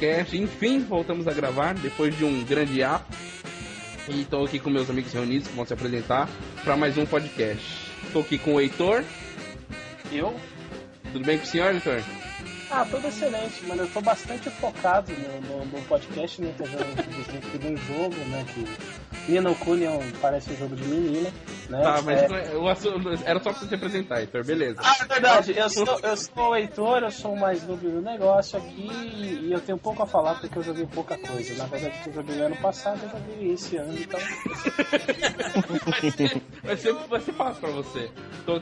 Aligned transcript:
podcast. 0.00 0.36
Enfim, 0.36 0.80
voltamos 0.80 1.28
a 1.28 1.32
gravar 1.34 1.74
depois 1.74 2.16
de 2.16 2.24
um 2.24 2.42
grande 2.42 2.82
ato. 2.82 3.14
E 4.08 4.22
estou 4.22 4.46
aqui 4.46 4.58
com 4.58 4.70
meus 4.70 4.88
amigos 4.88 5.12
reunidos 5.12 5.46
que 5.46 5.54
vão 5.54 5.66
se 5.66 5.74
apresentar 5.74 6.26
para 6.64 6.74
mais 6.74 6.96
um 6.96 7.04
podcast. 7.04 7.62
Estou 8.04 8.22
aqui 8.22 8.38
com 8.38 8.54
o 8.54 8.60
Heitor. 8.60 9.04
Eu? 10.10 10.34
Tudo 11.12 11.24
bem 11.24 11.36
com 11.36 11.44
o 11.44 11.46
senhor, 11.46 11.74
Heitor? 11.74 12.02
Ah, 12.70 12.86
tudo 12.90 13.06
excelente, 13.06 13.62
mano. 13.66 13.82
Eu 13.82 13.90
tô 13.90 14.00
bastante 14.00 14.48
focado 14.48 15.12
no, 15.12 15.58
no, 15.58 15.66
no 15.66 15.82
podcast, 15.82 16.40
né? 16.40 16.54
Jogando 16.58 17.70
um 17.70 17.76
jogo, 17.76 18.16
né? 18.30 18.44
Que 18.54 18.64
Nino 19.28 19.54
Kunion 19.54 20.00
parece 20.20 20.52
um 20.52 20.56
jogo 20.56 20.76
de 20.76 20.84
menina, 20.84 21.30
né? 21.68 21.82
Tá, 21.82 22.02
mas 22.02 22.22
é... 22.22 22.56
o 22.56 22.68
assunto, 22.68 23.08
era 23.24 23.40
só 23.40 23.50
pra 23.50 23.60
você 23.60 23.68
se 23.68 23.74
apresentar, 23.74 24.20
Heitor, 24.20 24.44
beleza. 24.44 24.80
Ah, 24.82 24.96
é 25.00 25.04
verdade. 25.06 25.56
Eu 25.56 25.68
sou, 25.70 26.00
eu 26.02 26.16
sou 26.16 26.48
o 26.50 26.56
Heitor, 26.56 27.02
eu 27.02 27.10
sou 27.10 27.32
o 27.34 27.38
mais 27.38 27.62
noob 27.66 27.88
do 27.88 28.00
negócio 28.00 28.58
aqui 28.58 28.90
e 29.42 29.52
eu 29.52 29.60
tenho 29.60 29.78
pouco 29.78 30.02
a 30.02 30.06
falar 30.06 30.34
porque 30.40 30.58
eu 30.58 30.62
joguei 30.62 30.86
pouca 30.86 31.16
coisa. 31.18 31.54
Na 31.54 31.66
verdade, 31.66 31.94
eu 32.06 32.12
joguei 32.12 32.40
ano 32.40 32.56
passado, 32.56 33.00
eu 33.02 33.10
joguei 33.10 33.52
esse 33.52 33.76
ano, 33.76 33.98
então... 33.98 34.20
vai, 36.64 36.76
ser, 36.76 36.94
vai 36.94 37.20
ser 37.20 37.32
fácil 37.34 37.60
pra 37.60 37.70
você. 37.70 38.10
Estou, 38.38 38.56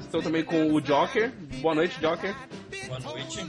estou 0.00 0.22
também 0.22 0.44
com 0.44 0.72
o 0.72 0.80
Joker. 0.80 1.32
Boa 1.60 1.74
noite, 1.74 2.00
Joker. 2.00 2.34
Boa 2.86 3.00
noite. 3.00 3.46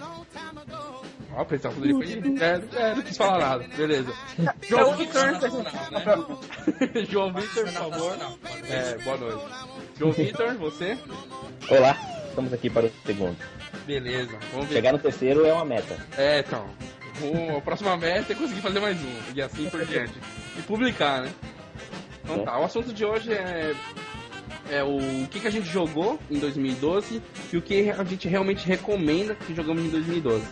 Ó, 1.38 1.44
o 1.44 1.46
pessoal 1.46 1.72
poderia 1.72 1.94
foi. 1.94 2.34
É, 2.42 2.62
é, 2.82 2.96
não 2.96 3.02
quis 3.04 3.16
falar 3.16 3.38
nada. 3.38 3.68
Beleza. 3.78 4.12
João 4.68 4.98
Vitor. 4.98 5.32
Né? 5.34 7.06
João 7.08 7.32
Vitor, 7.32 7.64
por 7.66 7.72
favor. 7.72 8.18
É, 8.68 8.98
boa 8.98 9.18
noite. 9.18 9.46
João 10.00 10.12
Vitor, 10.12 10.56
você? 10.56 10.98
Olá, 11.70 11.96
estamos 12.30 12.52
aqui 12.52 12.72
para 12.72 12.88
o 12.88 12.92
segundo. 13.06 13.38
Beleza, 13.86 14.36
vamos 14.52 14.68
ver. 14.68 14.74
Chegar 14.74 14.94
no 14.94 15.00
terceiro 15.00 15.46
é 15.46 15.54
uma 15.54 15.64
meta. 15.64 15.96
É, 16.18 16.40
então. 16.40 16.66
a 17.56 17.62
próxima 17.62 17.96
meta 17.96 18.34
é 18.34 18.36
conseguir 18.36 18.62
fazer 18.62 18.80
mais 18.80 18.98
um. 19.00 19.36
E 19.36 19.40
assim 19.40 19.70
por 19.70 19.86
diante. 19.86 20.20
E 20.58 20.62
publicar, 20.64 21.22
né? 21.22 21.32
Então 22.24 22.46
tá, 22.46 22.60
o 22.60 22.66
assunto 22.66 22.92
de 22.92 23.06
hoje 23.06 23.32
é 23.32 23.76
é 24.70 24.84
o, 24.84 24.98
o 24.98 25.28
que, 25.30 25.40
que 25.40 25.48
a 25.48 25.52
gente 25.52 25.68
jogou 25.70 26.20
em 26.30 26.40
2012 26.40 27.22
e 27.54 27.58
o 27.58 27.62
que 27.62 27.90
a 27.90 28.04
gente 28.04 28.28
realmente 28.28 28.68
recomenda 28.68 29.34
que 29.36 29.56
jogamos 29.56 29.84
em 29.86 29.90
2012. 29.90 30.46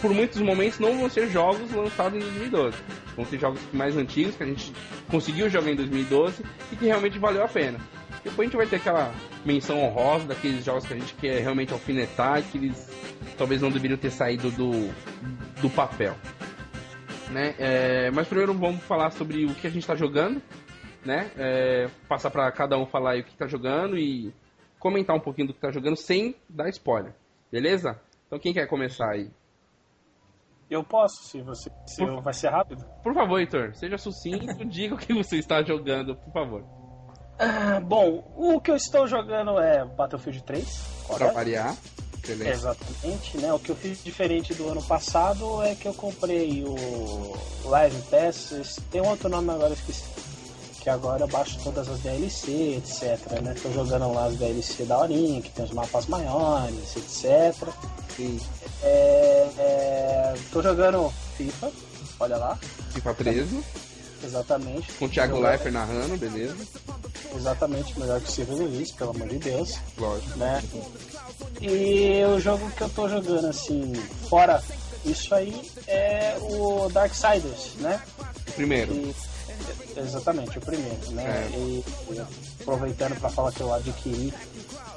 Por 0.00 0.12
muitos 0.12 0.40
momentos 0.40 0.78
não 0.78 0.98
vão 0.98 1.08
ser 1.08 1.28
jogos 1.28 1.72
lançados 1.72 2.18
em 2.18 2.20
2012. 2.20 2.76
Vão 3.16 3.24
ser 3.24 3.38
jogos 3.38 3.60
mais 3.72 3.96
antigos 3.96 4.36
que 4.36 4.42
a 4.42 4.46
gente 4.46 4.72
conseguiu 5.10 5.48
jogar 5.48 5.70
em 5.70 5.76
2012 5.76 6.44
e 6.72 6.76
que 6.76 6.84
realmente 6.86 7.18
valeu 7.18 7.44
a 7.44 7.48
pena. 7.48 7.78
Depois 8.22 8.40
a 8.40 8.42
gente 8.44 8.56
vai 8.56 8.66
ter 8.66 8.76
aquela 8.76 9.12
menção 9.44 9.80
honrosa 9.82 10.26
daqueles 10.26 10.64
jogos 10.64 10.86
que 10.86 10.94
a 10.94 10.96
gente 10.96 11.14
quer 11.14 11.40
realmente 11.40 11.72
alfinetar 11.72 12.42
que 12.42 12.58
eles 12.58 12.88
talvez 13.36 13.62
não 13.62 13.70
deveriam 13.70 13.98
ter 13.98 14.10
saído 14.10 14.50
do, 14.50 14.70
do 15.60 15.70
papel. 15.70 16.16
Né? 17.30 17.54
É, 17.58 18.10
mas 18.10 18.26
primeiro 18.26 18.54
vamos 18.54 18.82
falar 18.84 19.10
sobre 19.10 19.44
o 19.44 19.54
que 19.54 19.66
a 19.66 19.70
gente 19.70 19.82
está 19.82 19.94
jogando 19.94 20.40
né? 21.04 21.30
É, 21.36 21.88
passar 22.08 22.30
para 22.30 22.50
cada 22.52 22.76
um 22.76 22.86
falar 22.86 23.18
o 23.18 23.24
que 23.24 23.36
tá 23.36 23.46
jogando 23.46 23.98
e 23.98 24.32
comentar 24.78 25.16
um 25.16 25.20
pouquinho 25.20 25.48
do 25.48 25.54
que 25.54 25.60
tá 25.60 25.70
jogando 25.70 25.96
sem 25.96 26.34
dar 26.48 26.68
spoiler. 26.68 27.12
Beleza? 27.50 27.98
Então 28.26 28.38
quem 28.38 28.52
quer 28.52 28.66
começar 28.66 29.10
aí? 29.10 29.30
Eu 30.70 30.84
posso, 30.84 31.24
se 31.24 31.40
você 31.40 31.70
se 31.86 32.04
por, 32.04 32.20
vai 32.20 32.34
ser 32.34 32.48
rápido. 32.48 32.84
Por 33.02 33.14
favor, 33.14 33.40
Heitor, 33.40 33.74
seja 33.74 33.96
sucinto, 33.96 34.46
diga 34.66 34.94
o 34.94 34.98
que 34.98 35.14
você 35.14 35.36
está 35.38 35.62
jogando, 35.62 36.14
por 36.14 36.32
favor. 36.32 36.64
Ah, 37.38 37.80
bom, 37.80 38.24
o 38.36 38.60
que 38.60 38.70
eu 38.70 38.76
estou 38.76 39.06
jogando 39.06 39.58
é 39.58 39.84
Battlefield 39.84 40.42
3. 40.42 41.06
Para 41.06 41.32
variar. 41.32 41.74
Excelente. 42.22 42.50
Exatamente, 42.50 43.38
né? 43.38 43.52
O 43.52 43.58
que 43.58 43.70
eu 43.70 43.76
fiz 43.76 44.04
diferente 44.04 44.52
do 44.54 44.68
ano 44.68 44.82
passado 44.82 45.62
é 45.62 45.74
que 45.74 45.86
eu 45.86 45.94
comprei 45.94 46.64
o 46.64 47.36
Live 47.64 48.02
Pass, 48.10 48.80
tem 48.90 49.00
outro 49.00 49.28
nome 49.28 49.50
agora, 49.50 49.72
esqueci 49.72 50.04
que 50.88 50.92
agora 50.92 51.24
eu 51.24 51.28
baixo 51.28 51.58
todas 51.62 51.86
as 51.86 52.00
DLC, 52.00 52.76
etc. 52.78 53.42
Né? 53.42 53.54
Tô 53.62 53.70
jogando 53.72 54.10
lá 54.10 54.24
as 54.24 54.36
DLC 54.36 54.84
da 54.84 54.98
horinha, 54.98 55.42
que 55.42 55.50
tem 55.50 55.62
os 55.66 55.70
mapas 55.72 56.06
maiores, 56.06 56.96
etc. 56.96 57.68
Sim. 58.16 58.40
É, 58.82 59.50
é, 59.58 60.34
tô 60.50 60.62
jogando 60.62 61.12
FIFA, 61.36 61.70
olha 62.18 62.38
lá. 62.38 62.58
FIFA 62.94 63.14
13. 63.14 63.64
Exatamente. 64.24 64.90
Com 64.92 65.04
o 65.04 65.08
Thiago 65.10 65.38
Leifert 65.38 65.74
narrando, 65.74 66.16
beleza. 66.16 66.56
Exatamente, 67.36 68.00
melhor 68.00 68.20
que 68.22 68.30
o 68.30 68.32
Silvio 68.32 68.56
Luiz, 68.56 68.90
pelo 68.92 69.10
amor 69.10 69.28
de 69.28 69.38
Deus. 69.38 69.74
Lógico. 69.98 70.38
Né? 70.38 70.62
E 71.60 72.24
o 72.34 72.40
jogo 72.40 72.70
que 72.70 72.80
eu 72.80 72.88
tô 72.88 73.08
jogando, 73.10 73.48
assim, 73.48 73.92
fora 74.26 74.62
isso 75.04 75.34
aí, 75.34 75.70
é 75.86 76.36
o 76.40 76.88
Darksiders, 76.88 77.74
né? 77.76 78.00
O 78.48 78.52
primeiro. 78.52 78.92
E, 78.94 79.14
Exatamente, 79.96 80.58
o 80.58 80.60
primeiro, 80.60 81.10
né? 81.12 81.24
É. 81.24 81.56
E, 81.56 81.84
e, 82.10 82.26
aproveitando 82.60 83.18
para 83.18 83.30
falar 83.30 83.52
que 83.52 83.60
eu 83.60 83.72
adquiri 83.72 84.32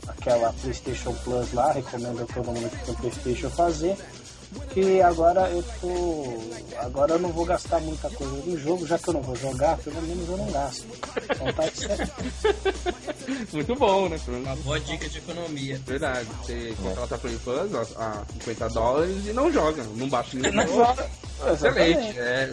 aquela 0.07 0.53
PlayStation 0.53 1.13
Plus 1.23 1.53
lá, 1.53 1.72
recomendo 1.72 2.23
a 2.23 2.33
todo 2.33 2.45
mundo 2.45 2.69
que 2.69 2.85
tem 2.85 2.95
PlayStation 2.95 3.49
fazer. 3.49 3.97
Que 4.72 5.01
agora 5.01 5.49
eu 5.49 5.63
tô. 5.79 6.77
Agora 6.77 7.13
eu 7.13 7.19
não 7.19 7.29
vou 7.29 7.45
gastar 7.45 7.79
muita 7.79 8.09
coisa 8.09 8.33
no 8.33 8.59
jogo, 8.59 8.85
já 8.85 8.99
que 8.99 9.07
eu 9.07 9.13
não 9.13 9.22
vou 9.22 9.35
jogar, 9.35 9.77
pelo 9.77 10.01
menos 10.01 10.27
eu 10.27 10.38
não 10.38 10.51
gasto. 10.51 10.85
Então 11.23 11.53
tá 11.53 11.63
certo. 11.73 12.11
Muito 13.53 13.75
bom, 13.75 14.09
né? 14.09 14.19
Uma 14.28 14.55
boa 14.57 14.79
dica 14.81 15.07
de 15.07 15.19
economia. 15.19 15.79
Verdade. 15.85 16.28
Você 16.43 16.75
contrata 16.81 17.17
Play 17.17 17.38
Plus 17.38 17.73
a 17.95 18.25
50 18.39 18.69
dólares 18.69 19.25
e 19.25 19.31
não 19.31 19.49
joga, 19.51 19.83
não 19.95 20.09
baixa 20.09 20.35
nem 20.38 20.51
Não 20.51 20.67
joga. 20.67 21.09
Excelente. 21.53 22.19
É, 22.19 22.52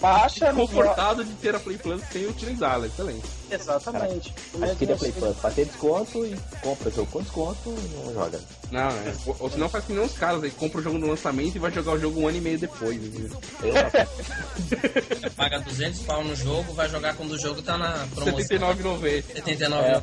baixa. 0.00 0.52
Confortado 0.52 1.24
de 1.24 1.32
ter 1.34 1.54
a 1.54 1.60
Play 1.60 1.78
Plus 1.78 2.02
sem 2.12 2.26
utilizá-la. 2.26 2.86
Excelente. 2.86 3.22
Exatamente. 3.50 4.34
Adquire 4.60 4.92
a 4.92 4.96
Play 4.96 5.12
Plus 5.12 5.36
pra 5.36 5.50
ter 5.50 5.66
desconto 5.66 6.24
e 6.24 6.36
compra 6.62 6.88
o 6.88 6.92
jogo 6.92 7.10
com 7.10 7.22
desconto 7.22 7.58
e 7.66 8.04
não 8.04 8.14
joga. 8.14 8.40
Não, 8.70 8.88
é. 8.88 9.14
Ou, 9.26 9.36
ou 9.40 9.50
senão 9.50 9.68
faz 9.68 9.84
que 9.84 9.92
nem 9.92 10.04
os 10.04 10.16
caras 10.16 10.42
aí, 10.42 10.50
compra 10.50 10.80
o 10.80 10.82
jogo 10.82 10.98
no 10.98 11.06
lançamento 11.06 11.56
e 11.56 11.58
vai 11.58 11.70
jogar 11.70 11.92
o 11.92 12.00
jogo 12.00 12.20
um 12.20 12.28
ano 12.28 12.38
e 12.38 12.40
meio 12.40 12.58
depois. 12.58 12.98
Paga 15.36 15.60
200 15.60 16.00
pau 16.00 16.24
no 16.24 16.34
jogo, 16.34 16.72
vai 16.72 16.88
jogar 16.88 17.14
quando 17.14 17.32
o 17.32 17.38
jogo 17.38 17.60
tá 17.60 17.76
na 17.76 18.06
promoção. 18.14 18.38
79,90. 18.40 19.24
79,90. 19.44 20.02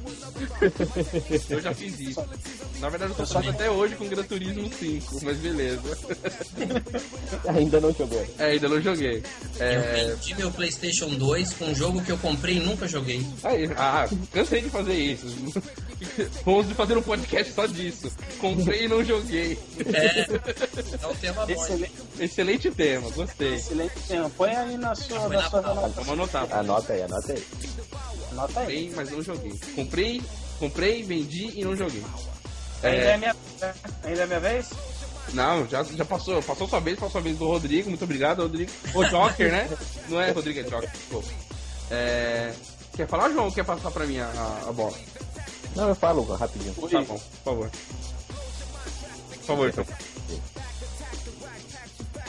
É. 0.60 0.70
Eu 1.50 1.62
já 1.62 1.74
fiz 1.74 2.00
isso. 2.00 2.24
Na 2.80 2.90
verdade, 2.90 3.12
eu 3.12 3.18
tô 3.18 3.26
fazendo 3.26 3.50
até 3.52 3.70
hoje 3.70 3.96
com 3.96 4.08
Gran 4.08 4.24
Turismo 4.24 4.72
5, 4.72 5.20
mas 5.24 5.38
beleza. 5.38 5.98
ainda 7.48 7.80
não 7.82 7.94
jogou. 7.94 8.19
É, 8.38 8.46
ainda 8.46 8.70
não 8.70 8.82
joguei. 8.82 9.24
É... 9.60 9.76
Eu 9.76 10.16
vendi 10.16 10.36
meu 10.36 10.52
PlayStation 10.52 11.10
2 11.10 11.54
com 11.54 11.66
um 11.66 11.76
jogo 11.76 12.04
que 12.04 12.12
eu 12.12 12.18
comprei 12.18 12.58
e 12.58 12.60
nunca 12.60 12.88
joguei. 12.88 13.26
Aí, 13.44 13.70
ah, 13.76 14.08
cansei 14.34 14.62
de 14.62 14.70
fazer 14.70 14.94
isso. 14.94 15.26
Vamos 16.46 16.72
fazer 16.74 16.98
um 16.98 17.02
podcast 17.02 17.54
só 17.54 17.66
disso. 17.66 18.12
Comprei 18.40 18.86
e 18.86 18.88
não 18.88 19.04
joguei. 19.04 19.58
É, 19.94 21.04
é 21.04 21.08
um 21.08 21.16
tema 21.16 21.46
bom. 21.46 21.52
Excelente, 21.52 21.94
excelente 22.20 22.72
tema, 22.72 23.10
gostei. 23.12 23.56
Excelente 23.56 24.00
tema. 24.08 24.30
Põe 24.30 24.56
aí 24.56 24.78
na 24.78 24.96
sua, 24.96 25.28
na 25.30 25.50
sua 25.50 25.62
Vamos 25.62 26.10
anotar. 26.10 26.48
Anota 26.52 26.94
aí, 26.94 27.02
anota 27.02 27.34
aí. 27.34 27.44
Anota 28.32 28.60
aí. 28.62 28.66
Comprei, 28.66 28.94
mas 28.96 29.12
não 29.12 29.22
joguei. 29.22 29.54
Comprei, 29.76 30.22
comprei, 30.60 31.04
vendi 31.04 31.52
e 31.56 31.64
não 31.64 31.76
joguei. 31.76 32.04
Ainda 32.82 32.98
é, 32.98 33.12
é 33.12 33.18
minha, 33.18 33.36
ainda 34.04 34.22
é 34.22 34.26
minha 34.26 34.40
vez? 34.40 34.70
Não, 35.34 35.68
já, 35.68 35.84
já 35.84 36.06
passou. 36.06 36.42
Passou 36.42 36.68
sua 36.68 36.80
vez, 36.80 37.00
passou 37.00 37.20
a 37.20 37.24
vez 37.24 37.38
do 37.38 37.48
Rodrigo. 37.48 37.90
Muito 37.90 38.04
obrigado, 38.04 38.42
Rodrigo. 38.42 38.72
O 38.94 39.04
Joker, 39.06 39.52
né? 39.52 39.70
Não 40.08 40.20
é 40.20 40.32
Rodrigo, 40.32 40.60
é 40.60 40.64
Joker, 40.64 40.90
desculpa. 40.90 41.28
É... 41.92 42.54
Quer 42.96 43.08
falar, 43.08 43.30
João, 43.30 43.46
ou 43.46 43.52
quer 43.52 43.64
passar 43.64 43.92
pra 43.92 44.06
mim 44.06 44.20
a, 44.20 44.30
a, 44.68 44.72
bola? 44.72 44.98
Não, 45.76 45.90
eu 45.90 45.96
falo 45.96 46.24
rapidinho. 46.34 46.74
Tá 46.74 47.02
bom, 47.02 47.18
por 47.18 47.44
favor. 47.44 47.72
Por 49.30 49.44
favor, 49.46 49.70
então. 49.70 49.86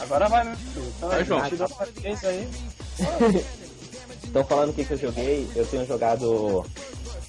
Agora 0.01 0.29
vai, 0.29 0.45
meu 0.45 0.57
filho. 0.57 0.93
Então, 0.97 1.09
vai, 1.09 1.25
João. 1.25 1.43
Aí. 1.43 2.49
Estão 4.25 4.45
falando 4.45 4.71
o 4.71 4.73
que, 4.73 4.85
que 4.85 4.93
eu 4.93 4.99
joguei. 4.99 5.51
Eu 5.57 5.67
tenho 5.67 5.87
jogado. 5.87 6.65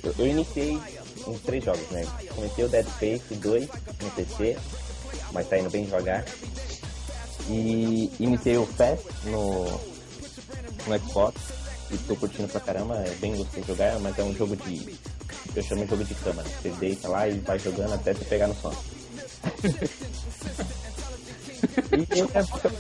Eu, 0.04 0.16
eu 0.18 0.28
iniciei 0.28 0.80
em 1.28 1.38
três 1.40 1.64
jogos, 1.64 1.90
né? 1.90 2.06
Comecei 2.36 2.66
o 2.66 2.70
Dead 2.70 2.88
Space 2.88 3.36
2 3.36 3.68
no 4.02 4.12
PC, 4.12 4.58
mas 5.32 5.48
tá 5.48 5.58
indo 5.58 5.70
bem 5.70 5.86
devagar. 5.86 6.26
E 7.50 8.12
iniciei 8.20 8.58
o 8.58 8.66
Fast 8.66 9.06
no, 9.26 9.66
no 10.88 11.00
Xbox 11.00 11.36
e 11.92 11.98
tô 11.98 12.16
curtindo 12.16 12.48
pra 12.48 12.62
caramba, 12.62 12.96
é 12.98 13.14
bem 13.16 13.36
gostoso 13.36 13.62
de 13.62 13.68
jogar, 13.68 14.00
mas 14.00 14.18
é 14.18 14.24
um 14.24 14.34
jogo 14.34 14.56
de. 14.56 14.98
Eu 15.54 15.64
chamo 15.64 15.84
de 15.84 15.90
jogo 15.90 16.04
de 16.06 16.16
cama, 16.16 16.42
né? 16.44 16.50
Você 16.62 16.70
deita 16.70 17.08
lá 17.10 17.28
e 17.28 17.40
vai 17.40 17.60
jogando 17.60 17.94
até 17.94 18.14
você 18.14 18.24
pegar 18.26 18.48
no 18.48 18.56
sono. 18.56 18.78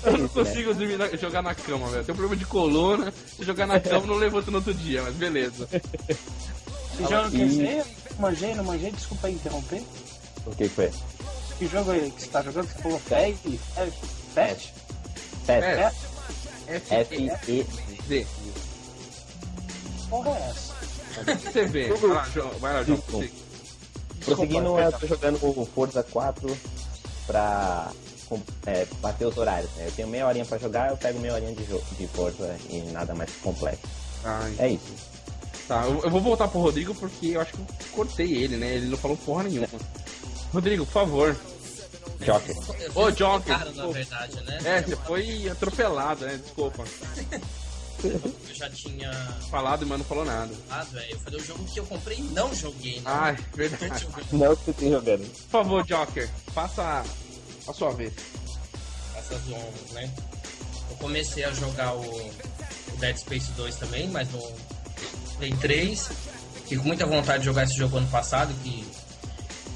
eu 0.05 0.17
não 0.17 0.27
consigo 0.29 0.73
dormir 0.73 0.97
na, 0.97 1.07
jogar 1.09 1.41
na 1.41 1.53
cama, 1.53 1.89
velho. 1.89 2.03
Tem 2.03 2.13
um 2.13 2.17
problema 2.17 2.37
de 2.37 2.45
coluna. 2.45 3.13
Se 3.37 3.43
jogar 3.43 3.67
na 3.67 3.79
cama, 3.79 4.07
não 4.07 4.15
levanto 4.15 4.49
no 4.51 4.57
outro 4.57 4.73
dia, 4.73 5.01
mas 5.01 5.15
beleza. 5.15 5.67
Você 5.67 7.03
joga 7.03 7.27
o 7.27 7.31
que? 7.31 7.83
Manjei, 8.19 8.55
não 8.55 8.63
manjei? 8.63 8.91
Desculpa 8.91 9.27
aí 9.27 9.33
interromper. 9.33 9.83
O 10.45 10.55
que 10.55 10.67
foi? 10.69 10.91
Que 11.61 11.67
jogo 11.67 11.91
aí 11.91 12.09
que 12.09 12.23
você 12.23 12.27
tá 12.29 12.41
jogando? 12.41 12.67
Você 12.67 12.81
falou 12.81 12.99
FEG? 12.99 13.59
FET? 14.33 14.73
Fest. 15.45 15.95
F-E-Z. 16.67 17.59
F-E-Z. 17.61 18.27
Porra 20.09 20.29
é 20.31 20.49
essa? 20.49 20.73
Você 21.51 21.65
vê. 21.65 21.87
Vai 21.93 22.09
lá, 22.09 22.29
Jo- 22.33 22.49
vai 22.59 22.73
lá, 22.73 22.83
João. 22.83 22.97
Desculpa. 22.97 23.27
Você- 23.27 24.25
Prosseguindo, 24.25 24.79
eu 24.79 24.91
tô 24.93 25.05
jogando 25.05 25.39
o 25.43 25.65
Forza 25.67 26.01
4 26.01 26.57
pra 27.27 27.91
com- 28.27 28.41
é, 28.65 28.87
bater 28.99 29.25
os 29.27 29.37
horários. 29.37 29.69
Né? 29.75 29.85
Eu 29.85 29.91
tenho 29.91 30.07
meia 30.07 30.25
horinha 30.25 30.45
pra 30.45 30.57
jogar, 30.57 30.89
eu 30.89 30.97
pego 30.97 31.19
meia 31.19 31.35
horinha 31.35 31.53
de, 31.53 31.63
jogo, 31.63 31.83
de 31.95 32.07
Forza 32.07 32.55
e 32.71 32.79
nada 32.91 33.13
mais 33.13 33.29
complexo. 33.43 33.83
Ai, 34.23 34.55
É 34.57 34.67
isso. 34.69 35.11
Tá, 35.67 35.85
eu, 35.85 36.01
eu 36.03 36.09
vou 36.09 36.21
voltar 36.21 36.47
pro 36.47 36.59
Rodrigo 36.59 36.95
porque 36.95 37.27
eu 37.27 37.41
acho 37.41 37.53
que 37.53 37.59
eu 37.59 37.65
cortei 37.91 38.33
ele, 38.33 38.57
né? 38.57 38.73
Ele 38.77 38.87
não 38.87 38.97
falou 38.97 39.15
porra 39.15 39.43
nenhuma. 39.43 39.67
Rodrigo, 40.53 40.85
por 40.85 40.91
favor. 40.93 41.37
Joker. 42.19 42.55
Ô, 42.95 43.09
Joker, 43.11 43.57
Cara, 43.57 43.71
na 43.71 43.87
verdade, 43.87 44.41
né? 44.41 44.59
É, 44.63 44.81
você 44.81 44.95
foi 44.95 45.49
atropelado, 45.49 46.25
né? 46.25 46.37
Desculpa. 46.43 46.83
Eu 48.03 48.55
já 48.55 48.67
tinha 48.71 49.11
Falado, 49.51 49.85
mas 49.85 49.99
não 49.99 50.05
falou 50.05 50.25
nada. 50.25 50.51
falado, 50.67 50.97
é, 50.97 51.11
eu 51.13 51.19
falei 51.19 51.39
o 51.39 51.43
jogo 51.45 51.63
que 51.65 51.79
eu 51.79 51.85
comprei 51.85 52.17
e 52.17 52.21
não 52.23 52.51
joguei, 52.55 52.95
né? 52.95 53.01
Ai, 53.05 53.37
verdade. 53.53 54.07
Não 54.33 54.55
que 54.55 54.65
você 54.65 54.73
tem 54.73 54.91
jogando. 54.91 55.23
Por 55.31 55.49
favor, 55.51 55.85
Joker, 55.85 56.27
faça 56.51 57.03
a 57.67 57.73
sua 57.73 57.91
vez. 57.91 58.11
essas 59.15 59.39
ondas, 59.49 59.91
né? 59.91 60.11
Eu 60.89 60.95
comecei 60.95 61.43
a 61.43 61.51
jogar 61.51 61.93
o, 61.93 62.01
o 62.01 62.97
Dead 62.97 63.17
Space 63.17 63.51
2 63.51 63.75
também, 63.75 64.07
mas 64.09 64.27
no 64.31 64.51
Play 65.37 65.53
3. 65.57 66.09
Fiquei 66.63 66.77
com 66.79 66.85
muita 66.85 67.05
vontade 67.05 67.39
de 67.39 67.45
jogar 67.45 67.65
esse 67.65 67.75
jogo 67.75 67.97
ano 67.97 68.07
passado, 68.07 68.51
que 68.63 68.83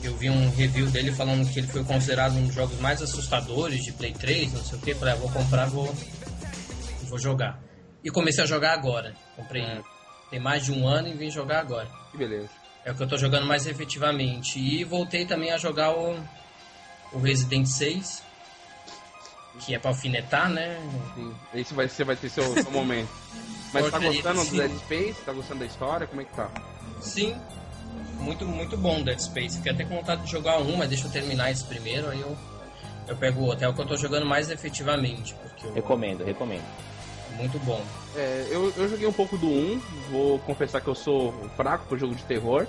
eu 0.08 0.16
vi 0.16 0.30
um 0.30 0.50
review 0.52 0.88
dele 0.88 1.12
falando 1.12 1.50
que 1.52 1.60
ele 1.60 1.68
foi 1.68 1.84
considerado 1.84 2.34
um 2.34 2.46
dos 2.46 2.56
jogos 2.56 2.80
mais 2.80 3.02
assustadores 3.02 3.84
de 3.84 3.92
Play 3.92 4.14
3, 4.14 4.54
não 4.54 4.64
sei 4.64 4.78
o 4.78 4.82
que. 4.82 4.94
Falei, 4.96 5.14
ah, 5.14 5.18
vou 5.18 5.30
comprar, 5.30 5.66
vou, 5.68 5.94
vou 7.04 7.20
jogar. 7.20 7.60
E 8.04 8.10
comecei 8.10 8.44
a 8.44 8.48
jogar 8.48 8.74
agora. 8.74 9.14
Comprei 9.36 9.64
É. 9.64 9.82
tem 10.30 10.40
mais 10.40 10.66
de 10.66 10.72
um 10.72 10.88
ano 10.88 11.08
e 11.08 11.14
vim 11.14 11.30
jogar 11.32 11.60
agora. 11.60 11.90
Que 12.12 12.18
beleza. 12.18 12.50
É 12.84 12.92
o 12.92 12.96
que 12.96 13.02
eu 13.02 13.08
tô 13.08 13.18
jogando 13.18 13.46
mais 13.48 13.66
efetivamente. 13.66 14.60
E 14.60 14.84
voltei 14.84 15.26
também 15.26 15.52
a 15.52 15.58
jogar 15.58 15.92
o, 15.92 16.20
o 17.12 17.20
Resident 17.20 17.66
6, 17.66 18.22
que 19.60 19.74
é 19.74 19.80
pra 19.80 19.90
alfinetar, 19.90 20.50
né? 20.50 20.80
Sim. 21.16 21.34
Esse 21.54 21.74
vai 21.74 21.90
ser, 21.90 22.04
vai 22.04 22.16
ter 22.16 22.30
seu, 22.30 22.44
seu 22.54 22.72
momento. 22.72 23.10
Mas 23.74 23.90
tá 23.90 24.00
gostando 24.00 24.46
do. 24.46 24.56
Dead 24.58 24.78
Space? 24.80 25.22
Tá 25.26 25.34
gostando 25.34 25.60
da 25.62 25.66
história? 25.66 26.08
Como 26.08 26.22
é 26.22 26.26
que 26.26 26.34
tá? 26.36 26.50
Sim, 27.02 27.36
muito, 28.26 28.46
muito 28.46 28.76
bom 28.78 29.02
Dead 29.02 29.20
Space. 29.20 29.58
Fiquei 29.58 29.72
até 29.72 29.84
com 29.86 29.96
vontade 29.96 30.24
de 30.24 30.32
jogar 30.32 30.58
um, 30.60 30.76
mas 30.78 30.90
deixa 30.90 31.06
eu 31.08 31.12
terminar 31.12 31.52
esse 31.52 31.64
primeiro, 31.64 32.10
aí 32.10 32.20
eu, 32.22 32.36
eu 33.08 33.16
pego 33.16 33.42
o 33.42 33.46
outro. 33.46 33.64
É 33.66 33.70
o 33.70 33.74
que 33.74 33.82
eu 33.82 33.86
tô 33.86 33.96
jogando 33.96 34.26
mais 34.26 34.50
efetivamente, 34.50 35.34
porque 35.36 35.68
o- 35.68 35.74
Recomendo, 35.74 36.24
recomendo. 36.26 36.64
é 37.34 37.38
muito 37.38 37.60
bom. 37.60 37.82
É, 38.16 38.48
eu, 38.50 38.74
eu 38.76 38.90
joguei 38.90 39.08
um 39.08 39.14
pouco 39.14 39.38
do 39.38 39.48
1, 39.48 39.82
vou 40.12 40.40
confessar 40.40 40.82
que 40.82 40.88
eu 40.88 40.96
sou 40.96 41.34
fraco 41.56 41.86
pro 41.88 41.98
jogo 41.98 42.16
de 42.16 42.24
terror. 42.24 42.66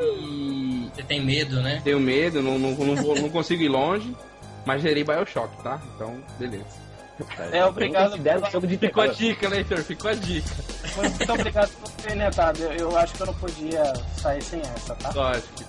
E 0.00 0.90
Você 0.94 1.02
tem 1.02 1.24
medo, 1.24 1.60
né? 1.62 1.80
tenho 1.84 2.00
medo, 2.00 2.42
não, 2.42 2.58
não, 2.58 2.72
não, 2.72 2.96
vou- 2.96 3.14
não 3.14 3.28
consigo 3.30 3.62
ir 3.62 3.68
longe. 3.68 4.14
Mas 4.66 4.82
gerei 4.82 5.02
Bioshock, 5.04 5.56
tá? 5.62 5.80
Então, 5.94 6.18
beleza. 6.38 6.66
É, 7.52 7.64
obrigado. 7.64 8.14
Um 8.14 8.50
jogo 8.50 8.66
de 8.66 8.78
Ficou 8.78 9.02
a 9.02 9.06
dica, 9.08 9.48
né, 9.48 9.58
Heitor? 9.58 9.78
Ficou 9.78 10.10
a 10.10 10.14
dica. 10.14 10.50
Muito 10.96 11.32
obrigado 11.32 11.70
por 11.70 11.90
ter 11.90 12.14
netado. 12.14 12.62
Eu, 12.62 12.72
eu 12.72 12.96
acho 12.96 13.14
que 13.14 13.20
eu 13.22 13.26
não 13.26 13.34
podia 13.34 13.92
sair 14.16 14.42
sem 14.42 14.60
essa, 14.60 14.94
tá? 14.94 15.10
Lógico. 15.10 15.64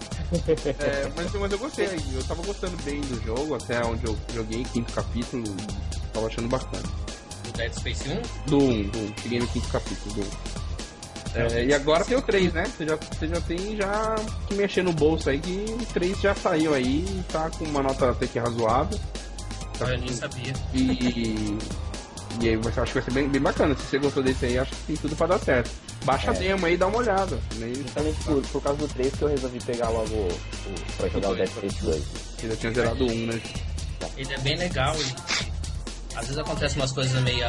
É, 0.80 1.12
mas, 1.16 1.34
mas 1.34 1.52
eu 1.52 1.58
gostei, 1.58 1.88
eu 2.14 2.24
tava 2.24 2.44
gostando 2.44 2.78
bem 2.84 3.02
do 3.02 3.20
jogo, 3.26 3.56
até 3.56 3.84
onde 3.84 4.06
eu 4.06 4.16
joguei, 4.32 4.64
quinto 4.64 4.94
capítulo, 4.94 5.44
tava 6.14 6.28
achando 6.28 6.48
bacana. 6.48 6.84
O 7.48 7.58
Dead 7.58 7.74
Space 7.74 8.08
1. 8.08 8.22
Do 8.46 8.58
1, 8.60 8.84
do 8.90 9.00
1, 9.00 9.14
cheguei 9.24 9.40
no 9.40 9.48
quinto 9.48 9.68
capítulo 9.70 10.16
do 10.16 10.22
1. 10.22 10.60
É, 11.36 11.66
e 11.66 11.74
agora 11.74 12.06
tem 12.06 12.18
o 12.18 12.22
3, 12.22 12.54
né? 12.54 12.64
Você 12.66 12.86
já, 12.88 12.96
você 12.96 13.28
já 13.28 13.42
tem 13.42 13.76
já 13.76 14.16
que 14.48 14.54
mexer 14.56 14.84
no 14.84 14.94
bolso 14.94 15.30
aí 15.30 15.40
que 15.40 15.66
o 15.70 15.86
3 15.94 16.20
já 16.20 16.34
saiu 16.34 16.74
aí 16.74 17.06
e 17.08 17.24
tá 17.32 17.50
com 17.52 17.66
uma 17.66 17.84
nota 17.84 18.12
até 18.12 18.26
que 18.28 18.40
razoável. 18.40 19.00
Eu 19.88 19.98
nem 20.00 20.14
sabia. 20.14 20.54
E, 20.74 21.58
e 22.42 22.50
aí 22.50 22.56
você 22.58 22.80
acho 22.80 22.92
que 22.94 23.00
vai 23.00 23.04
ser 23.04 23.12
bem, 23.14 23.28
bem 23.30 23.42
bacana. 23.42 23.76
Se 23.76 23.84
você 23.84 24.00
gostou 24.00 24.24
desse 24.24 24.46
aí, 24.46 24.58
acho 24.60 24.72
que 24.72 24.84
tem 24.88 24.96
tudo 24.98 25.16
pra 25.16 25.28
dar 25.28 25.40
certo. 25.40 25.72
Baixa 26.06 26.32
a 26.32 26.36
É. 26.36 26.40
demo 26.40 26.66
aí 26.66 26.74
e 26.74 26.78
dá 26.78 26.88
uma 26.88 26.98
olhada. 26.98 27.38
Né? 27.56 27.74
Justamente 27.76 28.24
por, 28.24 28.42
por 28.48 28.62
causa 28.64 28.78
do 28.80 28.88
3 28.88 29.14
que 29.16 29.22
eu 29.22 29.28
resolvi 29.28 29.60
pegar 29.64 29.90
logo 29.90 30.14
o, 30.16 30.28
o, 30.28 30.96
pra 30.98 31.10
jogar 31.10 31.30
o 31.32 31.36
Dead 31.36 31.50
Space 31.50 31.84
2. 31.84 32.04
Você 32.38 32.48
já 32.50 32.56
tinha 32.56 32.74
zerado 32.74 33.06
o 33.06 33.12
1, 33.12 33.26
né? 33.26 33.42
Ele 34.18 34.34
é 34.34 34.38
bem 34.40 34.58
legal 34.58 34.96
e 34.96 36.16
às 36.16 36.22
vezes 36.26 36.38
acontecem 36.38 36.78
umas 36.82 36.92
coisas 36.92 37.22
meio. 37.24 37.46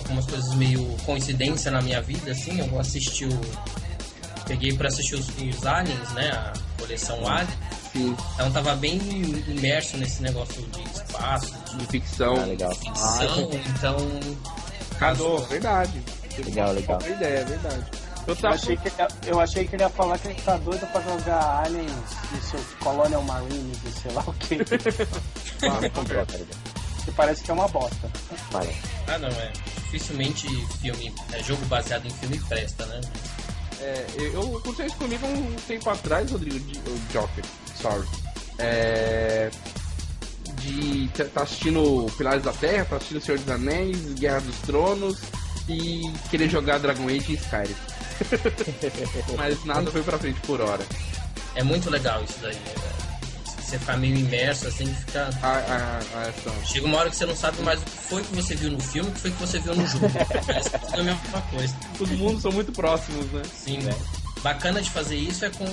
algumas 0.00 0.26
coisas 0.26 0.54
meio 0.54 0.84
coincidência 1.04 1.70
na 1.70 1.80
minha 1.80 2.00
vida, 2.02 2.32
assim. 2.32 2.58
Eu 2.60 2.78
assisti 2.80 3.24
o. 3.24 3.40
Peguei 4.46 4.72
pra 4.76 4.88
assistir 4.88 5.14
os, 5.14 5.28
os 5.28 5.66
Aliens, 5.66 6.10
né? 6.14 6.30
A 6.32 6.52
coleção 6.80 7.26
Alien. 7.28 7.56
Sim, 7.92 8.16
Então 8.34 8.50
tava 8.52 8.74
bem 8.76 8.96
imerso 9.48 9.96
nesse 9.98 10.22
negócio 10.22 10.62
de 10.62 10.82
espaço, 10.90 11.52
de 11.70 11.76
de 11.76 11.86
ficção. 11.86 12.36
Ah, 12.40 12.44
legal. 12.46 12.74
ficção, 12.74 13.50
então. 13.76 13.96
Casou, 14.98 15.38
verdade. 15.46 16.02
Legal, 16.44 16.72
legal. 16.72 16.98
Boa 16.98 17.10
ideia, 17.10 17.38
é 17.40 17.44
verdade. 17.44 17.84
Eu 18.26 18.34
Eu 18.34 18.36
tava. 18.36 18.54
achei, 18.54 18.76
que, 18.76 18.88
ele 18.88 18.94
ia- 18.98 19.08
eu 19.26 19.40
achei 19.40 19.66
que 19.66 19.74
ele 19.76 19.82
ia 19.82 19.90
falar 19.90 20.16
que 20.18 20.28
ele 20.28 20.40
tá 20.42 20.56
doido 20.56 20.86
pra 20.92 21.00
jogar 21.02 21.64
Aliens 21.64 21.90
e 22.38 22.40
seus 22.44 22.64
Colonial 22.80 23.22
Marines 23.24 23.78
e 23.84 24.00
sei 24.00 24.12
lá 24.12 24.22
o 24.26 24.32
que. 24.34 24.56
Ah, 25.64 25.78
que 27.04 27.12
parece 27.12 27.42
que 27.42 27.50
é 27.50 27.54
uma 27.54 27.68
bosta. 27.68 28.10
Vale. 28.52 28.74
Ah 29.08 29.18
não, 29.18 29.28
é. 29.28 29.52
Dificilmente 29.90 30.46
filme. 30.80 31.12
É, 31.32 31.42
jogo 31.42 31.64
baseado 31.66 32.06
em 32.06 32.10
filme 32.10 32.38
presta, 32.48 32.86
né? 32.86 33.00
É, 33.80 34.06
eu 34.16 34.56
aconteceu 34.58 34.86
isso 34.86 34.96
comigo 34.96 35.26
um 35.26 35.54
tempo 35.66 35.90
atrás, 35.90 36.30
Rodrigo, 36.30 36.58
de, 36.60 36.78
o 36.78 36.98
Joker, 37.12 37.44
sorry. 37.82 38.06
É, 38.58 39.50
de 40.58 41.06
estar 41.06 41.24
tá 41.26 41.42
assistindo 41.42 42.06
Pilares 42.16 42.42
da 42.44 42.52
Terra, 42.52 42.84
tá 42.84 42.96
assistindo 42.96 43.20
Senhor 43.20 43.38
dos 43.38 43.50
Anéis, 43.50 43.98
Guerra 44.14 44.40
dos 44.40 44.56
Tronos 44.58 45.18
e 45.68 46.12
querer 46.30 46.48
jogar 46.48 46.78
Dragon 46.78 47.06
Age 47.08 47.32
e 47.32 47.34
Skyrim. 47.34 47.74
Mas 49.36 49.64
nada 49.64 49.90
foi 49.90 50.02
pra 50.02 50.18
frente 50.18 50.40
por 50.42 50.60
hora. 50.60 50.84
É 51.54 51.62
muito 51.62 51.90
legal 51.90 52.22
isso 52.24 52.38
daí. 52.40 52.54
né? 52.54 52.74
Você 53.58 53.78
ficar 53.78 53.96
meio 53.96 54.16
imerso, 54.16 54.68
assim, 54.68 54.86
fica. 54.94 55.30
A, 55.42 55.48
a, 55.48 55.98
a 56.18 56.28
essa- 56.28 56.66
Chega 56.66 56.86
uma 56.86 56.98
hora 56.98 57.10
que 57.10 57.16
você 57.16 57.24
não 57.26 57.34
sabe 57.34 57.62
mais 57.62 57.80
o 57.80 57.84
que 57.84 57.90
foi 57.90 58.22
que 58.22 58.36
você 58.36 58.54
viu 58.54 58.70
no 58.70 58.80
filme, 58.80 59.08
o 59.08 59.12
que 59.12 59.20
foi 59.20 59.30
que 59.30 59.40
você 59.40 59.58
viu 59.58 59.74
no 59.74 59.86
jogo. 59.86 60.10
Parece 60.46 60.70
que 60.70 60.78
tudo 60.78 60.96
é 60.96 61.00
a 61.00 61.04
mesma 61.04 61.40
coisa. 61.50 61.74
Todo 61.96 62.10
mundo 62.18 62.40
são 62.40 62.52
muito 62.52 62.70
próximos, 62.72 63.24
né? 63.32 63.42
Sim, 63.64 63.78
né? 63.78 63.94
Bacana 64.42 64.82
de 64.82 64.90
fazer 64.90 65.16
isso 65.16 65.44
é 65.46 65.50
com 65.50 65.64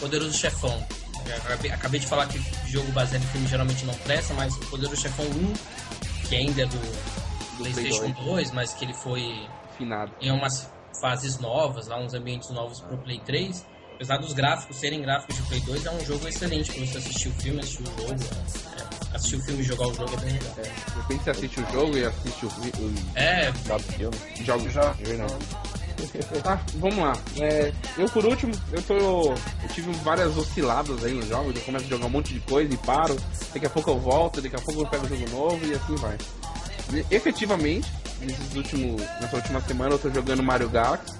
Poderoso 0.00 0.32
Chefão. 0.32 0.86
Acabei, 1.44 1.70
acabei 1.70 2.00
de 2.00 2.06
falar 2.06 2.26
que 2.26 2.38
jogo 2.70 2.90
baseado 2.92 3.22
em 3.22 3.26
filme 3.28 3.46
geralmente 3.46 3.84
não 3.84 3.94
presta, 3.94 4.34
mas 4.34 4.54
o 4.56 4.60
Poderoso 4.66 5.00
Chefão 5.00 5.24
1, 5.24 6.28
que 6.28 6.36
ainda 6.36 6.62
é 6.62 6.66
do, 6.66 6.78
Play 7.56 7.72
PlayStation 7.72 8.10
2. 8.10 8.26
2, 8.26 8.50
mas 8.52 8.72
que 8.74 8.84
ele 8.84 8.94
foi 8.94 9.48
Finado. 9.78 10.12
em 10.20 10.30
umas 10.30 10.70
fases 11.00 11.38
novas, 11.38 11.86
lá 11.86 11.98
uns 11.98 12.14
ambientes 12.14 12.50
novos 12.50 12.80
pro 12.80 12.96
Play 12.98 13.20
3. 13.20 13.64
Apesar 13.94 14.16
dos 14.18 14.32
gráficos 14.32 14.76
serem 14.76 15.00
gráficos 15.00 15.36
de 15.36 15.42
Play 15.42 15.60
2, 15.60 15.86
é 15.86 15.90
um 15.92 16.04
jogo 16.04 16.26
excelente 16.26 16.72
pra 16.72 16.84
você 16.84 16.98
assistir 16.98 17.28
o 17.28 17.32
filme, 17.34 17.60
assistir 17.60 17.82
o 17.82 17.86
jogo. 17.86 18.12
É, 18.12 19.16
assistir 19.16 19.36
o 19.36 19.44
filme 19.44 19.60
e 19.60 19.64
jogar 19.64 19.86
o 19.86 19.94
jogo 19.94 20.12
é 20.14 20.16
bem 20.16 20.32
legal. 20.32 20.54
É, 20.58 20.62
de 20.62 21.00
repente 21.00 21.24
você 21.24 21.30
assiste 21.30 21.60
o 21.60 21.72
jogo 21.72 21.96
e 21.96 22.04
assiste 22.04 22.46
o, 22.46 22.48
o 22.48 22.94
É, 23.14 23.52
Joga 23.64 23.84
o 23.84 23.98
jogo. 23.98 24.70
Já. 24.70 24.82
É 25.00 25.04
verdade. 25.04 25.34
Tá, 26.42 26.60
vamos 26.74 26.98
lá. 26.98 27.12
É, 27.40 27.72
eu 27.96 28.08
por 28.08 28.24
último, 28.24 28.52
eu 28.72 28.82
tô. 28.82 29.32
Eu 29.32 29.68
tive 29.72 29.92
várias 30.02 30.36
osciladas 30.36 31.04
aí 31.04 31.14
nos 31.14 31.28
jogos, 31.28 31.54
eu 31.54 31.62
começo 31.62 31.84
a 31.86 31.88
jogar 31.88 32.06
um 32.06 32.10
monte 32.10 32.34
de 32.34 32.40
coisa 32.40 32.72
e 32.72 32.76
paro. 32.78 33.16
Daqui 33.52 33.66
a 33.66 33.70
pouco 33.70 33.90
eu 33.90 33.98
volto, 33.98 34.40
daqui 34.40 34.56
a 34.56 34.60
pouco 34.60 34.82
eu 34.82 34.86
pego 34.86 35.06
um 35.06 35.08
jogo 35.08 35.30
novo 35.30 35.66
e 35.66 35.74
assim 35.74 35.94
vai. 35.96 36.16
E, 36.92 37.14
efetivamente, 37.14 37.90
nesses 38.20 38.54
últimos, 38.54 39.00
nessa 39.20 39.36
última 39.36 39.60
semana 39.60 39.94
eu 39.94 39.98
tô 39.98 40.10
jogando 40.10 40.42
Mario 40.42 40.68
Galaxy. 40.68 41.12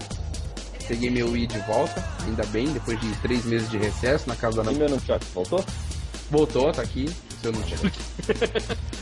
Peguei 0.86 1.08
meu 1.08 1.30
Wii 1.30 1.46
de 1.46 1.58
volta, 1.60 2.04
ainda 2.26 2.44
bem, 2.46 2.66
depois 2.66 3.00
de 3.00 3.10
três 3.16 3.44
meses 3.46 3.70
de 3.70 3.78
recesso 3.78 4.28
na 4.28 4.36
casa 4.36 4.62
da 4.62 4.70
E 4.70 4.74
meu 4.74 4.88
Nunchuck, 4.88 5.24
voltou? 5.32 5.64
Voltou, 6.30 6.72
tá 6.72 6.82
aqui. 6.82 7.08
Se 7.40 7.46
eu 7.46 7.52
não 7.52 7.62
tinha. 7.62 7.78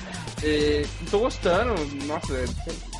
É, 0.45 0.85
tô 1.09 1.21
gostando. 1.21 1.73
Nossa, 2.05 2.35
é, 2.35 2.45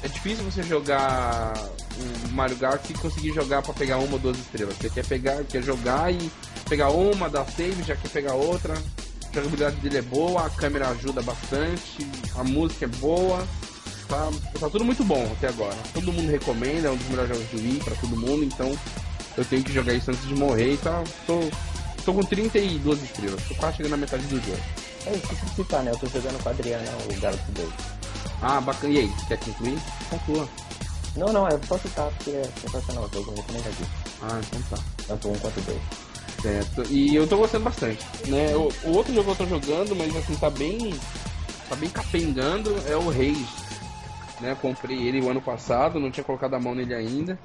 é 0.05 0.09
difícil 0.09 0.45
você 0.45 0.63
jogar 0.63 1.53
o 1.99 2.33
Mario 2.33 2.57
Galaxy 2.57 2.95
conseguir 2.95 3.33
jogar 3.33 3.63
pra 3.63 3.73
pegar 3.75 3.99
uma 3.99 4.15
ou 4.15 4.19
duas 4.19 4.39
estrelas. 4.39 4.77
Você 4.77 4.91
quer 4.91 5.07
pegar, 5.07 5.45
quer 5.45 5.63
jogar 5.63 6.13
e 6.13 6.31
pegar 6.69 6.91
uma, 6.91 7.29
dar 7.29 7.45
save, 7.47 7.83
já 7.83 7.97
quer 7.97 8.09
pegar 8.09 8.35
outra. 8.35 8.75
A 8.75 9.35
jogabilidade 9.35 9.77
dele 9.77 9.99
é 9.99 10.03
boa, 10.03 10.47
a 10.47 10.51
câmera 10.51 10.89
ajuda 10.89 11.23
bastante, 11.23 12.07
a 12.37 12.45
música 12.45 12.85
é 12.85 12.89
boa. 12.89 13.47
Tá, 14.09 14.31
tá 14.61 14.69
tudo 14.69 14.85
muito 14.85 15.03
bom 15.03 15.25
até 15.33 15.49
agora. 15.49 15.77
Todo 15.95 16.13
mundo 16.13 16.31
recomenda, 16.31 16.89
é 16.89 16.91
um 16.91 16.97
dos 16.97 17.09
melhores 17.09 17.31
jogos 17.31 17.49
do 17.51 17.57
Wii 17.57 17.81
pra 17.83 17.95
todo 17.97 18.17
mundo, 18.17 18.45
então 18.45 18.77
eu 19.37 19.45
tenho 19.45 19.65
que 19.65 19.73
jogar 19.73 19.95
isso 19.95 20.11
antes 20.11 20.27
de 20.29 20.35
morrer 20.35 20.75
e 20.75 20.77
tá, 20.77 21.03
tô 21.27 21.49
Tô 22.05 22.13
com 22.13 22.23
32 22.23 23.03
estrelas, 23.03 23.41
tô 23.47 23.55
quase 23.55 23.77
chegando 23.77 23.93
na 23.93 23.97
metade 23.99 24.25
do 24.25 24.37
jogo. 24.37 24.59
É 25.07 25.13
isso 25.13 25.29
que 25.29 25.55
citar, 25.55 25.85
né? 25.85 25.93
Eu 25.93 25.99
tô 25.99 26.07
jogando 26.09 26.43
com 26.43 26.49
a 26.49 26.53
Adriana 26.53 26.85
o 27.09 27.21
Galaxy 27.21 27.53
2. 27.53 27.69
Ah, 28.41 28.61
bacana. 28.61 28.93
E 28.93 28.99
aí, 28.99 29.13
quer 29.29 29.39
concluir? 29.39 29.79
Conclua. 30.11 30.49
Não, 31.17 31.33
não, 31.33 31.47
é 31.47 31.59
só 31.67 31.77
citar 31.79 32.11
porque 32.13 32.31
é 32.31 32.45
sensacional 32.61 33.05
o 33.05 33.15
jogo, 33.15 33.35
eu 33.37 33.63
já 33.63 33.71
disse. 33.71 33.91
Ah, 34.23 34.41
então 34.41 34.63
tá. 34.71 34.83
Tanto 35.07 35.29
um 35.29 35.39
quanto 35.39 35.61
dois. 35.61 35.81
Certo. 36.41 36.83
E 36.91 37.15
eu 37.15 37.27
tô 37.27 37.37
gostando 37.37 37.65
bastante. 37.65 38.05
Né? 38.29 38.55
O, 38.57 38.69
o 38.89 38.97
outro 38.97 39.13
jogo 39.13 39.35
que 39.35 39.43
eu 39.43 39.47
tô 39.47 39.61
jogando, 39.61 39.95
mas 39.95 40.15
assim, 40.17 40.35
tá 40.37 40.51
bem. 40.51 40.95
tá 41.69 41.77
bem 41.77 41.91
capengando, 41.91 42.75
é 42.89 42.97
o 42.97 43.09
Reis. 43.09 43.47
Né? 44.41 44.57
Comprei 44.61 45.07
ele 45.07 45.21
o 45.21 45.31
ano 45.31 45.41
passado, 45.41 46.01
não 46.01 46.11
tinha 46.11 46.25
colocado 46.25 46.55
a 46.55 46.61
mão 46.61 46.75
nele 46.75 46.95
ainda. 46.95 47.39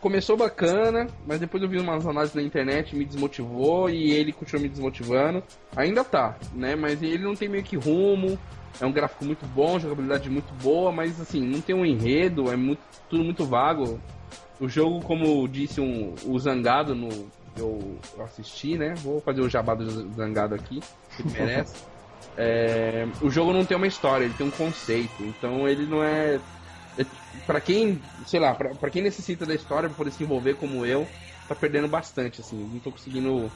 Começou 0.00 0.36
bacana, 0.36 1.08
mas 1.26 1.40
depois 1.40 1.62
eu 1.62 1.68
vi 1.68 1.78
umas 1.78 2.06
análises 2.06 2.34
na 2.34 2.42
internet 2.42 2.94
me 2.94 3.04
desmotivou 3.04 3.90
e 3.90 4.12
ele 4.12 4.32
continuou 4.32 4.62
me 4.62 4.68
desmotivando. 4.68 5.42
Ainda 5.74 6.04
tá, 6.04 6.36
né? 6.52 6.76
Mas 6.76 7.02
ele 7.02 7.24
não 7.24 7.34
tem 7.34 7.48
meio 7.48 7.64
que 7.64 7.76
rumo. 7.76 8.38
É 8.80 8.86
um 8.86 8.92
gráfico 8.92 9.24
muito 9.24 9.44
bom, 9.46 9.78
jogabilidade 9.78 10.30
muito 10.30 10.52
boa, 10.62 10.92
mas 10.92 11.20
assim, 11.20 11.40
não 11.40 11.60
tem 11.60 11.74
um 11.74 11.84
enredo, 11.84 12.50
é 12.50 12.56
muito, 12.56 12.80
tudo 13.08 13.24
muito 13.24 13.44
vago. 13.44 14.00
O 14.60 14.68
jogo, 14.68 15.00
como 15.02 15.46
disse 15.48 15.80
um, 15.80 16.14
o 16.24 16.38
Zangado 16.38 16.94
no 16.94 17.08
eu 17.58 17.98
assisti, 18.20 18.78
né? 18.78 18.94
Vou 18.98 19.20
fazer 19.20 19.40
o 19.40 19.48
jabá 19.48 19.74
do 19.74 20.14
Zangado 20.14 20.54
aqui, 20.54 20.80
que 21.16 21.22
merece. 21.28 21.74
é, 22.36 23.06
o 23.20 23.30
jogo 23.30 23.52
não 23.52 23.64
tem 23.64 23.76
uma 23.76 23.86
história, 23.86 24.24
ele 24.24 24.34
tem 24.34 24.46
um 24.46 24.50
conceito. 24.50 25.24
Então 25.24 25.68
ele 25.68 25.86
não 25.86 26.02
é. 26.02 26.40
é 26.96 27.06
para 27.46 27.60
quem, 27.60 28.00
sei 28.26 28.40
lá, 28.40 28.54
pra, 28.54 28.74
pra 28.74 28.90
quem 28.90 29.02
necessita 29.02 29.44
da 29.44 29.54
história 29.54 29.88
pra 29.88 29.98
poder 29.98 30.12
se 30.12 30.22
envolver 30.22 30.54
como 30.54 30.86
eu, 30.86 31.06
tá 31.48 31.54
perdendo 31.54 31.88
bastante, 31.88 32.40
assim. 32.40 32.56
Não 32.72 32.80
tô 32.80 32.92
conseguindo 32.92 33.50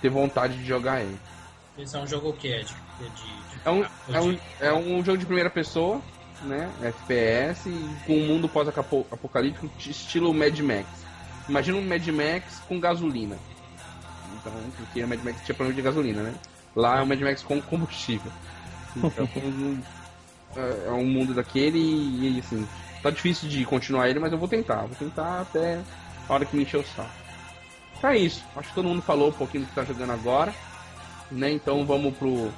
ter 0.00 0.08
vontade 0.08 0.56
de 0.56 0.64
jogar 0.64 1.02
ele. 1.02 1.18
Esse 1.76 1.96
é 1.96 2.00
um 2.00 2.06
jogo 2.06 2.32
que, 2.32 2.48
Ed? 2.48 2.66
De, 2.98 3.08
de, 3.10 3.47
é, 3.68 3.70
um, 3.70 3.84
é, 4.12 4.20
um, 4.20 4.38
é 4.60 4.72
um 4.72 5.04
jogo 5.04 5.18
de 5.18 5.26
primeira 5.26 5.50
pessoa, 5.50 6.00
né? 6.42 6.70
FPS, 6.82 7.70
com 8.06 8.14
um 8.14 8.26
mundo 8.26 8.48
pós-apocalíptico, 8.48 9.70
estilo 9.78 10.32
Mad 10.32 10.58
Max. 10.60 10.86
Imagina 11.48 11.78
um 11.78 11.86
Mad 11.86 12.06
Max 12.08 12.60
com 12.68 12.78
gasolina. 12.80 13.36
Então, 14.40 14.52
porque 14.76 15.02
o 15.02 15.08
Mad 15.08 15.20
Max 15.22 15.42
tinha 15.44 15.54
problema 15.54 15.76
de 15.76 15.82
gasolina, 15.82 16.22
né? 16.22 16.34
Lá 16.74 16.98
é 16.98 17.02
um 17.02 17.06
Mad 17.06 17.20
Max 17.20 17.42
com 17.42 17.60
combustível. 17.60 18.30
Então, 18.96 19.28
é 20.86 20.90
um 20.90 21.04
mundo 21.04 21.34
daquele 21.34 21.78
e, 21.78 22.38
assim, 22.38 22.66
tá 23.02 23.10
difícil 23.10 23.48
de 23.48 23.64
continuar 23.64 24.08
ele, 24.08 24.18
mas 24.18 24.32
eu 24.32 24.38
vou 24.38 24.48
tentar. 24.48 24.82
Vou 24.82 24.96
tentar 24.96 25.42
até 25.42 25.80
a 26.28 26.32
hora 26.32 26.44
que 26.44 26.56
me 26.56 26.62
encher 26.62 26.78
o 26.78 26.86
saco. 26.86 27.10
Então 27.96 28.10
é 28.10 28.18
isso. 28.18 28.44
Acho 28.56 28.68
que 28.68 28.74
todo 28.74 28.88
mundo 28.88 29.02
falou 29.02 29.28
um 29.28 29.32
pouquinho 29.32 29.64
do 29.64 29.68
que 29.68 29.74
tá 29.74 29.84
jogando 29.84 30.12
agora. 30.12 30.54
Né? 31.30 31.50
Então 31.50 31.84
vamos 31.84 32.16
pro. 32.16 32.50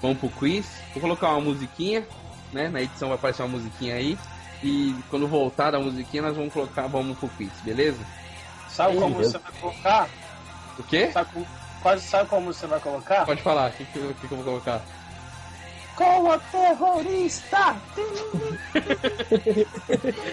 Vamos 0.00 0.18
pro 0.18 0.28
quiz. 0.30 0.66
Vou 0.92 1.00
colocar 1.00 1.30
uma 1.30 1.40
musiquinha, 1.40 2.06
né? 2.52 2.68
Na 2.68 2.80
edição 2.80 3.08
vai 3.08 3.16
aparecer 3.16 3.42
uma 3.42 3.58
musiquinha 3.58 3.94
aí. 3.94 4.18
E 4.62 4.94
quando 5.08 5.26
voltar 5.26 5.70
da 5.70 5.78
musiquinha, 5.78 6.22
nós 6.22 6.36
vamos 6.36 6.52
colocar, 6.52 6.86
vamos 6.86 7.18
pro 7.18 7.28
quiz, 7.30 7.50
beleza? 7.62 8.00
Sabe 8.68 8.98
como 8.98 9.14
você 9.14 9.38
vai 9.38 9.52
colocar? 9.52 10.08
O 10.78 10.82
quê? 10.82 11.10
Sabe, 11.12 11.46
quase 11.82 12.06
sabe 12.06 12.28
como 12.28 12.52
você 12.52 12.66
vai 12.66 12.80
colocar? 12.80 13.24
Pode 13.24 13.42
falar, 13.42 13.70
o 13.70 13.72
que, 13.72 13.84
que, 13.86 13.98
que, 14.14 14.28
que 14.28 14.32
eu 14.32 14.38
vou 14.38 14.44
colocar? 14.44 14.82
Como 15.96 16.38
terrorista! 16.50 17.76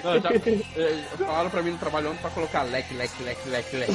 Não, 0.04 0.22
já, 0.22 0.30
é, 0.30 1.04
falaram 1.18 1.50
pra 1.50 1.62
mim 1.62 1.72
no 1.72 1.78
trabalho 1.78 2.12
ontem 2.12 2.22
pra 2.22 2.30
colocar 2.30 2.64
leque, 2.64 2.94
leque, 2.94 3.22
leque, 3.24 3.50
leque, 3.50 3.76
leque. 3.76 3.94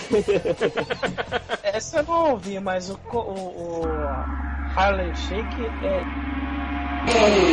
Essa 1.62 1.98
eu 2.00 2.02
não 2.02 2.32
ouvi, 2.32 2.60
mas 2.60 2.90
o, 2.90 3.00
o, 3.10 3.18
o 3.18 3.82
Harlem 4.74 5.14
Shake 5.14 5.70
é. 5.82 6.04
podcast 7.04 7.51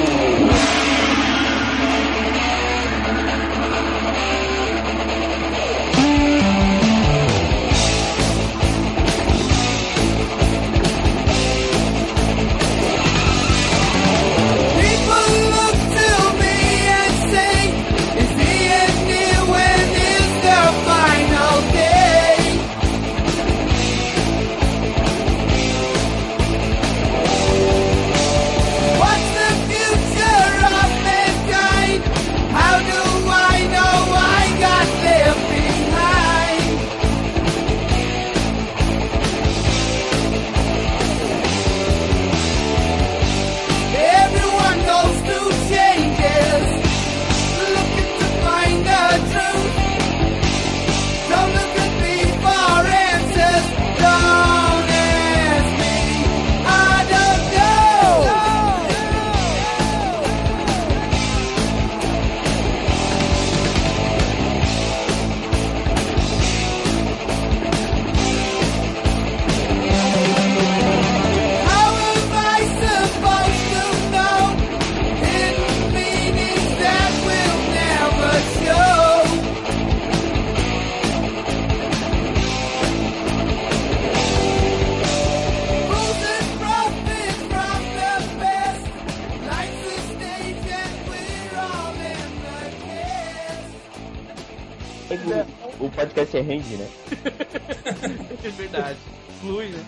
rende, 96.50 96.78
né? 96.78 96.90
é 98.44 98.50
verdade. 98.50 98.98
Flui, 99.40 99.68
né? 99.68 99.86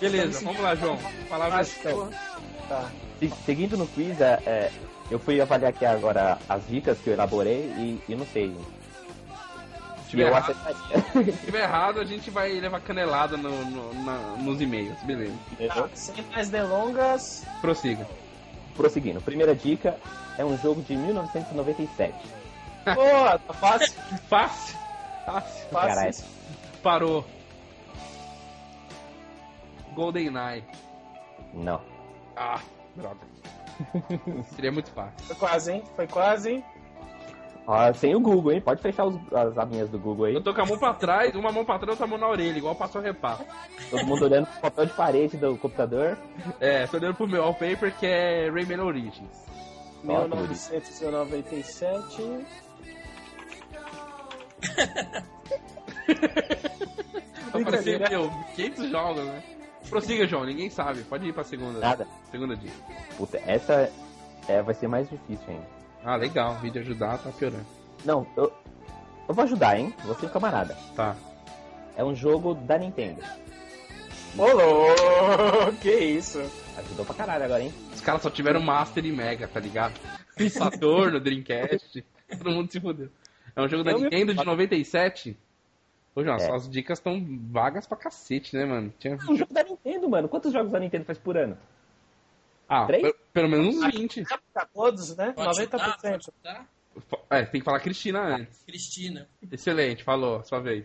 Beleza, 0.00 0.40
vamos 0.42 0.60
lá, 0.60 0.74
João. 0.74 0.98
Palavra 1.28 1.62
então. 1.62 2.10
Tá. 2.68 2.90
Seguindo 3.44 3.76
no 3.76 3.86
quiz, 3.86 4.20
é, 4.20 4.42
é, 4.46 4.72
eu 5.10 5.18
fui 5.18 5.40
avaliar 5.40 5.70
aqui 5.70 5.84
agora 5.84 6.38
as 6.48 6.66
dicas 6.66 6.98
que 6.98 7.10
eu 7.10 7.14
elaborei 7.14 7.60
e, 7.76 8.00
e 8.08 8.14
não 8.14 8.26
sei. 8.26 8.56
Se 10.04 10.10
tiver, 10.10 10.26
errado, 10.28 10.56
se 11.14 11.32
tiver 11.44 11.62
errado, 11.62 12.00
a 12.00 12.04
gente 12.04 12.30
vai 12.30 12.52
levar 12.52 12.80
canelada 12.80 13.36
no, 13.36 13.64
no, 13.64 14.04
na, 14.04 14.18
nos 14.38 14.60
e-mails, 14.60 14.98
beleza. 15.04 15.34
Tá, 15.68 15.88
sem 15.94 16.24
mais 16.32 16.48
delongas. 16.50 17.44
Prossiga. 17.60 18.06
Prosseguindo, 18.76 19.20
primeira 19.20 19.54
dica 19.54 19.96
é 20.36 20.44
um 20.44 20.58
jogo 20.58 20.82
de 20.82 20.96
1997. 20.96 22.14
Boa, 22.94 23.38
tá 23.38 23.54
fácil. 23.54 23.92
fácil. 24.28 24.81
Fácil. 25.24 25.68
Caralho. 25.70 26.14
Parou. 26.82 27.24
GoldenEye. 29.94 30.64
Não. 31.54 31.80
Ah, 32.36 32.60
droga. 32.96 33.20
Seria 34.54 34.72
muito 34.72 34.90
fácil. 34.90 35.26
Foi 35.26 35.36
quase, 35.36 35.72
hein? 35.72 35.82
Foi 35.96 36.06
quase, 36.06 36.50
hein? 36.50 36.64
Ah, 37.66 37.92
sem 37.94 38.14
o 38.14 38.20
Google, 38.20 38.52
hein? 38.52 38.60
Pode 38.60 38.82
fechar 38.82 39.06
os, 39.06 39.16
as 39.32 39.56
abinhas 39.56 39.88
do 39.88 39.98
Google 39.98 40.26
aí. 40.26 40.34
Eu 40.34 40.42
tô 40.42 40.52
com 40.52 40.62
a 40.62 40.66
mão 40.66 40.78
pra 40.78 40.92
trás, 40.94 41.34
uma 41.34 41.52
mão 41.52 41.64
pra 41.64 41.78
trás, 41.78 41.90
outra 41.90 42.06
mão 42.06 42.18
na 42.18 42.28
orelha, 42.28 42.58
igual 42.58 42.74
passou 42.74 43.00
reparo. 43.00 43.44
Todo 43.88 44.04
mundo 44.04 44.24
olhando 44.24 44.46
pro 44.46 44.60
papel 44.62 44.86
de 44.86 44.92
parede 44.94 45.36
do 45.36 45.56
computador. 45.56 46.18
É, 46.58 46.86
tô 46.88 46.96
olhando 46.96 47.14
pro 47.14 47.28
meu 47.28 47.42
wallpaper 47.42 47.96
que 47.96 48.06
é 48.06 48.50
Rayman 48.50 48.80
Origins. 48.80 49.46
1997. 50.02 52.44
Apareceu, 57.52 57.98
meu, 57.98 58.30
500 58.56 58.90
jogos, 58.90 59.24
né? 59.24 59.42
Prossiga, 59.88 60.26
João, 60.26 60.44
ninguém 60.44 60.70
sabe. 60.70 61.02
Pode 61.02 61.26
ir 61.26 61.32
pra 61.32 61.44
segunda. 61.44 61.78
Nada. 61.78 62.06
Segunda 62.30 62.56
dica. 62.56 62.74
Puta, 63.16 63.38
essa 63.46 63.92
é, 64.48 64.62
vai 64.62 64.74
ser 64.74 64.88
mais 64.88 65.08
difícil 65.08 65.44
ainda. 65.48 65.66
Ah, 66.04 66.16
legal. 66.16 66.56
Vídeo 66.56 66.80
ajudar 66.80 67.18
tá 67.18 67.30
piorando. 67.30 67.66
Não, 68.04 68.26
eu, 68.36 68.52
eu 69.28 69.34
vou 69.34 69.44
ajudar, 69.44 69.78
hein? 69.78 69.94
Você 70.04 70.26
é 70.26 70.28
camarada. 70.28 70.76
Tá. 70.96 71.14
É 71.96 72.02
um 72.02 72.14
jogo 72.14 72.54
da 72.54 72.78
Nintendo. 72.78 73.22
Ô, 74.38 75.72
que 75.80 75.90
isso? 75.90 76.40
Ajudou 76.76 77.04
pra 77.04 77.14
caralho 77.14 77.44
agora, 77.44 77.62
hein? 77.62 77.74
Os 77.92 78.00
caras 78.00 78.22
só 78.22 78.30
tiveram 78.30 78.60
Master 78.62 79.04
e 79.04 79.12
Mega, 79.12 79.46
tá 79.46 79.60
ligado? 79.60 79.92
Saturno, 80.50 81.20
Dreamcast, 81.20 82.02
todo 82.38 82.50
mundo 82.50 82.72
se 82.72 82.80
fudeu. 82.80 83.10
É 83.54 83.60
um 83.62 83.68
jogo 83.68 83.84
da 83.84 83.90
Eu 83.92 83.98
me- 83.98 84.04
Nintendo 84.04 84.34
de 84.34 84.44
97. 84.44 85.36
Ô, 86.14 86.22
João, 86.22 86.36
É. 86.36 86.40
suas 86.40 86.68
dicas 86.68 86.98
estão 86.98 87.24
vagas 87.50 87.86
pra 87.86 87.96
cacete, 87.96 88.54
né, 88.56 88.64
mano? 88.64 88.92
Tinha... 88.98 89.14
É 89.14 89.30
um 89.30 89.36
jogo 89.36 89.52
da 89.52 89.62
Nintendo, 89.62 90.08
mano. 90.08 90.28
Quantos 90.28 90.52
jogos 90.52 90.70
da 90.72 90.78
Nintendo 90.78 91.04
faz 91.04 91.18
por 91.18 91.36
ano? 91.36 91.56
Ah, 92.68 92.86
Três? 92.86 93.02
pe- 93.02 93.14
pelo 93.32 93.48
menos 93.48 93.76
uns 93.76 93.92
20. 93.94 94.24
Pra 94.52 94.66
todos, 94.66 95.16
né? 95.16 95.32
Pode 95.32 95.56
chutar, 95.56 95.78
90%. 95.78 96.10
pode 96.12 96.24
chutar. 96.24 96.68
É, 97.30 97.42
tem 97.44 97.60
que 97.60 97.64
falar 97.64 97.80
Cristina 97.80 98.20
antes. 98.36 98.62
Cristina. 98.66 99.28
Excelente, 99.50 100.04
falou, 100.04 100.42
sua 100.44 100.60
vez. 100.60 100.84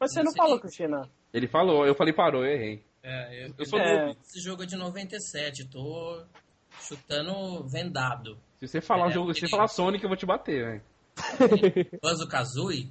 Mas 0.00 0.12
você 0.12 0.22
não 0.22 0.30
Sim. 0.32 0.36
falou, 0.38 0.60
Cristina. 0.60 1.08
Ele 1.32 1.46
falou, 1.46 1.86
eu 1.86 1.94
falei 1.94 2.12
parou, 2.12 2.44
eu 2.44 2.52
errei. 2.52 2.82
É, 3.02 3.46
eu, 3.46 3.54
Eu 3.58 3.64
sou 3.66 3.78
É. 3.78 4.04
noob. 4.06 4.18
Esse 4.22 4.40
jogo 4.40 4.62
é 4.62 4.66
de 4.66 4.76
97, 4.76 5.66
tô 5.68 6.22
chutando 6.80 7.62
vendado. 7.68 8.38
Se 8.58 8.66
você 8.66 8.80
falar 8.80 9.06
o 9.06 9.10
É, 9.10 9.12
jogo, 9.12 9.34
se 9.34 9.40
você 9.40 9.48
falar 9.48 9.68
Sonic, 9.68 10.02
eu 10.02 10.08
vou 10.08 10.16
te 10.16 10.26
bater, 10.26 10.64
velho. 10.64 10.82
Banzo 12.02 12.28
Kazooie? 12.28 12.90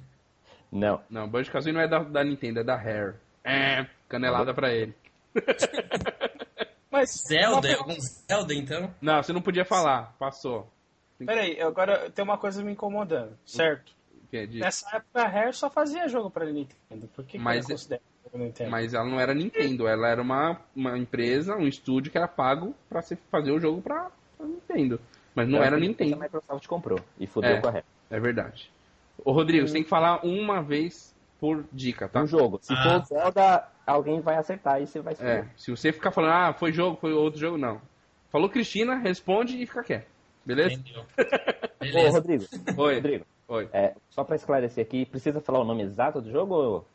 Não. 0.70 1.00
Não, 1.08 1.28
Banjo 1.28 1.50
Kazooie 1.50 1.72
não 1.72 1.80
é 1.80 1.88
da, 1.88 2.00
da 2.00 2.24
Nintendo, 2.24 2.60
é 2.60 2.64
da 2.64 2.76
Rare. 2.76 3.14
É, 3.44 3.86
canelada 4.08 4.52
pra 4.52 4.72
ele. 4.72 4.94
Mas. 6.90 7.10
Zelda? 7.28 7.68
É 7.68 7.72
Mas- 7.72 7.80
algum 7.80 7.96
Zelda 8.00 8.54
então? 8.54 8.94
Não, 9.00 9.22
você 9.22 9.32
não 9.32 9.42
podia 9.42 9.64
falar, 9.64 10.14
passou. 10.18 10.68
Peraí, 11.18 11.60
agora 11.60 12.10
tem 12.10 12.22
uma 12.24 12.36
coisa 12.36 12.62
me 12.62 12.72
incomodando, 12.72 13.36
certo? 13.44 13.92
Que 14.30 14.36
é 14.38 14.46
de- 14.46 14.58
Nessa 14.58 14.96
época 14.96 15.22
a 15.22 15.28
Rare 15.28 15.52
só 15.54 15.70
fazia 15.70 16.08
jogo 16.08 16.30
pra 16.30 16.44
Nintendo. 16.44 17.08
Por 17.14 17.24
que, 17.24 17.38
Mas- 17.38 17.64
que 17.64 17.72
ela 17.72 17.78
considera 17.78 18.02
jogo 18.24 18.38
Nintendo? 18.44 18.70
Mas 18.70 18.92
ela 18.92 19.04
não 19.04 19.20
era 19.20 19.32
Nintendo, 19.34 19.86
ela 19.88 20.08
era 20.08 20.20
uma, 20.20 20.60
uma 20.74 20.98
empresa, 20.98 21.54
um 21.56 21.66
estúdio 21.66 22.10
que 22.12 22.18
era 22.18 22.28
pago 22.28 22.74
pra 22.88 23.00
se 23.02 23.16
fazer 23.30 23.52
o 23.52 23.60
jogo 23.60 23.80
pra, 23.80 24.10
pra 24.36 24.46
Nintendo. 24.46 25.00
Mas 25.34 25.48
não 25.48 25.56
Então, 25.58 25.66
era 25.66 25.78
Nintendo, 25.78 26.14
A 26.16 26.18
Microsoft 26.18 26.66
comprou 26.66 26.98
e 27.18 27.26
fudeu 27.26 27.50
É. 27.50 27.60
com 27.60 27.68
a 27.68 27.70
ré. 27.70 27.84
É 28.10 28.18
verdade. 28.20 28.70
Ô 29.24 29.32
Rodrigo, 29.32 29.66
você 29.66 29.72
tem 29.74 29.82
que 29.82 29.88
falar 29.88 30.24
uma 30.24 30.62
vez 30.62 31.14
por 31.40 31.64
dica, 31.72 32.08
tá? 32.08 32.22
Um 32.22 32.26
jogo. 32.26 32.58
Se 32.62 32.72
Ah. 32.72 32.82
for 32.82 33.04
Zelda, 33.06 33.68
alguém 33.86 34.20
vai 34.20 34.36
acertar 34.36 34.80
e 34.82 34.86
você 34.86 35.00
vai 35.00 35.14
se 35.14 35.24
É, 35.24 35.46
se 35.56 35.70
você 35.70 35.92
ficar 35.92 36.10
falando, 36.10 36.32
ah, 36.32 36.52
foi 36.52 36.72
jogo, 36.72 36.96
foi 37.00 37.12
outro 37.12 37.38
jogo, 37.40 37.56
não. 37.58 37.80
Falou 38.30 38.48
Cristina, 38.48 38.96
responde 38.96 39.60
e 39.60 39.66
fica 39.66 39.82
quieto. 39.82 40.06
Beleza? 40.44 40.74
Entendeu? 40.74 41.02
Ô, 41.76 41.78
Beleza. 41.80 42.18
Rodrigo, 42.18 42.44
Oi. 42.76 42.94
Rodrigo, 42.94 43.26
Oi. 43.48 43.68
é, 43.72 43.94
só 44.10 44.22
pra 44.24 44.36
esclarecer 44.36 44.84
aqui, 44.84 45.04
precisa 45.06 45.40
falar 45.40 45.60
o 45.60 45.64
nome 45.64 45.82
exato 45.82 46.20
do 46.20 46.30
jogo 46.30 46.54
ou... 46.54 46.86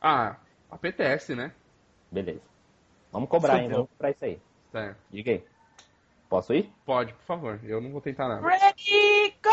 Ah, 0.00 0.36
apetece, 0.70 1.34
né? 1.34 1.52
Beleza. 2.10 2.40
Vamos 3.12 3.28
cobrar, 3.28 3.58
hein? 3.60 3.68
Vamos 3.68 3.88
comprar 3.90 4.10
isso 4.10 4.24
aí. 4.24 4.38
Tá. 4.72 4.94
Diga 5.10 5.32
aí. 5.32 5.44
Posso 6.28 6.52
ir? 6.54 6.70
Pode, 6.84 7.12
por 7.12 7.22
favor. 7.24 7.60
Eu 7.62 7.80
não 7.80 7.90
vou 7.90 8.00
tentar 8.00 8.28
nada. 8.28 8.46
Ready, 8.46 9.34
go! 9.42 9.50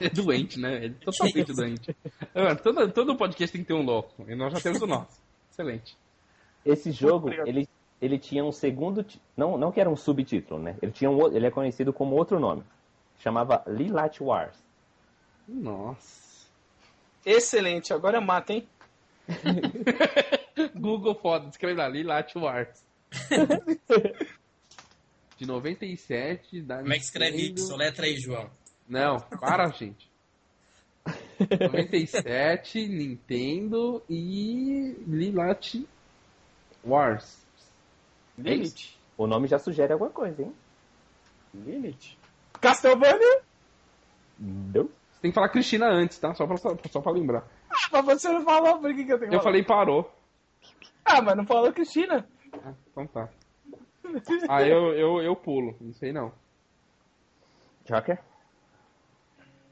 É 0.00 0.08
doente, 0.10 0.58
né? 0.58 0.84
Ele 0.84 0.96
é 1.00 1.04
totalmente 1.04 1.52
doente. 1.52 1.96
Ah, 2.34 2.54
Todo, 2.56 2.90
todo 2.92 3.16
podcast 3.16 3.52
tem 3.52 3.62
que 3.62 3.68
ter 3.68 3.74
um 3.74 3.84
louco. 3.84 4.24
E 4.28 4.34
nós 4.34 4.52
já 4.52 4.60
temos 4.60 4.82
o 4.82 4.86
nosso. 4.86 5.20
Excelente. 5.50 5.96
Esse 6.64 6.90
jogo, 6.90 7.30
ele, 7.46 7.68
ele 8.00 8.18
tinha 8.18 8.44
um 8.44 8.52
segundo... 8.52 9.04
Não, 9.36 9.58
não 9.58 9.70
que 9.70 9.80
era 9.80 9.90
um 9.90 9.96
subtítulo, 9.96 10.60
né? 10.60 10.76
Ele, 10.82 10.92
tinha 10.92 11.10
um, 11.10 11.34
ele 11.34 11.46
é 11.46 11.50
conhecido 11.50 11.92
como 11.92 12.16
outro 12.16 12.40
nome. 12.40 12.64
Chamava 13.20 13.62
Lilat 13.66 14.20
Wars. 14.20 14.56
Nossa. 15.46 16.48
Excelente, 17.24 17.92
agora 17.92 18.20
mata, 18.20 18.52
hein? 18.52 18.66
Google 20.76 21.14
foda, 21.14 21.48
escreve 21.48 21.78
lá, 21.78 21.88
Lilat 21.88 22.34
Wars. 22.36 22.84
De 25.36 25.46
97, 25.46 26.62
da 26.62 26.78
Como 26.78 26.92
é 26.92 26.96
que 26.96 27.04
escreve 27.04 27.52
isso? 27.52 27.74
Letra 27.76 28.06
aí, 28.06 28.16
João. 28.16 28.48
Não, 28.88 29.18
para, 29.40 29.68
gente. 29.70 30.10
97, 31.60 32.86
Nintendo 32.88 34.02
e 34.08 34.96
Lilat 35.06 35.84
Wars. 36.84 37.42
Lilith. 38.38 38.96
O 39.16 39.26
nome 39.26 39.46
já 39.46 39.58
sugere 39.58 39.92
alguma 39.92 40.10
coisa, 40.10 40.42
hein? 40.42 40.54
Lilith. 41.54 42.16
Castlevania? 42.60 43.42
Não? 44.38 44.84
Você 44.84 45.20
tem 45.20 45.30
que 45.30 45.34
falar 45.34 45.48
Cristina 45.50 45.86
antes, 45.86 46.18
tá? 46.18 46.34
Só 46.34 46.46
pra, 46.46 46.56
só 46.56 47.00
pra 47.00 47.12
lembrar. 47.12 47.46
Ah, 47.70 48.02
mas 48.02 48.20
você 48.22 48.28
não 48.28 48.42
falou, 48.42 48.78
por 48.78 48.94
que, 48.94 49.04
que 49.04 49.12
eu 49.12 49.18
tenho 49.18 49.30
que 49.30 49.36
Eu 49.36 49.40
falar? 49.40 49.42
falei 49.52 49.62
parou. 49.64 50.10
Ah, 51.04 51.20
mas 51.22 51.36
não 51.36 51.46
falou 51.46 51.72
Cristina. 51.72 52.26
Ah, 52.64 52.72
então 52.90 53.06
tá. 53.06 53.28
Ah, 54.48 54.62
eu, 54.62 54.92
eu, 54.94 55.22
eu 55.22 55.36
pulo. 55.36 55.76
Não 55.80 55.92
sei 55.94 56.12
não. 56.12 56.32
Joker? 57.84 58.18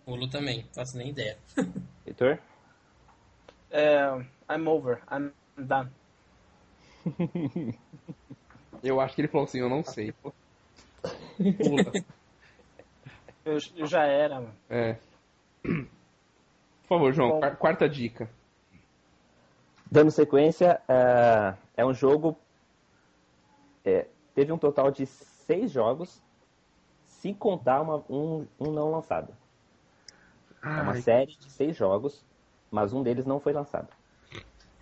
Pulo 0.05 0.29
também, 0.29 0.65
faço 0.75 0.97
nem 0.97 1.11
ideia. 1.11 1.39
Heitor? 2.07 2.39
É, 3.71 4.05
I'm 4.51 4.67
over, 4.69 5.03
I'm 5.11 5.33
done. 5.57 5.91
Eu 8.83 9.01
acho 9.01 9.15
que 9.15 9.21
ele 9.21 9.29
falou 9.29 9.45
assim, 9.45 9.61
eu 9.61 9.69
não 9.69 9.85
sei. 9.85 10.13
Pula. 10.13 10.35
Eu, 13.45 13.59
eu 13.77 13.87
já 13.87 14.05
era, 14.05 14.37
mano. 14.41 14.55
É. 14.71 14.97
Por 15.65 15.89
favor, 16.89 17.13
João, 17.13 17.31
Bom. 17.31 17.39
quar- 17.41 17.57
quarta 17.57 17.89
dica. 17.89 18.31
Dando 19.91 20.13
sequência, 20.13 20.81
é, 20.89 21.55
é 21.77 21.85
um 21.85 21.93
jogo. 21.93 22.37
é, 23.85 24.07
teve 24.33 24.53
um 24.53 24.59
total 24.59 24.93
de 24.93 25.07
seis 25.07 25.73
jogos, 25.73 26.23
se 27.05 27.35
contar 27.35 27.81
uma- 27.83 28.05
um, 28.09 28.47
um 28.61 28.71
não 28.71 28.93
lançado. 28.93 29.37
É 30.63 30.69
uma 30.83 30.93
Ai, 30.93 31.03
série 31.03 31.37
de 31.37 31.51
seis 31.51 31.77
jogos, 31.77 32.25
mas 32.71 32.93
um 32.93 33.03
deles 33.03 33.27
não 33.27 33.41
foi 33.41 33.53
lançado. 33.53 33.89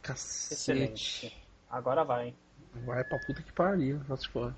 cacete. 0.03 0.55
Excelente. 0.55 1.37
Agora 1.71 2.05
vai, 2.05 2.29
hein? 2.29 2.37
Vai 2.85 3.03
pra 3.05 3.19
puta 3.19 3.43
que 3.43 3.53
pariu. 3.53 4.01
Nossa, 4.09 4.29
porra. 4.31 4.57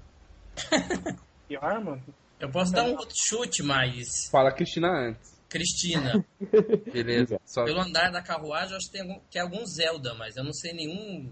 Pior, 1.48 1.80
mano. 1.84 2.02
Eu 2.40 2.50
posso 2.50 2.72
dar 2.72 2.84
um 2.84 2.92
outro 2.96 3.14
chute, 3.16 3.62
mas. 3.62 4.28
Fala 4.30 4.52
Cristina 4.52 4.88
antes. 4.88 5.32
Cristina, 5.48 6.24
Beleza. 6.90 7.38
Só... 7.44 7.64
pelo 7.64 7.80
andar 7.80 8.10
da 8.10 8.22
carruagem, 8.22 8.70
eu 8.70 8.78
acho 8.78 8.86
que 8.86 8.92
tem 8.92 9.02
algum, 9.02 9.20
que 9.30 9.38
é 9.38 9.42
algum 9.42 9.66
Zelda, 9.66 10.14
mas 10.14 10.34
eu 10.34 10.42
não 10.42 10.52
sei 10.52 10.72
nenhum. 10.72 11.30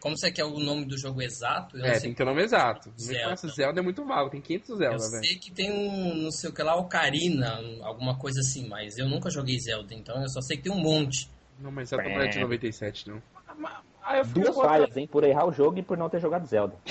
Como 0.00 0.16
você 0.16 0.30
quer 0.30 0.44
o 0.44 0.58
nome 0.60 0.84
do 0.84 0.96
jogo 0.98 1.20
exato? 1.20 1.76
Eu 1.76 1.80
não 1.80 1.88
É, 1.88 1.94
sei. 1.94 2.02
tem 2.02 2.10
que 2.12 2.16
ter 2.16 2.22
o 2.22 2.26
nome 2.26 2.42
exato. 2.42 2.92
Zelda. 2.98 3.18
Zelda. 3.18 3.34
Esse 3.34 3.48
Zelda 3.48 3.80
é 3.80 3.82
muito 3.82 4.04
vago, 4.04 4.30
tem 4.30 4.40
500 4.40 4.68
Eu 4.70 4.76
Zelda, 4.76 5.10
velho. 5.10 5.24
sei 5.24 5.36
que 5.38 5.50
tem 5.50 5.72
um, 5.72 6.14
não 6.22 6.30
sei 6.30 6.50
o 6.50 6.52
que 6.52 6.62
lá, 6.62 6.76
Ocarina, 6.76 7.60
um- 7.60 7.84
alguma 7.84 8.16
coisa 8.16 8.40
assim, 8.40 8.68
mas 8.68 8.96
eu 8.96 9.08
nunca 9.08 9.28
joguei 9.30 9.58
Zelda, 9.58 9.92
então 9.94 10.20
eu 10.22 10.28
só 10.28 10.40
sei 10.40 10.56
que 10.56 10.62
tem 10.64 10.72
um 10.72 10.80
monte. 10.80 11.28
Não, 11.58 11.70
mas 11.72 11.88
Zelda 11.88 12.08
não 12.08 12.20
é 12.22 12.28
de 12.28 12.38
97, 12.38 13.08
não. 13.08 13.20
Aí 14.02 14.20
eu 14.20 14.24
fiquei 14.24 14.42
Duas 14.44 14.56
falhas, 14.56 14.96
hein? 14.96 15.06
Por 15.06 15.22
errar 15.24 15.44
o 15.46 15.52
jogo 15.52 15.78
e 15.78 15.82
por 15.82 15.98
não 15.98 16.08
ter 16.08 16.20
jogado 16.20 16.46
Zelda. 16.46 16.74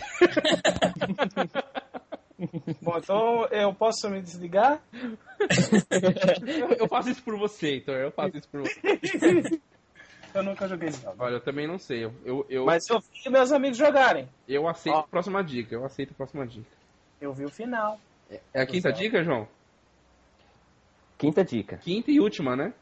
Bom, 2.82 2.98
então 3.00 3.46
eu 3.48 3.74
posso 3.74 4.08
me 4.10 4.22
desligar? 4.22 4.80
Eu 6.80 6.88
faço 6.88 7.10
isso 7.10 7.24
por 7.24 7.38
você, 7.38 7.78
então 7.78 7.94
eu 7.96 8.12
faço 8.12 8.38
isso 8.38 8.48
por 8.50 8.62
você. 8.62 8.80
Eu 10.38 10.44
nunca 10.44 10.68
joguei 10.68 10.90
Zelda. 10.92 11.24
Olha, 11.24 11.34
eu 11.36 11.42
também 11.42 11.68
não 11.68 11.78
sei. 11.80 12.06
Eu, 12.06 12.14
eu, 12.24 12.46
eu, 12.50 12.66
Mas 12.66 12.88
eu 12.90 13.00
vi 13.00 13.30
meus 13.30 13.52
amigos 13.52 13.78
jogarem. 13.78 14.28
eu 14.48 14.68
aceito 14.68 14.96
Ó. 14.96 15.00
a 15.00 15.04
próxima 15.04 15.44
dica. 15.44 15.74
Eu 15.74 15.84
aceito 15.86 16.12
a 16.12 16.16
próxima 16.16 16.46
dica. 16.46 16.70
Eu 17.20 17.34
vi 17.34 17.46
o 17.46 17.50
final. 17.50 18.00
É 18.54 18.62
a 18.62 18.66
quinta 18.66 18.90
Zelda. 18.90 18.98
dica, 19.04 19.24
João? 19.24 19.48
Quinta 21.18 21.44
dica. 21.44 21.78
Quinta 21.78 22.12
e 22.12 22.20
última, 22.20 22.56
né? 22.56 22.74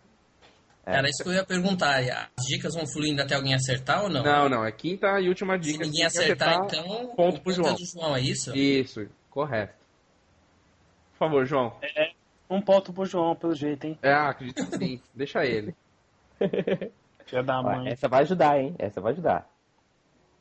É. 0.86 0.98
Era 0.98 1.08
isso 1.10 1.24
que 1.24 1.30
eu 1.30 1.34
ia 1.34 1.46
perguntar. 1.46 2.00
As 2.00 2.46
dicas 2.46 2.76
vão 2.76 2.86
fluindo 2.86 3.22
até 3.22 3.36
alguém 3.36 3.54
acertar 3.56 4.04
ou 4.04 4.10
não? 4.10 4.24
Não, 4.24 4.50
não. 4.50 4.66
É 4.66 4.72
quinta 4.72 5.20
e 5.20 5.30
última 5.30 5.54
Se 5.56 5.60
dica. 5.72 5.86
ninguém 5.86 5.92
Tem 5.92 6.00
que 6.02 6.06
acertar, 6.06 6.60
acertar. 6.62 6.86
então. 6.86 7.16
ponto 7.16 7.38
o 7.38 7.42
pro 7.42 7.54
ponto 7.54 7.56
João. 7.56 7.70
é 7.70 7.74
do 7.74 7.86
João, 7.86 8.16
é 8.16 8.22
isso? 8.22 8.56
Isso, 8.56 9.08
correto. 9.30 9.74
Por 11.14 11.18
favor, 11.20 11.46
João. 11.46 11.76
Um 12.50 12.62
ponto 12.62 12.92
pro 12.94 13.06
João, 13.06 13.36
pelo 13.36 13.56
jeito, 13.56 13.86
hein? 13.88 13.98
É, 14.04 14.12
ah, 14.12 14.30
acredito 14.30 14.70
que 14.70 14.78
sim. 14.78 15.02
Deixa 15.14 15.46
ele. 15.46 15.74
Filha 17.26 17.44
da 17.44 17.60
Ó, 17.60 17.64
mãe. 17.64 17.90
essa 17.90 18.08
vai 18.08 18.22
ajudar, 18.22 18.60
hein? 18.60 18.76
Essa 18.78 19.02
vai 19.02 19.12
ajudar. 19.14 19.48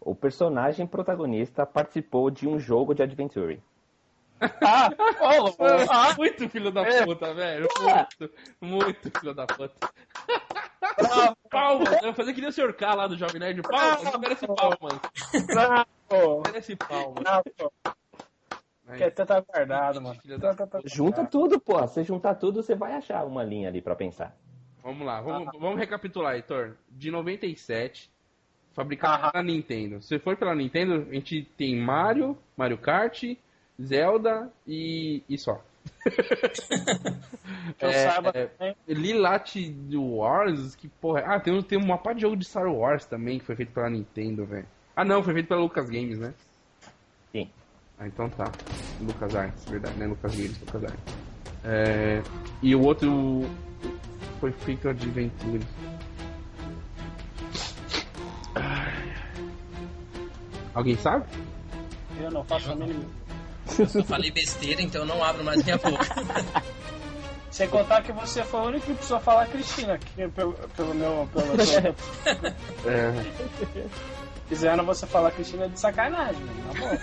O 0.00 0.14
personagem 0.14 0.86
protagonista 0.86 1.64
participou 1.64 2.30
de 2.30 2.46
um 2.46 2.58
jogo 2.60 2.94
de 2.94 3.02
Adventure. 3.02 3.62
Ah, 4.40 4.90
ô, 5.20 5.54
ah, 5.90 6.14
Muito 6.16 6.48
filho 6.50 6.70
da 6.70 6.82
É. 6.82 7.04
puta, 7.06 7.32
velho. 7.32 7.68
Ah. 7.80 8.06
Muito, 8.20 8.34
muito 8.60 9.18
filho 9.18 9.32
da 9.34 9.46
puta. 9.46 9.72
bravo, 10.98 11.36
Palmas. 11.50 11.92
Eu 11.94 12.02
vou 12.02 12.12
fazer 12.14 12.34
que 12.34 12.40
nem 12.40 12.50
o 12.50 12.52
Sr. 12.52 12.74
K 12.74 12.94
lá 12.94 13.06
do 13.06 13.16
Jovem 13.16 13.40
Nerd. 13.40 13.62
Palmas. 13.62 14.02
Não 14.12 14.20
merece 14.20 14.46
palmas. 14.46 15.00
bravo, 15.46 16.42
Merece 16.46 16.76
palmas. 16.76 17.24
Aí, 18.86 18.98
Que 18.98 19.04
até 19.04 19.24
tá 19.24 19.40
guardado, 19.40 20.02
mano. 20.02 20.20
Da- 20.26 20.38
Tá, 20.38 20.54
tá, 20.54 20.66
tá. 20.66 20.80
Junta 20.84 21.24
tudo, 21.24 21.58
pô. 21.58 21.86
Se 21.88 22.02
juntar 22.02 22.34
tudo, 22.34 22.62
você 22.62 22.74
vai 22.74 22.92
achar 22.92 23.24
uma 23.24 23.42
linha 23.42 23.68
ali 23.68 23.80
pra 23.80 23.96
pensar. 23.96 24.36
Vamos 24.84 25.06
lá, 25.06 25.20
vamos, 25.22 25.48
vamos 25.58 25.78
recapitular, 25.78 26.34
Heitor. 26.34 26.76
De 26.90 27.10
97, 27.10 28.10
fabricado 28.74 29.14
Aham. 29.22 29.32
pela 29.32 29.42
Nintendo. 29.44 30.02
Se 30.02 30.18
for 30.18 30.36
pela 30.36 30.54
Nintendo, 30.54 31.06
a 31.10 31.14
gente 31.14 31.42
tem 31.56 31.74
Mario, 31.80 32.36
Mario 32.56 32.76
Kart, 32.76 33.22
Zelda 33.82 34.52
e, 34.66 35.22
e 35.28 35.38
só. 35.38 35.60
Que 37.78 37.84
eu 37.84 37.88
É, 37.90 38.10
saiba 38.10 38.30
é, 38.34 38.46
também. 38.46 38.76
Lilat 38.86 39.54
Wars, 39.94 40.74
que 40.76 40.88
porra. 40.88 41.20
Ah, 41.26 41.40
tem, 41.40 41.52
um- 41.52 41.62
tem 41.62 41.78
uma 41.78 41.96
parte 41.98 42.16
de 42.16 42.22
jogo 42.22 42.36
de 42.36 42.44
Star 42.44 42.66
Wars 42.72 43.04
também 43.06 43.38
que 43.38 43.44
foi 43.44 43.54
feito 43.56 43.72
pela 43.72 43.88
Nintendo, 43.90 44.44
velho. 44.46 44.66
Ah, 44.96 45.04
não, 45.04 45.22
foi 45.22 45.32
feito 45.34 45.48
pela 45.48 45.60
Lucas 45.60 45.88
Games, 45.90 46.18
né? 46.18 46.32
Sim. 47.32 47.50
Ah, 47.98 48.06
então 48.06 48.28
tá. 48.30 48.50
Lucas 49.00 49.34
Arts, 49.34 49.64
verdade, 49.68 49.96
né? 49.98 50.06
Lucas 50.06 50.34
Games, 50.34 50.58
Lucas 50.60 50.84
Arts. 50.84 51.14
É, 51.64 52.22
e 52.62 52.74
o 52.74 52.82
outro 52.82 53.42
foi 54.44 54.52
feito 54.52 54.88
Adventure. 54.90 55.60
Ai. 58.54 59.14
Alguém 60.74 60.96
sabe? 60.98 61.24
Eu 62.20 62.30
não 62.30 62.44
faço 62.44 62.70
a 62.70 62.74
mínima. 62.74 63.06
Eu 63.78 64.04
falei 64.04 64.30
besteira, 64.30 64.82
então 64.82 65.00
eu 65.00 65.06
não 65.06 65.24
abro 65.24 65.42
mais 65.42 65.64
minha 65.64 65.78
boca. 65.78 66.04
Sem 67.50 67.68
contar 67.70 68.02
que 68.02 68.12
você 68.12 68.44
foi 68.44 68.60
o 68.60 68.64
único 68.64 68.84
que 68.84 68.92
precisou 68.94 69.20
falar 69.20 69.46
Cristina, 69.46 69.96
que 69.96 70.28
pelo, 70.28 70.52
pelo 70.52 70.92
meu. 70.92 71.26
Pelo, 71.32 71.46
pelo, 71.56 72.54
É, 72.86 73.12
Fizeram 74.48 74.84
você 74.84 75.06
falar 75.06 75.30
Cristina 75.30 75.68
de 75.70 75.80
sacanagem, 75.80 76.42
boa. 76.78 76.98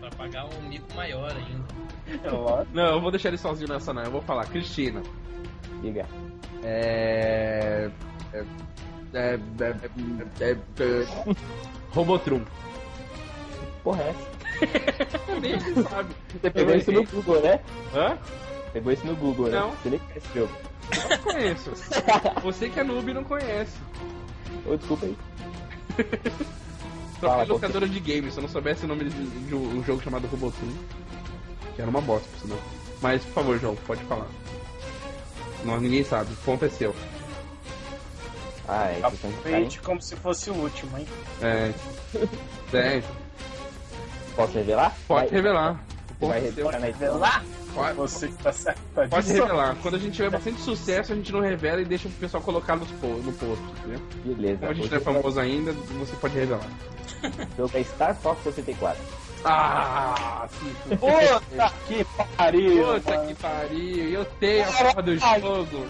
pra 0.00 0.10
pagar 0.10 0.46
um 0.46 0.68
mico 0.68 0.92
maior 0.96 1.30
ainda. 1.30 1.76
É 2.08 2.66
não, 2.72 2.94
eu 2.94 3.00
vou 3.00 3.10
deixar 3.10 3.28
ele 3.28 3.38
sozinho 3.38 3.68
nessa 3.68 3.92
não. 3.92 4.02
Eu 4.02 4.10
vou 4.10 4.22
falar, 4.22 4.46
Cristina. 4.46 5.02
Diga. 5.82 6.06
É. 6.62 7.90
É. 8.32 8.44
É. 9.14 9.18
é, 9.18 9.38
é, 10.40 10.50
é, 10.50 10.50
é 10.50 11.06
Robotrum. 11.90 12.44
Porra, 13.82 14.02
é 14.02 14.08
essa? 14.10 14.36
Nem 15.40 15.52
ele 15.52 15.82
sabe. 15.84 16.14
Você 16.40 16.50
pegou 16.50 16.74
isso 16.74 16.92
no 16.92 17.04
Google, 17.04 17.40
né? 17.40 17.60
Hã? 17.94 18.18
Pegou 18.72 18.92
isso 18.92 19.06
no 19.06 19.16
Google, 19.16 19.48
né? 19.48 19.60
Não. 19.60 19.70
Você 19.70 19.90
nem 19.90 19.98
conhece 19.98 20.26
esse 20.26 20.38
jogo. 20.38 20.52
Eu 20.92 21.08
não 21.08 21.18
conheço. 21.18 21.70
Você 22.42 22.68
que 22.68 22.80
é 22.80 22.84
noob 22.84 23.14
não 23.14 23.24
conhece. 23.24 23.76
Ô, 24.66 24.76
desculpa 24.76 25.06
aí. 25.06 25.16
Só 27.20 27.28
Fala, 27.28 27.46
foi 27.46 27.54
locadora 27.54 27.88
de 27.88 28.00
games, 28.00 28.34
se 28.34 28.38
eu 28.38 28.42
não 28.42 28.48
soubesse 28.48 28.84
o 28.84 28.88
nome 28.88 29.04
de, 29.04 29.26
de 29.26 29.54
um 29.54 29.82
jogo 29.82 30.02
chamado 30.02 30.26
Robotrum. 30.26 30.74
Que 31.74 31.82
era 31.82 31.90
uma 31.90 32.00
bosta, 32.00 32.28
por 32.28 32.40
sinal. 32.40 32.58
Mas, 33.00 33.24
por 33.24 33.32
favor, 33.32 33.58
João, 33.58 33.76
pode 33.86 34.02
falar. 34.04 34.26
Não, 35.66 35.80
ninguém 35.80 36.04
sabe. 36.04 36.30
O 36.46 36.64
é 36.64 36.68
seu. 36.68 36.94
Ah, 38.68 38.86
é. 38.86 39.00
Aproveite 39.02 39.80
como 39.80 40.00
se 40.02 40.16
fosse 40.16 40.50
o 40.50 40.54
último, 40.54 40.98
hein? 40.98 41.06
É. 41.42 41.72
É, 42.72 43.02
Posso 44.34 44.52
revelar? 44.54 44.94
pode 45.06 45.26
Vai- 45.26 45.34
revelar. 45.36 45.80
Vai 46.20 46.38
é 46.38 46.52
seu. 46.52 46.68
revelar? 46.68 47.44
Pode, 47.74 47.96
Você 47.96 48.28
que 48.28 48.42
tá 48.42 48.52
certo. 48.52 48.80
pode 49.10 49.32
revelar. 49.32 49.76
Quando 49.82 49.94
a 49.96 49.98
gente 49.98 50.14
tiver 50.14 50.30
bastante 50.30 50.60
sucesso, 50.60 51.12
a 51.12 51.16
gente 51.16 51.30
não 51.30 51.40
revela 51.40 51.80
e 51.80 51.84
deixa 51.84 52.08
o 52.08 52.10
pessoal 52.12 52.42
colocar 52.42 52.74
nos 52.74 52.90
no 52.90 53.32
post, 53.34 53.62
entendeu? 53.78 54.00
Beleza. 54.24 54.58
Como 54.60 54.70
a 54.70 54.74
gente 54.74 54.90
não 54.90 54.96
é 54.96 55.00
famoso 55.00 55.38
ainda, 55.40 55.72
você 55.72 56.16
pode 56.16 56.34
revelar. 56.34 56.66
Jogo 57.56 57.70
é 57.76 57.82
Star 57.84 58.14
Fox 58.16 58.42
64. 58.44 58.98
Ah. 59.48 60.48
Puta 60.88 61.72
que 61.86 62.04
pariu! 62.36 62.94
Puta 62.94 63.16
mano. 63.16 63.28
que 63.28 63.34
pariu, 63.34 64.10
eu 64.10 64.24
tenho 64.24 64.68
a 64.68 64.72
porra 64.72 65.02
do 65.02 65.18
jogo. 65.18 65.86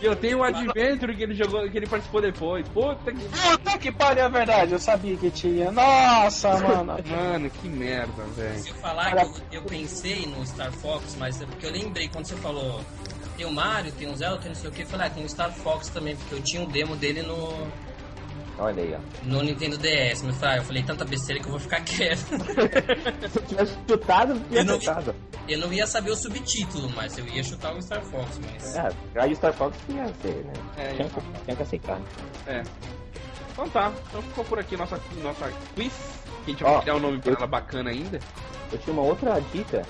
E 0.00 0.04
eu 0.04 0.14
tenho 0.14 0.38
o 0.38 0.44
Adventure 0.44 1.16
que 1.16 1.22
ele 1.22 1.34
jogou, 1.34 1.68
que 1.68 1.76
ele 1.76 1.86
participou 1.86 2.20
depois. 2.20 2.68
Puta 2.68 3.12
que. 3.12 3.24
Puta 3.24 3.78
que 3.78 3.90
pariu, 3.90 4.24
é 4.24 4.28
verdade. 4.28 4.72
Eu 4.72 4.78
sabia 4.78 5.16
que 5.16 5.30
tinha. 5.30 5.72
Nossa, 5.72 6.58
mano. 6.58 6.96
Mano, 7.08 7.50
que 7.50 7.68
merda, 7.68 8.22
velho. 8.36 8.58
Se 8.58 8.68
eu 8.68 8.74
falar 8.76 9.16
que 9.16 9.22
eu, 9.22 9.34
eu 9.52 9.62
pensei 9.62 10.26
no 10.26 10.46
Star 10.46 10.70
Fox, 10.70 11.16
mas 11.18 11.40
é 11.42 11.46
porque 11.46 11.66
eu 11.66 11.72
lembrei 11.72 12.08
quando 12.08 12.26
você 12.26 12.36
falou 12.36 12.80
tem 13.36 13.46
o 13.46 13.52
Mario, 13.52 13.90
tem 13.92 14.06
o 14.06 14.14
Zelda, 14.14 14.36
tem 14.36 14.48
não 14.50 14.54
sei 14.54 14.68
o 14.68 14.72
que, 14.72 14.82
eu 14.82 14.86
falei, 14.86 15.06
ah, 15.06 15.10
tem 15.10 15.24
o 15.24 15.28
Star 15.28 15.50
Fox 15.50 15.88
também, 15.88 16.14
porque 16.14 16.34
eu 16.34 16.42
tinha 16.42 16.60
um 16.60 16.66
demo 16.66 16.94
dele 16.94 17.22
no, 17.22 17.66
Olha 18.60 18.82
aí, 18.82 18.94
ó. 18.94 18.98
no 19.24 19.42
Nintendo 19.42 19.76
DS. 19.78 20.22
Mas 20.22 20.24
eu 20.24 20.32
falei, 20.34 20.54
ah, 20.54 20.56
eu 20.58 20.62
falei 20.64 20.82
tanta 20.82 21.04
besteira 21.04 21.40
que 21.40 21.46
eu 21.46 21.50
vou 21.52 21.60
ficar 21.60 21.80
quieto. 21.84 22.18
Se 23.30 23.38
eu 23.38 23.42
tivesse 23.46 23.76
chutado, 23.88 24.32
eu 24.34 24.40
tinha 24.48 24.60
Eu 24.60 24.64
não- 24.64 24.76
acertado. 24.76 25.14
Eu 25.48 25.58
não 25.58 25.72
ia 25.72 25.86
saber 25.86 26.10
o 26.10 26.16
subtítulo, 26.16 26.88
mas 26.94 27.16
eu 27.18 27.26
ia 27.26 27.42
chutar 27.42 27.74
o 27.74 27.82
Star 27.82 28.02
Fox, 28.02 28.38
mas. 28.44 28.76
É, 28.76 28.88
aí 29.16 29.32
o 29.32 29.36
Star 29.36 29.52
Fox 29.52 29.76
tinha 29.86 30.04
que 30.04 30.22
ser, 30.28 30.44
né? 30.44 30.52
É, 30.76 30.94
tinha, 30.94 31.08
que, 31.08 31.20
tinha 31.44 31.56
que 31.56 31.62
aceitar. 31.62 31.98
É. 32.46 32.62
Então 33.52 33.68
tá, 33.70 33.92
então 34.08 34.22
ficou 34.22 34.44
por 34.44 34.58
aqui 34.60 34.76
nossa, 34.76 35.00
nossa 35.22 35.50
quiz. 35.74 35.92
Que 36.44 36.50
a 36.50 36.54
gente 36.54 36.64
Ó, 36.64 36.72
vai 36.74 36.80
criar 36.82 36.94
um 36.96 37.00
nome 37.00 37.18
pra 37.18 37.32
eu- 37.32 37.36
ela 37.36 37.46
bacana 37.46 37.90
ainda. 37.90 38.20
Eu 38.72 38.78
tinha 38.78 38.92
uma 38.92 39.02
outra 39.02 39.40
dica, 39.52 39.84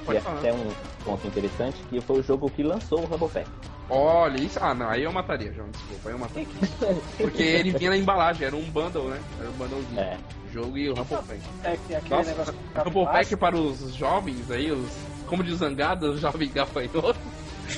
que 0.00 0.04
Pode 0.06 0.18
é 0.18 0.20
falar. 0.22 0.38
até 0.38 0.52
um 0.52 0.70
ponto 1.04 1.26
interessante, 1.26 1.82
que 1.88 2.00
foi 2.00 2.20
o 2.20 2.22
jogo 2.22 2.50
que 2.50 2.62
lançou 2.62 3.00
o 3.00 3.04
Rumble 3.04 3.28
Pack. 3.28 3.48
Olha, 3.90 4.40
isso. 4.40 4.58
Ah, 4.60 4.74
não, 4.74 4.88
aí 4.88 5.02
eu 5.02 5.12
mataria, 5.12 5.52
João, 5.52 5.68
desculpa, 5.70 6.08
aí 6.08 6.14
eu 6.14 6.18
mataria. 6.18 6.48
Porque 7.18 7.42
ele 7.42 7.70
vinha 7.72 7.90
na 7.90 7.96
embalagem, 7.96 8.46
era 8.46 8.56
um 8.56 8.64
bundle, 8.64 9.10
né? 9.10 9.20
Era 9.38 9.50
um 9.50 9.52
bundlezinho. 9.52 10.00
É. 10.00 10.16
O 10.48 10.52
jogo 10.52 10.78
e 10.78 10.88
o 10.88 10.94
Rumble 10.94 11.16
Pack. 11.16 11.40
É 11.64 11.76
que 11.86 11.94
aquele 11.94 12.14
Nossa, 12.14 12.30
negócio 12.30 12.54
Rumble 12.76 13.04
Pack 13.04 13.36
para 13.36 13.56
os 13.56 13.94
jovens 13.94 14.50
aí, 14.50 14.72
os. 14.72 14.90
Como 15.26 15.42
de 15.42 15.54
zangada, 15.54 16.10
os 16.10 16.20
jovens 16.20 16.52
gafanhotos. 16.52 17.16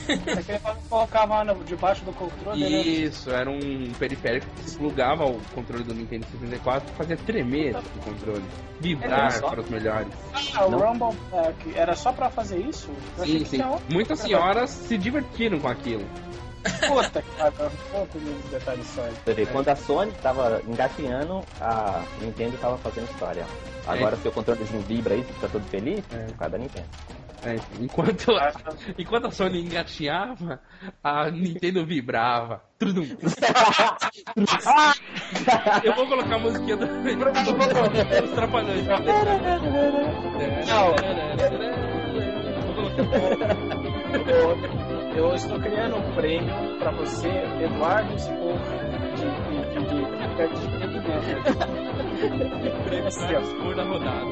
Aquele 0.08 0.52
negócio 0.52 0.82
que 0.82 0.88
colocava 0.88 1.44
no- 1.44 1.64
debaixo 1.64 2.04
do 2.04 2.12
controle, 2.12 2.60
né? 2.60 2.68
Isso, 2.82 3.30
era 3.30 3.50
um 3.50 3.92
periférico 3.98 4.46
que 4.56 4.70
se 4.70 4.76
plugava 4.76 5.24
ao 5.24 5.34
controle 5.54 5.84
do 5.84 5.94
Nintendo 5.94 6.26
64 6.30 6.88
e 6.92 6.96
fazia 6.96 7.16
tremer 7.16 7.76
o 7.76 7.98
controle. 8.04 8.44
Vibrar 8.80 9.28
É 9.28 9.30
só? 9.30 9.48
para 9.50 9.60
os 9.60 9.70
melhores. 9.70 10.08
Ah, 10.54 10.66
o 10.66 10.70
Não. 10.70 10.78
Rumble 10.78 11.18
Pack 11.30 11.74
era 11.76 11.94
só 11.96 12.12
pra 12.12 12.28
fazer 12.30 12.58
isso? 12.58 12.90
Eu 13.16 13.22
achei 13.24 13.38
Sim, 13.38 13.44
que 13.44 13.50
sim. 13.56 13.62
Muitas 13.90 14.18
senhoras 14.20 14.70
se 14.70 14.98
divertiram 14.98 15.58
com 15.58 15.68
aquilo. 15.68 16.04
Puta 16.88 17.22
que 17.22 17.30
pariu. 17.38 17.70
Detalhes 18.50 18.86
só 18.88 19.02
quando 19.52 19.68
a 19.68 19.76
Sony 19.76 20.12
tava 20.22 20.60
engatinhando, 20.66 21.42
a 21.60 22.02
Nintendo 22.20 22.56
tava 22.58 22.76
fazendo 22.78 23.08
história. 23.10 23.44
Agora 23.86 24.16
seu 24.16 24.32
controlezinho 24.32 24.82
vibra 24.82 25.14
aí, 25.14 25.22
você 25.22 25.32
fica 25.32 25.48
todo 25.48 25.64
feliz, 25.70 26.02
É. 26.12 26.24
por 26.26 26.36
causa 26.38 26.52
da 26.52 26.58
Nintendo. 26.58 26.86
É, 27.42 27.56
enquanto, 27.80 28.32
enquanto 28.98 29.26
a 29.26 29.30
Sony 29.30 29.60
engatinhava, 29.60 30.60
a 31.02 31.30
Nintendo 31.30 31.84
vibrava. 31.84 32.62
Tudum. 32.78 33.06
Eu 35.84 35.94
vou 35.94 36.06
colocar 36.06 36.34
a 36.34 36.38
musiquinha 36.38 36.76
do. 36.76 36.86
Eu, 45.16 45.34
estou 45.34 45.58
criando 45.60 45.96
um 45.96 46.14
prêmio 46.14 46.78
pra 46.78 46.90
você, 46.90 47.28
Eduardo 47.62 48.18
Spor, 48.18 48.58
de, 49.16 49.28
de, 49.72 49.80
de, 49.82 49.88
de, 49.88 50.04
de, 52.22 52.70
Prêmio 52.84 53.06
Assim, 53.06 53.34
ó. 53.34 53.40
Spur 53.42 53.74
da 53.74 53.84
rodada. 53.84 54.26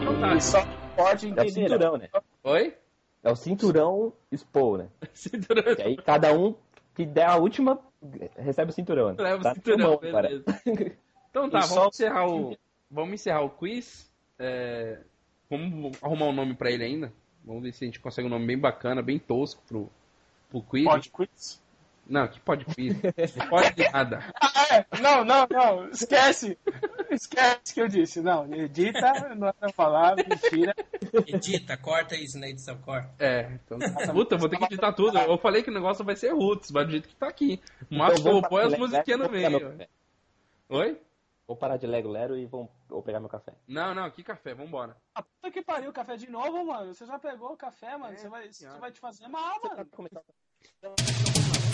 Então 0.00 0.20
tá. 0.20 0.34
E 0.34 0.40
só 0.40 0.64
pode 1.02 1.26
É 1.26 1.28
o 1.28 1.32
entender. 1.32 1.50
cinturão, 1.50 1.96
né? 1.96 2.08
Oi? 2.44 2.76
É 3.22 3.30
o 3.30 3.36
cinturão 3.36 4.12
Expo, 4.30 4.76
né? 4.76 4.88
Cinturão. 5.14 5.64
E 5.78 5.82
aí 5.82 5.96
cada 5.96 6.32
um 6.32 6.54
que 6.94 7.04
der 7.06 7.26
a 7.28 7.36
última 7.36 7.78
recebe 8.36 8.70
o 8.70 8.74
cinturão. 8.74 9.10
Né? 9.10 9.16
Leva 9.18 9.40
o 9.40 9.42
Tá 9.42 9.48
na 9.50 9.54
cinturão, 9.54 9.90
mão, 9.90 9.98
cara. 9.98 10.28
beleza. 10.28 10.44
Então 11.30 11.48
tá, 11.50 11.58
E 11.58 11.62
vamos 11.62 11.68
só- 11.74 11.88
encerrar 11.88 12.26
o. 12.28 12.56
Vamos 12.90 13.14
encerrar 13.14 13.42
o 13.42 13.50
quiz. 13.50 14.10
É, 14.38 14.98
Vamos 15.50 15.96
arrumar 16.02 16.26
um 16.26 16.32
nome 16.32 16.54
pra 16.54 16.70
ele 16.70 16.84
ainda. 16.84 17.12
Vamos 17.44 17.62
ver 17.62 17.72
se 17.72 17.82
a 17.84 17.86
gente 17.86 17.98
consegue 18.00 18.26
um 18.26 18.30
nome 18.30 18.46
bem 18.46 18.58
bacana, 18.58 19.00
bem 19.02 19.18
tosco 19.18 19.62
pro, 19.66 19.90
pro 20.50 20.60
quiz. 20.62 20.84
Pode 20.84 21.08
quiz? 21.10 21.62
Não, 22.08 22.26
que 22.26 22.40
pode 22.40 22.64
quiz. 22.64 22.96
Não 23.36 23.48
pode 23.48 23.74
de 23.74 23.88
nada. 23.90 24.24
Ah, 24.40 24.74
é. 24.76 24.86
Não, 25.00 25.24
não, 25.24 25.46
não. 25.50 25.88
Esquece. 25.90 26.58
Esquece 27.10 27.72
que 27.72 27.80
eu 27.80 27.88
disse. 27.88 28.20
Não, 28.20 28.52
edita, 28.52 29.34
não 29.34 29.48
é 29.48 29.52
pra 29.52 29.72
falar, 29.72 30.16
mentira. 30.16 30.74
Edita, 31.26 31.76
corta 31.76 32.14
isso 32.16 32.38
na 32.38 32.48
edição, 32.48 32.76
corta. 32.78 33.08
É, 33.18 33.50
então. 33.52 33.78
Puta, 34.12 34.36
vou 34.36 34.48
ter 34.48 34.58
que 34.58 34.64
editar 34.64 34.92
tudo. 34.92 35.16
Eu 35.18 35.38
falei 35.38 35.62
que 35.62 35.70
o 35.70 35.74
negócio 35.74 36.04
vai 36.04 36.16
ser 36.16 36.34
roots, 36.34 36.70
vai 36.70 36.84
do 36.84 36.90
jeito 36.90 37.08
que 37.08 37.14
tá 37.16 37.28
aqui. 37.28 37.60
O 37.90 37.96
máximo 37.96 38.22
que 38.22 38.28
eu 38.28 38.32
vou 38.32 38.42
pôr 38.48 38.60
é 38.62 38.66
as 38.66 38.78
musiquinhas 38.78 39.20
no 39.20 39.28
meio. 39.30 39.78
Oi? 40.68 41.00
Vou 41.46 41.56
parar 41.56 41.78
de 41.78 41.86
Lego 41.86 42.10
Lero 42.10 42.36
e 42.36 42.44
vou, 42.44 42.70
vou 42.88 43.02
pegar 43.02 43.20
meu 43.20 43.28
café. 43.28 43.54
Não, 43.66 43.94
não, 43.94 44.10
que 44.10 44.22
café, 44.22 44.52
vambora. 44.54 44.94
Ah, 45.14 45.22
puta 45.22 45.50
que 45.50 45.62
pariu, 45.62 45.90
café 45.92 46.16
de 46.16 46.30
novo, 46.30 46.62
mano. 46.66 46.92
Você 46.92 47.06
já 47.06 47.18
pegou 47.18 47.52
o 47.52 47.56
café, 47.56 47.96
mano. 47.96 48.12
É, 48.12 48.16
Você 48.16 48.28
vai, 48.28 48.46
isso 48.48 48.68
vai 48.78 48.90
te 48.92 49.00
fazer 49.00 49.28
mal, 49.28 49.58
mano. 49.64 49.86
Começar- 49.86 50.20
ser, 50.20 51.47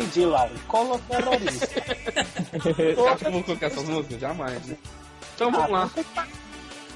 pedi 0.00 0.24
lá. 0.24 0.48
Colo 0.66 0.98
terrorista. 0.98 1.82
Acha 3.12 3.24
que 3.24 3.30
vou 3.30 3.42
colocar 3.42 3.66
essas 3.66 3.88
músicas? 3.88 4.20
Jamais, 4.20 4.66
né? 4.66 4.76
Então 5.34 5.50
vamos 5.50 5.70
lá. 5.70 5.90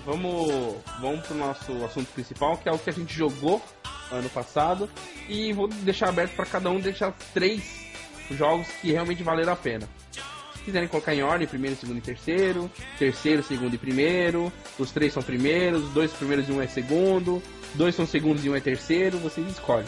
Vamos, 0.07 0.77
vamos 1.01 1.27
pro 1.27 1.37
nosso 1.37 1.85
assunto 1.85 2.09
principal, 2.13 2.57
que 2.59 2.69
é 2.69 2.73
o 2.73 2.79
que 2.79 2.91
a 2.91 2.93
gente 2.93 3.15
jogou 3.15 3.63
ano 4.11 4.29
passado. 4.31 4.89
E 5.29 5.53
vou 5.53 5.69
deixar 5.69 6.09
aberto 6.09 6.35
para 6.35 6.47
cada 6.47 6.71
um 6.71 6.81
deixar 6.81 7.13
três 7.33 7.85
jogos 8.31 8.67
que 8.81 8.93
realmente 8.93 9.23
valeram 9.23 9.53
a 9.53 9.57
pena. 9.57 9.89
Se 10.55 10.63
quiserem 10.65 10.89
colocar 10.89 11.15
em 11.15 11.23
ordem, 11.23 11.47
primeiro, 11.47 11.77
segundo 11.77 11.99
e 11.99 12.01
terceiro, 12.01 12.71
terceiro, 12.99 13.43
segundo 13.43 13.75
e 13.75 13.79
primeiro, 13.79 14.51
os 14.79 14.91
três 14.91 15.13
são 15.13 15.23
primeiros, 15.23 15.91
dois 15.91 16.11
primeiros 16.13 16.49
e 16.49 16.53
um 16.53 16.61
é 16.61 16.67
segundo, 16.67 17.43
dois 17.75 17.95
são 17.95 18.07
segundos 18.07 18.45
e 18.45 18.49
um 18.49 18.57
é 18.57 18.61
terceiro, 18.61 19.19
vocês 19.19 19.47
escolhem. 19.47 19.87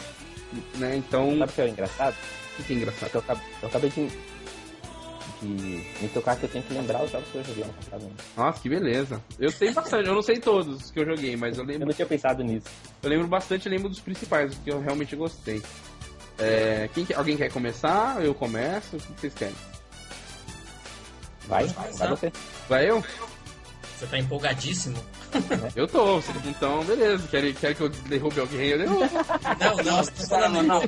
Né? 0.75 0.95
Então. 0.97 1.35
Sabe 1.39 1.51
o 1.51 1.55
que 1.55 1.61
é 1.61 1.69
engraçado? 1.69 2.15
O 2.59 2.63
que 2.63 2.73
é 2.73 2.75
engraçado? 2.75 3.11
Eu 3.13 3.19
acabei, 3.19 3.43
eu 3.61 3.67
acabei 3.69 3.89
de, 3.91 4.07
de 5.41 5.47
me 6.01 6.09
tocar 6.13 6.35
que 6.35 6.43
eu 6.43 6.49
tenho 6.49 6.63
que 6.63 6.73
lembrar 6.73 7.03
os 7.03 7.11
jogos 7.11 7.27
que 7.31 7.37
eu 7.37 7.43
joguei 7.43 7.63
ano 7.63 7.73
passado. 7.73 8.03
né? 8.03 8.11
Nossa, 8.35 8.59
que 8.59 8.69
beleza. 8.69 9.21
Eu 9.39 9.51
sei 9.51 9.71
bastante, 9.71 10.07
eu 10.07 10.15
não 10.15 10.21
sei 10.21 10.39
todos 10.39 10.83
os 10.85 10.91
que 10.91 10.99
eu 10.99 11.05
joguei, 11.05 11.35
mas 11.35 11.57
eu 11.57 11.63
Eu 11.63 11.67
lembro, 11.67 11.87
não 11.87 11.93
tinha 11.93 12.07
pensado 12.07 12.43
nisso. 12.43 12.67
eu 13.03 13.09
lembro 13.09 13.27
bastante, 13.27 13.67
eu 13.67 13.71
lembro 13.71 13.89
dos 13.89 13.99
principais, 13.99 14.53
que 14.63 14.71
eu 14.71 14.79
realmente 14.81 15.15
gostei. 15.15 15.61
É, 16.39 16.89
quem, 16.93 17.03
que- 17.05 17.13
alguém 17.13 17.35
quer 17.37 17.51
começar? 17.51 18.23
Eu 18.23 18.33
começo? 18.33 18.95
O 18.95 18.99
que 18.99 19.21
vocês 19.21 19.33
querem? 19.33 19.55
Vai, 21.47 21.65
vai 21.67 22.07
você. 22.09 22.31
Vai 22.67 22.89
eu? 22.89 23.03
Você 23.97 24.05
tá 24.07 24.17
empolgadíssimo? 24.19 24.97
Eu 25.75 25.87
tô. 25.87 26.19
Então, 26.45 26.83
beleza. 26.83 27.27
Quer, 27.29 27.53
quer 27.53 27.73
que 27.73 27.81
eu 27.81 27.89
derrube 27.89 28.39
alguém? 28.39 28.67
Eu 28.67 28.77
derrubo. 28.79 28.99
Não, 29.59 29.77
não, 29.83 30.03
você 30.03 30.27
tá 30.27 30.49
Não, 30.49 30.81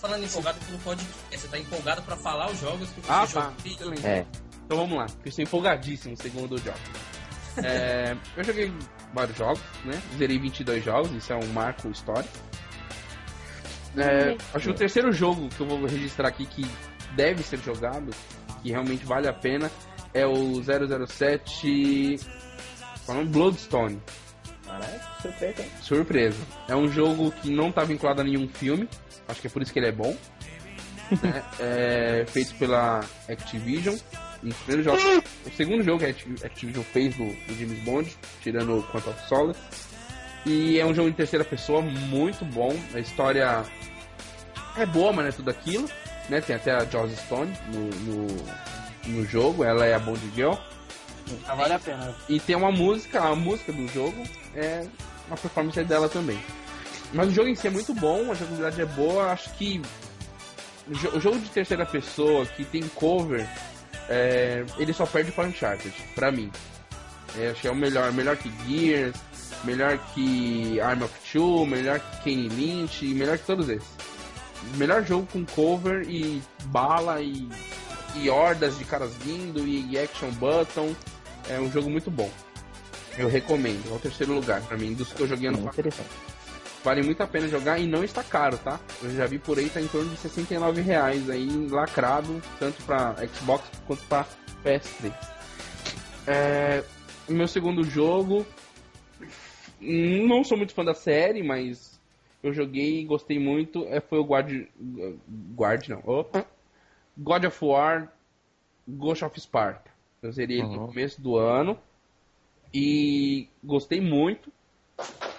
falando 0.00 0.20
não, 0.20 0.26
não. 0.26 0.28
empolgado. 0.28 0.58
Falando 0.60 0.64
empolgado 0.64 0.64
pelo 0.66 0.78
podcast. 0.78 1.14
Você 1.38 1.48
tá 1.48 1.58
empolgado 1.58 2.02
pra 2.02 2.16
falar 2.16 2.50
os 2.50 2.60
jogos 2.60 2.88
que 2.90 3.00
você 3.00 3.12
Ah, 3.12 3.26
jogou. 3.26 3.50
tá. 3.50 4.08
É, 4.08 4.26
Então 4.64 4.76
vamos 4.78 4.98
lá, 4.98 5.06
que 5.06 5.26
eu 5.26 5.28
estou 5.30 5.42
empolgadíssimo 5.44 6.16
segundo 6.16 6.54
o 6.54 6.58
jogo. 6.58 6.78
É, 7.64 8.16
eu 8.36 8.44
joguei 8.44 8.72
vários 9.12 9.36
jogos, 9.36 9.60
né? 9.84 10.00
Zerei 10.16 10.38
22 10.38 10.84
jogos, 10.84 11.10
isso 11.12 11.32
é 11.32 11.36
um 11.36 11.46
marco 11.48 11.88
histórico. 11.88 12.32
É, 13.96 14.36
acho 14.54 14.66
que 14.66 14.70
o 14.70 14.74
terceiro 14.74 15.10
jogo 15.12 15.48
que 15.48 15.60
eu 15.60 15.66
vou 15.66 15.84
registrar 15.86 16.28
aqui 16.28 16.46
que 16.46 16.64
deve 17.16 17.42
ser 17.42 17.58
jogado, 17.58 18.10
que 18.62 18.70
realmente 18.70 19.04
vale 19.04 19.26
a 19.26 19.32
pena, 19.32 19.70
é 20.14 20.24
o 20.26 20.62
007 20.62 22.20
falando 23.04 23.30
Bloodstone. 23.30 24.00
Que 24.86 25.22
surpresa, 25.22 25.62
hein? 25.62 25.70
Surpresa. 25.82 26.36
É 26.68 26.76
um 26.76 26.88
jogo 26.88 27.30
que 27.32 27.50
não 27.50 27.70
tá 27.72 27.84
vinculado 27.84 28.20
a 28.20 28.24
nenhum 28.24 28.48
filme. 28.48 28.88
Acho 29.26 29.40
que 29.40 29.46
é 29.46 29.50
por 29.50 29.62
isso 29.62 29.72
que 29.72 29.78
ele 29.78 29.88
é 29.88 29.92
bom. 29.92 30.16
né? 31.22 31.42
É 31.60 32.24
feito 32.28 32.54
pela 32.56 33.00
Activision. 33.28 33.96
Jogo, 34.84 35.24
o 35.46 35.50
segundo 35.50 35.82
jogo 35.82 35.98
que 35.98 36.04
a 36.06 36.08
Acti- 36.10 36.44
Activision 36.46 36.84
fez 36.84 37.16
do, 37.16 37.24
do 37.24 37.58
James 37.58 37.82
Bond, 37.82 38.16
tirando 38.40 38.78
o 38.78 38.82
Quantum 38.84 39.10
of 39.10 39.28
Solace. 39.28 39.58
E 40.46 40.78
é 40.78 40.86
um 40.86 40.94
jogo 40.94 41.08
em 41.08 41.12
terceira 41.12 41.44
pessoa 41.44 41.82
muito 41.82 42.44
bom. 42.44 42.74
A 42.94 43.00
história 43.00 43.64
é 44.76 44.86
boa, 44.86 45.12
mas 45.12 45.24
não 45.24 45.28
é 45.30 45.32
tudo 45.32 45.50
aquilo. 45.50 45.88
Né? 46.28 46.40
Tem 46.40 46.54
até 46.54 46.70
a 46.72 46.84
Joss 46.84 47.16
Stone 47.16 47.52
no, 47.72 47.88
no, 47.90 48.26
no 49.06 49.26
jogo. 49.26 49.64
Ela 49.64 49.84
é 49.86 49.94
a 49.94 49.98
Bond 49.98 50.20
Girl. 50.36 50.54
Ah, 51.46 51.54
vale 51.54 51.74
a 51.74 51.78
pena. 51.78 52.14
E 52.28 52.38
tem 52.40 52.56
uma 52.56 52.70
música, 52.72 53.20
a 53.20 53.34
música 53.34 53.72
do 53.72 53.86
jogo 53.88 54.22
é 54.54 54.86
uma 55.26 55.36
performance 55.36 55.82
dela 55.84 56.08
também. 56.08 56.38
Mas 57.12 57.28
o 57.28 57.32
jogo 57.32 57.48
em 57.48 57.54
si 57.54 57.66
é 57.66 57.70
muito 57.70 57.94
bom, 57.94 58.30
a 58.30 58.34
jogabilidade 58.34 58.80
é 58.82 58.86
boa, 58.86 59.30
acho 59.32 59.50
que 59.54 59.80
o 60.88 60.94
jo- 60.94 61.16
o 61.16 61.20
jogo 61.20 61.38
de 61.38 61.48
terceira 61.48 61.86
pessoa 61.86 62.44
que 62.46 62.64
tem 62.64 62.82
cover, 62.88 63.48
é, 64.08 64.64
ele 64.78 64.92
só 64.92 65.06
perde 65.06 65.32
para 65.32 65.48
Uncharted, 65.48 65.92
pra 66.14 66.30
mim. 66.30 66.50
É, 67.38 67.48
acho 67.50 67.60
que 67.62 67.68
é 67.68 67.70
o 67.70 67.74
melhor, 67.76 68.10
melhor 68.12 68.36
que 68.36 68.50
Gears, 68.66 69.16
melhor 69.64 69.98
que 70.14 70.80
Arm 70.80 71.02
of 71.02 71.12
Two, 71.32 71.66
melhor 71.66 71.98
que 72.00 72.16
Kane 72.24 72.48
Lynch, 72.48 73.04
melhor 73.14 73.38
que 73.38 73.44
todos 73.44 73.68
esses. 73.68 73.88
Melhor 74.76 75.04
jogo 75.04 75.26
com 75.32 75.44
cover 75.46 76.02
e 76.08 76.42
bala 76.66 77.20
e, 77.22 77.48
e 78.16 78.28
hordas 78.28 78.76
de 78.78 78.84
caras 78.84 79.12
vindo 79.22 79.66
e 79.66 79.98
action 79.98 80.30
button. 80.32 80.94
É 81.48 81.60
um 81.60 81.70
jogo 81.70 81.88
muito 81.90 82.10
bom. 82.10 82.30
Eu 83.16 83.28
recomendo. 83.28 83.90
É 83.90 83.94
o 83.94 83.98
terceiro 83.98 84.34
lugar 84.34 84.62
pra 84.62 84.76
mim, 84.76 84.94
dos 84.94 85.12
que 85.12 85.22
eu 85.22 85.26
joguei 85.26 85.48
ano 85.48 85.58
Muito 85.58 85.82
passado. 85.82 86.08
Vale 86.84 87.02
muito 87.02 87.20
a 87.20 87.26
pena 87.26 87.48
jogar 87.48 87.78
e 87.78 87.86
não 87.86 88.04
está 88.04 88.22
caro, 88.22 88.56
tá? 88.58 88.78
Eu 89.02 89.10
já 89.10 89.26
vi 89.26 89.38
por 89.38 89.58
aí, 89.58 89.68
tá 89.68 89.80
em 89.80 89.88
torno 89.88 90.10
de 90.10 90.16
69 90.16 90.80
reais 90.80 91.28
aí, 91.28 91.48
lacrado, 91.68 92.40
tanto 92.58 92.82
pra 92.84 93.16
Xbox 93.34 93.68
quanto 93.86 94.02
pra 94.04 94.24
PS3. 94.64 95.12
É, 96.26 96.84
meu 97.28 97.48
segundo 97.48 97.82
jogo. 97.82 98.46
Não 99.80 100.44
sou 100.44 100.56
muito 100.56 100.72
fã 100.72 100.84
da 100.84 100.94
série, 100.94 101.42
mas 101.42 101.98
eu 102.42 102.52
joguei 102.52 103.00
e 103.00 103.04
gostei 103.04 103.38
muito. 103.38 103.84
É, 103.88 104.00
foi 104.00 104.18
o 104.18 104.24
Guard. 104.24 104.66
Guard, 105.54 105.88
não. 105.88 106.02
Opa. 106.04 106.46
God 107.16 107.44
of 107.44 107.64
War 107.64 108.12
Ghost 108.86 109.24
of 109.24 109.40
Sparta. 109.40 109.90
Eu 110.22 110.32
zerei 110.32 110.58
ele 110.58 110.66
no 110.68 110.80
Uhum. 110.80 110.86
começo 110.88 111.20
do 111.20 111.36
ano. 111.36 111.78
E 112.74 113.48
gostei 113.62 114.00
muito. 114.00 114.50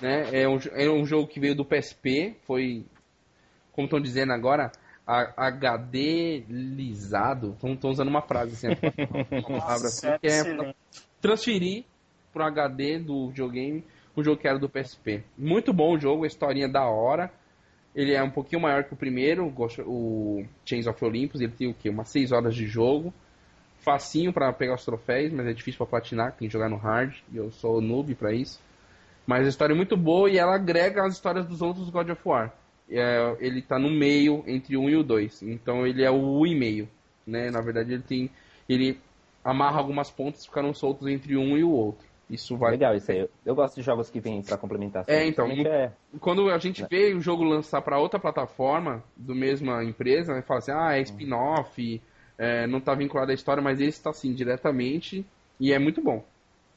Né? 0.01 0.43
É, 0.43 0.47
um, 0.47 0.57
é 0.73 0.89
um 0.89 1.05
jogo 1.05 1.27
que 1.27 1.39
veio 1.39 1.55
do 1.55 1.65
PSP. 1.65 2.35
Foi, 2.45 2.85
como 3.73 3.85
estão 3.85 3.99
dizendo 3.99 4.31
agora, 4.33 4.71
a- 5.05 5.33
HD-lisado. 5.47 7.57
Estão 7.61 7.91
usando 7.91 8.07
uma 8.07 8.21
frase 8.21 8.53
assim, 8.53 8.67
uma 9.31 9.41
palavra 9.59 9.87
assim, 9.87 10.07
que 10.21 10.27
é 10.27 10.73
transferir 11.21 11.83
pro 12.31 12.43
HD 12.43 12.99
do 12.99 13.29
videogame 13.29 13.83
o 14.15 14.23
jogo 14.23 14.39
que 14.41 14.47
era 14.47 14.57
do 14.59 14.69
PSP. 14.69 15.23
Muito 15.37 15.73
bom 15.73 15.95
o 15.95 15.99
jogo, 15.99 16.23
a 16.23 16.27
historinha 16.27 16.67
da 16.67 16.85
hora. 16.87 17.31
Ele 17.95 18.13
é 18.13 18.23
um 18.23 18.29
pouquinho 18.29 18.61
maior 18.61 18.83
que 18.83 18.93
o 18.93 18.97
primeiro, 18.97 19.51
o 19.85 20.45
Chains 20.65 20.87
of 20.87 21.03
Olympus. 21.03 21.41
Ele 21.41 21.51
tem 21.51 21.67
o 21.69 21.73
quê? 21.73 21.89
Umas 21.89 22.09
6 22.09 22.31
horas 22.31 22.55
de 22.55 22.65
jogo. 22.65 23.13
Facinho 23.81 24.33
pra 24.33 24.51
pegar 24.51 24.75
os 24.75 24.85
troféus, 24.85 25.31
mas 25.31 25.47
é 25.47 25.53
difícil 25.53 25.77
pra 25.77 25.99
platinar, 25.99 26.33
tem 26.33 26.47
que 26.47 26.53
jogar 26.53 26.69
no 26.69 26.77
hard. 26.77 27.15
E 27.31 27.37
eu 27.37 27.51
sou 27.51 27.81
noob 27.81 28.13
pra 28.15 28.33
isso. 28.33 28.59
Mas 29.25 29.45
a 29.45 29.49
história 29.49 29.73
é 29.73 29.75
muito 29.75 29.95
boa 29.95 30.29
e 30.29 30.37
ela 30.37 30.55
agrega 30.55 31.03
as 31.03 31.13
histórias 31.13 31.45
dos 31.45 31.61
outros 31.61 31.89
God 31.89 32.09
of 32.09 32.21
War. 32.25 32.53
É, 32.89 33.35
ele 33.39 33.61
tá 33.61 33.77
no 33.77 33.89
meio 33.89 34.43
entre 34.47 34.75
o 34.75 34.81
1 34.81 34.89
e 34.89 34.95
o 34.97 35.03
2. 35.03 35.43
Então 35.43 35.85
ele 35.85 36.03
é 36.03 36.09
o 36.09 36.39
1 36.39 36.47
e 36.47 36.55
meio. 36.55 36.89
Né? 37.25 37.51
Na 37.51 37.61
verdade 37.61 37.93
ele 37.93 38.01
tem. 38.01 38.29
Ele 38.67 38.99
amarra 39.43 39.77
algumas 39.77 40.09
pontas 40.09 40.41
que 40.41 40.47
ficaram 40.47 40.73
soltas 40.73 41.07
entre 41.07 41.37
um 41.37 41.57
e 41.57 41.63
o 41.63 41.69
outro. 41.69 42.07
Isso 42.29 42.55
vai. 42.55 42.71
Legal 42.71 42.95
isso 42.95 43.11
aí. 43.11 43.27
Eu, 43.45 43.55
gosto 43.55 43.75
de 43.75 43.81
jogos 43.81 44.09
que 44.09 44.19
vêm 44.19 44.41
pra 44.43 44.57
complementar. 44.57 45.03
É, 45.07 45.25
então, 45.25 45.47
É, 45.47 45.91
Quando 46.19 46.49
a 46.49 46.57
gente 46.59 46.85
vê 46.89 47.13
o 47.13 47.19
jogo 47.19 47.43
lançar 47.43 47.81
para 47.81 47.97
outra 47.97 48.19
plataforma 48.19 49.03
do 49.17 49.33
mesma 49.33 49.83
empresa, 49.83 50.33
né, 50.33 50.41
fala 50.43 50.59
assim, 50.59 50.71
ah, 50.71 50.95
é 50.95 51.01
spin-off, 51.01 52.01
é, 52.39 52.65
não 52.65 52.79
tá 52.81 52.95
vinculado 52.95 53.29
à 53.29 53.33
história, 53.35 53.61
mas 53.61 53.79
esse 53.79 54.01
tá 54.01 54.09
assim, 54.09 54.33
diretamente, 54.33 55.23
e 55.59 55.71
é 55.73 55.77
muito 55.77 56.01
bom. 56.01 56.25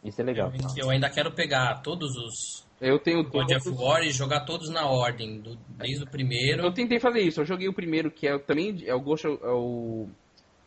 isso 0.04 0.20
é 0.20 0.24
legal. 0.24 0.52
Eu 0.76 0.90
ainda 0.90 1.08
quero 1.08 1.30
pegar 1.30 1.76
todos 1.80 2.16
os 2.16 2.66
Eu 2.80 2.98
tenho 2.98 3.22
God 3.22 3.46
todos- 3.48 3.66
of 3.68 3.80
War 3.80 4.02
e 4.02 4.10
jogar 4.10 4.40
todos 4.40 4.68
na 4.68 4.84
ordem, 4.86 5.38
do- 5.40 5.56
desde 5.78 6.02
o 6.02 6.06
primeiro. 6.08 6.60
Eu 6.64 6.72
tentei 6.72 6.98
fazer 6.98 7.20
isso, 7.20 7.40
eu 7.40 7.44
joguei 7.44 7.68
o 7.68 7.72
primeiro, 7.72 8.10
que 8.10 8.26
é 8.26 8.34
o- 8.34 8.40
também 8.40 8.82
é 8.84 8.92
o 8.92 9.00
Ghost, 9.00 9.24
é 9.28 9.30
o 9.30 10.08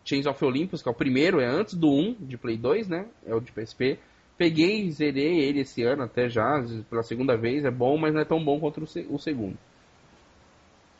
Chains 0.06 0.26
of 0.26 0.44
Olympus, 0.46 0.82
que 0.82 0.88
é 0.88 0.92
o 0.92 0.96
primeiro, 0.96 1.42
é 1.42 1.46
antes 1.46 1.74
do 1.74 1.90
1 1.92 2.14
de 2.22 2.38
Play 2.38 2.56
2, 2.56 2.88
né? 2.88 3.06
É 3.28 3.36
o 3.36 3.42
de 3.42 3.52
PSP. 3.52 4.00
Peguei 4.38 4.86
e 4.86 4.92
zerei 4.92 5.40
ele 5.40 5.60
esse 5.62 5.84
ano 5.84 6.04
até 6.04 6.30
já, 6.30 6.64
pela 6.90 7.04
segunda 7.04 7.36
vez, 7.36 7.66
é 7.66 7.72
bom, 7.72 7.98
mas 7.98 8.14
não 8.14 8.22
é 8.22 8.26
tão 8.26 8.42
bom 8.42 8.58
quanto 8.60 8.82
o 9.10 9.20
segundo. 9.20 9.58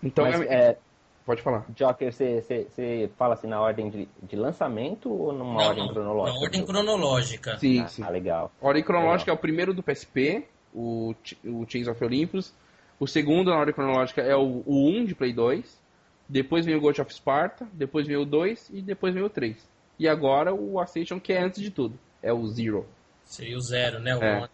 Então, 0.04 0.26
Mas, 0.26 0.42
é- 0.42 0.46
é, 0.72 0.78
pode 1.26 1.42
falar. 1.42 1.66
Joker, 1.76 2.12
você- 2.14 2.42
você 2.42 2.64
você 2.70 3.10
fala 3.18 3.34
assim 3.34 3.48
na 3.48 3.60
ordem 3.60 3.90
de, 3.90 4.08
de 4.24 4.36
lançamento 4.36 5.12
ou 5.12 5.34
numa 5.34 5.62
Não, 5.62 5.68
ordem 5.70 5.86
não, 5.86 5.94
cronológica? 5.94 6.38
Na 6.40 6.46
ordem 6.46 6.66
cronológica. 6.66 7.58
Sim, 7.58 7.80
Ah, 7.82 7.88
sim. 7.88 8.04
ah, 8.04 8.10
legal. 8.10 8.52
Ordem 8.62 8.84
cronológica 8.84 9.32
Legal. 9.32 9.36
é 9.36 9.40
o 9.40 9.42
primeiro 9.42 9.74
do 9.74 9.84
PSP, 9.84 10.46
o, 10.74 11.14
o 11.44 11.66
Chains 11.68 11.88
of 11.88 12.04
Olympus. 12.04 12.54
O 13.00 13.08
segundo 13.08 13.50
na 13.52 13.58
ordem 13.58 13.74
cronológica 13.74 14.22
é 14.22 14.36
o, 14.36 14.64
o 14.66 14.88
1 14.90 15.06
de 15.06 15.16
Play 15.16 15.34
2. 15.34 15.84
Depois 16.28 16.66
vem 16.66 16.76
o 16.76 16.82
Ghost 16.82 17.02
of 17.02 17.14
Sparta. 17.14 17.68
Depois 17.74 18.08
vem 18.08 18.18
o 18.18 18.26
2 18.26 18.70
e 18.74 18.82
depois 18.82 19.14
vem 19.14 19.24
o 19.24 19.30
3. 19.30 19.58
E 20.00 20.08
agora 20.08 20.54
o 20.54 20.80
Ascension, 20.80 21.20
que 21.20 21.34
é 21.34 21.42
antes 21.42 21.62
de 21.62 21.70
tudo. 21.72 21.98
É 22.24 22.32
o 22.34 22.46
Zero. 22.48 22.86
Seria 23.24 23.58
o 23.58 23.62
zero, 23.62 24.00
né? 24.00 24.16
O 24.16 24.24
É. 24.24 24.42
o 24.42 24.46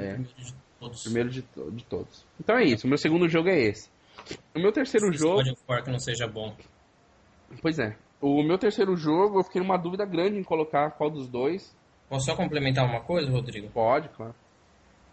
É. 0.00 0.14
primeiro 0.14 0.24
de 0.36 0.54
todos. 0.80 1.02
Primeiro 1.02 1.28
de, 1.30 1.44
de 1.72 1.84
todos. 1.84 2.24
Então 2.40 2.56
é 2.56 2.64
isso. 2.64 2.86
O 2.86 2.88
meu 2.88 2.98
segundo 2.98 3.28
jogo 3.28 3.48
é 3.48 3.58
esse. 3.58 3.88
O 4.54 4.58
meu 4.58 4.72
terceiro 4.72 5.12
jogo. 5.12 5.42
God 5.42 5.52
of 5.52 5.62
War 5.68 5.82
que 5.82 5.90
não 5.90 5.98
seja 5.98 6.26
bom. 6.26 6.54
Pois 7.60 7.78
é. 7.78 7.96
O 8.20 8.42
meu 8.42 8.56
terceiro 8.56 8.96
jogo, 8.96 9.40
eu 9.40 9.44
fiquei 9.44 9.60
numa 9.60 9.76
dúvida 9.76 10.04
grande 10.04 10.38
em 10.38 10.42
colocar 10.42 10.92
qual 10.92 11.10
dos 11.10 11.28
dois. 11.28 11.74
Posso 12.08 12.26
só 12.26 12.36
complementar 12.36 12.84
uma 12.84 13.00
coisa, 13.00 13.30
Rodrigo? 13.30 13.68
Pode, 13.70 14.08
claro. 14.10 14.34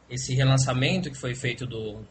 Esse 0.10 0.34
relançamento 0.34 1.10
que 1.10 1.20
foi 1.20 1.34
feito 1.36 1.66
do, 1.66 2.06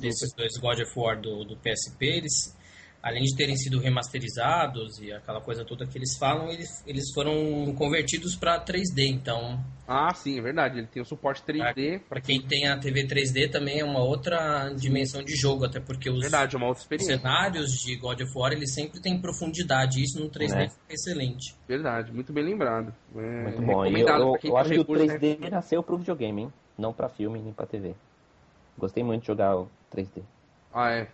desses 0.00 0.32
dois 0.34 0.56
God 0.58 0.80
of 0.80 0.92
War 0.98 1.20
do, 1.20 1.44
do 1.44 1.56
PSP, 1.56 2.06
eles 2.06 2.56
além 3.02 3.22
de 3.22 3.36
terem 3.36 3.56
sido 3.56 3.78
remasterizados 3.78 4.98
e 5.00 5.12
aquela 5.12 5.40
coisa 5.40 5.64
toda 5.64 5.86
que 5.86 5.96
eles 5.96 6.16
falam, 6.18 6.50
eles, 6.50 6.82
eles 6.86 7.12
foram 7.14 7.72
convertidos 7.74 8.34
para 8.34 8.62
3D, 8.64 9.06
então... 9.08 9.58
Ah, 9.86 10.12
sim, 10.14 10.38
é 10.38 10.42
verdade, 10.42 10.78
ele 10.78 10.88
tem 10.88 11.00
o 11.00 11.04
suporte 11.04 11.42
3D. 11.42 12.00
Para 12.08 12.20
quem 12.20 12.42
tem 12.42 12.66
a 12.66 12.76
TV 12.76 13.06
3D 13.06 13.50
também 13.50 13.80
é 13.80 13.84
uma 13.84 14.00
outra 14.00 14.70
dimensão 14.70 15.22
de 15.22 15.36
jogo, 15.36 15.64
até 15.64 15.78
porque 15.78 16.10
os 16.10 16.20
verdade, 16.20 16.56
uma 16.56 16.66
outra 16.66 16.82
experiência. 16.82 17.16
cenários 17.16 17.70
de 17.70 17.96
God 17.96 18.20
of 18.20 18.32
War, 18.34 18.52
eles 18.52 18.74
sempre 18.74 19.00
têm 19.00 19.20
profundidade, 19.20 20.02
isso 20.02 20.18
no 20.18 20.28
3D 20.28 20.68
é. 20.68 20.92
excelente. 20.92 21.54
Verdade, 21.68 22.12
muito 22.12 22.32
bem 22.32 22.44
lembrado. 22.44 22.92
É 23.14 23.42
muito 23.42 23.62
bom, 23.62 23.86
eu, 23.86 23.96
eu, 23.96 24.38
eu 24.42 24.56
acho 24.56 24.70
que 24.70 24.80
o 24.80 24.84
3D 24.84 25.38
né? 25.38 25.50
nasceu 25.50 25.82
pro 25.82 25.96
videogame, 25.96 26.42
hein? 26.42 26.52
não 26.78 26.92
para 26.92 27.08
filme 27.08 27.40
nem 27.40 27.52
para 27.52 27.66
TV. 27.66 27.94
Gostei 28.76 29.02
muito 29.02 29.22
de 29.22 29.28
jogar 29.28 29.56
o 29.56 29.68
3D. 29.94 30.22
Ah, 30.72 30.90
é? 30.90 31.08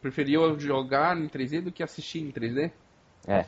Preferia 0.00 0.38
jogar 0.58 1.16
em 1.16 1.28
3D 1.28 1.62
do 1.62 1.72
que 1.72 1.82
assistir 1.82 2.20
em 2.20 2.30
3D? 2.30 2.70
É. 3.26 3.46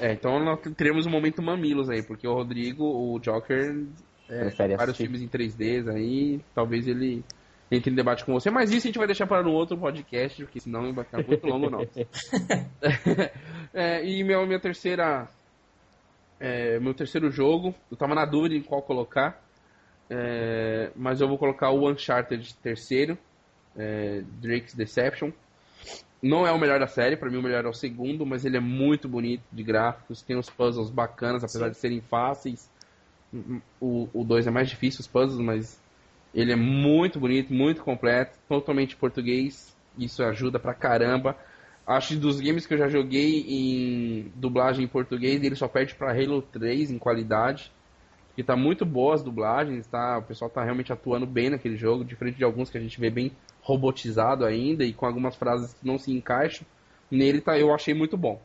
É, 0.00 0.12
então 0.12 0.38
nós 0.44 0.60
teremos 0.76 1.06
um 1.06 1.10
momento 1.10 1.42
mamilos 1.42 1.88
aí, 1.88 2.02
porque 2.02 2.26
o 2.26 2.34
Rodrigo, 2.34 2.84
o 2.84 3.18
Joker, 3.18 3.86
é, 4.28 4.50
vários 4.50 4.80
assistir. 4.80 5.04
filmes 5.04 5.22
em 5.22 5.28
3D 5.28 5.88
aí, 5.88 6.40
talvez 6.54 6.86
ele 6.86 7.24
entre 7.70 7.90
em 7.90 7.94
debate 7.94 8.24
com 8.24 8.34
você, 8.34 8.50
mas 8.50 8.70
isso 8.70 8.86
a 8.86 8.88
gente 8.88 8.98
vai 8.98 9.06
deixar 9.06 9.26
para 9.26 9.42
no 9.42 9.52
outro 9.52 9.78
podcast, 9.78 10.44
porque 10.44 10.60
senão 10.60 10.82
não 10.82 10.92
vai 10.92 11.04
ficar 11.04 11.26
muito 11.26 11.46
longo 11.46 11.70
não. 11.70 11.80
é, 13.72 14.04
e 14.04 14.22
meu, 14.22 14.46
minha 14.46 14.60
terceira. 14.60 15.26
É, 16.38 16.78
meu 16.80 16.92
terceiro 16.92 17.30
jogo, 17.30 17.74
eu 17.90 17.96
tava 17.96 18.14
na 18.14 18.26
dúvida 18.26 18.54
em 18.54 18.62
qual 18.62 18.82
colocar, 18.82 19.40
é, 20.10 20.90
mas 20.94 21.20
eu 21.20 21.28
vou 21.28 21.38
colocar 21.38 21.70
o 21.70 21.88
Uncharted 21.88 22.54
terceiro, 22.56 23.16
é, 23.76 24.22
Drake's 24.40 24.74
Deception. 24.74 25.30
Não 26.22 26.46
é 26.46 26.52
o 26.52 26.58
melhor 26.58 26.78
da 26.78 26.86
série, 26.86 27.16
para 27.16 27.28
mim 27.28 27.38
o 27.38 27.42
melhor 27.42 27.64
é 27.64 27.68
o 27.68 27.72
segundo, 27.72 28.24
mas 28.24 28.44
ele 28.44 28.56
é 28.56 28.60
muito 28.60 29.08
bonito 29.08 29.42
de 29.50 29.62
gráficos, 29.62 30.22
tem 30.22 30.36
uns 30.36 30.48
puzzles 30.48 30.88
bacanas, 30.88 31.42
apesar 31.42 31.66
Sim. 31.66 31.70
de 31.72 31.76
serem 31.78 32.00
fáceis. 32.00 32.70
O 33.80 34.24
2 34.24 34.46
é 34.46 34.50
mais 34.50 34.68
difícil, 34.68 35.00
os 35.00 35.08
puzzles, 35.08 35.40
mas 35.40 35.80
ele 36.32 36.52
é 36.52 36.56
muito 36.56 37.18
bonito, 37.18 37.52
muito 37.52 37.82
completo, 37.82 38.38
totalmente 38.48 38.94
português, 38.94 39.76
isso 39.98 40.22
ajuda 40.22 40.58
pra 40.58 40.74
caramba. 40.74 41.36
Acho 41.84 42.08
que 42.08 42.16
dos 42.16 42.40
games 42.40 42.66
que 42.66 42.74
eu 42.74 42.78
já 42.78 42.88
joguei 42.88 43.40
em 43.48 44.32
dublagem 44.36 44.84
em 44.84 44.88
português, 44.88 45.42
ele 45.42 45.56
só 45.56 45.66
perde 45.66 45.94
para 45.96 46.12
Halo 46.12 46.40
3 46.40 46.92
em 46.92 46.98
qualidade. 46.98 47.72
Que 48.34 48.42
tá 48.42 48.56
muito 48.56 48.86
boas 48.86 49.20
as 49.20 49.24
dublagens, 49.24 49.86
tá? 49.86 50.18
O 50.18 50.22
pessoal 50.22 50.50
tá 50.50 50.62
realmente 50.64 50.92
atuando 50.92 51.26
bem 51.26 51.50
naquele 51.50 51.76
jogo, 51.76 52.04
diferente 52.04 52.38
de 52.38 52.44
alguns 52.44 52.70
que 52.70 52.78
a 52.78 52.80
gente 52.80 52.98
vê 52.98 53.10
bem 53.10 53.30
robotizado 53.60 54.44
ainda 54.44 54.84
e 54.84 54.92
com 54.92 55.06
algumas 55.06 55.36
frases 55.36 55.74
que 55.74 55.86
não 55.86 55.98
se 55.98 56.10
encaixam. 56.12 56.66
Nele 57.10 57.40
tá, 57.40 57.58
eu 57.58 57.74
achei 57.74 57.92
muito 57.92 58.16
bom. 58.16 58.40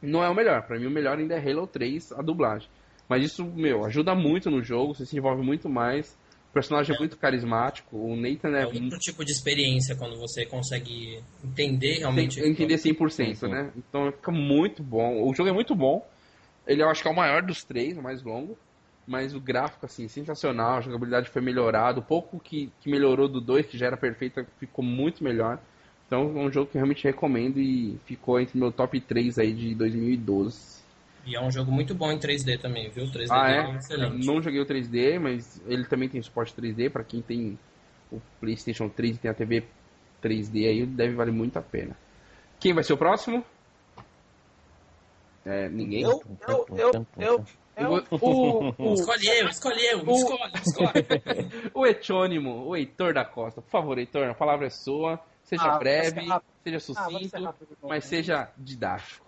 Não 0.00 0.24
é 0.24 0.28
o 0.30 0.34
melhor, 0.34 0.62
para 0.66 0.78
mim 0.78 0.86
o 0.86 0.90
melhor 0.90 1.18
ainda 1.18 1.34
é 1.34 1.50
Halo 1.50 1.66
3, 1.66 2.12
a 2.12 2.22
dublagem. 2.22 2.68
Mas 3.06 3.24
isso, 3.24 3.44
meu, 3.44 3.84
ajuda 3.84 4.14
muito 4.14 4.50
no 4.50 4.62
jogo, 4.62 4.94
você 4.94 5.04
se 5.04 5.16
envolve 5.16 5.42
muito 5.42 5.68
mais. 5.68 6.16
O 6.48 6.52
personagem 6.52 6.96
é, 6.96 6.98
muito 6.98 7.18
carismático, 7.18 7.96
o 7.96 8.16
Nathan 8.16 8.56
é... 8.56 8.62
É 8.62 8.66
outro 8.66 8.98
tipo 8.98 9.24
de 9.24 9.32
experiência 9.32 9.94
quando 9.96 10.18
você 10.18 10.46
consegue 10.46 11.22
entender 11.44 11.98
realmente... 11.98 12.40
Entender 12.40 12.76
100%, 12.76 13.48
né? 13.48 13.70
Então 13.76 14.10
fica 14.10 14.32
muito 14.32 14.82
bom. 14.82 15.22
O 15.28 15.34
jogo 15.34 15.50
é 15.50 15.52
muito 15.52 15.74
bom. 15.74 16.04
Ele 16.66 16.82
eu 16.82 16.88
acho 16.88 17.02
que 17.02 17.08
é 17.08 17.10
o 17.10 17.14
maior 17.14 17.42
dos 17.42 17.62
três, 17.62 17.98
o 17.98 18.02
mais 18.02 18.22
longo 18.22 18.56
mas 19.10 19.34
o 19.34 19.40
gráfico, 19.40 19.84
assim, 19.84 20.06
sensacional, 20.06 20.76
a 20.76 20.80
jogabilidade 20.80 21.28
foi 21.28 21.42
melhorada, 21.42 21.98
o 21.98 22.02
pouco 22.02 22.38
que, 22.38 22.70
que 22.80 22.88
melhorou 22.88 23.28
do 23.28 23.40
2, 23.40 23.66
que 23.66 23.76
já 23.76 23.86
era 23.86 23.96
perfeito, 23.96 24.46
ficou 24.56 24.84
muito 24.84 25.24
melhor. 25.24 25.58
Então 26.06 26.38
é 26.38 26.40
um 26.40 26.52
jogo 26.52 26.70
que 26.70 26.76
eu 26.76 26.78
realmente 26.78 27.02
recomendo 27.02 27.58
e 27.58 27.98
ficou 28.04 28.38
entre 28.38 28.56
meu 28.56 28.70
top 28.70 29.00
3 29.00 29.40
aí 29.40 29.52
de 29.52 29.74
2012. 29.74 30.80
E 31.26 31.34
é 31.34 31.42
um 31.42 31.50
jogo 31.50 31.72
muito 31.72 31.92
bom 31.92 32.12
em 32.12 32.20
3D 32.20 32.60
também, 32.60 32.88
viu? 32.88 33.04
3D 33.06 33.26
ah, 33.30 33.50
é? 33.50 33.58
é 33.58 33.76
excelente. 33.78 34.24
não 34.24 34.40
joguei 34.40 34.60
o 34.60 34.66
3D, 34.66 35.18
mas 35.18 35.60
ele 35.66 35.86
também 35.86 36.08
tem 36.08 36.22
suporte 36.22 36.54
3D, 36.54 36.88
para 36.88 37.02
quem 37.02 37.20
tem 37.20 37.58
o 38.12 38.20
PlayStation 38.38 38.88
3 38.88 39.16
e 39.16 39.18
tem 39.18 39.30
a 39.30 39.34
TV 39.34 39.64
3D 40.22 40.68
aí, 40.68 40.86
deve 40.86 41.14
valer 41.14 41.32
muito 41.32 41.58
a 41.58 41.62
pena. 41.62 41.96
Quem 42.60 42.72
vai 42.72 42.84
ser 42.84 42.92
o 42.92 42.96
próximo? 42.96 43.44
É, 45.44 45.68
ninguém? 45.68 46.02
Eu, 46.02 46.22
eu, 46.46 46.66
eu, 46.76 47.06
eu, 47.18 47.44
é 47.80 47.88
o, 47.88 48.04
o, 48.10 48.74
o, 48.78 48.94
escolhe 48.94 49.26
eu, 49.26 49.48
escolhe 49.48 49.86
eu, 49.86 50.04
o, 50.04 50.10
escolhe, 50.10 50.52
escolhe. 50.54 51.70
o 51.74 51.86
etônimo, 51.86 52.66
o 52.66 52.76
Heitor 52.76 53.14
da 53.14 53.24
Costa. 53.24 53.62
Por 53.62 53.70
favor, 53.70 53.98
Heitor, 53.98 54.28
a 54.28 54.34
palavra 54.34 54.66
é 54.66 54.70
sua. 54.70 55.18
Seja 55.42 55.64
ah, 55.64 55.78
breve, 55.78 56.20
seja 56.62 56.76
ah, 56.76 56.80
sucinto, 56.80 57.36
ah, 57.36 57.40
rápido, 57.40 57.76
mas 57.82 58.04
seja 58.04 58.50
didático. 58.56 59.26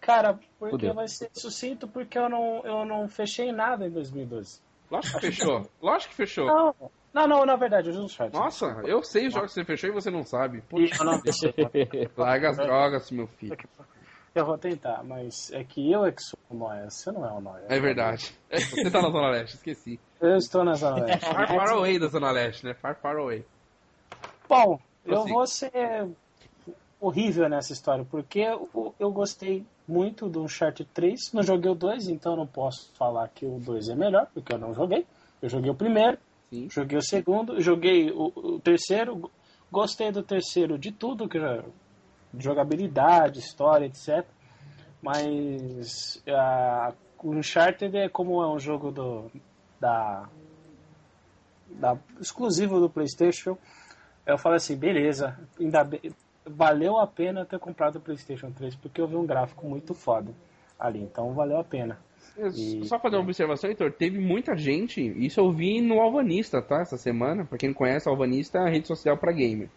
Cara, 0.00 0.38
porque 0.58 0.90
vai 0.92 1.08
ser 1.08 1.28
sucinto 1.32 1.88
porque 1.88 2.16
eu 2.16 2.28
não, 2.28 2.62
eu 2.64 2.84
não 2.84 3.08
fechei 3.08 3.52
nada 3.52 3.86
em 3.86 3.90
2012. 3.90 4.60
Lógico 4.90 5.18
que 5.18 5.26
fechou. 5.26 5.68
Lógico 5.82 6.10
que 6.10 6.16
fechou. 6.16 6.46
Não, 6.46 6.74
não, 7.12 7.26
não 7.26 7.46
na 7.46 7.56
verdade, 7.56 7.90
eu 7.90 7.94
não 7.94 8.08
sei. 8.08 8.30
Nossa, 8.30 8.66
eu 8.84 9.02
sei 9.02 9.26
os 9.26 9.34
jogos 9.34 9.52
que 9.52 9.60
você 9.60 9.64
fechou 9.64 9.90
e 9.90 9.92
você 9.92 10.10
não 10.10 10.24
sabe. 10.24 10.62
Puxa. 10.62 10.94
Eu 11.02 11.04
não 11.04 11.20
fechei. 11.20 11.52
Larga 12.16 12.50
as 12.50 12.56
drogas, 12.56 13.10
meu 13.10 13.26
filho. 13.26 13.56
Eu 14.36 14.44
vou 14.44 14.58
tentar, 14.58 15.02
mas 15.02 15.50
é 15.50 15.64
que 15.64 15.90
eu 15.90 16.04
é 16.04 16.12
que 16.12 16.22
sou 16.22 16.38
o 16.50 16.54
Noia, 16.54 16.90
você 16.90 17.10
não 17.10 17.24
é 17.24 17.32
o 17.32 17.40
Noia. 17.40 17.64
É 17.70 17.80
verdade. 17.80 18.38
É, 18.50 18.60
você 18.68 18.90
tá 18.90 19.00
na 19.00 19.08
Zona 19.08 19.30
Leste, 19.30 19.56
esqueci. 19.56 19.98
Eu 20.20 20.36
estou 20.36 20.62
na 20.62 20.74
Zona 20.74 21.06
Leste. 21.06 21.24
Far, 21.24 21.48
far 21.48 21.70
away 21.70 21.98
da 21.98 22.08
Zona 22.08 22.30
Leste, 22.30 22.66
né? 22.66 22.74
Far, 22.74 22.96
far 22.96 23.16
away. 23.16 23.46
Bom, 24.46 24.78
eu 25.06 25.24
vou 25.24 25.46
ser 25.46 26.06
horrível 27.00 27.48
nessa 27.48 27.72
história, 27.72 28.04
porque 28.04 28.40
eu, 28.40 28.94
eu 29.00 29.10
gostei 29.10 29.64
muito 29.88 30.28
do 30.28 30.42
Uncharted 30.42 30.86
3. 30.92 31.32
Não 31.32 31.42
joguei 31.42 31.70
o 31.70 31.74
2, 31.74 32.10
então 32.10 32.36
não 32.36 32.46
posso 32.46 32.92
falar 32.92 33.28
que 33.28 33.46
o 33.46 33.58
2 33.58 33.88
é 33.88 33.94
melhor, 33.94 34.26
porque 34.34 34.52
eu 34.52 34.58
não 34.58 34.74
joguei. 34.74 35.06
Eu 35.40 35.48
joguei 35.48 35.70
o 35.70 35.74
primeiro, 35.74 36.18
Sim. 36.50 36.68
joguei 36.70 36.98
o 36.98 37.02
segundo, 37.02 37.58
joguei 37.62 38.10
o, 38.10 38.30
o 38.36 38.60
terceiro, 38.60 39.30
gostei 39.72 40.12
do 40.12 40.22
terceiro 40.22 40.78
de 40.78 40.92
tudo 40.92 41.26
que 41.26 41.40
já 41.40 41.64
jogabilidade, 42.38 43.38
história, 43.38 43.86
etc. 43.86 44.24
Mas 45.02 46.22
o 47.22 47.30
Uncharted 47.30 47.96
é 47.96 48.08
como 48.08 48.42
é 48.42 48.48
um 48.48 48.58
jogo 48.58 48.90
do, 48.90 49.30
da, 49.80 50.28
da 51.68 51.98
exclusivo 52.20 52.80
do 52.80 52.90
PlayStation. 52.90 53.56
Eu 54.26 54.38
falei 54.38 54.56
assim, 54.56 54.76
beleza, 54.76 55.38
ainda 55.58 55.84
bem, 55.84 56.00
valeu 56.44 56.98
a 56.98 57.06
pena 57.06 57.44
ter 57.44 57.58
comprado 57.58 57.96
o 57.96 58.00
PlayStation 58.00 58.50
3 58.50 58.74
porque 58.76 59.00
eu 59.00 59.06
vi 59.06 59.16
um 59.16 59.26
gráfico 59.26 59.66
muito 59.66 59.94
foda 59.94 60.32
ali, 60.78 61.00
então 61.00 61.32
valeu 61.32 61.58
a 61.58 61.64
pena. 61.64 61.98
E, 62.54 62.84
Só 62.84 62.98
fazer 62.98 63.16
uma 63.16 63.22
observação, 63.22 63.70
Heitor, 63.70 63.92
teve 63.92 64.18
muita 64.18 64.56
gente, 64.56 65.00
isso 65.00 65.40
eu 65.40 65.50
vi 65.50 65.80
no 65.80 66.00
Alvanista, 66.00 66.60
tá? 66.60 66.80
Essa 66.82 66.98
semana, 66.98 67.44
pra 67.44 67.56
quem 67.56 67.70
não 67.70 67.74
conhece, 67.74 68.08
Alvanista 68.08 68.58
é 68.58 68.62
a 68.62 68.68
rede 68.68 68.86
social 68.86 69.16
para 69.16 69.32
gamer. 69.32 69.70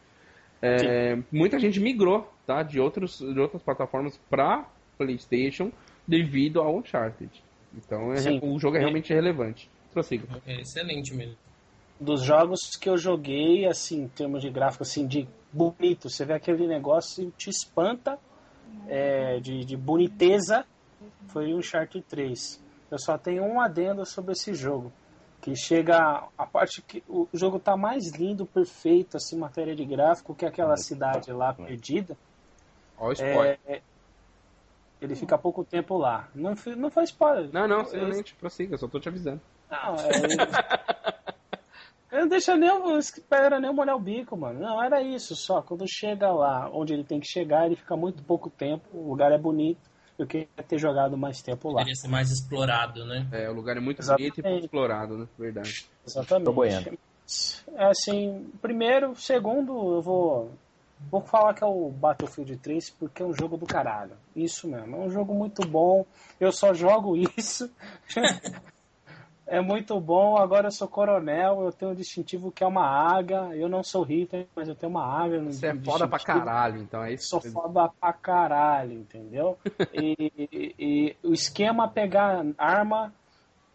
É, 0.61 1.17
muita 1.31 1.57
gente 1.57 1.79
migrou 1.79 2.29
tá, 2.49 2.63
de, 2.63 2.79
outros, 2.79 3.19
de 3.19 3.39
outras 3.39 3.61
plataformas 3.61 4.19
para 4.27 4.67
PlayStation 4.97 5.71
devido 6.07 6.59
ao 6.59 6.75
Uncharted. 6.75 7.29
Então 7.75 8.11
é, 8.11 8.39
o 8.41 8.57
jogo 8.57 8.75
é 8.75 8.79
realmente 8.79 9.13
relevante. 9.13 9.69
Prossiga. 9.93 10.27
É 10.47 10.61
excelente 10.61 11.13
mesmo. 11.13 11.37
Dos 11.99 12.23
jogos 12.23 12.75
que 12.75 12.89
eu 12.89 12.97
joguei, 12.97 13.67
assim, 13.67 14.03
em 14.03 14.07
termos 14.07 14.41
de 14.41 14.49
gráfico, 14.49 14.81
assim, 14.83 15.05
de 15.05 15.27
bonito, 15.53 16.09
você 16.09 16.25
vê 16.25 16.33
aquele 16.33 16.65
negócio 16.65 17.27
e 17.27 17.31
te 17.31 17.51
espanta 17.51 18.17
é, 18.87 19.39
de, 19.39 19.63
de 19.63 19.77
boniteza, 19.77 20.65
foi 21.27 21.53
o 21.53 21.57
Uncharted 21.57 22.03
3. 22.07 22.63
Eu 22.89 22.97
só 22.97 23.15
tenho 23.17 23.43
um 23.43 23.61
adendo 23.61 24.03
sobre 24.05 24.31
esse 24.31 24.55
jogo 24.55 24.91
que 25.41 25.55
chega 25.55 26.27
a 26.37 26.45
parte 26.45 26.81
que 26.81 27.03
o 27.07 27.27
jogo 27.33 27.59
tá 27.59 27.77
mais 27.77 28.11
lindo, 28.15 28.45
perfeito, 28.45 29.17
assim, 29.17 29.37
matéria 29.37 29.75
de 29.75 29.85
gráfico, 29.85 30.33
que 30.33 30.45
aquela 30.45 30.75
cidade 30.77 31.31
lá 31.31 31.53
perdida. 31.53 32.17
Olha 32.99 33.09
o 33.09 33.13
spoiler. 33.13 33.59
É, 33.65 33.81
ele 35.01 35.15
fica 35.15 35.37
pouco 35.37 35.63
tempo 35.63 35.97
lá. 35.97 36.27
Não, 36.35 36.53
não 36.77 36.91
faz 36.91 37.09
spoiler. 37.09 37.49
Não, 37.53 37.67
não, 37.67 37.85
simplesmente 37.85 38.35
prossiga, 38.35 38.77
só 38.77 38.87
tô 38.87 38.99
te 38.99 39.09
avisando. 39.09 39.41
Não, 39.69 39.95
é. 39.95 41.19
Eu 42.11 42.21
não 42.21 42.27
deixa 42.27 42.57
nem, 42.57 42.97
espera 42.97 43.59
nem 43.59 43.71
molhar 43.71 43.95
o 43.95 43.99
bico, 43.99 44.35
mano. 44.35 44.59
Não, 44.59 44.83
era 44.83 44.99
isso 44.99 45.35
só. 45.35 45.61
Quando 45.61 45.85
chega 45.87 46.31
lá 46.31 46.67
onde 46.73 46.91
ele 46.91 47.03
tem 47.03 47.19
que 47.19 47.27
chegar, 47.27 47.67
ele 47.67 47.75
fica 47.75 47.95
muito 47.95 48.23
pouco 48.23 48.49
tempo, 48.49 48.83
o 48.91 49.09
lugar 49.09 49.31
é 49.31 49.37
bonito 49.37 49.89
eu 50.19 50.27
queria 50.27 50.47
ter 50.67 50.77
jogado 50.77 51.17
mais 51.17 51.41
tempo 51.41 51.71
lá. 51.71 51.79
Queria 51.79 51.95
ser 51.95 52.09
mais 52.09 52.29
explorado, 52.29 53.05
né? 53.05 53.25
É, 53.31 53.49
o 53.49 53.53
lugar 53.53 53.77
é 53.77 53.79
muito 53.79 54.01
Exatamente. 54.01 54.31
bonito 54.31 54.39
e 54.39 54.43
pouco 54.43 54.65
explorado, 54.65 55.17
né? 55.17 55.27
Verdade. 55.37 55.85
Exatamente. 56.05 56.99
É 57.75 57.85
assim, 57.85 58.51
primeiro, 58.61 59.15
segundo, 59.15 59.95
eu 59.95 60.01
vou 60.01 60.51
Vou 61.11 61.21
falar 61.21 61.53
que 61.53 61.63
é 61.63 61.67
o 61.67 61.89
Battlefield 61.89 62.57
3 62.57 62.89
porque 62.91 63.23
é 63.23 63.25
um 63.25 63.33
jogo 63.33 63.57
do 63.57 63.65
caralho. 63.65 64.13
Isso 64.35 64.67
mesmo, 64.67 64.95
é 64.95 64.99
um 64.99 65.09
jogo 65.09 65.33
muito 65.33 65.67
bom. 65.67 66.05
Eu 66.39 66.51
só 66.51 66.73
jogo 66.73 67.15
isso. 67.37 67.71
é 69.47 69.59
muito 69.59 69.99
bom. 69.99 70.37
Agora 70.37 70.67
eu 70.67 70.71
sou 70.71 70.87
coronel, 70.87 71.63
eu 71.63 71.71
tenho 71.71 71.91
um 71.91 71.95
distintivo 71.95 72.51
que 72.51 72.63
é 72.63 72.67
uma 72.67 72.85
águia. 72.85 73.55
Eu 73.55 73.67
não 73.67 73.83
sou 73.83 74.03
Hitler, 74.03 74.47
mas 74.55 74.67
eu 74.67 74.75
tenho 74.75 74.91
uma 74.91 75.03
águia. 75.03 75.41
Você 75.43 75.67
é 75.67 75.75
foda 75.75 76.07
pra 76.07 76.19
caralho, 76.19 76.81
então 76.81 77.03
é 77.03 77.13
isso. 77.13 77.29
Sou 77.29 77.41
foda 77.41 77.89
pra 77.99 78.13
caralho, 78.13 78.93
entendeu? 78.93 79.57
e, 79.93 80.15
e, 80.51 80.75
e, 80.77 81.27
o 81.27 81.33
esquema 81.33 81.85
é 81.85 81.89
pegar 81.89 82.45
arma. 82.57 83.13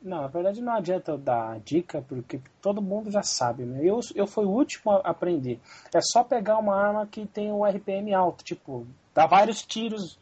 Não, 0.04 0.20
na 0.20 0.28
verdade 0.28 0.60
não 0.60 0.74
adianta 0.74 1.12
eu 1.12 1.18
dar 1.18 1.58
dica, 1.60 2.02
porque 2.06 2.38
todo 2.60 2.82
mundo 2.82 3.10
já 3.10 3.22
sabe. 3.22 3.64
Né? 3.64 3.80
Eu, 3.82 4.00
eu 4.14 4.26
fui 4.26 4.44
o 4.44 4.50
último 4.50 4.92
a 4.92 4.98
aprender. 4.98 5.58
É 5.94 6.00
só 6.02 6.22
pegar 6.22 6.58
uma 6.58 6.76
arma 6.76 7.06
que 7.06 7.26
tem 7.26 7.50
o 7.50 7.60
um 7.60 7.64
RPM 7.64 8.12
alto, 8.12 8.44
tipo, 8.44 8.86
dá 9.14 9.26
vários 9.26 9.62
tiros 9.62 10.18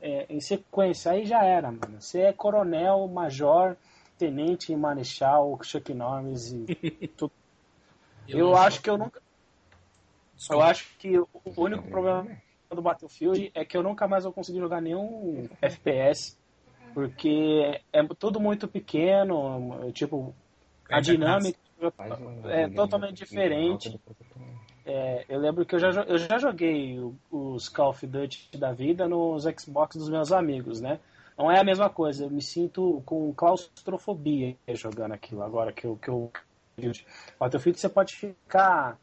é, 0.00 0.24
em 0.30 0.40
sequência. 0.40 1.10
Aí 1.10 1.26
já 1.26 1.42
era, 1.42 1.72
mano. 1.72 2.00
Você 2.00 2.20
é 2.20 2.32
coronel, 2.32 3.08
major 3.08 3.76
tenente 4.16 4.74
marechal, 4.76 5.58
Chuck 5.64 5.92
Norris 5.92 6.52
e 6.52 7.08
tudo. 7.16 7.32
Eu, 8.28 8.38
eu 8.38 8.56
acho 8.56 8.80
que 8.80 8.88
eu 8.88 8.96
nunca. 8.96 9.20
Desculpa. 10.36 10.62
Eu 10.62 10.68
acho 10.68 10.96
que 10.98 11.18
o 11.18 11.28
único 11.56 11.88
problema 11.88 12.36
do 12.70 12.82
Battlefield 12.82 13.50
é 13.54 13.64
que 13.64 13.76
eu 13.76 13.82
nunca 13.82 14.06
mais 14.06 14.24
vou 14.24 14.32
conseguir 14.32 14.60
jogar 14.60 14.80
nenhum 14.80 15.48
FPS, 15.60 16.36
porque 16.94 17.80
é 17.92 18.02
tudo 18.18 18.40
muito 18.40 18.68
pequeno, 18.68 19.90
tipo, 19.92 20.34
a 20.88 21.00
dinâmica 21.00 21.58
é 22.44 22.68
totalmente 22.68 23.18
diferente. 23.18 24.00
É, 24.86 25.24
eu 25.28 25.40
lembro 25.40 25.64
que 25.66 25.74
eu 25.74 25.78
já, 25.78 25.88
eu 26.02 26.18
já 26.18 26.38
joguei 26.38 26.98
os 27.30 27.68
Call 27.68 27.90
of 27.90 28.06
Duty 28.06 28.50
da 28.56 28.72
vida 28.72 29.08
nos 29.08 29.44
Xbox 29.44 29.96
dos 29.96 30.08
meus 30.08 30.30
amigos, 30.30 30.80
né? 30.80 31.00
não 31.36 31.50
é 31.50 31.60
a 31.60 31.64
mesma 31.64 31.90
coisa. 31.90 32.24
Eu 32.24 32.30
me 32.30 32.42
sinto 32.42 33.02
com 33.04 33.32
claustrofobia 33.34 34.56
jogando 34.68 35.12
aquilo 35.12 35.42
agora 35.42 35.72
que 35.72 35.84
eu. 35.84 35.96
Que 35.96 36.10
eu 36.10 36.30
Battlefield 37.38 37.78
você 37.78 37.88
pode 37.88 38.16
ficar 38.16 38.98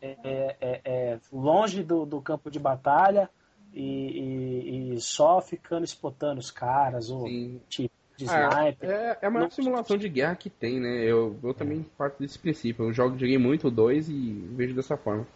é, 0.00 0.16
é, 0.22 0.56
é, 0.60 0.80
é, 0.84 1.18
longe 1.32 1.82
do, 1.82 2.06
do, 2.06 2.20
campo 2.20 2.50
de 2.50 2.60
batalha 2.60 3.28
e, 3.76 3.82
e, 3.82 4.94
e, 4.94 5.00
só 5.00 5.38
ficando 5.40 5.84
espotando 5.84 6.38
os 6.38 6.50
caras, 6.50 7.10
ou 7.10 7.28
tipo 7.68 7.94
de 8.16 8.26
ah, 8.28 8.48
sniper. 8.48 8.90
É, 8.90 9.18
é 9.20 9.26
a 9.26 9.30
maior 9.30 9.50
simulação 9.50 9.98
de 9.98 10.08
guerra 10.08 10.34
que 10.34 10.48
tem, 10.48 10.80
né? 10.80 11.04
Eu, 11.04 11.38
eu 11.42 11.52
também 11.52 11.84
parto 11.98 12.18
desse 12.18 12.38
princípio. 12.38 12.86
Eu 12.86 12.92
jogo, 12.94 13.18
joguei 13.18 13.36
muito 13.36 13.68
o 13.68 13.70
2 13.70 14.08
e 14.08 14.48
vejo 14.52 14.74
dessa 14.74 14.96
forma. 14.96 15.26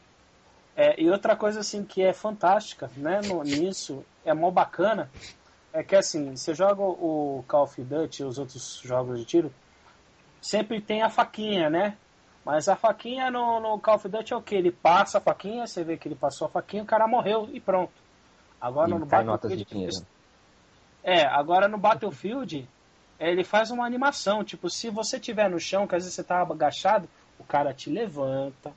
É, 0.74 0.98
e 0.98 1.10
outra 1.10 1.36
coisa 1.36 1.60
assim 1.60 1.84
que 1.84 2.02
é 2.02 2.14
fantástica 2.14 2.90
né, 2.96 3.20
no, 3.26 3.42
nisso, 3.42 4.02
é 4.24 4.32
mó 4.32 4.50
bacana, 4.50 5.10
é 5.74 5.82
que 5.82 5.94
assim, 5.94 6.34
você 6.34 6.54
joga 6.54 6.80
o 6.80 7.44
Call 7.46 7.64
of 7.64 7.82
Duty 7.82 8.22
e 8.22 8.24
os 8.24 8.38
outros 8.38 8.80
jogos 8.82 9.18
de 9.18 9.26
tiro, 9.26 9.52
sempre 10.40 10.80
tem 10.80 11.02
a 11.02 11.10
faquinha, 11.10 11.68
né? 11.68 11.98
Mas 12.42 12.68
a 12.68 12.76
faquinha 12.76 13.30
no, 13.30 13.60
no 13.60 13.78
Call 13.78 13.96
of 13.96 14.08
Duty 14.08 14.32
é 14.32 14.36
o 14.36 14.40
que? 14.40 14.54
Ele 14.54 14.72
passa 14.72 15.18
a 15.18 15.20
faquinha, 15.20 15.66
você 15.66 15.84
vê 15.84 15.98
que 15.98 16.08
ele 16.08 16.14
passou 16.14 16.46
a 16.46 16.50
faquinha, 16.50 16.82
o 16.82 16.86
cara 16.86 17.06
morreu 17.06 17.50
e 17.52 17.60
pronto. 17.60 17.92
Agora 18.60 18.90
e 18.90 18.98
no 18.98 19.06
Battlefield. 19.06 20.06
É, 21.02 21.24
agora 21.24 21.66
no 21.66 21.78
Battlefield, 21.78 22.68
ele 23.18 23.42
faz 23.42 23.70
uma 23.70 23.86
animação. 23.86 24.44
Tipo, 24.44 24.68
se 24.68 24.90
você 24.90 25.18
tiver 25.18 25.48
no 25.48 25.58
chão, 25.58 25.86
que 25.86 25.94
às 25.94 26.02
vezes 26.02 26.14
você 26.14 26.24
tá 26.24 26.42
agachado, 26.42 27.08
o 27.38 27.44
cara 27.44 27.72
te 27.72 27.88
levanta, 27.88 28.72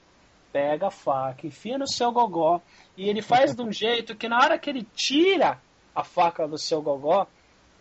pega 0.52 0.88
a 0.88 0.92
faca, 0.92 1.46
enfia 1.46 1.78
no 1.78 1.88
seu 1.88 2.12
gogó. 2.12 2.62
E 2.96 3.10
ele 3.10 3.22
faz 3.22 3.56
de 3.56 3.62
um 3.62 3.72
jeito 3.74 4.16
que 4.16 4.30
na 4.30 4.38
hora 4.38 4.58
que 4.58 4.70
ele 4.70 4.84
tira 4.96 5.60
a 5.94 6.04
faca 6.04 6.48
do 6.48 6.58
seu 6.58 6.82
gogó, 6.82 7.28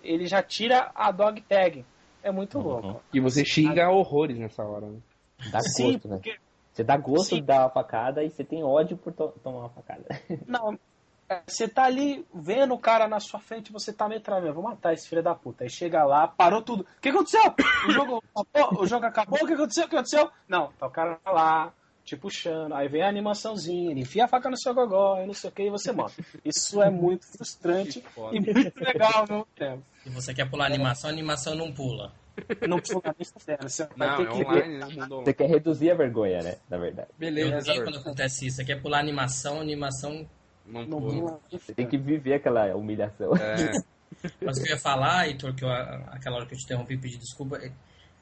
ele 0.03 0.27
já 0.27 0.43
tira 0.43 0.91
a 0.95 1.11
dog 1.13 1.41
tag. 1.43 1.85
É 2.23 2.31
muito 2.31 2.59
uhum. 2.59 2.65
louco. 2.65 3.03
E 3.13 3.21
você 3.21 3.45
xinga 3.45 3.91
horrores 3.91 4.39
nessa 4.39 4.65
hora, 4.65 4.87
né? 4.87 4.99
Dá 5.51 5.61
Sim, 5.61 5.93
gosto, 5.93 6.09
né? 6.09 6.17
Porque... 6.17 6.37
Você 6.73 6.83
dá 6.83 6.97
gosto 6.97 7.31
Sim. 7.31 7.37
de 7.37 7.43
dar 7.43 7.61
uma 7.61 7.69
facada 7.69 8.25
e 8.25 8.31
você 8.31 8.43
tem 8.43 8.65
ódio 8.65 8.97
por 8.97 9.13
to 9.13 9.29
tomar 9.43 9.59
uma 9.59 9.69
facada. 9.69 10.05
Não, 10.47 10.79
você 11.47 11.69
tá 11.69 11.85
ali 11.85 12.27
vendo 12.35 12.75
o 12.75 12.79
cara 12.79 13.09
na 13.09 13.21
sua 13.21 13.41
frente, 13.41 13.73
você 13.73 13.93
tá 13.93 14.09
meio 14.09 14.21
travando, 14.21 14.55
vou 14.55 14.63
matar 14.63 14.93
esse 14.93 15.09
filho 15.09 15.23
da 15.23 15.35
puta. 15.35 15.65
Aí 15.65 15.71
chega 15.71 16.05
lá, 16.05 16.27
parou 16.27 16.63
tudo. 16.63 16.83
O 16.83 17.01
que 17.01 17.09
aconteceu? 17.09 17.43
O 17.87 17.91
jogo, 17.93 18.23
o 18.79 18.87
jogo 18.87 19.07
acabou, 19.07 19.39
o 19.43 19.47
que 19.47 19.55
aconteceu? 19.55 19.85
O 19.85 19.89
que 19.89 19.97
aconteceu? 19.97 20.31
Não, 20.49 20.73
tá 20.79 20.87
o 20.87 20.91
cara 20.91 21.19
lá, 21.27 21.73
te 22.05 22.17
puxando, 22.17 22.75
aí 22.75 22.89
vem 22.89 23.03
a 23.03 23.09
animaçãozinha, 23.09 23.91
ele 23.91 24.01
enfia 24.01 24.25
a 24.25 24.29
faca 24.29 24.51
no 24.51 24.57
seu 24.57 24.75
gogó 24.75 25.21
e 25.23 25.27
não 25.27 25.35
sei 25.35 25.51
o 25.51 25.53
que, 25.53 25.63
e 25.63 25.71
você 25.71 25.93
mata. 25.93 26.15
Isso 26.45 26.83
é 26.83 26.91
muito 26.91 27.27
frustrante 27.27 28.03
e 28.33 28.41
muito 28.41 28.81
legal 28.81 29.13
ao 29.15 29.27
mesmo 29.29 29.49
tempo. 29.55 29.83
E 30.05 30.11
você 30.11 30.35
quer 30.35 30.49
pular 30.51 30.65
a 30.65 30.67
animação, 30.67 31.11
a 31.11 31.13
animação 31.13 31.55
não 31.55 31.73
pula. 31.73 32.13
Não 32.69 32.79
pula 32.79 33.15
nem 33.17 33.25
sério. 33.39 33.69
Você 33.69 33.89
não, 33.97 33.97
vai 33.97 34.17
ter 34.17 34.23
é 34.23 34.27
que 34.27 34.45
online, 34.45 34.79
né? 34.79 35.07
Você 35.09 35.35
quer 35.35 35.49
reduzir 35.49 35.91
a 35.91 35.95
vergonha, 35.95 36.43
né? 36.43 36.57
Na 36.69 36.79
verdade. 36.79 37.09
Beleza. 37.17 37.73
Eu 37.73 37.85
quando 37.85 37.99
acontece 37.99 38.47
isso. 38.47 38.57
Você 38.57 38.65
quer 38.65 38.81
pular 38.81 38.99
a 38.99 39.01
animação, 39.01 39.59
a 39.59 39.61
animação 39.61 40.27
não, 40.67 40.85
não 40.85 41.01
pula. 41.01 41.41
Você 41.51 41.75
tem 41.75 41.87
que 41.87 41.99
viver 41.99 42.35
aquela 42.35 42.75
humilhação. 42.75 43.35
É. 43.37 43.73
Mas 44.41 44.59
o 44.59 44.63
que 44.63 44.69
eu 44.69 44.75
ia 44.75 44.81
falar, 44.81 45.27
Heitor, 45.27 45.55
que 45.55 45.65
eu, 45.65 45.71
aquela 45.71 46.37
hora 46.37 46.47
que 46.47 46.55
eu 46.55 46.59
te 46.59 46.65
interrompi 46.65 46.97
pedir 46.97 47.19
desculpa, 47.19 47.57
é, 47.57 47.73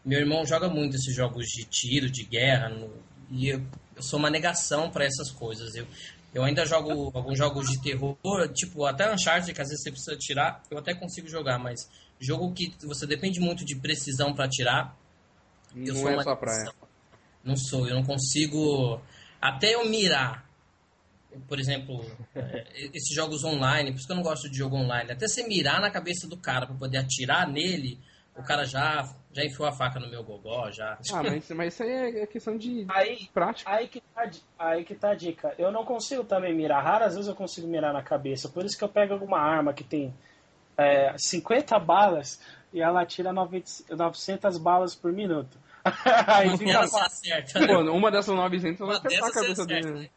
meu 0.05 0.19
irmão 0.19 0.47
joga 0.47 0.69
muito 0.69 0.97
esses 0.97 1.15
jogos 1.15 1.47
de 1.47 1.65
tiro, 1.65 2.11
de 2.11 2.25
guerra, 2.25 2.71
no, 2.71 2.91
e 3.31 3.49
eu, 3.49 3.63
eu 3.97 4.03
sou 4.03 4.19
uma 4.19 4.31
negação 4.31 4.91
para 4.91 5.05
essas 5.05 5.31
coisas. 5.31 5.75
Eu, 5.75 5.87
eu 6.33 6.45
ainda 6.45 6.65
jogo 6.65 7.11
alguns 7.15 7.37
jogos 7.37 7.69
de 7.69 7.83
terror, 7.83 8.17
tipo, 8.55 8.87
até 8.87 9.13
Uncharted, 9.13 9.53
que 9.53 9.61
às 9.61 9.69
vezes 9.69 9.83
você 9.83 9.91
precisa 9.91 10.17
tirar, 10.17 10.63
eu 10.71 10.79
até 10.79 10.95
consigo 10.95 11.29
jogar, 11.29 11.59
mas 11.59 11.89
jogo 12.19 12.53
que 12.53 12.73
você 12.83 13.07
depende 13.07 13.41
muito 13.41 13.65
de 13.65 13.77
precisão 13.77 14.35
para 14.35 14.49
tirar. 14.49 14.97
Eu 15.75 15.95
não 15.95 16.01
sou 16.01 16.11
é 16.11 16.23
sua 16.23 16.37
praia. 16.37 16.73
Não 17.43 17.57
sou, 17.57 17.89
eu 17.89 17.95
não 17.95 18.05
consigo. 18.05 19.01
Até 19.41 19.75
eu 19.75 19.89
mirar. 19.89 20.50
Por 21.47 21.59
exemplo, 21.59 22.05
é, 22.35 22.67
esses 22.93 23.15
jogos 23.15 23.45
online, 23.45 23.91
por 23.91 23.99
isso 23.99 24.07
que 24.07 24.13
eu 24.13 24.17
não 24.17 24.23
gosto 24.23 24.49
de 24.49 24.59
jogo 24.59 24.77
online. 24.77 25.13
Até 25.13 25.29
você 25.29 25.47
mirar 25.47 25.81
na 25.81 25.91
cabeça 25.91 26.27
do 26.27 26.37
cara 26.37 26.67
para 26.67 26.77
poder 26.77 26.99
atirar 26.99 27.49
nele, 27.49 27.99
o 28.37 28.43
cara 28.43 28.65
já, 28.65 29.09
já 29.33 29.45
enfiou 29.45 29.69
a 29.69 29.73
faca 29.73 30.01
no 30.01 30.09
meu 30.09 30.25
gogó, 30.25 30.71
já. 30.71 30.99
Ah, 31.13 31.23
mas, 31.23 31.49
mas 31.51 31.75
isso 31.75 31.83
aí 31.83 32.21
é 32.21 32.27
questão 32.27 32.57
de 32.57 32.87
aí, 32.89 33.29
prática. 33.33 33.71
Aí 33.71 33.89
que, 33.89 34.01
tá, 34.01 34.31
aí 34.59 34.85
que 34.85 34.95
tá 34.95 35.11
a 35.11 35.15
dica. 35.15 35.55
Eu 35.59 35.71
não 35.71 35.85
consigo 35.85 36.25
também 36.25 36.55
mirar. 36.55 36.83
Raras 36.83 37.15
vezes 37.15 37.29
eu 37.29 37.35
consigo 37.35 37.67
mirar 37.67 37.93
na 37.93 38.03
cabeça. 38.03 38.49
Por 38.49 38.65
isso 38.65 38.77
que 38.77 38.85
eu 38.85 38.89
pego 38.89 39.13
alguma 39.13 39.39
arma 39.39 39.73
que 39.73 39.85
tem 39.85 40.13
é, 40.77 41.15
50 41.17 41.79
balas 41.79 42.41
e 42.73 42.81
ela 42.81 43.05
tira 43.05 43.33
900 43.33 44.59
balas 44.59 44.95
por 44.95 45.13
minuto. 45.13 45.59
aí 46.27 46.57
fica 46.59 46.87
certo, 47.09 47.59
né? 47.59 47.67
Pô, 47.67 47.81
uma 47.93 48.11
dessas 48.11 48.35
900 48.35 48.87
vai 48.87 48.97
acertar 48.97 49.29
a 49.29 49.33
cabeça 49.33 49.67
dele. 49.67 49.91
Né? 49.93 50.11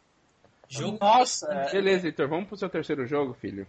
Jogo 0.68 0.98
Nossa, 1.00 1.52
é... 1.52 1.72
Beleza, 1.72 2.06
Heitor, 2.06 2.28
vamos 2.28 2.48
pro 2.48 2.56
seu 2.56 2.68
terceiro 2.68 3.06
jogo, 3.06 3.34
filho. 3.34 3.66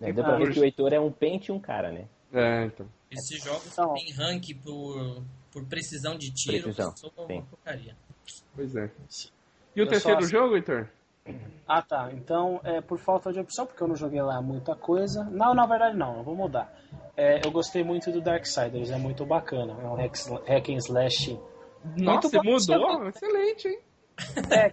É, 0.00 0.12
deu 0.12 0.24
pra 0.24 0.36
ver 0.36 0.52
que 0.52 0.60
o 0.60 0.64
Heitor 0.64 0.92
é 0.92 1.00
um 1.00 1.10
pente 1.10 1.50
e 1.50 1.52
um 1.52 1.58
cara, 1.58 1.90
né? 1.90 2.06
É, 2.32 2.64
então. 2.66 2.86
Esses 3.10 3.42
jogos 3.42 3.66
então, 3.72 3.94
tem 3.94 4.12
rank 4.12 4.54
por, 4.62 5.22
por 5.50 5.64
precisão 5.66 6.16
de 6.16 6.30
tiro, 6.32 6.64
precisão, 6.64 6.96
sou 6.96 7.12
uma 7.16 7.42
porcaria. 7.42 7.96
Pois 8.54 8.76
é. 8.76 8.90
E 9.74 9.80
o 9.80 9.84
eu 9.84 9.88
terceiro 9.88 10.22
jogo, 10.26 10.54
Heitor? 10.54 10.88
Ah, 11.66 11.82
tá. 11.82 12.10
Então, 12.12 12.60
é 12.64 12.80
por 12.80 12.98
falta 12.98 13.32
de 13.32 13.40
opção, 13.40 13.66
porque 13.66 13.82
eu 13.82 13.88
não 13.88 13.96
joguei 13.96 14.20
lá 14.20 14.40
muita 14.42 14.74
coisa. 14.74 15.24
Não, 15.24 15.54
na 15.54 15.66
verdade 15.66 15.96
não, 15.96 16.18
eu 16.18 16.22
vou 16.22 16.34
mudar. 16.34 16.72
É, 17.16 17.44
eu 17.44 17.50
gostei 17.50 17.84
muito 17.84 18.10
do 18.10 18.20
Darksiders, 18.20 18.90
é 18.90 18.96
muito 18.96 19.24
bacana. 19.24 19.76
É 19.80 19.86
um 19.86 19.94
hack, 19.94 20.14
hack 20.46 20.68
and 20.70 20.78
slash. 20.78 21.38
Nossa, 21.96 22.28
você 22.28 22.38
mudou? 22.42 23.08
Excelente, 23.08 23.68
hein? 23.68 23.78
É, 24.50 24.70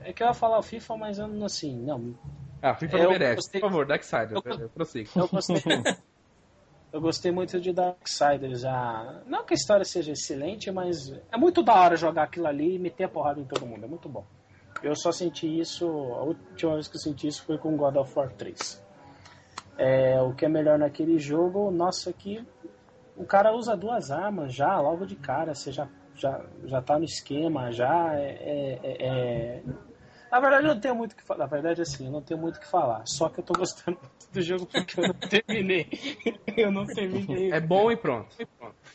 é 0.00 0.12
que 0.12 0.22
eu 0.22 0.26
ia 0.26 0.34
falar 0.34 0.58
o 0.58 0.62
FIFA, 0.62 0.96
mas 0.96 1.18
eu 1.18 1.28
não 1.28 1.46
assim, 1.46 1.76
não. 1.76 2.14
Ah, 2.62 2.74
FIFA 2.74 2.98
não 2.98 3.10
merece. 3.10 3.36
Gostei... 3.36 3.60
Por 3.60 3.70
favor, 3.70 3.86
Darksiders, 3.86 4.32
eu, 4.60 4.68
prossigo. 4.68 5.10
Eu 5.14 5.28
gostei. 5.28 5.62
Eu 6.90 7.02
gostei 7.02 7.30
muito 7.30 7.60
de 7.60 7.70
Darksiders 7.70 8.62
já. 8.62 9.22
Não 9.26 9.44
que 9.44 9.52
a 9.52 9.56
história 9.56 9.84
seja 9.84 10.12
excelente, 10.12 10.70
mas 10.70 11.12
é 11.30 11.36
muito 11.36 11.62
da 11.62 11.74
hora 11.74 11.96
jogar 11.96 12.22
aquilo 12.22 12.46
ali 12.46 12.76
e 12.76 12.78
meter 12.78 13.04
a 13.04 13.08
porrada 13.08 13.38
em 13.38 13.44
todo 13.44 13.66
mundo. 13.66 13.84
É 13.84 13.86
muito 13.86 14.08
bom. 14.08 14.24
Eu 14.82 14.96
só 14.96 15.12
senti 15.12 15.46
isso. 15.46 15.86
A 15.86 16.22
última 16.22 16.74
vez 16.74 16.88
que 16.88 16.96
eu 16.96 17.00
senti 17.00 17.26
isso 17.26 17.44
foi 17.44 17.58
com 17.58 17.76
God 17.76 17.96
of 17.96 18.18
War 18.18 18.32
3. 18.32 18.82
É, 19.76 20.20
o 20.22 20.32
que 20.32 20.46
é 20.46 20.48
melhor 20.48 20.78
naquele 20.78 21.18
jogo, 21.18 21.70
nossa, 21.70 22.10
que 22.10 22.42
o 23.16 23.24
cara 23.24 23.54
usa 23.54 23.76
duas 23.76 24.10
armas 24.10 24.54
já, 24.54 24.80
logo 24.80 25.04
de 25.04 25.14
cara. 25.14 25.54
Você 25.54 25.70
já, 25.70 25.86
já, 26.14 26.42
já 26.64 26.80
tá 26.80 26.98
no 26.98 27.04
esquema, 27.04 27.70
já 27.70 28.14
é, 28.14 28.78
é, 28.82 29.06
é 29.06 29.62
na 30.30 30.40
verdade, 30.40 30.66
eu 30.66 30.74
não 30.74 30.80
tenho 30.80 30.94
muito 30.94 31.12
o 31.12 31.16
que 31.16 31.22
falar. 31.22 31.40
Na 31.40 31.46
verdade, 31.46 31.82
assim, 31.82 32.06
eu 32.06 32.12
não 32.12 32.22
tenho 32.22 32.40
muito 32.40 32.56
o 32.56 32.60
que 32.60 32.66
falar. 32.66 33.02
Só 33.06 33.28
que 33.28 33.40
eu 33.40 33.44
tô 33.44 33.54
gostando 33.54 33.98
do 34.32 34.42
jogo 34.42 34.66
porque 34.66 35.00
eu 35.00 35.08
não 35.08 35.14
terminei. 35.14 35.88
eu 36.56 36.70
não 36.70 36.86
terminei. 36.86 37.52
É 37.52 37.60
bom 37.60 37.90
e 37.90 37.96
pronto. 37.96 38.36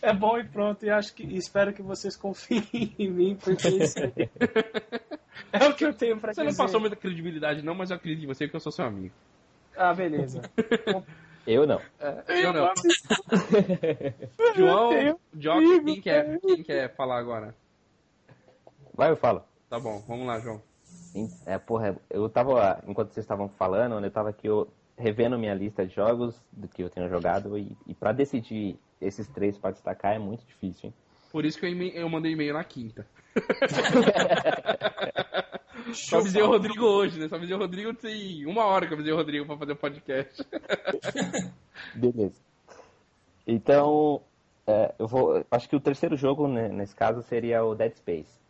É 0.02 0.14
bom 0.14 0.38
e 0.38 0.44
pronto. 0.44 0.86
E 0.86 0.90
acho 0.90 1.14
que 1.14 1.24
espero 1.36 1.74
que 1.74 1.82
vocês 1.82 2.16
confiem 2.16 2.94
em 3.00 3.10
mim, 3.10 3.36
porque 3.36 3.68
isso 3.68 4.00
aí 4.00 4.30
é 5.52 5.68
o 5.68 5.74
que 5.74 5.86
eu 5.86 5.94
tenho 5.94 6.20
pra 6.20 6.34
você 6.34 6.42
dizer. 6.42 6.52
Você 6.52 6.58
não 6.58 6.66
passou 6.66 6.80
muita 6.80 6.96
credibilidade, 6.96 7.64
não, 7.64 7.76
mas 7.76 7.90
eu 7.90 7.96
acredito 7.96 8.24
em 8.24 8.28
você 8.28 8.46
porque 8.46 8.58
eu 8.58 8.62
sou 8.62 8.72
seu 8.72 8.86
amigo. 8.86 9.14
Ah, 9.76 9.94
beleza. 9.94 10.42
Eu 11.46 11.68
não. 11.68 11.82
É, 12.00 12.46
eu 12.46 12.54
não. 12.54 12.74
João, 14.56 15.20
João, 15.38 15.84
quem 15.84 16.02
quer, 16.02 16.40
quem 16.40 16.64
quer 16.64 16.96
falar 16.96 17.18
agora? 17.18 17.56
Vai, 18.94 19.12
eu 19.12 19.18
falo. 19.18 19.44
Tá 19.70 19.80
bom, 19.80 20.00
vamos 20.08 20.28
lá, 20.28 20.40
João. 20.40 20.62
É, 21.46 21.58
porra, 21.58 21.96
eu 22.10 22.28
tava, 22.30 22.82
enquanto 22.88 23.12
vocês 23.12 23.24
estavam 23.24 23.48
falando, 23.50 24.04
eu 24.04 24.12
tava 24.12 24.30
aqui 24.30 24.48
eu, 24.48 24.68
revendo 24.98 25.38
minha 25.38 25.54
lista 25.54 25.86
de 25.86 25.94
jogos 25.94 26.42
do 26.52 26.68
que 26.68 26.84
eu 26.84 26.90
tenho 26.90 27.08
jogado 27.10 27.58
e, 27.58 27.76
e 27.88 27.94
para 27.94 28.12
decidir 28.12 28.80
esses 29.00 29.28
três 29.28 29.58
para 29.58 29.72
destacar 29.72 30.16
é 30.16 30.20
muito 30.20 30.46
difícil, 30.46 30.88
hein? 30.88 30.94
Por 31.32 31.46
isso 31.46 31.60
que 31.60 31.66
eu, 31.66 31.72
eu 31.72 32.10
mandei 32.10 32.34
e-mail 32.34 32.54
na 32.54 32.64
quinta. 32.64 33.08
Só 35.94 36.20
avisei 36.20 36.42
o 36.42 36.48
Rodrigo 36.48 36.86
hoje, 36.86 37.20
né? 37.20 37.28
Só 37.28 37.36
avisei 37.36 37.56
o 37.56 37.60
Rodrigo 37.60 37.94
tem 37.94 38.46
uma 38.46 38.66
hora 38.66 38.86
que 38.88 38.94
eu 38.94 38.96
avisei 38.96 39.14
o 39.14 39.18
Rodrigo 39.18 39.46
pra 39.46 39.58
fazer 39.58 39.74
o 39.74 39.76
podcast. 39.76 40.48
Beleza. 41.94 42.42
Então, 43.46 44.22
é, 44.66 44.94
eu 44.98 45.08
vou. 45.08 45.46
Acho 45.52 45.68
que 45.68 45.76
o 45.76 45.80
terceiro 45.80 46.16
jogo, 46.16 46.48
né, 46.48 46.70
nesse 46.70 46.96
caso, 46.96 47.22
seria 47.24 47.66
o 47.66 47.76
Dead 47.76 47.94
Space. 47.96 48.43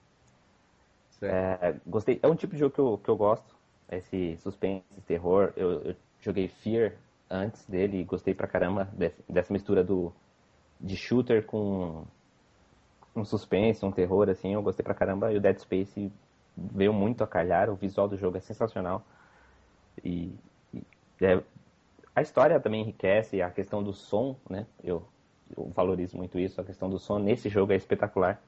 É, 1.26 1.76
gostei. 1.86 2.20
É 2.22 2.28
um 2.28 2.36
tipo 2.36 2.54
de 2.54 2.60
jogo 2.60 2.74
que 2.74 2.80
eu, 2.80 3.00
que 3.04 3.10
eu 3.10 3.16
gosto. 3.16 3.56
Esse 3.92 4.38
suspense, 4.38 4.84
terror. 5.06 5.54
Eu, 5.56 5.82
eu 5.82 5.96
joguei 6.22 6.48
Fear 6.48 6.94
antes 7.30 7.66
dele 7.66 8.00
e 8.00 8.04
gostei 8.04 8.34
pra 8.34 8.48
caramba 8.48 8.88
dessa 9.28 9.52
mistura 9.52 9.84
do, 9.84 10.14
de 10.80 10.96
shooter 10.96 11.46
com 11.46 12.06
um 13.16 13.26
suspense, 13.26 13.86
um 13.86 13.92
terror, 13.92 14.30
assim. 14.30 14.54
Eu 14.54 14.62
gostei 14.62 14.84
pra 14.84 14.94
caramba. 14.94 15.32
E 15.32 15.38
o 15.38 15.42
Dead 15.42 15.58
Space 15.58 16.12
veio 16.56 16.94
muito 16.94 17.24
a 17.24 17.28
calhar, 17.28 17.70
o 17.70 17.76
visual 17.76 18.08
do 18.08 18.18
jogo 18.18 18.38
é 18.38 18.40
sensacional. 18.40 19.04
E, 20.04 20.34
e 20.74 20.84
é, 21.22 21.42
a 22.16 22.22
história 22.22 22.60
também 22.60 22.82
enriquece, 22.82 23.42
a 23.42 23.50
questão 23.50 23.84
do 23.84 23.94
som, 23.94 24.36
né? 24.50 24.66
Eu, 24.84 25.04
eu, 25.56 25.70
valorizo 25.76 26.16
muito 26.18 26.40
isso, 26.40 26.62
a 26.62 26.64
questão 26.64 26.90
do 26.90 27.00
som 27.00 27.20
nesse 27.20 27.50
jogo 27.50 27.74
é 27.74 27.76
espetacular. 27.76 28.42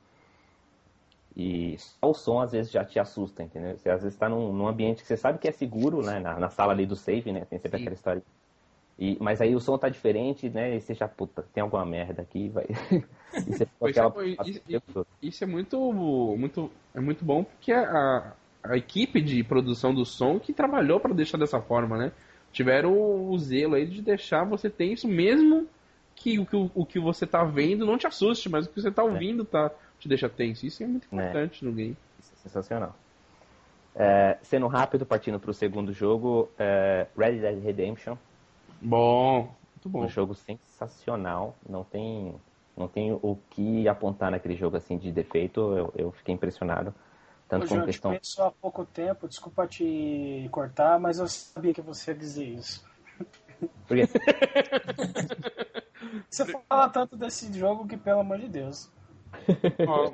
E 1.36 1.76
só 1.78 2.12
o 2.12 2.14
som 2.14 2.40
às 2.40 2.54
vezes 2.54 2.72
já 2.72 2.86
te 2.86 2.98
assusta, 2.98 3.44
entendeu? 3.44 3.78
Você 3.78 3.90
às 3.90 4.02
vezes 4.02 4.16
está 4.16 4.30
num, 4.30 4.54
num, 4.54 4.68
ambiente 4.68 5.02
que 5.02 5.08
você 5.08 5.18
sabe 5.18 5.38
que 5.38 5.48
é 5.48 5.52
seguro, 5.52 6.02
né? 6.02 6.20
Na, 6.20 6.40
na 6.40 6.50
sala 6.50 6.72
ali 6.72 6.86
do 6.86 6.96
save, 6.96 7.32
né? 7.32 7.46
Tem 7.50 7.60
sempre 7.60 7.78
Sim. 7.78 7.84
aquela 7.84 7.96
história 7.96 8.24
e, 8.98 9.18
mas 9.20 9.42
aí 9.42 9.54
o 9.54 9.60
som 9.60 9.78
tá 9.78 9.90
diferente, 9.90 10.50
né? 10.50 10.76
E 10.76 10.82
você 10.82 10.94
já, 10.94 11.08
puta, 11.08 11.46
tem 11.54 11.62
alguma 11.62 11.86
merda 11.86 12.22
aqui, 12.22 12.48
vai. 12.48 12.66
você 13.46 13.68
aquela... 13.82 14.14
é, 14.24 14.50
isso, 14.50 15.08
isso, 15.22 15.44
é 15.44 15.48
muito, 15.48 15.78
muito, 16.38 16.72
é 16.94 17.02
muito 17.02 17.26
bom 17.26 17.44
porque 17.44 17.74
a, 17.74 18.34
a 18.64 18.78
equipe 18.78 19.22
de 19.22 19.44
produção 19.44 19.94
do 19.94 20.06
som 20.06 20.40
que 20.40 20.54
trabalhou 20.54 21.00
para 21.00 21.14
deixar 21.14 21.38
dessa 21.38 21.60
forma, 21.60 21.98
né? 21.98 22.12
Tiveram 22.54 22.94
o, 22.94 23.32
o 23.32 23.38
zelo 23.38 23.76
aí 23.76 23.86
de 23.86 24.02
deixar 24.02 24.46
você 24.46 24.70
tenso, 24.70 25.10
mesmo 25.10 25.68
que 26.26 26.40
o, 26.40 26.46
que 26.46 26.72
o 26.74 26.86
que 26.86 27.00
você 27.00 27.28
tá 27.28 27.44
vendo 27.44 27.86
não 27.86 27.98
te 27.98 28.08
assuste, 28.08 28.50
mas 28.50 28.66
o 28.66 28.70
que 28.70 28.82
você 28.82 28.90
tá 28.90 29.04
é. 29.04 29.06
ouvindo 29.06 29.44
é. 29.44 29.46
tá, 29.46 29.72
te 30.00 30.08
deixa 30.08 30.28
tenso. 30.28 30.66
Isso 30.66 30.82
é 30.82 30.88
muito 30.88 31.08
é. 31.12 31.16
importante 31.16 31.64
é. 31.64 31.68
no 31.68 31.74
game. 31.74 31.98
Isso 32.20 32.32
é 32.34 32.38
sensacional. 32.40 32.96
É, 33.96 34.38
sendo 34.42 34.68
rápido, 34.68 35.06
partindo 35.06 35.40
para 35.40 35.52
o 35.52 35.54
segundo 35.54 35.94
jogo, 35.94 36.50
é, 36.58 37.08
Red 37.18 37.40
Dead 37.40 37.64
Redemption 37.64 38.18
Bom, 38.82 39.56
muito 39.76 39.90
bom. 39.90 40.04
Um 40.04 40.10
jogo 40.10 40.36
sensacional, 40.36 41.56
não 41.68 41.84
tem, 41.84 42.36
não 42.76 42.88
tem 42.88 43.14
o 43.14 43.38
que 43.50 43.88
apontar 43.88 44.32
naquele 44.32 44.56
jogo 44.56 44.76
assim 44.76 44.98
de 44.98 45.12
defeito, 45.12 45.62
eu, 45.78 45.94
eu 45.96 46.12
fiquei 46.12 46.36
impressionado. 46.36 46.94
Tanto 47.48 47.66
Ô, 47.66 47.70
com 47.70 47.86
questão... 47.86 48.12
te 48.12 48.18
conheço 48.18 48.44
há 48.44 48.52
pouco 48.52 48.86
tempo, 48.86 49.28
desculpa 49.28 49.66
te 49.66 50.48
cortar, 50.52 51.00
mas 51.00 51.20
eu 51.20 51.28
sabia 51.28 51.74
que 51.74 51.82
você 51.82 52.12
ia 52.12 52.18
dizer 52.18 52.46
isso. 52.46 52.86
Por 53.88 53.96
quê? 53.96 54.08
você 56.30 56.46
fala 56.46 56.90
tanto 56.90 57.16
desse 57.16 57.52
jogo 57.58 57.88
que, 57.88 57.98
pelo 57.98 58.20
amor 58.20 58.40
de 58.40 58.48
Deus. 58.48 58.92
Ó, 59.88 60.12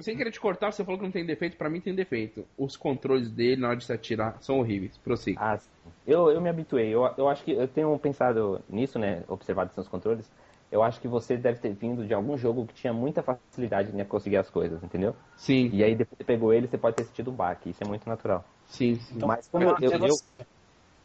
sem 0.00 0.16
querer 0.16 0.30
te 0.30 0.40
cortar, 0.40 0.72
você 0.72 0.84
falou 0.84 0.98
que 0.98 1.04
não 1.04 1.12
tem 1.12 1.24
defeito, 1.24 1.56
para 1.56 1.68
mim 1.68 1.80
tem 1.80 1.94
defeito. 1.94 2.46
Os 2.56 2.76
controles 2.76 3.30
dele 3.30 3.60
na 3.60 3.68
hora 3.68 3.76
de 3.76 3.84
se 3.84 3.92
atirar 3.92 4.36
são 4.40 4.60
horríveis. 4.60 4.96
Prossiga. 4.98 5.40
Ah, 5.40 5.58
eu, 6.06 6.30
eu 6.30 6.40
me 6.40 6.48
habituei. 6.48 6.88
Eu, 6.88 7.08
eu 7.16 7.28
acho 7.28 7.44
que 7.44 7.52
eu 7.52 7.68
tenho 7.68 7.98
pensado 7.98 8.60
nisso, 8.68 8.98
né? 8.98 9.24
Observado 9.28 9.72
seus 9.74 9.88
controles. 9.88 10.30
Eu 10.70 10.82
acho 10.82 11.00
que 11.00 11.06
você 11.06 11.36
deve 11.36 11.60
ter 11.60 11.72
vindo 11.72 12.04
de 12.04 12.12
algum 12.12 12.36
jogo 12.36 12.66
que 12.66 12.74
tinha 12.74 12.92
muita 12.92 13.22
facilidade 13.22 13.96
em 13.96 14.04
conseguir 14.04 14.36
as 14.36 14.50
coisas, 14.50 14.82
entendeu? 14.82 15.14
Sim. 15.36 15.70
E 15.72 15.82
aí 15.84 15.94
depois 15.94 16.18
você 16.18 16.24
pegou 16.24 16.52
ele, 16.52 16.66
você 16.66 16.76
pode 16.76 16.96
ter 16.96 17.04
sentido 17.04 17.30
um 17.30 17.34
baque. 17.34 17.70
Isso 17.70 17.82
é 17.84 17.86
muito 17.86 18.08
natural. 18.08 18.44
Sim. 18.66 18.96
sim. 18.96 19.16
Então, 19.16 19.28
Mas 19.28 19.48
como 19.48 19.64
eu, 19.64 19.76
eu, 19.80 19.90
eu, 19.92 20.16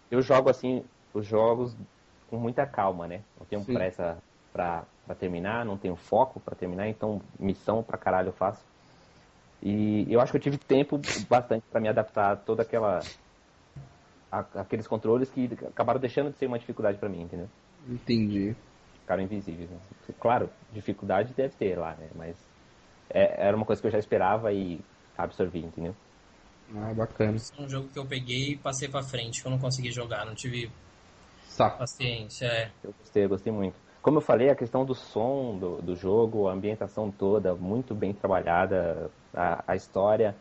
eu, 0.10 0.22
jogo 0.22 0.50
assim 0.50 0.84
os 1.14 1.26
jogos 1.26 1.76
com 2.32 2.38
muita 2.38 2.66
calma, 2.66 3.08
né? 3.08 3.22
Não 3.38 3.46
tenho 3.46 3.62
sim. 3.64 3.74
pressa 3.74 4.18
pra 4.52 4.84
para 5.06 5.16
terminar, 5.16 5.66
não 5.66 5.78
tenho 5.78 5.96
foco 5.96 6.40
para 6.40 6.56
terminar, 6.56 6.88
então 6.88 7.22
missão 7.38 7.84
pra 7.84 7.98
caralho 7.98 8.30
eu 8.30 8.34
faço. 8.34 8.62
E 9.62 10.06
eu 10.10 10.22
acho 10.22 10.32
que 10.32 10.38
eu 10.38 10.42
tive 10.42 10.58
tempo 10.58 10.98
bastante 11.28 11.64
para 11.70 11.82
me 11.82 11.90
adaptar 11.90 12.32
a 12.32 12.36
toda 12.36 12.62
aquela 12.62 13.00
a, 14.32 14.40
aqueles 14.62 14.88
controles 14.88 15.30
que 15.30 15.50
acabaram 15.68 16.00
deixando 16.00 16.32
de 16.32 16.38
ser 16.38 16.46
uma 16.46 16.58
dificuldade 16.58 16.98
para 16.98 17.10
mim, 17.10 17.24
entendeu? 17.24 17.48
Entendi. 17.90 18.56
Ficaram 19.02 19.24
invisíveis. 19.24 19.70
Né? 19.70 19.78
Claro, 20.20 20.50
dificuldade 20.72 21.34
deve 21.34 21.54
ter 21.56 21.78
lá, 21.78 21.94
né? 21.96 22.08
Mas 22.16 22.36
é, 23.10 23.48
era 23.48 23.58
uma 23.58 23.66
coisa 23.66 23.82
que 23.82 23.88
eu 23.88 23.92
já 23.92 24.00
esperava 24.00 24.54
e 24.54 24.80
absorvi, 25.18 25.60
entendeu? 25.60 25.94
Ah, 26.78 26.94
bacana. 26.94 27.38
É 27.58 27.62
um 27.62 27.70
jogo 27.70 27.90
que 27.90 28.00
eu 28.00 28.06
peguei 28.06 28.54
e 28.54 28.58
passei 28.58 28.88
para 28.88 29.04
frente, 29.04 29.42
que 29.42 29.48
eu 29.48 29.52
não 29.52 29.60
consegui 29.60 29.92
jogar, 29.92 30.26
não 30.26 30.34
tive 30.34 30.72
Saco. 31.52 31.80
paciência. 31.80 32.46
É. 32.46 32.72
Eu 32.84 32.94
gostei, 32.98 33.26
eu 33.26 33.30
gostei 33.30 33.54
muito. 33.54 33.76
Como 34.02 34.18
eu 34.18 34.22
falei, 34.22 34.50
a 34.50 34.56
questão 34.56 34.84
do 34.84 34.96
som 34.96 35.58
do, 35.60 35.82
do 35.82 35.96
jogo, 35.96 36.48
a 36.48 36.54
ambientação 36.54 37.12
toda, 37.12 37.54
muito 37.54 37.94
bem 37.94 38.14
trabalhada, 38.14 39.12
a, 39.34 39.64
a 39.68 39.76
história. 39.76 40.36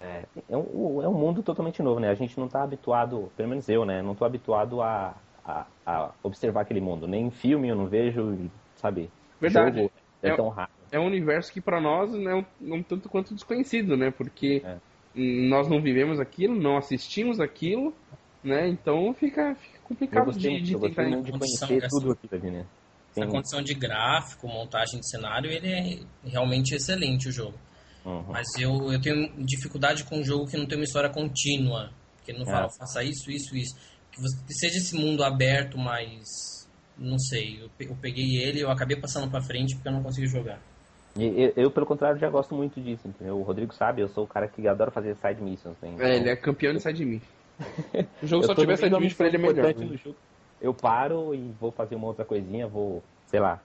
É, 0.00 0.24
é, 0.50 0.56
um, 0.56 1.02
é 1.02 1.08
um 1.08 1.14
mundo 1.14 1.42
totalmente 1.42 1.82
novo, 1.82 2.00
né? 2.00 2.10
A 2.10 2.14
gente 2.14 2.36
não 2.38 2.46
está 2.46 2.62
habituado, 2.62 3.30
pelo 3.36 3.48
menos 3.48 3.68
eu, 3.68 3.84
né? 3.84 4.02
Não 4.02 4.12
estou 4.12 4.26
habituado 4.26 4.82
a, 4.82 5.14
a, 5.44 5.66
a, 5.86 6.10
observar 6.22 6.62
aquele 6.62 6.80
mundo. 6.80 7.06
Nem 7.06 7.26
em 7.26 7.30
filme 7.30 7.68
eu 7.68 7.76
não 7.76 7.86
vejo, 7.86 8.50
sabe? 8.76 9.10
Verdade. 9.40 9.82
Jogo 9.82 9.92
é, 10.22 10.30
é 10.30 10.36
tão 10.36 10.48
raro. 10.48 10.70
É 10.90 10.98
um 10.98 11.06
universo 11.06 11.52
que 11.52 11.60
para 11.60 11.80
nós 11.80 12.12
é 12.12 12.34
um, 12.34 12.44
um, 12.60 12.82
tanto 12.82 13.08
quanto 13.08 13.34
desconhecido, 13.34 13.96
né? 13.96 14.10
Porque 14.10 14.62
é. 14.64 14.78
nós 15.14 15.68
não 15.68 15.80
vivemos 15.80 16.18
aquilo, 16.18 16.54
não 16.54 16.76
assistimos 16.76 17.40
aquilo, 17.40 17.94
né? 18.42 18.68
Então 18.68 19.14
fica 19.14 19.56
complicado 19.84 20.22
eu 20.22 20.32
gostei, 20.32 20.56
de, 20.60 20.62
de 20.62 20.72
eu 20.72 20.80
gostei 20.80 21.06
muito 21.06 21.24
de 21.24 21.38
conhecer 21.38 21.88
tudo 21.88 22.12
aquilo 22.12 22.42
ali, 22.42 22.50
né? 22.50 22.66
Tem... 23.14 23.24
A 23.24 23.28
condição 23.28 23.62
de 23.62 23.74
gráfico, 23.74 24.48
montagem 24.48 24.98
de 24.98 25.08
cenário, 25.08 25.50
ele 25.50 25.68
é 25.72 26.28
realmente 26.28 26.74
excelente 26.74 27.28
o 27.28 27.32
jogo. 27.32 27.54
Uhum. 28.04 28.24
Mas 28.28 28.46
eu, 28.58 28.92
eu 28.92 29.00
tenho 29.00 29.30
dificuldade 29.44 30.04
com 30.04 30.18
um 30.18 30.24
jogo 30.24 30.46
que 30.46 30.56
não 30.56 30.66
tem 30.66 30.76
uma 30.76 30.84
história 30.84 31.08
contínua. 31.08 31.90
Que 32.24 32.32
não 32.32 32.44
fala, 32.44 32.66
é. 32.66 32.78
faça 32.78 33.02
isso, 33.04 33.30
isso, 33.30 33.56
isso. 33.56 33.74
Que, 34.10 34.20
você, 34.20 34.36
que, 34.46 34.54
seja 34.54 34.78
esse 34.78 34.96
mundo 34.96 35.22
aberto, 35.22 35.78
mas. 35.78 36.68
Não 36.98 37.18
sei. 37.18 37.62
Eu, 37.62 37.70
eu 37.86 37.96
peguei 38.00 38.42
ele 38.42 38.60
eu 38.60 38.70
acabei 38.70 38.96
passando 38.96 39.30
pra 39.30 39.40
frente 39.40 39.74
porque 39.74 39.88
eu 39.88 39.92
não 39.92 40.02
consegui 40.02 40.26
jogar. 40.26 40.60
Eu, 41.16 41.52
eu, 41.56 41.70
pelo 41.70 41.86
contrário, 41.86 42.18
já 42.18 42.28
gosto 42.28 42.54
muito 42.54 42.80
disso, 42.80 43.06
entendeu? 43.06 43.38
O 43.38 43.42
Rodrigo 43.42 43.72
sabe, 43.72 44.02
eu 44.02 44.08
sou 44.08 44.24
o 44.24 44.26
cara 44.26 44.48
que 44.48 44.66
adora 44.66 44.90
fazer 44.90 45.14
side 45.16 45.40
missions. 45.40 45.76
Né? 45.80 45.90
Então... 45.90 46.06
É, 46.06 46.16
ele 46.16 46.28
é 46.28 46.36
campeão 46.36 46.72
de 46.72 46.80
side 46.80 47.04
mission. 47.04 47.28
O 48.22 48.26
jogo 48.26 48.44
só 48.44 48.54
tiver 48.54 48.76
side 48.76 48.98
mission 48.98 49.16
pra 49.16 49.26
ele 49.26 49.36
é 49.36 49.40
melhor. 49.40 49.74
Né? 49.74 49.98
Eu 50.60 50.74
paro 50.74 51.34
e 51.34 51.54
vou 51.60 51.70
fazer 51.70 51.94
uma 51.94 52.06
outra 52.06 52.24
coisinha, 52.24 52.66
vou, 52.66 53.02
sei 53.26 53.38
lá, 53.38 53.60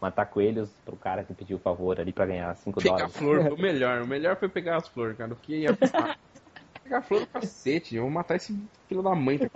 matar 0.00 0.26
coelhos 0.26 0.70
pro 0.84 0.96
cara 0.96 1.24
que 1.24 1.34
pediu 1.34 1.56
o 1.56 1.60
favor 1.60 2.00
ali 2.00 2.12
pra 2.12 2.26
ganhar 2.26 2.54
5 2.56 2.80
dólares. 2.80 3.12
Pegar 3.12 3.18
flor, 3.18 3.52
o 3.52 3.60
melhor. 3.60 4.02
O 4.02 4.06
melhor 4.06 4.36
foi 4.36 4.48
pegar 4.48 4.76
as 4.76 4.88
flores, 4.88 5.16
cara. 5.16 5.32
O 5.32 5.36
que 5.36 5.56
ia 5.56 5.76
pegar 6.82 7.02
flor 7.02 7.20
do 7.20 7.26
cacete. 7.26 7.96
Eu 7.96 8.02
vou 8.02 8.10
matar 8.10 8.36
esse 8.36 8.56
filho 8.88 9.02
da 9.02 9.14
mãe 9.14 9.38
tá 9.38 9.48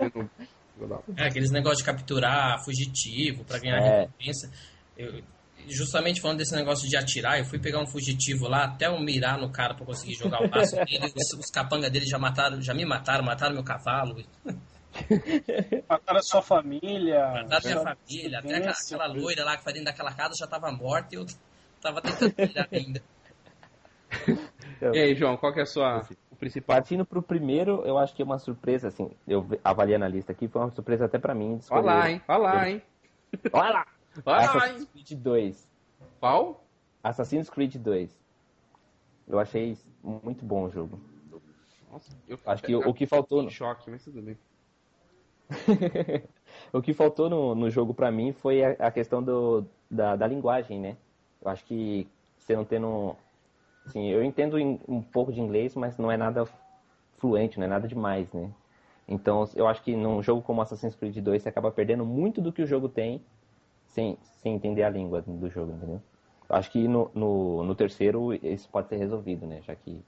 É, 1.17 1.27
aqueles 1.27 1.51
negócios 1.51 1.79
de 1.79 1.85
capturar 1.85 2.63
fugitivo 2.63 3.43
pra 3.45 3.59
ganhar 3.59 3.77
é. 3.77 4.01
recompensa. 4.01 4.51
Eu, 4.97 5.23
justamente 5.67 6.21
falando 6.21 6.37
desse 6.37 6.55
negócio 6.55 6.87
de 6.87 6.95
atirar, 6.97 7.39
eu 7.39 7.45
fui 7.45 7.59
pegar 7.59 7.79
um 7.79 7.85
fugitivo 7.85 8.47
lá, 8.47 8.65
até 8.65 8.87
eu 8.87 8.99
mirar 8.99 9.37
no 9.37 9.51
cara 9.51 9.73
pra 9.73 9.85
conseguir 9.85 10.15
jogar 10.15 10.41
o 10.43 10.49
passo 10.49 10.75
dele. 10.85 11.11
Os, 11.15 11.39
os 11.39 11.49
capangas 11.49 11.91
dele 11.91 12.05
já 12.05 12.17
mataram, 12.17 12.61
já 12.61 12.73
me 12.73 12.85
mataram, 12.85 13.23
mataram 13.23 13.53
meu 13.53 13.63
cavalo. 13.63 14.23
Mataram 15.89 16.19
a 16.19 16.21
sua 16.21 16.43
família. 16.43 17.19
Mataram 17.33 17.63
minha 17.65 17.81
família. 17.81 18.39
Até 18.39 18.57
aquela, 18.57 18.71
aquela, 18.71 19.07
loira 19.07 19.43
lá 19.43 19.57
que 19.57 19.63
foi 19.63 19.73
dentro 19.73 19.85
daquela 19.85 20.13
casa 20.13 20.35
já 20.37 20.45
tava 20.45 20.71
morta 20.71 21.15
e 21.15 21.17
eu 21.17 21.25
tava 21.81 21.99
tentando 21.99 22.31
tirar 22.31 22.67
ainda. 22.71 23.01
E 24.91 24.99
aí, 24.99 25.15
João, 25.15 25.37
qual 25.37 25.53
que 25.53 25.59
é 25.59 25.63
a 25.63 25.65
sua 25.65 26.01
o 26.29 26.35
principal? 26.35 26.75
Partindo 26.75 27.05
pro 27.05 27.21
primeiro, 27.21 27.83
eu 27.85 27.97
acho 27.97 28.13
que 28.13 28.21
é 28.21 28.25
uma 28.25 28.37
surpresa, 28.37 28.89
assim, 28.89 29.09
eu 29.25 29.47
avaliando 29.63 30.03
a 30.03 30.09
lista 30.09 30.33
aqui, 30.33 30.47
foi 30.49 30.61
uma 30.61 30.71
surpresa 30.71 31.05
até 31.05 31.17
pra 31.17 31.33
mim. 31.33 31.57
Olha 31.71 31.81
lá, 31.81 32.11
hein? 32.11 32.21
Olha 32.27 32.37
lá, 32.37 32.69
hein? 32.69 32.81
Olha 33.53 33.69
lá! 33.69 33.85
Olha 34.25 34.45
Assassin's 34.45 34.85
Creed 34.85 35.11
2. 35.19 35.69
Qual? 36.19 36.63
Assassin's 37.03 37.49
Creed 37.49 37.75
2. 37.75 38.19
Eu 39.27 39.39
achei 39.39 39.77
muito 40.03 40.45
bom 40.45 40.65
o 40.65 40.69
jogo. 40.69 40.99
Nossa, 41.91 42.11
eu 42.27 42.39
acho 42.45 42.63
que 42.63 42.75
o, 42.75 42.89
o 42.89 42.93
que 42.93 43.05
faltou. 43.05 43.47
Choque, 43.49 43.89
mas 43.89 44.03
tudo 44.03 44.21
bem. 44.21 44.37
o 46.71 46.81
que 46.81 46.93
faltou 46.93 47.29
no, 47.29 47.55
no 47.55 47.69
jogo 47.69 47.93
para 47.93 48.11
mim 48.11 48.31
foi 48.31 48.63
a, 48.63 48.71
a 48.87 48.91
questão 48.91 49.21
do, 49.21 49.65
da, 49.89 50.15
da, 50.15 50.27
linguagem, 50.27 50.79
né? 50.79 50.97
Eu 51.41 51.51
acho 51.51 51.63
que 51.65 52.07
você 52.37 52.55
não 52.55 52.65
tendo. 52.65 53.15
Assim, 53.85 54.07
eu 54.07 54.23
entendo 54.23 54.57
um 54.87 55.01
pouco 55.01 55.31
de 55.31 55.41
inglês, 55.41 55.75
mas 55.75 55.97
não 55.97 56.11
é 56.11 56.17
nada 56.17 56.47
fluente, 57.17 57.59
não 57.59 57.65
é 57.65 57.69
nada 57.69 57.87
demais, 57.87 58.31
né? 58.31 58.49
Então, 59.07 59.47
eu 59.55 59.67
acho 59.67 59.81
que 59.83 59.95
num 59.95 60.23
jogo 60.23 60.41
como 60.41 60.61
Assassin's 60.61 60.95
Creed 60.95 61.17
2 61.17 61.43
você 61.43 61.49
acaba 61.49 61.69
perdendo 61.69 62.05
muito 62.05 62.41
do 62.41 62.53
que 62.53 62.61
o 62.61 62.67
jogo 62.67 62.87
tem 62.87 63.21
sem, 63.93 64.17
sem 64.41 64.55
entender 64.55 64.83
a 64.83 64.89
língua 64.89 65.21
do 65.21 65.49
jogo, 65.49 65.73
entendeu? 65.73 66.01
Eu 66.49 66.55
acho 66.55 66.71
que 66.71 66.87
no, 66.87 67.09
no, 67.13 67.63
no 67.63 67.75
terceiro 67.75 68.33
isso 68.33 68.69
pode 68.69 68.89
ser 68.89 68.97
resolvido, 68.97 69.47
né? 69.47 69.61
Já 69.61 69.75
que 69.75 70.03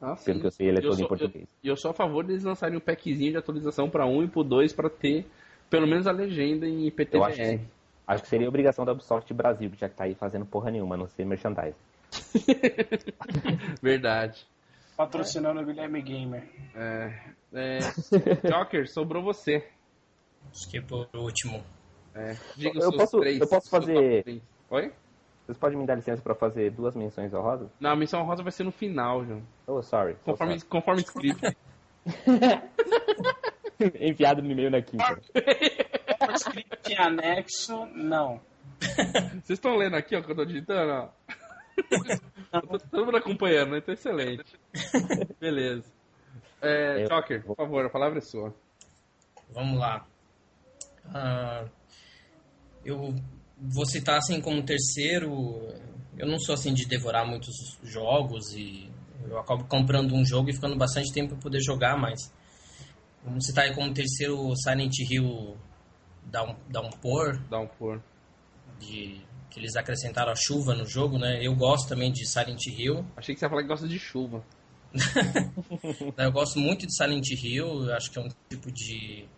ah, 0.00 0.16
Pelo 0.24 0.40
que 0.40 0.46
eu 0.46 0.50
sei, 0.50 0.68
ele 0.68 0.78
é 0.78 0.80
todo 0.80 0.94
sou, 0.94 1.04
em 1.04 1.08
português. 1.08 1.48
E 1.62 1.68
eu, 1.68 1.72
eu, 1.72 1.76
sou 1.76 1.90
a 1.90 1.94
favor 1.94 2.24
deles 2.24 2.42
lançarem 2.42 2.76
um 2.76 2.80
packzinho 2.80 3.32
de 3.32 3.36
atualização 3.36 3.90
para 3.90 4.06
um 4.06 4.22
e 4.22 4.28
para 4.28 4.42
dois 4.42 4.72
para 4.72 4.88
ter 4.88 5.26
pelo 5.68 5.86
menos 5.86 6.06
a 6.06 6.12
legenda 6.12 6.66
em 6.66 6.86
IPTV. 6.86 7.18
Eu 7.18 7.24
acho 7.24 7.36
que, 7.36 7.60
acho 8.06 8.22
que 8.22 8.28
seria 8.28 8.48
obrigação 8.48 8.84
da 8.84 8.92
Ubisoft 8.92 9.32
Brasil, 9.34 9.70
já 9.76 9.88
que 9.88 9.94
tá 9.94 10.04
aí 10.04 10.14
fazendo 10.14 10.46
porra 10.46 10.70
nenhuma, 10.70 10.94
a 10.94 10.98
não 10.98 11.06
ser 11.06 11.24
merchandising. 11.26 11.76
Verdade. 13.82 14.46
Patrocinando 14.96 15.60
o 15.60 15.64
Guilherme 15.64 16.02
Gamer. 16.02 16.48
É, 16.74 17.20
é, 17.52 17.78
Joker, 18.48 18.90
sobrou 18.90 19.22
você. 19.22 19.64
Acho 20.50 20.68
que 20.70 20.80
por 20.80 21.08
último. 21.14 21.62
É, 22.14 22.36
diga 22.56 22.80
eu, 22.80 22.92
posso, 22.92 23.20
três, 23.20 23.40
eu 23.40 23.46
posso 23.48 23.70
fazer. 23.70 24.42
Oi? 24.70 24.92
Vocês 25.44 25.58
podem 25.58 25.78
me 25.78 25.86
dar 25.86 25.96
licença 25.96 26.22
para 26.22 26.34
fazer 26.34 26.70
duas 26.70 26.94
menções 26.94 27.32
honrosas? 27.34 27.68
Não, 27.80 27.90
a 27.90 27.96
menção 27.96 28.20
honrosa 28.20 28.42
vai 28.42 28.52
ser 28.52 28.64
no 28.64 28.72
final, 28.72 29.24
João. 29.24 29.42
Oh, 29.66 29.82
sorry. 29.82 30.16
Conforme, 30.24 30.58
sorry. 30.58 30.70
conforme 30.70 31.02
escrito. 31.02 31.56
Enfiado 34.00 34.42
no 34.42 34.54
meio 34.54 34.70
na 34.70 34.82
quinta. 34.82 35.20
escrito 36.34 36.78
em 36.88 36.96
anexo, 36.98 37.86
não. 37.86 38.40
Vocês 38.78 39.58
estão 39.58 39.76
lendo 39.76 39.96
aqui, 39.96 40.16
ó, 40.16 40.22
que 40.22 40.30
eu 40.30 40.36
tô 40.36 40.44
digitando, 40.44 40.92
ó. 40.92 41.08
tô 42.60 42.78
todo 42.78 43.06
mundo 43.06 43.16
acompanhando, 43.16 43.72
né? 43.72 43.80
Tá 43.80 43.92
excelente. 43.92 44.58
Beleza. 45.40 45.90
É, 46.62 47.04
Joker, 47.04 47.42
por 47.44 47.56
favor, 47.56 47.86
a 47.86 47.90
palavra 47.90 48.18
é 48.18 48.22
sua. 48.22 48.54
Vamos 49.50 49.78
lá. 49.78 50.06
Uh, 51.06 51.68
eu 52.84 53.14
vou 53.58 53.86
citar 53.86 54.18
assim 54.18 54.40
como 54.40 54.62
terceiro. 54.62 55.68
Eu 56.16 56.26
não 56.26 56.38
sou 56.38 56.54
assim 56.54 56.74
de 56.74 56.86
devorar 56.86 57.26
muitos 57.26 57.78
jogos 57.82 58.52
e 58.54 58.90
eu 59.28 59.38
acabo 59.38 59.64
comprando 59.64 60.14
um 60.14 60.24
jogo 60.24 60.50
e 60.50 60.54
ficando 60.54 60.76
bastante 60.76 61.12
tempo 61.12 61.30
para 61.30 61.42
poder 61.42 61.60
jogar, 61.60 61.96
mas 61.96 62.32
vamos 63.24 63.46
citar 63.46 63.64
aí 63.64 63.74
como 63.74 63.92
terceiro 63.92 64.54
Silent 64.56 64.98
Hill 64.98 65.56
Downpour. 66.68 67.38
Downpour. 67.48 68.00
De 68.78 69.20
que 69.50 69.58
eles 69.58 69.74
acrescentaram 69.76 70.30
a 70.32 70.36
chuva 70.36 70.74
no 70.74 70.86
jogo, 70.86 71.18
né? 71.18 71.44
Eu 71.44 71.54
gosto 71.54 71.88
também 71.88 72.12
de 72.12 72.24
Silent 72.26 72.64
Hill. 72.66 73.04
Achei 73.16 73.34
que 73.34 73.40
você 73.40 73.46
ia 73.46 73.50
falar 73.50 73.62
que 73.62 73.68
gosta 73.68 73.88
de 73.88 73.98
chuva. 73.98 74.44
eu 76.16 76.32
gosto 76.32 76.58
muito 76.58 76.86
de 76.86 76.96
Silent 76.96 77.28
Hill, 77.30 77.92
acho 77.92 78.10
que 78.10 78.18
é 78.18 78.22
um 78.22 78.28
tipo 78.48 78.70
de 78.72 79.28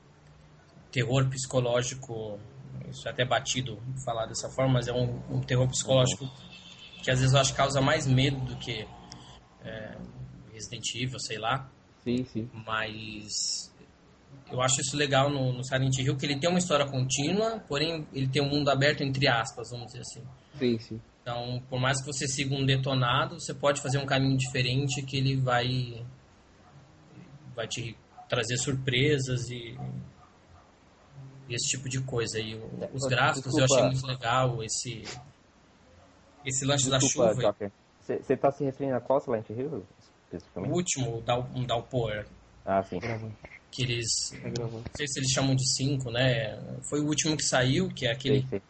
terror 0.91 1.29
psicológico 1.29 2.39
isso 2.91 3.09
é 3.09 3.11
até 3.11 3.25
batido 3.25 3.79
falar 4.05 4.27
dessa 4.27 4.49
forma, 4.51 4.75
mas 4.75 4.89
é 4.89 4.93
um, 4.93 5.21
um 5.31 5.41
terror 5.41 5.69
psicológico 5.69 6.29
que 7.03 7.11
às 7.11 7.19
vezes 7.19 7.35
eu 7.35 7.41
acho 7.41 7.51
que 7.51 7.57
causa 7.57 7.81
mais 7.81 8.07
medo 8.07 8.39
do 8.45 8.57
que 8.57 8.87
é, 9.65 9.97
Resident 10.53 10.85
Evil, 10.95 11.19
sei 11.19 11.39
lá. 11.39 11.69
Sim, 12.05 12.25
sim. 12.25 12.51
Mas 12.53 13.73
eu 14.51 14.61
acho 14.61 14.81
isso 14.81 14.97
legal 14.97 15.29
no, 15.31 15.53
no 15.53 15.65
Silent 15.65 15.99
Hill, 15.99 16.17
que 16.17 16.27
ele 16.27 16.39
tem 16.39 16.49
uma 16.49 16.59
história 16.59 16.87
contínua, 16.87 17.61
porém 17.69 18.07
ele 18.13 18.29
tem 18.29 18.43
um 18.43 18.49
mundo 18.49 18.71
aberto 18.71 19.03
entre 19.03 19.27
aspas, 19.27 19.71
vamos 19.71 19.87
dizer 19.87 20.01
assim. 20.01 20.23
Sim, 20.59 20.79
sim. 20.79 21.01
Então, 21.23 21.63
por 21.69 21.81
mais 21.81 22.01
que 22.01 22.07
você 22.07 22.27
siga 22.27 22.55
um 22.55 22.65
detonado, 22.65 23.41
você 23.41 23.55
pode 23.55 23.81
fazer 23.81 23.99
um 23.99 24.07
caminho 24.07 24.37
diferente 24.37 25.03
que 25.03 25.17
ele 25.17 25.37
vai 25.37 26.05
vai 27.55 27.69
te 27.69 27.97
trazer 28.29 28.57
surpresas 28.57 29.51
e 29.51 29.77
esse 31.55 31.69
tipo 31.69 31.89
de 31.89 32.01
coisa. 32.01 32.39
E 32.39 32.55
os 32.93 33.07
gráficos 33.09 33.53
Desculpa. 33.53 33.61
eu 33.61 33.65
achei 33.65 33.83
muito 33.91 34.07
legal, 34.07 34.63
esse, 34.63 35.03
esse 36.45 36.65
lance 36.65 36.91
Desculpa, 36.91 37.35
da 37.35 37.53
chuva. 37.53 37.73
Você 38.01 38.33
está 38.33 38.51
se 38.51 38.65
referindo 38.65 38.97
a 38.97 39.01
qual 39.01 39.21
Silent 39.21 39.49
Hill? 39.51 39.85
O 40.57 40.69
último, 40.69 41.23
um 41.55 41.65
Downpour. 41.65 42.25
Ah, 42.65 42.83
sim. 42.83 42.99
Que 43.71 43.83
eles. 43.83 44.33
Não 44.59 44.83
sei 44.95 45.07
se 45.07 45.21
eles 45.21 45.31
chamam 45.31 45.55
de 45.55 45.67
5, 45.77 46.11
né? 46.11 46.59
Foi 46.89 47.01
o 47.01 47.07
último 47.07 47.37
que 47.37 47.45
saiu, 47.45 47.89
que 47.89 48.07
é 48.07 48.13
aquele. 48.13 48.41
Sim, 48.43 48.49
sim. 48.51 48.61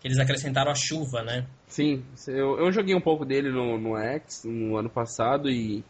Que 0.00 0.08
eles 0.08 0.18
acrescentaram 0.18 0.70
a 0.70 0.74
chuva, 0.74 1.22
né? 1.22 1.46
Sim, 1.66 2.04
eu, 2.28 2.58
eu 2.58 2.70
joguei 2.70 2.94
um 2.94 3.00
pouco 3.00 3.24
dele 3.24 3.50
no, 3.50 3.78
no 3.78 3.96
X 3.96 4.42
no 4.44 4.76
ano 4.76 4.90
passado 4.90 5.48
e 5.48 5.82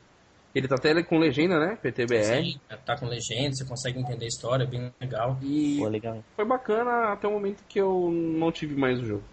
ele 0.54 0.68
tá 0.68 0.76
até 0.76 1.02
com 1.02 1.18
legenda, 1.18 1.58
né? 1.58 1.76
PTBR. 1.76 2.44
Sim, 2.44 2.60
tá 2.86 2.96
com 2.96 3.06
legenda, 3.06 3.54
você 3.54 3.64
consegue 3.64 3.98
entender 3.98 4.26
a 4.26 4.28
história, 4.28 4.64
é 4.64 4.66
bem 4.66 4.92
legal. 5.00 5.38
E 5.42 5.78
Pô, 5.78 5.88
legal. 5.88 6.22
foi 6.36 6.44
bacana 6.44 7.12
até 7.12 7.26
o 7.26 7.32
momento 7.32 7.64
que 7.68 7.80
eu 7.80 8.10
não 8.10 8.52
tive 8.52 8.76
mais 8.76 9.00
o 9.00 9.04
jogo. 9.04 9.24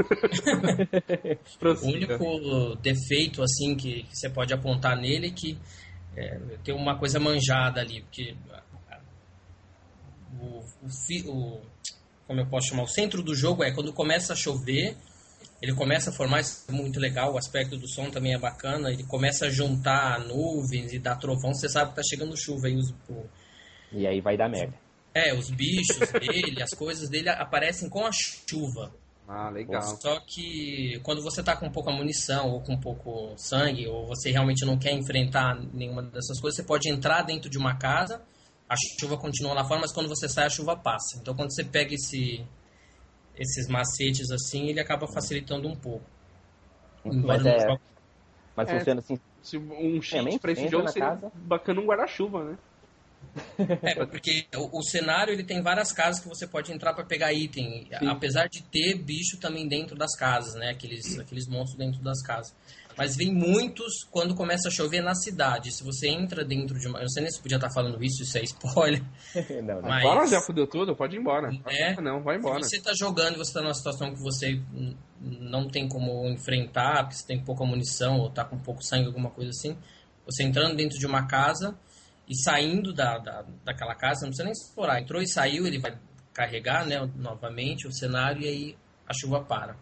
o 0.00 1.86
único 1.86 2.76
defeito, 2.76 3.42
assim, 3.42 3.74
que, 3.76 4.04
que, 4.04 4.16
você 4.16 4.30
pode 4.30 4.54
apontar 4.54 4.96
nele 4.96 5.26
é 5.26 5.30
que 5.30 5.58
é, 6.16 6.38
tem 6.64 6.74
uma 6.74 6.98
coisa 6.98 7.18
manjada 7.18 7.80
ali, 7.80 8.00
porque 8.02 8.34
o, 10.40 10.60
o, 10.60 11.30
o, 11.30 11.60
como 12.26 12.40
eu 12.40 12.46
posso 12.46 12.68
chamar, 12.68 12.84
o 12.84 12.88
centro 12.88 13.22
do 13.22 13.34
jogo 13.34 13.62
é 13.62 13.72
quando 13.72 13.92
começa 13.92 14.32
a 14.32 14.36
chover, 14.36 14.96
ele 15.60 15.74
começa 15.74 16.10
a 16.10 16.12
formar, 16.12 16.40
isso 16.40 16.64
é 16.68 16.72
muito 16.72 16.98
legal, 16.98 17.34
o 17.34 17.38
aspecto 17.38 17.76
do 17.76 17.88
som 17.88 18.10
também 18.10 18.34
é 18.34 18.38
bacana, 18.38 18.90
ele 18.90 19.04
começa 19.04 19.46
a 19.46 19.50
juntar 19.50 20.20
nuvens 20.20 20.92
e 20.92 20.98
dar 20.98 21.16
trovão, 21.16 21.52
você 21.52 21.68
sabe 21.68 21.90
que 21.90 21.96
tá 21.96 22.02
chegando 22.02 22.36
chuva 22.36 22.66
aí 22.66 22.76
os, 22.76 22.90
o... 23.08 23.26
E 23.92 24.06
aí 24.06 24.20
vai 24.20 24.36
dar 24.36 24.48
merda. 24.48 24.74
É, 25.12 25.34
os 25.34 25.50
bichos 25.50 25.98
dele, 26.12 26.62
as 26.62 26.70
coisas 26.70 27.08
dele 27.08 27.28
aparecem 27.28 27.88
com 27.88 28.06
a 28.06 28.10
chuva. 28.12 28.94
Ah, 29.28 29.48
legal. 29.50 29.82
Só 30.00 30.18
que 30.20 30.98
quando 31.04 31.22
você 31.22 31.42
tá 31.42 31.56
com 31.56 31.70
pouca 31.70 31.92
munição 31.92 32.50
ou 32.50 32.60
com 32.62 32.76
pouco 32.76 33.34
sangue, 33.36 33.86
ou 33.86 34.06
você 34.06 34.30
realmente 34.30 34.64
não 34.64 34.76
quer 34.76 34.92
enfrentar 34.92 35.54
nenhuma 35.72 36.02
dessas 36.02 36.40
coisas, 36.40 36.56
você 36.56 36.64
pode 36.64 36.88
entrar 36.88 37.22
dentro 37.22 37.48
de 37.48 37.58
uma 37.58 37.76
casa, 37.76 38.22
a 38.68 38.74
chuva 38.98 39.16
continua 39.16 39.52
lá 39.52 39.64
fora, 39.64 39.80
mas 39.80 39.92
quando 39.92 40.08
você 40.08 40.28
sai 40.28 40.46
a 40.46 40.50
chuva 40.50 40.76
passa. 40.76 41.18
Então 41.20 41.34
quando 41.34 41.54
você 41.54 41.62
pega 41.62 41.94
esse 41.94 42.44
esses 43.40 43.66
macetes 43.68 44.30
assim, 44.30 44.68
ele 44.68 44.78
acaba 44.78 45.08
facilitando 45.08 45.66
um 45.66 45.74
pouco. 45.74 46.04
Mas, 47.02 47.46
é, 47.46 47.78
mas 48.54 48.68
é, 48.68 48.78
funciona 48.78 49.00
assim. 49.00 49.18
Se 49.42 49.56
um 49.56 50.02
cheat 50.02 50.38
pra 50.38 50.52
esse 50.52 50.68
jogo 50.68 50.86
seria 50.88 51.08
casa. 51.08 51.32
bacana 51.34 51.80
um 51.80 51.86
guarda-chuva, 51.86 52.44
né? 52.44 52.58
É, 53.82 54.06
porque 54.06 54.46
o, 54.54 54.78
o, 54.78 54.82
cenário 54.82 55.32
ele 55.32 55.44
tem 55.44 55.62
várias 55.62 55.92
casas 55.92 56.22
que 56.22 56.28
você 56.28 56.46
pode 56.46 56.72
entrar 56.72 56.92
para 56.94 57.04
pegar 57.04 57.32
item, 57.32 57.86
Sim. 57.98 58.08
apesar 58.08 58.48
de 58.48 58.62
ter 58.62 58.94
bicho 58.94 59.38
também 59.38 59.68
dentro 59.68 59.96
das 59.96 60.14
casas, 60.16 60.54
né? 60.54 60.70
Aqueles, 60.70 61.16
aqueles 61.20 61.46
monstros 61.46 61.78
dentro 61.78 62.02
das 62.02 62.20
casas. 62.22 62.54
Mas 63.00 63.16
vem 63.16 63.32
muitos 63.32 64.04
quando 64.10 64.34
começa 64.34 64.68
a 64.68 64.70
chover 64.70 65.00
na 65.00 65.14
cidade. 65.14 65.72
Se 65.72 65.82
você 65.82 66.06
entra 66.06 66.44
dentro 66.44 66.78
de 66.78 66.86
uma. 66.86 66.98
Eu 66.98 67.04
não 67.04 67.08
sei 67.08 67.22
nem 67.22 67.32
se 67.32 67.40
podia 67.40 67.56
estar 67.56 67.70
falando 67.72 67.96
isso, 68.04 68.22
isso 68.22 68.36
é 68.36 68.42
spoiler. 68.42 69.02
não, 69.64 69.80
não. 69.80 69.88
Mas... 69.88 70.04
Agora 70.04 70.26
já 70.26 70.42
fudeu 70.42 70.66
tudo, 70.66 70.94
pode 70.94 71.16
ir 71.16 71.20
embora. 71.20 71.50
É, 71.66 71.98
não, 71.98 72.22
vai 72.22 72.36
embora. 72.36 72.62
Se 72.62 72.68
você 72.68 72.76
está 72.76 72.92
jogando 72.92 73.36
e 73.36 73.38
você 73.38 73.52
está 73.52 73.62
numa 73.62 73.72
situação 73.72 74.12
que 74.12 74.20
você 74.20 74.60
não 75.18 75.66
tem 75.66 75.88
como 75.88 76.28
enfrentar, 76.28 77.04
porque 77.04 77.14
você 77.14 77.26
tem 77.26 77.42
pouca 77.42 77.64
munição 77.64 78.18
ou 78.18 78.28
está 78.28 78.44
com 78.44 78.58
pouco 78.58 78.84
sangue, 78.84 79.06
alguma 79.06 79.30
coisa 79.30 79.48
assim, 79.48 79.78
você 80.26 80.42
entrando 80.42 80.76
dentro 80.76 80.98
de 80.98 81.06
uma 81.06 81.26
casa 81.26 81.74
e 82.28 82.36
saindo 82.36 82.92
da, 82.92 83.16
da, 83.16 83.46
daquela 83.64 83.94
casa, 83.94 84.26
não 84.26 84.28
precisa 84.28 84.44
nem 84.44 84.52
explorar. 84.52 85.00
Entrou 85.00 85.22
e 85.22 85.26
saiu, 85.26 85.66
ele 85.66 85.78
vai 85.78 85.98
carregar 86.34 86.86
né, 86.86 87.10
novamente 87.16 87.88
o 87.88 87.92
cenário 87.94 88.42
e 88.42 88.46
aí 88.46 88.76
a 89.08 89.14
chuva 89.14 89.42
para. 89.42 89.74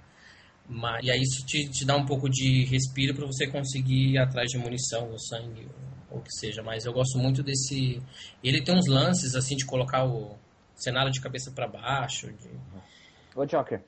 Mas, 0.69 1.05
e 1.05 1.11
aí 1.11 1.23
isso 1.23 1.45
te, 1.47 1.69
te 1.69 1.85
dá 1.85 1.97
um 1.97 2.05
pouco 2.05 2.29
de 2.29 2.65
respiro 2.65 3.15
para 3.15 3.27
você 3.27 3.47
conseguir 3.47 4.13
ir 4.13 4.19
atrás 4.19 4.51
de 4.51 4.59
munição 4.59 5.11
ou 5.11 5.19
sangue 5.19 5.67
ou 6.11 6.19
o 6.19 6.23
que 6.23 6.31
seja. 6.31 6.63
Mas 6.63 6.85
eu 6.85 6.93
gosto 6.93 7.19
muito 7.19 7.43
desse. 7.43 8.03
Ele 8.45 8.63
tem 8.63 8.77
uns 8.77 8.87
lances 8.87 9.35
assim 9.35 9.57
de 9.57 9.65
colocar 9.65 10.05
o 10.05 10.37
cenário 10.75 11.11
de 11.11 11.21
cabeça 11.21 11.51
para 11.51 11.67
baixo. 11.67 12.31
De... 12.33 12.51
Ô 13.35 13.47
Joker. 13.47 13.83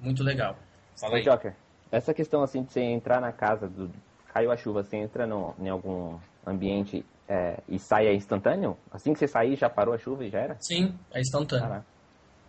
Muito 0.00 0.24
legal. 0.24 0.58
Fala 1.00 1.14
Ô 1.14 1.16
aí. 1.16 1.22
Joker. 1.22 1.54
Essa 1.92 2.12
questão 2.12 2.42
assim 2.42 2.64
de 2.64 2.72
você 2.72 2.80
entrar 2.80 3.20
na 3.20 3.30
casa, 3.30 3.68
do... 3.68 3.90
caiu 4.32 4.50
a 4.50 4.56
chuva, 4.56 4.82
você 4.82 4.96
entra 4.96 5.26
no, 5.26 5.54
em 5.60 5.68
algum 5.68 6.18
ambiente 6.44 7.04
é, 7.28 7.62
e 7.68 7.78
sai 7.78 8.08
é 8.08 8.14
instantâneo? 8.14 8.76
Assim 8.90 9.12
que 9.12 9.20
você 9.20 9.28
sair 9.28 9.56
já 9.56 9.70
parou 9.70 9.94
a 9.94 9.98
chuva 9.98 10.24
e 10.24 10.30
já 10.30 10.40
era? 10.40 10.56
Sim, 10.60 10.98
é 11.12 11.20
instantâneo. 11.20 11.68
Caraca. 11.68 11.86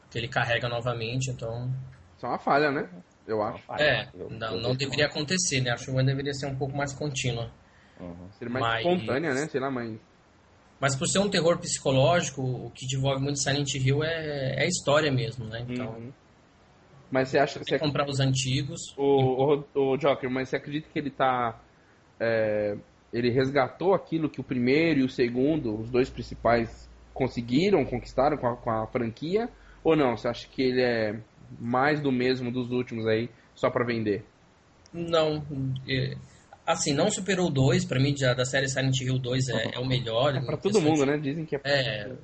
Porque 0.02 0.18
ele 0.18 0.28
carrega 0.28 0.68
novamente, 0.68 1.30
então. 1.30 1.72
Isso 2.18 2.26
é 2.26 2.30
uma 2.30 2.40
falha, 2.40 2.72
né? 2.72 2.90
Eu 3.28 3.42
acho. 3.42 3.64
É, 3.80 4.08
não, 4.30 4.58
não 4.58 4.76
deveria 4.76 5.08
acontecer, 5.08 5.62
né? 5.62 5.72
A 5.72 5.78
chuva 5.78 6.04
deveria 6.04 6.34
ser 6.34 6.48
um 6.48 6.56
pouco 6.56 6.76
mais 6.76 6.94
contínua. 6.94 7.52
Uhum. 8.00 8.30
Seria 8.38 8.54
mais 8.54 8.66
mas... 8.66 8.86
espontânea, 8.86 9.34
né? 9.34 9.48
Sei 9.48 9.60
lá, 9.60 9.72
mas... 9.72 9.98
Mas 10.80 10.96
por 10.96 11.08
ser 11.08 11.20
um 11.20 11.30
terror 11.30 11.58
psicológico, 11.58 12.42
o 12.42 12.70
que 12.72 12.86
desenvolve 12.86 13.24
muito 13.24 13.40
Silent 13.40 13.74
Hill 13.76 14.04
é, 14.04 14.56
é 14.58 14.64
a 14.64 14.68
história 14.68 15.12
mesmo, 15.12 15.46
né? 15.46 15.66
Então, 15.68 15.90
Uhum. 15.94 16.12
Mas 17.10 17.30
você 17.30 17.38
acha 17.38 17.60
que 17.60 17.66
tem 17.66 17.78
que 17.80 17.86
comprar 17.86 18.10
os 18.10 18.20
antigos. 18.20 18.94
O, 18.98 19.64
o, 19.74 19.94
o 19.94 19.98
Joker, 19.98 20.30
mas 20.30 20.50
você 20.50 20.58
acredita 20.58 20.90
que 20.92 21.00
ele 21.00 21.12
tá. 21.12 21.58
é, 22.20 22.76
ele 23.14 23.30
resgatou 23.30 23.94
aquilo 23.94 24.30
que 24.30 24.42
o 24.42 24.44
primeiro 24.44 25.00
e 25.00 25.04
o 25.04 25.10
segundo, 25.10 25.80
os 25.80 25.90
dois 25.90 26.10
principais, 26.10 26.90
conseguiram, 27.14 27.86
conquistaram 27.86 28.38
com 28.38 28.48
a, 28.48 28.58
com 28.58 28.70
a 28.70 28.88
franquia? 28.88 29.50
Ou 29.84 29.96
não? 29.96 30.18
Você 30.18 30.28
acha 30.28 30.48
que 30.50 30.62
ele 30.62 30.82
é 30.82 31.20
mais 31.60 32.00
do 32.00 32.12
mesmo 32.12 32.52
dos 32.52 32.72
últimos 32.72 33.06
aí, 33.08 33.30
só 33.56 33.70
pra 33.70 33.86
vender? 33.86 34.26
Não, 34.94 35.46
é, 35.88 36.16
assim, 36.66 36.94
não 36.94 37.12
superou 37.12 37.48
o 37.48 37.52
2, 37.52 37.86
pra 37.86 38.00
mim 38.00 38.16
já 38.18 38.34
da 38.34 38.46
série 38.46 38.70
Silent 38.70 39.00
Hill 39.02 39.20
2 39.20 39.50
é, 39.50 39.76
é 39.76 39.80
o 39.80 39.86
melhor. 39.86 40.36
É 40.36 40.40
pra 40.42 40.56
em 40.56 40.60
todo 40.60 40.82
mundo, 40.82 41.00
de- 41.00 41.06
né? 41.06 41.18
Dizem 41.18 41.46
que 41.46 41.56
é. 41.58 41.62
É, 41.64 42.16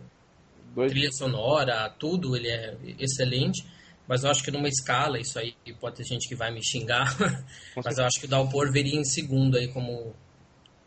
dois... 0.74 0.92
trilha 0.92 1.10
sonora, 1.12 1.90
tudo, 2.00 2.36
ele 2.36 2.50
é 2.50 2.78
excelente. 3.00 3.64
Mas 4.08 4.24
eu 4.24 4.32
acho 4.32 4.44
que 4.44 4.52
numa 4.52 4.68
escala, 4.68 5.20
isso 5.20 5.38
aí 5.40 5.54
pode 5.80 5.98
ter 5.98 6.04
gente 6.04 6.28
que 6.28 6.36
vai 6.36 6.52
me 6.52 6.62
xingar, 6.64 7.16
mas 7.84 7.98
eu 7.98 8.06
acho 8.06 8.20
que 8.20 8.26
o 8.26 8.30
Dalpor 8.30 8.72
veria 8.72 9.00
em 9.00 9.06
segundo 9.06 9.58
aí 9.58 9.68
como. 9.72 10.14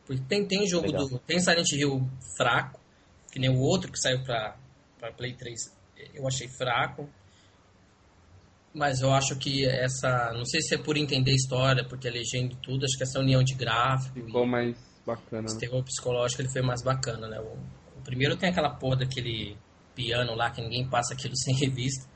Porque 0.07 0.23
tem, 0.29 0.45
tem 0.47 0.67
jogo 0.67 0.87
Legal. 0.89 1.09
do. 1.09 1.19
Tem 1.21 1.39
Silent 1.41 1.71
Hill 1.73 2.07
fraco, 2.37 2.79
que 3.33 3.39
nem 3.39 3.49
o 3.49 3.59
outro 3.61 3.91
que 3.91 3.99
saiu 3.99 4.23
pra, 4.23 4.57
pra 4.99 5.13
Play 5.13 5.33
3, 5.35 5.59
eu 6.15 6.27
achei 6.27 6.49
fraco. 6.49 7.09
Mas 8.75 9.01
eu 9.01 9.13
acho 9.13 9.37
que 9.37 9.65
essa. 9.65 10.33
Não 10.35 10.45
sei 10.45 10.61
se 10.61 10.75
é 10.75 10.79
por 10.79 10.97
entender 10.97 11.31
a 11.31 11.35
história, 11.35 11.85
por 11.85 11.97
ter 11.97 12.11
legenda 12.11 12.53
e 12.53 12.57
tudo, 12.57 12.85
acho 12.85 12.97
que 12.97 13.05
essa 13.05 13.21
união 13.21 13.43
de 13.43 13.55
gráfico 13.55 14.15
Ficou 14.15 14.45
e 14.45 14.49
mais 14.49 14.77
bacana, 15.07 15.47
esse 15.47 15.55
né? 15.55 15.61
terror 15.61 15.85
psicológico 15.85 16.43
ele 16.43 16.49
foi 16.49 16.61
mais 16.61 16.83
bacana, 16.83 17.29
né? 17.29 17.39
O, 17.41 17.57
o 17.99 18.03
primeiro 18.03 18.37
tem 18.37 18.51
aquela 18.51 18.71
porra 18.71 18.97
daquele 18.97 19.57
piano 19.95 20.35
lá 20.35 20.51
que 20.51 20.61
ninguém 20.61 20.89
passa 20.89 21.15
aquilo 21.15 21.37
sem 21.39 21.55
revista. 21.55 22.09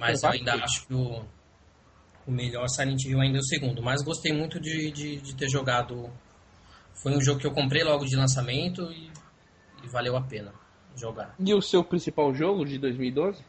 Mas 0.00 0.22
eu 0.22 0.30
ainda 0.30 0.54
acho 0.54 0.86
que 0.86 0.94
o, 0.94 1.24
o 2.26 2.30
melhor 2.30 2.68
Silent 2.68 3.04
Hill 3.04 3.20
ainda 3.20 3.38
é 3.38 3.40
o 3.40 3.44
segundo. 3.44 3.82
Mas 3.82 4.02
gostei 4.02 4.32
muito 4.32 4.60
de, 4.60 4.92
de, 4.92 5.16
de 5.16 5.34
ter 5.34 5.48
jogado. 5.48 6.08
Foi 7.02 7.16
um 7.16 7.20
jogo 7.20 7.40
que 7.40 7.46
eu 7.46 7.52
comprei 7.52 7.82
logo 7.82 8.04
de 8.04 8.16
lançamento 8.16 8.82
e, 8.92 9.10
e 9.82 9.88
valeu 9.88 10.16
a 10.16 10.22
pena 10.22 10.52
jogar. 10.96 11.34
E 11.38 11.52
o 11.52 11.60
seu 11.60 11.82
principal 11.82 12.32
jogo 12.32 12.64
de 12.64 12.78
2012? 12.78 13.42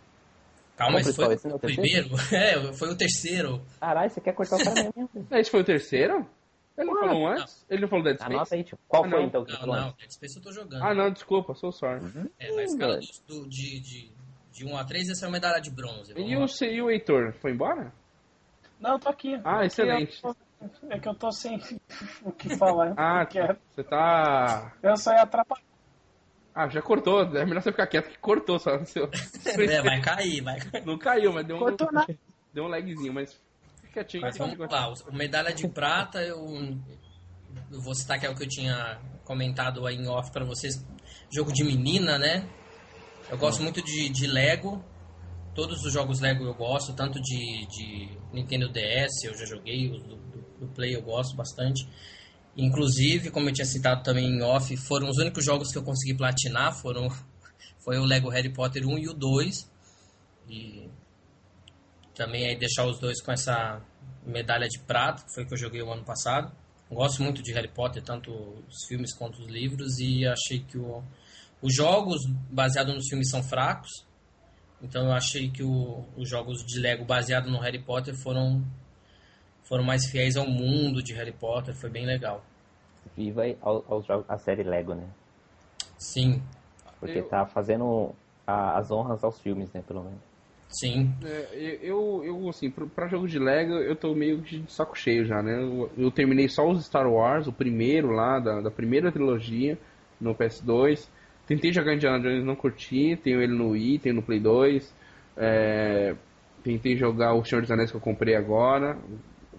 Calma, 0.79 1.01
esse 1.01 1.13
foi 1.13 1.25
o 1.27 1.31
Esse 1.33 1.45
não 1.47 1.53
é 1.53 1.55
o 1.57 1.59
terceiro? 1.59 2.07
primeiro? 2.09 2.15
É, 2.33 2.73
foi 2.73 2.89
o 2.89 2.95
terceiro. 2.97 3.61
Caralho, 3.81 4.09
você 4.09 4.21
quer 4.21 4.33
cortar 4.33 4.55
o 4.55 4.63
cara 4.63 4.75
mesmo? 4.95 5.27
Esse 5.31 5.51
foi 5.51 5.59
o 5.59 5.63
terceiro? 5.65 6.25
Ele 6.77 6.89
não 6.89 6.97
Ah, 6.97 7.07
falou 7.07 7.27
antes? 7.27 7.65
Ele 7.69 7.81
não 7.81 7.89
falou 7.89 8.05
Dead 8.05 8.15
Space? 8.15 8.33
Anota 8.33 8.55
aí, 8.55 8.63
tio. 8.63 8.77
Qual 8.87 9.03
Ah, 9.05 9.09
foi 9.09 9.19
não. 9.19 9.27
então 9.27 9.43
que 9.43 9.51
Não, 9.51 9.59
falou 9.59 9.75
não, 9.75 9.87
antes? 9.89 9.97
Dead 9.99 10.11
Space 10.11 10.37
eu 10.37 10.41
tô 10.43 10.51
jogando. 10.53 10.81
Ah, 10.83 10.93
não, 10.93 11.11
desculpa, 11.11 11.53
sou 11.55 11.71
sorry. 11.73 12.01
É, 12.39 12.47
na 12.55 12.61
Hum, 12.61 12.63
escala 12.63 12.93
velho. 12.95 13.07
do, 13.27 13.49
de, 13.49 13.79
de, 13.81 14.11
de 14.53 14.65
1 14.65 14.77
a 14.77 14.85
3, 14.85 15.09
essa 15.09 15.25
é 15.25 15.27
uma 15.27 15.33
medalha 15.33 15.59
de 15.61 15.69
bronze. 15.69 16.13
E 16.15 16.37
o, 16.37 16.47
C- 16.47 16.71
e 16.71 16.81
o 16.81 16.89
Heitor? 16.89 17.33
Foi 17.41 17.51
embora? 17.51 17.91
Não, 18.79 18.91
eu 18.93 18.99
tô 18.99 19.09
aqui. 19.09 19.35
Ah, 19.43 19.57
Aqui 19.57 19.65
excelente. 19.65 20.21
eu 20.23 20.33
tô- 20.33 20.87
É 20.89 20.97
que 20.99 21.09
eu 21.09 21.15
tô 21.15 21.29
sem 21.33 21.59
o 22.23 22.31
que 22.31 22.55
falar. 22.55 22.93
Ah, 22.95 23.25
quero- 23.25 23.57
você 23.75 23.83
tá. 23.83 24.73
Eu 24.81 24.95
só 24.95 25.11
ia 25.11 25.23
atrapalhar. 25.23 25.61
Ah, 26.59 26.67
já 26.67 26.81
cortou. 26.81 27.21
É 27.21 27.45
melhor 27.45 27.61
você 27.61 27.71
ficar 27.71 27.87
quieto 27.87 28.09
que 28.09 28.17
cortou 28.17 28.59
só. 28.59 28.83
Seu... 28.83 29.09
É, 29.47 29.81
vai 29.81 30.01
cair, 30.01 30.41
vai 30.41 30.59
cair. 30.59 30.85
Não 30.85 30.97
caiu, 30.97 31.31
mas 31.31 31.47
deu 31.47 31.55
um, 31.55 31.59
Cortou 31.59 31.89
nada. 31.89 32.13
deu 32.53 32.65
um 32.65 32.67
lagzinho, 32.67 33.13
mas 33.13 33.31
fica 33.77 34.03
quietinho. 34.03 34.23
Mas 34.23 34.37
vamos 34.37 34.57
lá, 34.57 34.91
o 34.91 35.15
medalha 35.15 35.53
de 35.53 35.65
prata, 35.69 36.21
eu, 36.21 36.37
eu 37.71 37.81
vou 37.81 37.95
citar 37.95 38.19
que 38.19 38.25
é 38.25 38.29
o 38.29 38.35
que 38.35 38.43
eu 38.43 38.49
tinha 38.49 38.99
comentado 39.23 39.87
aí 39.87 39.95
em 39.95 40.09
off 40.09 40.33
pra 40.33 40.43
vocês. 40.43 40.85
Jogo 41.33 41.53
de 41.53 41.63
menina, 41.63 42.17
né? 42.19 42.45
Eu 43.29 43.37
gosto 43.37 43.63
muito 43.63 43.81
de, 43.81 44.09
de 44.09 44.27
Lego. 44.27 44.83
Todos 45.55 45.85
os 45.85 45.93
jogos 45.93 46.19
Lego 46.19 46.43
eu 46.43 46.53
gosto, 46.53 46.93
tanto 46.93 47.21
de, 47.21 47.67
de 47.67 48.17
Nintendo 48.33 48.67
DS, 48.67 49.23
eu 49.23 49.33
já 49.33 49.45
joguei, 49.45 49.89
os 49.91 50.03
do, 50.03 50.17
do, 50.17 50.41
do 50.59 50.67
Play 50.73 50.93
eu 50.93 51.01
gosto 51.01 51.37
bastante. 51.37 51.87
Inclusive, 52.57 53.31
como 53.31 53.49
eu 53.49 53.53
tinha 53.53 53.65
citado 53.65 54.03
também 54.03 54.25
em 54.25 54.41
off, 54.41 54.75
foram 54.77 55.09
os 55.09 55.17
únicos 55.17 55.45
jogos 55.45 55.71
que 55.71 55.77
eu 55.77 55.83
consegui 55.83 56.15
platinar, 56.15 56.75
foram 56.75 57.07
foi 57.83 57.97
o 57.97 58.05
Lego 58.05 58.29
Harry 58.29 58.53
Potter 58.53 58.87
1 58.87 58.97
e 58.97 59.07
o 59.09 59.13
2. 59.13 59.71
E 60.49 60.89
também 62.15 62.47
aí 62.47 62.57
deixar 62.57 62.85
os 62.85 62.99
dois 62.99 63.21
com 63.21 63.31
essa 63.31 63.81
medalha 64.25 64.67
de 64.67 64.79
prata, 64.79 65.23
que 65.23 65.33
foi 65.33 65.45
que 65.45 65.53
eu 65.53 65.57
joguei 65.57 65.81
o 65.81 65.91
ano 65.91 66.03
passado. 66.03 66.51
Gosto 66.91 67.21
muito 67.21 67.41
de 67.41 67.53
Harry 67.53 67.69
Potter, 67.69 68.03
tanto 68.03 68.31
os 68.67 68.85
filmes 68.87 69.13
quanto 69.13 69.39
os 69.39 69.47
livros, 69.47 69.99
e 69.99 70.25
achei 70.25 70.59
que 70.59 70.77
o, 70.77 71.03
os 71.61 71.73
jogos 71.73 72.25
baseados 72.51 72.93
nos 72.93 73.07
filmes 73.07 73.29
são 73.29 73.43
fracos. 73.43 74.05
Então 74.81 75.05
eu 75.05 75.11
achei 75.11 75.49
que 75.49 75.63
o, 75.63 76.05
os 76.17 76.29
jogos 76.29 76.65
de 76.65 76.79
Lego 76.79 77.05
baseados 77.05 77.51
no 77.51 77.59
Harry 77.59 77.79
Potter 77.79 78.15
foram 78.15 78.65
foram 79.69 79.83
mais 79.83 80.05
fiéis 80.09 80.35
ao 80.35 80.47
mundo 80.47 81.01
de 81.03 81.13
Harry 81.13 81.31
Potter, 81.31 81.75
foi 81.75 81.89
bem 81.91 82.05
legal. 82.05 82.43
Viva 83.15 83.43
ao, 83.61 83.85
aos 83.87 84.05
jogos, 84.05 84.25
a 84.27 84.37
série 84.37 84.63
Lego, 84.63 84.95
né? 84.95 85.07
Sim, 85.97 86.41
Porque 86.99 87.19
Eu- 87.19 87.29
tá 87.29 87.45
fazendo 87.45 88.13
a- 88.45 88.77
as 88.77 88.91
honras 88.91 89.23
aos 89.23 89.39
filmes, 89.39 89.71
né? 89.71 89.81
Pelo 89.87 90.03
menos. 90.03 90.19
sim. 90.69 91.13
É, 91.23 91.79
eu, 91.81 92.21
eu, 92.25 92.49
assim, 92.49 92.69
pra 92.69 93.07
jogo 93.07 93.27
de 93.27 93.39
Lego, 93.39 93.73
eu 93.73 93.95
tô 93.95 94.13
meio 94.13 94.39
de 94.41 94.63
saco 94.69 94.97
cheio 94.97 95.25
já, 95.25 95.41
né? 95.41 95.61
Eu, 95.63 95.89
eu 95.97 96.11
terminei 96.11 96.47
só 96.49 96.69
os 96.69 96.83
Star 96.85 97.09
Wars, 97.09 97.47
o 97.47 97.53
primeiro 97.53 98.11
lá, 98.11 98.39
da, 98.39 98.59
da 98.61 98.69
primeira 98.71 99.11
trilogia, 99.11 99.77
no 100.19 100.35
PS2. 100.35 101.07
Tentei 101.47 101.71
jogar 101.71 101.95
Indiana 101.95 102.19
Jones, 102.19 102.43
não 102.43 102.55
curti. 102.55 103.15
Tenho 103.23 103.41
ele 103.41 103.53
no 103.53 103.69
Wii, 103.69 103.99
tenho 103.99 104.15
no 104.15 104.21
Play 104.21 104.39
2. 104.39 104.93
É, 105.37 106.15
tentei 106.63 106.95
jogar 106.97 107.33
o 107.33 107.43
Senhor 107.45 107.61
dos 107.61 107.71
Anéis 107.71 107.89
que 107.91 107.97
eu 107.97 108.01
comprei 108.01 108.35
agora. 108.35 108.97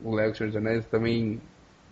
O 0.03 0.14
Lego 0.14 0.34
Senhor 0.34 0.48
dos 0.48 0.57
Anéis 0.57 0.86
também 0.86 1.40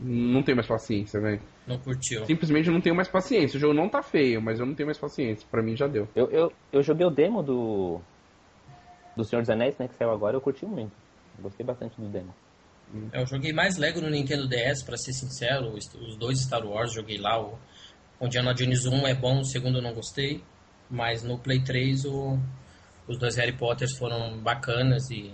não 0.00 0.42
tenho 0.42 0.56
mais 0.56 0.66
paciência, 0.66 1.20
velho. 1.20 1.40
Não 1.66 1.78
curtiu. 1.78 2.24
Simplesmente 2.24 2.68
eu 2.68 2.74
não 2.74 2.80
tenho 2.80 2.94
mais 2.94 3.09
paciência. 3.09 3.56
O 3.56 3.61
jogo 3.61 3.74
não 3.74 3.88
tá 3.88 4.02
feio, 4.02 4.40
mas 4.40 4.61
eu 4.61 4.66
não 4.66 4.74
tenho 4.74 4.86
mais 4.86 4.98
paciência. 4.98 5.46
Pra 5.50 5.62
mim 5.62 5.76
já 5.76 5.86
deu. 5.86 6.09
Eu, 6.14 6.30
eu, 6.30 6.52
eu 6.72 6.82
joguei 6.82 7.06
o 7.06 7.11
demo 7.11 7.42
do. 7.42 8.00
Do 9.16 9.24
Senhor 9.24 9.42
dos 9.42 9.50
Anéis, 9.50 9.76
né? 9.76 9.88
Que 9.88 9.96
saiu 9.96 10.12
agora, 10.12 10.36
eu 10.36 10.40
curti 10.40 10.64
muito. 10.64 10.92
Gostei 11.40 11.66
bastante 11.66 12.00
do 12.00 12.09
demo. 12.09 12.32
Eu 13.12 13.26
joguei 13.26 13.52
mais 13.52 13.76
Lego 13.76 14.00
no 14.00 14.09
Nintendo 14.09 14.48
DS, 14.48 14.82
pra 14.82 14.96
ser 14.96 15.12
sincero. 15.12 15.72
Os, 15.74 16.16
dois 16.16 16.40
Star 16.40 16.64
Wars 16.64 16.92
joguei 16.92 17.18
lá. 17.18 17.40
O, 17.40 17.59
o 18.20 18.26
Indiana 18.26 18.54
Jones 18.54 18.86
1 18.86 19.06
é 19.06 19.14
bom, 19.14 19.40
o 19.40 19.44
segundo 19.44 19.78
eu 19.78 19.82
não 19.82 19.92
gostei. 19.92 20.42
Mas 20.88 21.22
no 21.22 21.38
Play 21.38 21.62
3 21.62 22.04
o, 22.06 22.38
os 23.06 23.18
dois 23.18 23.36
Harry 23.36 23.52
Potters 23.52 23.96
foram 23.98 24.38
bacanas 24.38 25.11
e 25.11 25.32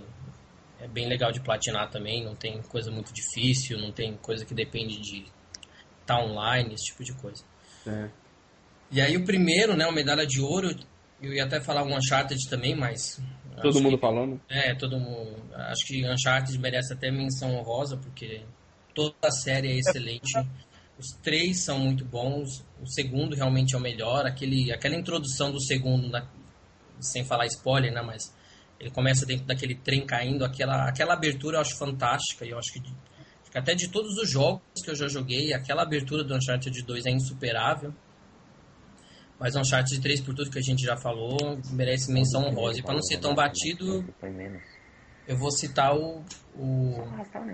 é 0.85 0.87
bem 0.87 1.07
legal 1.07 1.31
de 1.31 1.41
platinar 1.41 1.89
também. 1.89 2.23
Não 2.23 2.35
tem 2.35 2.61
coisa 2.63 2.91
muito 2.91 3.11
difícil, 3.13 3.77
não 3.79 3.91
tem 3.91 4.15
coisa 4.17 4.45
que 4.45 4.53
depende 4.53 4.99
de 5.01 5.25
estar 6.01 6.19
online, 6.23 6.73
esse 6.73 6.85
tipo 6.91 7.03
de 7.03 7.13
coisa. 7.13 7.43
É. 7.87 8.09
E 8.91 9.01
aí 9.01 9.17
o 9.17 9.25
primeiro, 9.25 9.75
né, 9.75 9.85
o 9.87 9.91
medalha 9.91 10.25
de 10.25 10.39
ouro, 10.39 10.69
eu 11.21 11.33
ia 11.33 11.43
até 11.43 11.59
falar 11.59 11.83
um 11.83 11.95
Uncharted 11.97 12.47
também, 12.49 12.75
mas... 12.75 13.19
Todo 13.61 13.81
mundo 13.81 13.95
que- 13.97 14.01
falando. 14.01 14.41
é, 14.49 14.75
todo 14.75 14.99
mundo. 14.99 15.33
Acho 15.53 15.85
que 15.87 16.05
Uncharted 16.07 16.57
merece 16.59 16.93
até 16.93 17.09
menção 17.09 17.55
honrosa, 17.55 17.95
porque 17.95 18.41
toda 18.93 19.15
a 19.23 19.31
série 19.31 19.69
é 19.71 19.77
excelente. 19.77 20.33
Os 20.99 21.07
três 21.23 21.63
são 21.63 21.79
muito 21.79 22.03
bons. 22.03 22.65
O 22.81 22.85
segundo 22.85 23.33
realmente 23.33 23.73
é 23.73 23.77
o 23.77 23.81
melhor. 23.81 24.25
Aquele, 24.25 24.73
aquela 24.73 24.95
introdução 24.95 25.53
do 25.53 25.61
segundo, 25.61 26.09
na- 26.09 26.27
sem 26.99 27.23
falar 27.23 27.45
spoiler, 27.45 27.93
né? 27.93 28.01
Mas 28.01 28.34
ele 28.79 28.91
começa 28.91 29.25
dentro 29.25 29.45
daquele 29.45 29.75
trem 29.75 30.05
caindo. 30.05 30.43
Aquela, 30.45 30.87
aquela 30.89 31.13
abertura 31.13 31.57
eu 31.57 31.61
acho 31.61 31.77
fantástica. 31.77 32.45
E 32.45 32.49
eu 32.49 32.59
acho 32.59 32.71
que, 32.73 32.79
que 32.81 33.57
até 33.57 33.73
de 33.73 33.87
todos 33.89 34.17
os 34.17 34.29
jogos 34.29 34.61
que 34.83 34.89
eu 34.89 34.95
já 34.95 35.07
joguei, 35.07 35.53
aquela 35.53 35.83
abertura 35.83 36.23
do 36.23 36.35
Uncharted 36.35 36.81
2 36.83 37.05
é 37.05 37.11
insuperável. 37.11 37.93
Mas 39.39 39.55
Uncharted 39.55 39.99
3, 40.01 40.21
por 40.21 40.33
tudo 40.33 40.49
que 40.49 40.59
a 40.59 40.61
gente 40.61 40.81
já 40.83 40.95
falou, 40.95 41.37
merece 41.71 42.11
menção 42.11 42.45
honrosa. 42.45 42.79
E 42.79 42.81
para 42.81 42.93
não 42.93 43.01
ser 43.01 43.17
tão 43.19 43.35
batido, 43.35 44.01
eu 45.27 45.37
vou 45.37 45.51
citar 45.51 45.93
o, 45.95 46.23
o- 46.55 47.01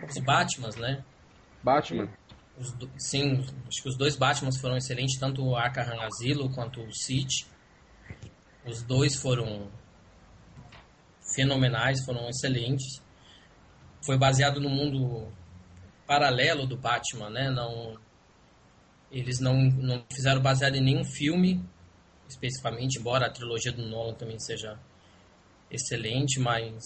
os 0.08 0.24
Batmans, 0.24 0.76
né? 0.76 1.04
Batman. 1.64 2.10
Os 2.58 2.76
sim, 3.00 3.44
acho 3.68 3.82
que 3.82 3.90
os 3.90 3.98
dois 3.98 4.16
Batmans 4.16 4.60
foram 4.60 4.78
excelentes, 4.78 5.18
tanto 5.20 5.44
o 5.44 5.56
Arkham 5.56 6.00
Asylum 6.02 6.52
quanto 6.52 6.82
o 6.82 6.94
City. 6.94 7.48
Os 8.66 8.84
dois 8.84 9.16
foram 9.16 9.68
fenomenais, 11.36 12.04
foram 12.06 12.30
excelentes. 12.30 13.02
Foi 14.06 14.18
baseado 14.18 14.60
no 14.60 14.70
mundo 14.70 15.28
paralelo 16.08 16.66
do 16.66 16.76
Batman, 16.78 17.30
né? 17.30 17.50
Não, 17.50 17.98
eles 19.12 19.40
não, 19.40 19.56
não 19.56 20.04
fizeram 20.12 20.42
baseado 20.42 20.76
em 20.76 20.82
nenhum 20.82 21.04
filme 21.04 21.64
especificamente, 22.28 22.98
embora 22.98 23.26
a 23.28 23.30
trilogia 23.30 23.72
do 23.74 23.86
Nolan 23.86 24.14
também 24.14 24.40
seja 24.40 24.80
excelente, 25.70 26.40
mas 26.40 26.82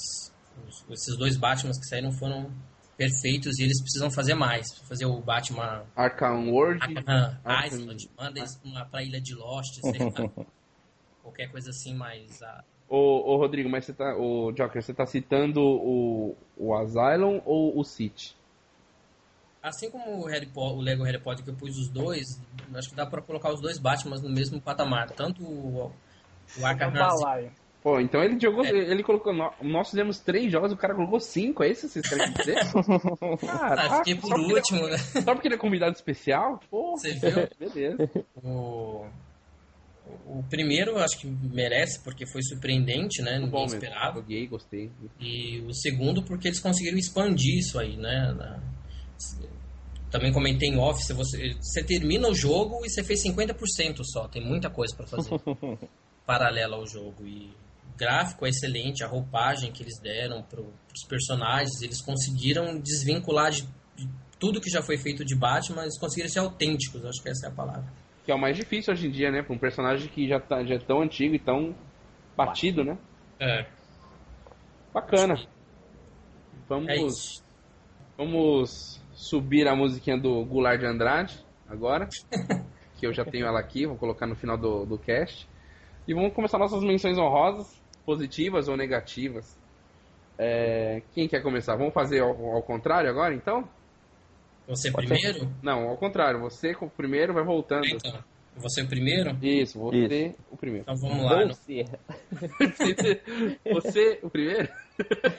os- 0.68 0.86
esses 0.90 1.18
dois 1.18 1.38
Batmans 1.38 1.78
que 1.80 1.86
saíram 1.86 2.12
foram 2.14 2.52
perfeitos 2.98 3.60
e 3.60 3.64
eles 3.64 3.80
precisam 3.82 4.10
fazer 4.10 4.34
mais. 4.34 4.66
Fazer 4.88 5.06
o 5.06 5.22
Batman 5.22 5.84
Arkham 5.96 6.50
World. 6.50 6.82
Arkham 6.82 7.38
Island, 7.68 8.10
manda 8.18 8.40
eles 8.40 8.60
pra, 8.90 9.04
Ilha 9.04 9.22
de 9.22 9.36
Lost, 9.36 9.80
sei 9.82 10.00
lá. 10.00 10.46
Qualquer 11.22 11.52
coisa 11.52 11.70
assim 11.70 11.94
mais. 11.94 12.42
ah, 12.42 12.64
Ô, 12.88 13.34
ô 13.34 13.38
Rodrigo, 13.38 13.70
mas 13.70 13.86
você 13.86 13.94
tá. 13.94 14.16
O 14.16 14.52
Joker, 14.52 14.82
você 14.82 14.94
tá 14.94 15.06
citando 15.06 15.60
o, 15.62 16.36
o 16.58 16.74
Asylum 16.76 17.42
ou 17.46 17.78
o 17.80 17.84
City? 17.84 18.36
Assim 19.62 19.90
como 19.90 20.22
o, 20.22 20.26
Harry 20.28 20.46
Po- 20.46 20.74
o 20.76 20.82
Lego 20.82 21.04
Harry 21.04 21.20
Potter 21.20 21.44
que 21.44 21.50
eu 21.50 21.56
pus 21.56 21.76
os 21.78 21.88
dois, 21.90 22.40
acho 22.76 22.90
que 22.90 22.96
dá 22.96 23.06
pra 23.06 23.22
colocar 23.22 23.52
os 23.52 23.60
dois 23.60 23.80
Batmans 23.80 24.22
no 24.22 24.30
mesmo 24.30 24.62
patamar. 24.62 25.10
Tanto 25.10 25.44
o, 25.44 25.92
o 26.58 26.62
É 26.62 26.66
Arkham 26.66 26.92
balaio. 26.94 27.52
Pô, 27.82 28.00
então 28.00 28.24
ele 28.24 28.40
jogou. 28.40 28.64
É. 28.64 28.70
Ele 28.70 29.02
colocou. 29.02 29.34
nó- 29.34 29.54
Nós 29.62 29.90
fizemos 29.90 30.20
três 30.20 30.52
jogos, 30.52 30.72
o 30.72 30.78
cara 30.78 30.94
colocou 30.94 31.20
cinco, 31.20 31.64
é 31.64 31.70
isso 31.70 31.88
que 31.88 31.94
vocês 31.94 32.08
querem 32.08 32.32
dizer? 32.34 32.58
Ah, 33.50 33.70
Caraca, 33.70 33.96
fiquei 33.98 34.16
por 34.16 34.30
porque- 34.30 34.54
último, 34.54 34.88
né? 34.88 34.98
Só 35.00 35.34
porque 35.34 35.48
ele 35.48 35.56
é 35.56 35.58
convidado 35.58 35.96
especial? 35.96 36.60
Pô, 36.70 36.96
Você 36.98 37.14
viu? 37.14 37.48
beleza. 37.60 38.10
O, 38.44 39.06
o 40.26 40.44
primeiro 40.50 40.98
acho 40.98 41.18
que 41.20 41.28
merece, 41.28 42.00
porque 42.00 42.26
foi 42.26 42.42
surpreendente, 42.44 43.22
né? 43.22 43.34
Ninguém 43.36 43.50
Bom 43.50 43.62
mesmo. 43.62 43.76
esperava. 43.78 44.20
Joguei, 44.20 44.48
gostei. 44.48 44.92
E 45.20 45.60
o 45.62 45.74
segundo 45.74 46.24
porque 46.24 46.48
eles 46.48 46.60
conseguiram 46.60 46.98
expandir 46.98 47.58
isso 47.60 47.78
aí, 47.80 47.96
né? 47.98 48.34
Na- 48.38 48.60
também 50.12 50.32
comentei 50.32 50.70
em 50.70 50.78
off, 50.78 51.04
se 51.04 51.14
você, 51.14 51.54
você 51.60 51.84
termina 51.84 52.28
o 52.30 52.34
jogo 52.34 52.86
e 52.86 52.90
você 52.90 53.04
fez 53.04 53.22
50% 53.24 54.02
só, 54.04 54.28
tem 54.28 54.42
muita 54.46 54.70
coisa 54.70 54.96
pra 54.96 55.06
fazer 55.06 55.30
paralela 56.26 56.78
ao 56.78 56.88
jogo. 56.88 57.26
E 57.28 57.48
o 57.94 57.98
gráfico 57.98 58.46
é 58.46 58.50
excelente, 58.50 59.04
a 59.04 59.08
roupagem 59.08 59.72
que 59.72 59.84
eles 59.84 60.00
deram 60.00 60.42
para 60.44 60.62
os 60.62 61.04
personagens, 61.10 61.82
eles 61.82 62.02
conseguiram 62.02 62.80
desvincular 62.80 63.52
de, 63.52 63.64
de 63.98 64.08
tudo 64.40 64.62
que 64.62 64.70
já 64.70 64.82
foi 64.82 64.98
feito 64.98 65.26
de 65.26 65.36
Batman, 65.36 65.82
eles 65.82 66.00
conseguiram 66.00 66.30
ser 66.30 66.40
autênticos, 66.40 67.04
acho 67.06 67.22
que 67.22 67.30
essa 67.30 67.48
é 67.48 67.50
a 67.50 67.54
palavra. 67.54 67.92
Que 68.26 68.32
é 68.32 68.36
o 68.36 68.40
mais 68.40 68.58
difícil 68.58 68.92
hoje 68.94 69.08
em 69.08 69.12
dia, 69.12 69.32
né? 69.32 69.44
Pra 69.44 69.54
um 69.54 69.58
personagem 69.60 70.10
que 70.10 70.28
já, 70.28 70.40
tá, 70.40 70.64
já 70.66 70.76
é 70.76 70.80
tão 70.80 71.02
antigo 71.02 71.36
e 71.36 71.40
tão 71.40 71.76
batido, 72.36 72.84
né? 72.84 72.98
É, 73.40 73.66
Bacana. 74.96 75.34
é 75.36 75.48
Vamos, 76.70 76.90
isso. 76.90 77.44
vamos 78.18 79.02
subir 79.14 79.68
a 79.68 79.76
musiquinha 79.76 80.18
do 80.18 80.46
Goulart 80.46 80.80
de 80.80 80.86
Andrade 80.86 81.46
agora. 81.68 82.08
que 82.98 83.06
eu 83.06 83.14
já 83.14 83.26
tenho 83.26 83.46
ela 83.46 83.60
aqui, 83.60 83.86
vou 83.86 83.98
colocar 83.98 84.26
no 84.26 84.38
final 84.38 84.58
do, 84.58 84.86
do 84.86 84.98
cast. 84.98 85.50
E 86.08 86.14
vamos 86.14 86.34
começar 86.34 86.58
nossas 86.58 86.82
menções 86.82 87.18
honrosas, 87.18 87.84
positivas 88.06 88.70
ou 88.70 88.78
negativas. 88.78 89.60
É, 90.38 91.02
quem 91.14 91.28
quer 91.28 91.44
começar? 91.44 91.76
Vamos 91.76 91.94
fazer 91.94 92.22
ao, 92.22 92.56
ao 92.56 92.64
contrário 92.64 93.10
agora, 93.10 93.34
então? 93.34 93.68
Você 94.68 94.92
Pode 94.92 95.08
primeiro? 95.08 95.50
Não, 95.62 95.88
ao 95.90 95.98
contrário. 95.98 96.40
Você 96.42 96.74
com 96.74 96.86
o 96.88 96.90
primeiro 96.90 97.34
vai 97.34 97.44
voltando. 97.44 97.86
Então, 97.86 98.24
você 98.56 98.82
o 98.82 98.88
primeiro? 98.88 99.38
Isso, 99.42 99.80
você 99.80 100.36
o 100.50 100.58
primeiro. 100.58 100.84
Então 100.84 100.96
vamos 100.96 101.24
lá. 101.24 101.40
Ou 101.40 101.48
Não, 101.48 101.56
Você 103.74 104.20
o 104.24 104.30
primeiro? 104.30 104.70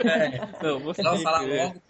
é, 0.05 0.39
Não, 0.62 0.79
você 0.81 1.03
não 1.03 1.14
o 1.14 1.18
falar 1.20 1.39
primeiro. 1.41 1.64
logo. 1.68 1.83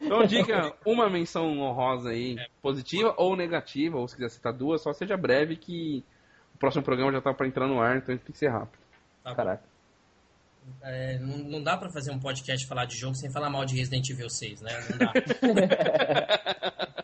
Então 0.00 0.24
diga 0.24 0.72
uma 0.86 1.10
menção 1.10 1.58
honrosa 1.58 2.10
aí, 2.10 2.36
positiva 2.62 3.14
ou 3.18 3.36
negativa, 3.36 3.98
ou 3.98 4.08
se 4.08 4.14
quiser 4.16 4.30
citar 4.30 4.54
duas, 4.54 4.82
só 4.82 4.92
seja 4.94 5.16
breve 5.18 5.56
que 5.56 6.02
o 6.54 6.58
próximo 6.58 6.82
programa 6.82 7.12
já 7.12 7.20
tá 7.20 7.34
pra 7.34 7.46
entrar 7.46 7.66
no 7.66 7.78
ar, 7.80 7.98
então 7.98 8.14
a 8.14 8.16
gente 8.16 8.24
tem 8.24 8.32
que 8.32 8.38
ser 8.38 8.48
rápido. 8.48 8.80
Tá. 9.22 9.34
Caraca. 9.34 9.71
É, 10.82 11.18
não, 11.18 11.38
não 11.38 11.62
dá 11.62 11.76
pra 11.76 11.90
fazer 11.92 12.10
um 12.10 12.18
podcast 12.18 12.64
e 12.64 12.68
falar 12.68 12.86
de 12.86 12.96
jogo 12.96 13.14
sem 13.14 13.32
falar 13.32 13.50
mal 13.50 13.64
de 13.64 13.76
Resident 13.76 14.08
Evil 14.10 14.28
6, 14.28 14.60
né? 14.60 14.72
Não 14.90 14.98
dá. 14.98 15.12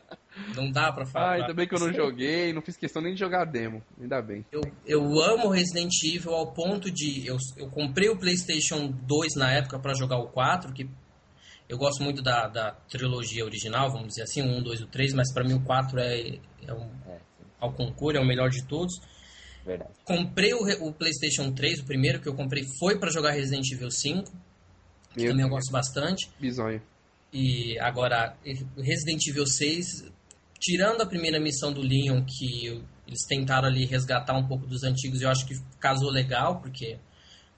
não 0.57 0.71
dá 0.71 0.93
pra 0.93 1.07
falar. 1.07 1.29
Ah, 1.29 1.35
ainda 1.35 1.55
bem 1.55 1.67
que 1.67 1.75
eu 1.75 1.81
não 1.81 1.93
joguei, 1.93 2.53
não 2.53 2.63
fiz 2.63 2.77
questão 2.77 3.01
nem 3.01 3.15
de 3.15 3.21
jogar 3.21 3.43
a 3.43 3.45
demo. 3.45 3.83
Ainda 4.01 4.21
bem. 4.21 4.45
Eu, 4.51 4.61
eu 4.85 5.21
amo 5.21 5.49
Resident 5.49 5.93
Evil 6.05 6.35
ao 6.35 6.53
ponto 6.53 6.91
de. 6.91 7.27
Eu, 7.27 7.37
eu 7.57 7.71
comprei 7.71 8.09
o 8.09 8.19
PlayStation 8.19 8.89
2 8.89 9.37
na 9.37 9.53
época 9.53 9.79
pra 9.79 9.95
jogar 9.95 10.19
o 10.19 10.29
4, 10.29 10.73
que 10.73 10.89
eu 11.69 11.77
gosto 11.77 12.03
muito 12.03 12.23
da, 12.23 12.49
da 12.49 12.73
trilogia 12.89 13.45
original, 13.45 13.91
vamos 13.91 14.09
dizer 14.09 14.23
assim, 14.23 14.43
o 14.43 14.59
1, 14.59 14.63
2 14.63 14.81
e 14.81 14.85
o 14.85 14.87
3, 14.87 15.13
mas 15.13 15.33
pra 15.33 15.45
mim 15.45 15.55
o 15.55 15.65
4 15.65 16.01
é, 16.01 16.39
é 16.67 16.73
um, 16.73 16.91
É, 17.07 17.19
ao 17.61 17.73
concurso, 17.73 18.19
é 18.19 18.21
o 18.21 18.27
melhor 18.27 18.49
de 18.49 18.67
todos. 18.67 18.95
Verdade. 19.65 19.91
Comprei 20.05 20.55
o, 20.55 20.61
o 20.87 20.93
PlayStation 20.93 21.53
3, 21.53 21.81
o 21.81 21.85
primeiro 21.85 22.21
que 22.21 22.29
eu 22.29 22.35
comprei 22.35 22.65
foi 22.79 22.99
pra 22.99 23.11
jogar 23.11 23.33
Resident 23.33 23.71
Evil 23.71 23.91
5, 23.91 24.25
que 25.13 25.23
Meu 25.23 25.31
também 25.31 25.45
eu 25.45 25.51
gosto 25.51 25.71
bastante. 25.71 26.31
Bisonho. 26.39 26.81
E 27.33 27.79
agora, 27.81 28.37
Resident 28.77 29.27
Evil 29.27 29.47
6, 29.47 30.11
tirando 30.59 31.03
a 31.03 31.07
primeira 31.07 31.39
missão 31.39 31.73
do 31.73 31.81
Leon, 31.81 32.25
que 32.25 32.83
eles 33.07 33.25
tentaram 33.27 33.69
ali 33.69 33.85
resgatar 33.85 34.37
um 34.37 34.47
pouco 34.47 34.67
dos 34.67 34.83
antigos, 34.83 35.21
eu 35.21 35.31
acho 35.31 35.47
que 35.47 35.55
casou 35.79 36.11
legal, 36.11 36.61
porque 36.61 36.99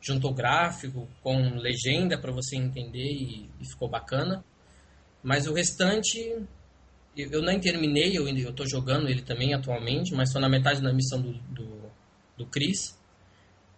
juntou 0.01 0.33
gráfico 0.33 1.09
com 1.23 1.57
legenda 1.57 2.19
para 2.19 2.33
você 2.33 2.57
entender 2.57 3.13
e, 3.13 3.51
e 3.61 3.69
ficou 3.69 3.89
bacana. 3.89 4.45
Mas 5.23 5.47
o 5.47 5.53
restante, 5.53 6.19
eu, 7.17 7.31
eu 7.31 7.43
nem 7.43 7.61
terminei, 7.61 8.17
eu, 8.17 8.53
tô 8.53 8.67
jogando 8.67 9.09
ele 9.09 9.23
também 9.23 9.53
atualmente, 9.53 10.15
mas 10.15 10.29
estou 10.29 10.41
na 10.41 10.49
metade 10.49 10.81
da 10.81 10.93
missão 10.93 11.21
do, 11.21 11.33
do, 11.33 11.80
do 12.41 12.47
Chris. 12.47 12.99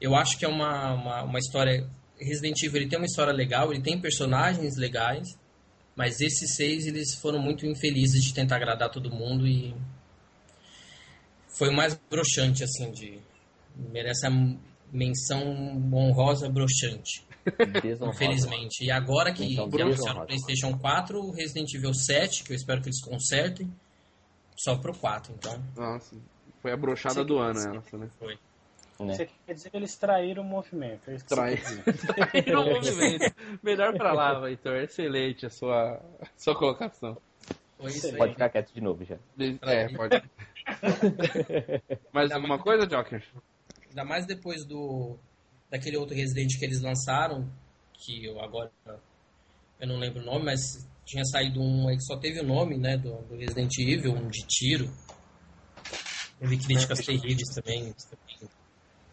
Eu 0.00 0.14
acho 0.14 0.38
que 0.38 0.44
é 0.44 0.48
uma, 0.48 0.94
uma, 0.94 1.22
uma 1.24 1.38
história. 1.38 1.88
Resident 2.18 2.62
Evil 2.62 2.82
ele 2.82 2.90
tem 2.90 2.98
uma 2.98 3.06
história 3.06 3.32
legal, 3.32 3.72
ele 3.72 3.82
tem 3.82 4.00
personagens 4.00 4.76
legais, 4.76 5.28
mas 5.96 6.20
esses 6.20 6.54
seis, 6.54 6.86
eles 6.86 7.14
foram 7.14 7.40
muito 7.40 7.66
infelizes 7.66 8.22
de 8.22 8.32
tentar 8.32 8.56
agradar 8.56 8.90
todo 8.90 9.10
mundo 9.10 9.46
e 9.46 9.74
foi 11.48 11.68
o 11.68 11.72
mais 11.72 11.98
broxante, 12.10 12.64
assim, 12.64 12.90
de... 12.90 13.18
Merece 13.74 14.26
a 14.26 14.30
menção 14.92 15.42
honrosa 15.92 16.48
broxante, 16.48 17.26
Desonrosa. 17.82 18.14
infelizmente. 18.14 18.84
E 18.84 18.90
agora 18.90 19.32
que, 19.32 19.46
que 19.46 19.82
anunciaram 19.82 20.22
o 20.22 20.26
PlayStation 20.26 20.78
4, 20.78 21.18
o 21.18 21.32
Resident 21.32 21.72
Evil 21.72 21.94
7, 21.94 22.44
que 22.44 22.52
eu 22.52 22.56
espero 22.56 22.82
que 22.82 22.88
eles 22.88 23.02
consertem, 23.02 23.72
só 24.54 24.76
pro 24.76 24.94
4, 24.94 25.34
então 25.34 25.62
Nossa, 25.74 26.14
foi 26.60 26.72
a 26.72 26.76
brochada 26.76 27.24
do 27.24 27.38
ano 27.38 27.58
essa, 27.58 27.96
né? 27.96 28.10
foi. 28.18 28.38
Né? 29.04 29.14
Você 29.14 29.28
quer 29.46 29.54
dizer 29.54 29.70
que 29.70 29.76
eles 29.76 29.96
traíram 29.96 30.42
o 30.42 30.46
movimento. 30.46 31.10
é 31.10 31.16
Trai. 31.16 31.56
Traíram 32.06 32.66
o 32.66 32.74
movimento. 32.74 33.34
Melhor 33.62 33.94
pra 33.94 34.12
lá, 34.12 34.48
Heitor. 34.48 34.76
Excelente 34.76 35.46
a 35.46 35.50
sua, 35.50 36.00
sua 36.36 36.56
colocação. 36.56 37.16
Foi 37.78 37.90
isso 37.90 38.06
aí. 38.06 38.16
Pode 38.16 38.32
ficar 38.32 38.48
quieto 38.48 38.72
de 38.72 38.80
novo 38.80 39.04
já. 39.04 39.18
É, 39.62 39.88
pode. 39.88 40.22
Mais 42.12 42.30
alguma 42.30 42.58
coisa, 42.58 42.86
Joker? 42.86 43.22
Ainda 43.88 44.04
mais 44.04 44.24
depois 44.24 44.64
do 44.64 45.18
daquele 45.68 45.96
outro 45.96 46.14
Resident 46.14 46.58
que 46.58 46.64
eles 46.64 46.80
lançaram, 46.80 47.46
que 47.92 48.24
eu 48.24 48.40
agora 48.40 48.70
eu 49.80 49.88
não 49.88 49.98
lembro 49.98 50.22
o 50.22 50.24
nome, 50.24 50.44
mas 50.44 50.86
tinha 51.04 51.24
saído 51.24 51.60
um 51.60 51.88
aí 51.88 51.96
que 51.96 52.04
só 52.04 52.16
teve 52.16 52.40
o 52.40 52.46
nome, 52.46 52.78
né, 52.78 52.96
do, 52.96 53.16
do 53.22 53.36
Resident 53.36 53.72
Evil, 53.78 54.12
um 54.14 54.28
de 54.28 54.46
tiro. 54.46 54.88
Teve 56.38 56.56
críticas 56.56 57.04
terríveis 57.04 57.48
também. 57.54 57.92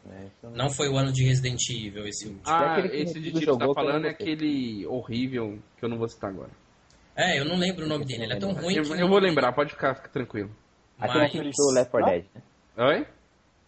Né? 0.09 0.29
Então, 0.37 0.51
Não 0.51 0.69
foi 0.71 0.89
o 0.89 0.97
ano 0.97 1.11
de 1.13 1.23
Resident 1.23 1.59
Evil 1.69 2.05
esse 2.07 2.25
último. 2.27 2.41
Ah, 2.45 2.73
aquele 2.73 2.89
que 2.89 2.97
esse 2.97 3.19
de 3.19 3.31
que 3.31 3.45
tá 3.45 3.55
que 3.57 3.63
eu 3.63 3.73
falando 3.73 4.05
é 4.05 4.09
aquele 4.09 4.85
horrível 4.87 5.59
que 5.77 5.85
eu 5.85 5.89
não 5.89 5.97
vou 5.97 6.09
citar 6.09 6.29
agora. 6.31 6.49
É, 7.15 7.39
eu 7.39 7.45
não 7.45 7.57
lembro 7.57 7.85
o 7.85 7.87
nome 7.87 8.05
dele, 8.05 8.23
ele 8.23 8.33
é 8.33 8.39
tão 8.39 8.51
ruim 8.53 8.75
Eu, 8.75 8.83
que... 8.83 8.91
eu 9.01 9.07
vou 9.07 9.19
lembrar, 9.19 9.51
pode 9.53 9.71
ficar, 9.71 9.93
fica 9.95 10.09
tranquilo. 10.09 10.49
Aquele 10.99 11.19
Mas- 11.23 11.31
que 11.31 11.37
imitou 11.37 11.65
o 11.67 11.71
Left 11.73 11.91
4 11.91 12.09
Dead, 12.09 12.25
né? 12.35 12.41
Oi? 12.77 13.07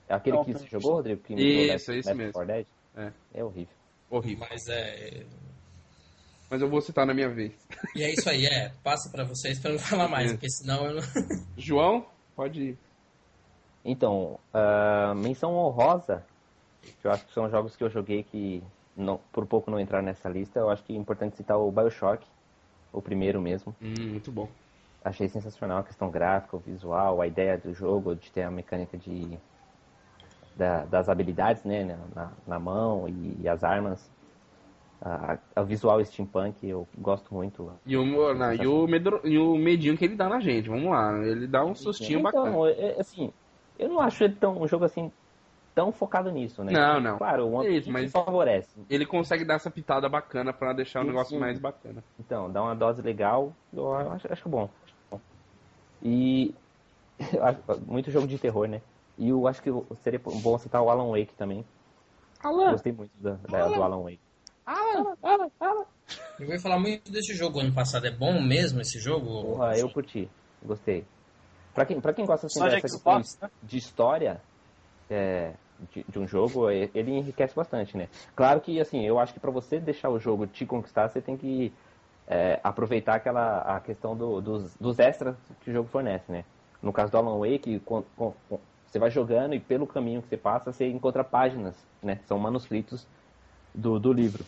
Aquele 0.09 0.35
Não, 0.37 0.43
que 0.45 0.53
você 0.53 0.67
jogou, 0.67 0.93
Rodrigo? 0.95 1.21
Que 1.21 1.33
Isso, 1.33 1.71
Left, 1.71 1.73
esse 1.91 1.91
Left 2.09 2.13
mesmo. 2.17 2.33
4 2.33 2.53
Dead? 2.53 2.65
É. 2.97 3.11
É 3.33 3.43
horrível. 3.43 3.73
Horrível. 4.09 4.47
Mas 4.49 4.61
é... 4.67 5.23
Mas 6.49 6.61
eu 6.61 6.69
vou 6.69 6.81
citar 6.81 7.05
na 7.05 7.13
minha 7.13 7.29
vez. 7.29 7.53
E 7.95 8.03
é 8.03 8.11
isso 8.11 8.29
aí, 8.29 8.45
é. 8.45 8.73
Passa 8.83 9.09
pra 9.09 9.23
vocês 9.23 9.57
pra 9.59 9.71
não 9.71 9.79
falar 9.79 10.09
mais, 10.09 10.31
É. 10.31 10.33
porque 10.33 10.49
senão 10.49 10.85
eu 10.85 10.95
não... 10.95 11.01
João, 11.57 12.05
pode 12.35 12.61
ir. 12.61 12.77
Então, 13.83 14.37
ah, 14.53 15.13
menção 15.15 15.53
honrosa, 15.55 16.25
que 16.99 17.07
eu 17.07 17.11
acho 17.11 17.25
que 17.25 17.33
são 17.33 17.49
jogos 17.49 17.75
que 17.75 17.83
eu 17.83 17.89
joguei 17.89 18.23
que 18.23 18.63
não, 18.95 19.17
por 19.31 19.45
pouco 19.45 19.71
não 19.71 19.79
entrar 19.79 20.01
nessa 20.01 20.29
lista, 20.29 20.59
eu 20.59 20.69
acho 20.69 20.83
que 20.83 20.93
é 20.93 20.95
importante 20.95 21.37
citar 21.37 21.57
o 21.57 21.71
Bioshock, 21.71 22.25
o 22.93 23.01
primeiro 23.01 23.41
mesmo. 23.41 23.75
Hum, 23.81 24.11
muito 24.11 24.31
bom. 24.31 24.51
Achei 25.03 25.27
sensacional 25.27 25.79
a 25.79 25.83
questão 25.83 26.09
gráfica, 26.09 26.55
o 26.55 26.59
visual, 26.59 27.21
a 27.21 27.27
ideia 27.27 27.57
do 27.57 27.73
jogo, 27.73 28.15
de 28.15 28.31
ter 28.31 28.43
a 28.43 28.51
mecânica 28.51 28.97
de, 28.97 29.37
da- 30.55 30.85
das 30.85 31.09
habilidades 31.09 31.63
né, 31.63 31.83
na- 31.83 32.31
na, 32.45 32.59
mão 32.59 33.07
e, 33.07 33.41
e 33.41 33.47
as 33.47 33.63
armas. 33.63 34.11
A, 35.01 35.33
a- 35.55 35.61
o 35.61 35.65
visual 35.65 36.03
steampunk 36.05 36.65
eu 36.67 36.87
gosto 36.97 37.33
muito. 37.33 37.71
E 37.85 37.97
o, 37.97 38.33
não, 38.35 38.53
e, 38.53 38.67
o 38.67 38.87
medro, 38.87 39.21
e 39.25 39.37
o 39.39 39.55
medinho 39.57 39.97
que 39.97 40.05
ele 40.05 40.15
dá 40.15 40.29
na 40.29 40.39
gente, 40.39 40.69
vamos 40.69 40.91
lá. 40.91 41.17
Ele 41.25 41.47
dá 41.47 41.65
um 41.65 41.73
sustinho 41.73 42.19
então, 42.19 42.21
bacana. 42.21 42.59
é, 42.67 42.99
assim, 42.99 43.33
eu 43.77 43.89
não 43.89 43.99
acho 43.99 44.23
ele 44.23 44.35
tão, 44.35 44.61
um 44.61 44.67
jogo 44.67 44.85
assim 44.85 45.11
tão 45.73 45.91
focado 45.91 46.29
nisso, 46.31 46.63
né? 46.63 46.71
Não, 46.71 46.99
não. 46.99 47.17
Claro, 47.17 47.45
o 47.47 47.53
One 47.53 47.67
Isso, 47.67 47.85
Piece 47.85 47.91
mas- 47.91 48.11
favorece. 48.11 48.69
Ele 48.89 49.05
consegue 49.05 49.45
dar 49.45 49.55
essa 49.55 49.71
pitada 49.71 50.07
bacana 50.09 50.51
pra 50.53 50.73
deixar 50.73 51.01
o 51.01 51.03
negócio 51.05 51.33
sim. 51.35 51.39
mais 51.39 51.59
bacana. 51.59 52.03
Então, 52.19 52.51
dá 52.51 52.61
uma 52.61 52.75
dose 52.75 53.01
legal, 53.01 53.53
eu 53.73 53.93
acho, 53.93 54.31
acho 54.31 54.49
bom. 54.49 54.69
E 56.03 56.53
muito 57.87 58.11
jogo 58.11 58.27
de 58.27 58.37
terror, 58.37 58.67
né? 58.67 58.81
E 59.17 59.29
eu 59.29 59.47
acho 59.47 59.61
que 59.61 59.69
seria 60.01 60.19
bom 60.19 60.57
citar 60.57 60.81
o 60.81 60.89
Alan 60.89 61.09
Wake 61.11 61.33
também. 61.35 61.63
Alan, 62.43 62.71
Gostei 62.71 62.91
muito 62.91 63.11
da, 63.19 63.33
da- 63.47 63.67
do 63.67 63.83
Alan 63.83 64.01
Wake. 64.03 64.19
Alan, 64.65 65.15
Alan, 65.21 65.51
Alan. 65.59 65.85
Eu 66.39 66.47
vou 66.47 66.59
falar 66.59 66.79
muito 66.79 67.11
desse 67.11 67.33
jogo 67.35 67.59
ano 67.59 67.73
passado. 67.73 68.05
É 68.07 68.11
bom 68.11 68.41
mesmo 68.41 68.81
esse 68.81 68.99
jogo? 68.99 69.43
Porra, 69.43 69.77
eu 69.77 69.89
curti, 69.89 70.29
gostei. 70.63 71.05
Pra 71.73 71.85
quem, 71.85 72.01
pra 72.01 72.13
quem 72.13 72.25
gosta 72.25 72.47
assim, 72.47 72.59
Só 72.59 72.67
de 72.67 72.75
dessa 72.81 72.87
Xbox, 72.97 73.37
né? 73.41 73.49
de 73.63 73.77
história 73.77 74.41
é, 75.13 75.53
de, 75.93 76.03
de 76.07 76.19
um 76.19 76.27
jogo, 76.27 76.69
é, 76.69 76.89
ele 76.93 77.11
enriquece 77.11 77.55
bastante, 77.55 77.97
né? 77.97 78.07
Claro 78.35 78.61
que, 78.61 78.79
assim, 78.79 79.05
eu 79.05 79.19
acho 79.19 79.33
que 79.33 79.39
pra 79.39 79.51
você 79.51 79.79
deixar 79.79 80.09
o 80.09 80.19
jogo 80.19 80.47
te 80.47 80.65
conquistar, 80.65 81.07
você 81.09 81.21
tem 81.21 81.37
que 81.37 81.71
é, 82.27 82.59
aproveitar 82.63 83.15
aquela 83.15 83.59
a 83.59 83.79
questão 83.79 84.15
do- 84.15 84.39
dos, 84.41 84.75
dos 84.75 84.99
extras 84.99 85.35
que 85.61 85.69
o 85.69 85.73
jogo 85.73 85.89
fornece, 85.89 86.31
né? 86.31 86.45
No 86.81 86.93
caso 86.93 87.11
do 87.11 87.17
Alan 87.17 87.37
Wake, 87.39 87.79
com- 87.81 88.03
com- 88.15 88.33
com- 88.49 88.59
você 88.85 88.99
vai 88.99 89.09
jogando 89.09 89.53
e 89.53 89.59
pelo 89.59 89.87
caminho 89.87 90.21
que 90.21 90.29
você 90.29 90.37
passa, 90.37 90.71
você 90.71 90.87
encontra 90.87 91.23
páginas, 91.23 91.75
né? 92.01 92.19
São 92.27 92.37
manuscritos 92.39 93.05
do, 93.73 93.99
do 93.99 94.13
livro. 94.13 94.43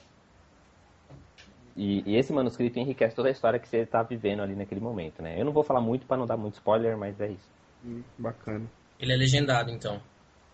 E, 1.76 2.03
e 2.05 2.16
esse 2.16 2.32
manuscrito 2.32 2.78
enriquece 2.80 3.16
toda 3.16 3.30
a 3.30 3.32
história 3.32 3.57
que 3.59 3.68
você 3.68 3.78
está 3.78 4.03
vivendo 4.03 4.41
ali 4.41 4.55
naquele 4.55 4.82
momento, 4.82 5.22
né? 5.22 5.39
Eu 5.39 5.45
não 5.45 5.51
vou 5.51 5.64
falar 5.64 5.82
muito 5.82 6.05
para 6.05 6.18
não 6.18 6.26
dar 6.28 6.38
muito 6.38 6.53
spoiler, 6.55 6.97
mas 6.97 7.20
é 7.20 7.28
isso. 7.28 7.49
Hum, 7.84 8.03
bacana. 8.18 8.66
Ele 8.99 9.11
é 9.11 9.16
legendado, 9.16 9.72
então. 9.72 9.99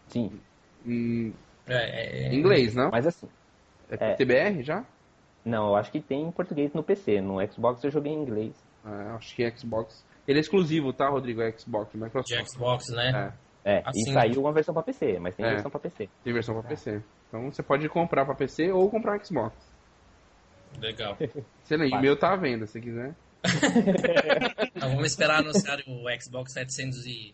Sim, 0.09 0.39
Hum, 0.85 1.33
É, 1.67 1.75
é- 2.27 2.33
em 2.33 2.35
inglês, 2.39 2.73
não? 2.73 2.89
mas 2.91 3.05
assim, 3.07 3.27
É, 3.91 4.11
é. 4.11 4.13
TBR 4.15 4.63
já? 4.63 4.83
não, 5.45 5.69
eu 5.69 5.75
acho 5.75 5.91
que 5.91 5.99
tem 6.01 6.23
em 6.23 6.31
português 6.31 6.73
no 6.73 6.83
PC. 6.83 7.21
No 7.21 7.35
Xbox 7.51 7.83
eu 7.83 7.91
joguei 7.91 8.11
em 8.11 8.21
inglês. 8.21 8.53
Ah, 8.83 9.15
acho 9.15 9.35
que 9.35 9.43
é 9.43 9.55
Xbox. 9.55 10.05
Ele 10.27 10.39
é 10.39 10.41
exclusivo, 10.41 10.93
tá, 10.93 11.09
Rodrigo? 11.09 11.41
É 11.41 11.51
Xbox, 11.57 11.91
de 11.91 11.97
Microsoft. 11.97 12.47
Xbox, 12.49 12.87
né? 12.89 13.33
É, 13.65 13.77
É, 13.79 13.81
Assim. 13.85 14.09
e 14.09 14.13
saiu 14.13 14.39
uma 14.41 14.53
versão 14.53 14.73
para 14.73 14.83
PC, 14.83 15.19
mas 15.19 15.35
tem 15.35 15.45
É. 15.45 15.49
versão 15.49 15.69
para 15.69 15.79
PC. 15.81 16.09
tem 16.23 16.33
versão 16.33 16.53
pra 16.59 16.63
PC. 16.69 17.03
Então 17.27 17.51
você 17.51 17.61
pode 17.61 17.87
comprar 17.89 18.25
pra 18.25 18.33
PC 18.35 18.71
ou 18.71 18.89
comprar 18.89 19.23
Xbox. 19.23 19.53
Legal. 20.79 21.17
Excelente. 21.65 21.93
O 21.95 21.99
meu 21.99 22.17
tá 22.17 22.31
à 22.33 22.35
venda, 22.37 22.65
se 22.65 22.79
quiser. 22.79 23.13
Então, 24.75 24.89
vamos 24.91 25.07
esperar 25.07 25.39
anunciar 25.39 25.79
o 25.87 26.05
Xbox 26.21 26.53
700 26.53 27.05
e... 27.05 27.33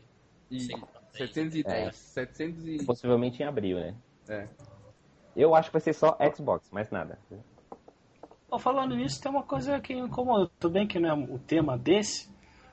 E 0.49 0.73
é. 0.73 0.77
710. 1.17 1.65
É. 1.65 1.91
700 1.91 2.67
e... 2.67 2.85
Possivelmente 2.85 3.41
em 3.41 3.45
abril, 3.45 3.77
né? 3.77 3.95
É. 4.27 4.47
Eu 5.35 5.53
acho 5.53 5.69
que 5.69 5.73
vai 5.73 5.81
ser 5.81 5.93
só 5.93 6.17
Xbox, 6.33 6.69
mais 6.71 6.89
nada. 6.89 7.19
Tô 8.49 8.57
falando 8.57 8.95
nisso, 8.95 9.21
tem 9.21 9.29
uma 9.29 9.43
coisa 9.43 9.79
que 9.79 9.93
me 9.93 10.01
incomoda. 10.01 10.49
Tudo 10.59 10.73
bem 10.73 10.87
que 10.87 10.99
não 10.99 11.09
é 11.09 11.13
o 11.13 11.39
tema 11.39 11.77
desse, 11.77 12.29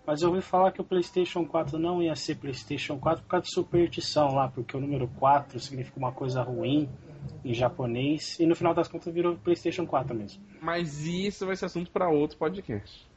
mas 0.06 0.22
eu 0.22 0.28
ouvi 0.28 0.40
falar 0.40 0.70
que 0.70 0.80
o 0.80 0.84
PlayStation 0.84 1.44
4 1.44 1.78
não 1.78 2.02
ia 2.02 2.14
ser 2.14 2.36
PlayStation 2.36 2.98
4 2.98 3.24
por 3.24 3.28
causa 3.30 3.46
de 3.46 3.52
superstição 3.52 4.34
lá, 4.34 4.48
porque 4.48 4.76
o 4.76 4.80
número 4.80 5.08
4 5.18 5.58
significa 5.58 5.98
uma 5.98 6.12
coisa 6.12 6.42
ruim 6.42 6.88
em 7.44 7.54
japonês, 7.54 8.38
e 8.38 8.46
no 8.46 8.54
final 8.54 8.74
das 8.74 8.88
contas 8.88 9.12
virou 9.12 9.36
PlayStation 9.36 9.86
4 9.86 10.14
mesmo. 10.14 10.42
Mas 10.60 11.04
isso 11.04 11.46
vai 11.46 11.56
ser 11.56 11.66
assunto 11.66 11.90
pra 11.90 12.08
outro 12.08 12.36
podcast. 12.36 13.08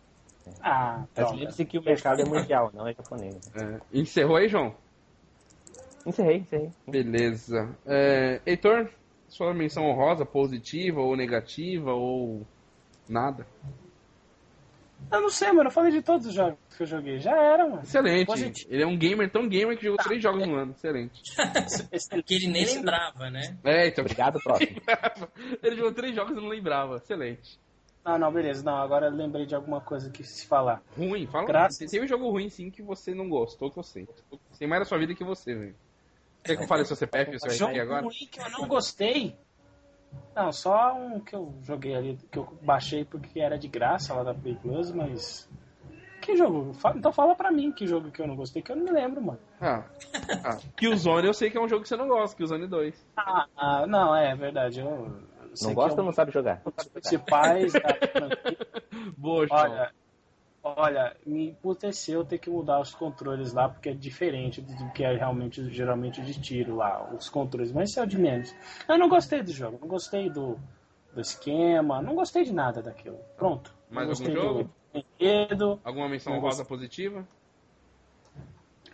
Ah, 0.62 1.00
Mas 1.00 1.08
droga. 1.16 1.36
lembre-se 1.36 1.66
que 1.66 1.78
o 1.78 1.84
mercado 1.84 2.22
é 2.22 2.26
mundial, 2.26 2.72
não 2.74 2.88
é 2.88 2.94
japonês. 2.94 3.52
É. 3.56 3.80
Encerrou 3.92 4.38
aí, 4.38 4.48
João? 4.48 4.76
Encerrei, 6.06 6.38
encerrei. 6.38 6.70
Beleza. 6.88 7.76
É, 7.86 8.40
Heitor, 8.46 8.90
sua 9.28 9.54
menção 9.54 9.86
honrosa, 9.86 10.26
positiva 10.26 11.02
ou 11.02 11.16
negativa 11.16 11.94
ou 11.94 12.46
nada? 13.10 13.46
Eu 15.12 15.22
não 15.22 15.30
sei, 15.30 15.52
mano, 15.52 15.68
eu 15.68 15.72
falei 15.74 15.92
de 15.92 16.02
todos 16.02 16.26
os 16.26 16.34
jogos 16.34 16.58
que 16.76 16.84
eu 16.84 16.88
joguei. 16.88 17.20
Já 17.20 17.36
era, 17.36 17.68
mano. 17.68 17.82
Excelente. 17.84 18.26
Positivo. 18.28 18.74
Ele 18.74 18.84
é 18.84 18.88
um 18.88 18.98
gamer 18.98 19.30
tão 19.30 19.48
gamer 19.48 19.78
que 19.78 19.84
jogou 19.86 19.98
três 20.04 20.22
jogos 20.24 20.48
no 20.48 20.56
ano. 20.56 20.72
Excelente. 20.72 21.22
Que 22.26 22.34
ele 22.36 22.48
nem 22.48 22.66
lembrava, 22.66 23.30
né? 23.30 23.58
É, 23.64 23.88
então. 23.88 24.04
Obrigado, 24.04 24.40
próximo. 24.44 24.82
Ele 25.62 25.76
jogou 25.76 25.92
três 25.94 26.16
jogos 26.16 26.32
e 26.32 26.36
não 26.42 26.48
lembrava. 26.48 26.98
Excelente. 26.98 27.60
Ah, 28.04 28.18
não, 28.18 28.32
beleza. 28.32 28.64
Não, 28.64 28.78
agora 28.78 29.08
eu 29.08 29.12
lembrei 29.12 29.46
de 29.46 29.54
alguma 29.54 29.82
coisa 29.82 30.10
que 30.10 30.24
se 30.24 30.48
falar. 30.48 30.82
Ruim, 30.98 31.28
fala. 31.28 31.46
Graças- 31.46 31.90
Tem 31.92 32.02
um 32.04 32.08
jogo 32.08 32.30
ruim 32.30 32.50
sim 32.50 32.72
que 32.72 32.82
você 32.82 33.14
não 33.14 33.28
gostou, 33.30 33.70
que 33.70 33.78
eu 33.80 33.84
sei. 33.84 34.08
Tem 34.58 34.68
mais 34.68 34.80
na 34.82 34.86
sua 34.86 34.98
vida 34.98 35.14
que 35.14 35.24
você, 35.24 35.54
velho. 35.54 35.76
Quer 36.46 36.56
que 36.58 36.64
eu 36.64 36.68
fale 36.68 36.86
seu 36.86 36.96
CPF 36.96 37.32
e 37.32 37.36
o 37.36 37.40
seu 37.40 37.52
Jogo 37.52 37.72
RT 37.72 37.80
agora? 37.80 38.04
ruim 38.04 38.28
que 38.32 38.40
eu 38.40 38.50
não 38.52 38.68
gostei. 38.68 39.36
Não, 40.36 40.52
só 40.52 40.94
um 40.94 41.20
que 41.20 41.36
eu 41.36 41.54
joguei 41.64 41.96
ali, 41.96 42.20
que 42.32 42.38
eu 42.38 42.48
baixei 42.62 43.04
porque 43.04 43.40
era 43.40 43.58
de 43.58 43.68
graça 43.68 44.14
lá 44.14 44.24
da 44.24 44.34
Play 44.34 44.56
Plus, 44.56 44.92
mas. 44.92 45.50
Que 46.22 46.36
jogo? 46.36 46.72
Então 46.96 47.12
fala 47.12 47.36
pra 47.36 47.52
mim 47.52 47.72
que 47.72 47.86
jogo 47.88 48.12
que 48.12 48.22
eu 48.22 48.28
não 48.28 48.36
gostei, 48.36 48.62
que 48.62 48.72
eu 48.72 48.76
não 48.76 48.84
me 48.84 48.92
lembro, 48.92 49.22
mano. 49.22 49.40
Ah. 49.60 49.84
ah. 50.44 50.58
Killzone 50.76 51.28
eu 51.28 51.34
sei 51.34 51.50
que 51.50 51.58
é 51.58 51.62
um 51.62 51.68
jogo 51.68 51.84
que 51.84 51.90
você 51.90 51.96
não 51.96 52.08
gosta, 52.08 52.36
Killzone 52.36 52.68
2. 52.68 53.06
Ah, 53.18 53.46
ah, 53.56 53.88
não, 53.88 54.16
é 54.16 54.36
verdade. 54.36 54.80
Eu, 54.80 54.88
Não 54.88 55.70
que 55.70 55.74
gosta 55.74 56.00
é 56.00 56.02
ou 56.02 56.06
não 56.06 56.14
sabe 56.14 56.32
jogar? 56.32 56.62
um 56.66 56.72
dos 56.72 56.88
principais 56.88 57.74
da 57.74 57.80
franquia. 58.12 58.58
Boa, 59.18 59.48
João. 59.48 59.62
Olha, 59.62 59.92
olha, 60.66 61.16
me 61.26 61.50
emputeceu 61.50 62.26
ter 62.26 62.40
que 62.40 62.50
mudar 62.50 62.80
os 62.82 62.94
controles 62.94 63.54
lá, 63.54 63.70
porque 63.70 63.90
é 63.90 63.94
diferente 63.94 64.62
do 64.62 64.92
que 64.92 65.04
é 65.04 65.16
realmente, 65.16 65.64
geralmente, 65.70 66.22
de 66.22 66.40
tiro 66.42 66.76
lá, 66.76 67.14
os 67.14 67.30
controles, 67.30 67.72
mas 67.72 67.92
isso 67.92 68.00
é 68.00 68.04
o 68.04 68.08
de 68.08 68.18
menos. 68.18 68.54
Eu 68.88 68.98
não 68.98 69.08
gostei 69.08 69.44
do 69.44 69.52
jogo, 69.52 69.78
não 69.80 69.88
gostei 69.88 70.30
do, 70.30 70.58
do 71.14 71.22
esquema, 71.22 72.02
não 72.02 72.16
gostei 72.16 72.44
de 72.44 72.52
nada 72.52 72.82
daquilo. 72.82 73.20
Pronto. 73.38 73.72
Mais 73.92 74.10
algum 74.10 74.24
gostei 74.24 74.36
jogo? 74.36 74.64
do 74.92 75.06
enredo, 75.20 75.80
Alguma 75.84 76.10
menção 76.10 76.34
honrosa 76.34 76.66
positiva? 76.66 77.28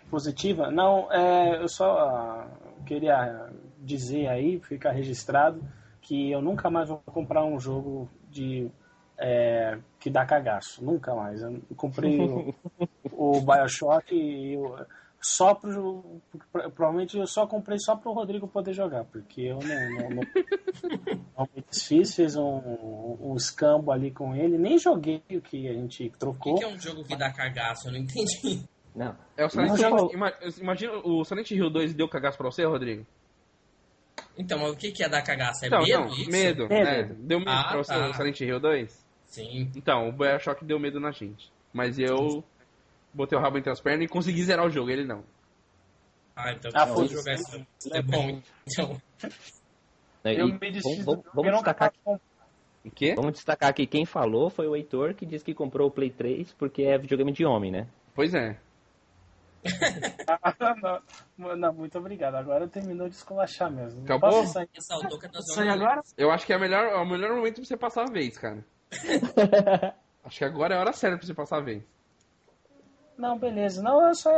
positiva. 0.10 0.70
Não, 0.70 1.10
é, 1.10 1.64
eu 1.64 1.70
só 1.70 2.00
ah, 2.00 2.48
queria 2.86 3.50
dizer 3.80 4.28
aí, 4.28 4.60
ficar 4.60 4.92
registrado, 4.92 5.64
que 6.02 6.30
eu 6.30 6.42
nunca 6.42 6.70
mais 6.70 6.90
vou 6.90 6.98
comprar 7.06 7.46
um 7.46 7.58
jogo 7.58 8.10
de 8.30 8.70
é, 9.22 9.78
que 10.00 10.10
dá 10.10 10.26
cagaço. 10.26 10.84
Nunca 10.84 11.14
mais. 11.14 11.42
Eu 11.42 11.62
comprei 11.78 12.20
o, 12.20 12.54
o 13.12 13.40
Bioshock 13.42 14.14
e 14.16 14.54
eu, 14.56 14.76
só 15.22 15.54
pro. 15.54 16.04
Provavelmente 16.52 17.18
eu 17.18 17.28
só 17.28 17.46
comprei 17.46 17.78
só 17.80 17.96
pro 17.96 18.12
Rodrigo 18.12 18.48
poder 18.48 18.74
jogar, 18.74 19.06
porque 19.06 19.42
eu 19.42 19.60
não, 19.60 19.90
não, 19.92 20.10
não, 20.10 20.24
não 21.38 21.50
me 21.56 21.64
desfiz, 21.70 22.16
fiz 22.16 22.36
um, 22.36 23.18
um 23.22 23.36
escambo 23.36 23.92
ali 23.92 24.10
com 24.10 24.36
ele, 24.36 24.58
nem 24.58 24.80
joguei 24.80 25.22
o 25.32 25.40
que 25.42 25.68
a 25.70 25.74
gente 25.74 26.08
O 26.08 26.12
que, 26.12 26.18
trocou. 26.18 26.56
que 26.56 26.64
é 26.64 26.68
um 26.68 26.80
jogo 26.80 27.04
que 27.04 27.16
dá 27.16 27.32
cagaço? 27.32 27.88
Eu 27.88 27.92
não 27.94 28.00
entendi. 28.00 28.64
Não. 28.96 29.16
É 29.38 29.46
o 29.46 29.50
Silent 29.50 29.80
Não, 29.80 30.10
Hill. 30.10 30.12
Imagina 30.60 30.94
o 31.06 31.24
Silent 31.24 31.52
Hill 31.52 31.70
2 31.70 31.94
deu 31.94 32.10
cagaço 32.10 32.38
pra 32.38 32.50
você, 32.52 32.66
Rodrigo? 32.66 33.06
Então, 34.38 34.58
mas 34.60 34.72
o 34.72 34.76
que, 34.76 34.92
que 34.92 35.04
é 35.04 35.08
dar 35.10 35.22
cagaço? 35.22 35.64
É 35.64 35.68
Então, 35.68 35.82
medo 35.84 36.00
não, 36.00 36.08
isso? 36.10 36.30
medo. 36.32 36.68
Medo. 36.68 36.90
é. 36.90 37.04
Deu 37.04 37.40
medo 37.40 37.52
Ah, 37.52 37.64
pra 37.70 37.78
você 37.78 37.94
tá. 37.94 38.10
o 38.10 38.14
Silent 38.14 38.42
Hill 38.42 38.60
2? 38.60 39.01
Sim. 39.32 39.72
Então, 39.76 40.10
o 40.10 40.12
Bioshock 40.12 40.64
deu 40.64 40.78
medo 40.78 41.00
na 41.00 41.12
gente. 41.12 41.52
Mas 41.74 41.98
eu 41.98 42.44
botei 43.14 43.38
o 43.38 43.42
rabo 43.42 43.58
entre 43.58 43.72
as 43.72 43.80
pernas 43.80 44.06
e 44.06 44.08
consegui 44.10 44.44
zerar 44.44 44.66
o 44.66 44.70
jogo, 44.70 44.90
ele 44.92 45.06
não. 45.06 45.24
Ah, 46.36 46.52
então 46.52 46.70
Ah, 46.74 46.82
eu 46.82 46.94
vou 46.94 46.96
foi 47.08 47.08
jogar 47.08 47.34
isso. 47.34 47.66
É 47.94 48.02
bom, 48.02 48.42
então. 48.68 49.02
Não, 50.24 50.32
Eu 50.32 50.50
e 50.50 50.54
me 50.54 50.72
desfiz 50.72 51.04
vamos, 51.06 51.24
vamos- 51.34 51.46
eu 51.46 51.52
não 51.52 51.52
destacar, 51.52 51.94
O 52.86 52.92
quê? 52.92 53.16
vamos 53.16 53.34
destacar 53.34 53.70
aqui 53.70 53.88
quem 53.88 54.06
falou 54.06 54.50
foi 54.50 54.68
o 54.68 54.76
Heitor, 54.76 55.16
que 55.16 55.26
disse 55.26 55.46
que 55.46 55.54
comprou 55.54 55.88
o 55.88 55.92
Play 55.92 56.10
3 56.12 56.54
porque 56.54 56.84
é 56.84 56.98
videogame 56.98 57.32
de 57.32 57.46
homem, 57.46 57.72
né? 57.72 57.88
Pois 58.14 58.34
é. 58.34 58.60
não, 61.38 61.56
não, 61.56 61.74
muito 61.74 61.98
obrigado. 61.98 62.36
Agora 62.36 62.68
terminou 62.68 63.08
de 63.08 63.16
esculachar 63.16 63.72
mesmo. 63.72 64.04
Acabou? 64.04 64.30
Posso 64.30 64.54
sair, 64.54 64.68
zona 65.54 65.74
agora? 65.74 66.02
Eu 66.18 66.32
acho 66.32 66.46
que 66.46 66.54
é, 66.54 66.58
melhor, 66.58 66.84
é 66.86 66.96
o 66.98 67.06
melhor 67.06 67.36
momento 67.36 67.56
pra 67.56 67.66
você 67.66 67.78
passar 67.78 68.04
a 68.04 68.12
vez, 68.12 68.38
cara. 68.38 68.64
acho 70.26 70.38
que 70.38 70.46
agora 70.46 70.76
é 70.76 70.78
a 70.78 70.82
hora 70.82 70.94
certa 70.94 71.18
pra 71.18 71.26
você 71.26 71.34
passar 71.34 71.58
a 71.58 71.62
vez. 71.62 71.84
Não, 73.18 73.38
beleza. 73.38 73.84
Não, 73.84 74.08
eu 74.08 74.16
só. 74.16 74.32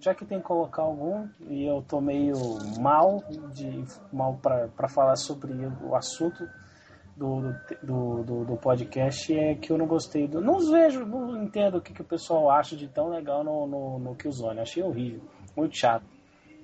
Já 0.00 0.14
que 0.14 0.24
tem 0.24 0.38
que 0.38 0.44
colocar 0.44 0.82
algum, 0.82 1.28
e 1.48 1.64
eu 1.64 1.84
tô 1.86 2.00
meio 2.00 2.34
mal, 2.80 3.22
de, 3.52 3.84
mal 4.12 4.34
pra, 4.42 4.68
pra 4.68 4.88
falar 4.88 5.14
sobre 5.16 5.52
o 5.82 5.94
assunto 5.94 6.48
do, 7.16 7.52
do, 7.82 8.22
do, 8.24 8.44
do 8.44 8.56
podcast, 8.56 9.32
é 9.32 9.54
que 9.54 9.70
eu 9.70 9.78
não 9.78 9.86
gostei 9.86 10.26
do. 10.26 10.40
Não 10.40 10.58
vejo, 10.70 11.04
não 11.06 11.42
entendo 11.44 11.78
o 11.78 11.80
que, 11.80 11.92
que 11.92 12.02
o 12.02 12.04
pessoal 12.04 12.50
acha 12.50 12.76
de 12.76 12.88
tão 12.88 13.08
legal 13.08 13.44
no, 13.44 13.66
no, 13.66 13.98
no 14.00 14.16
Killzone. 14.16 14.60
Achei 14.60 14.82
horrível. 14.82 15.22
Muito 15.56 15.76
chato. 15.76 16.04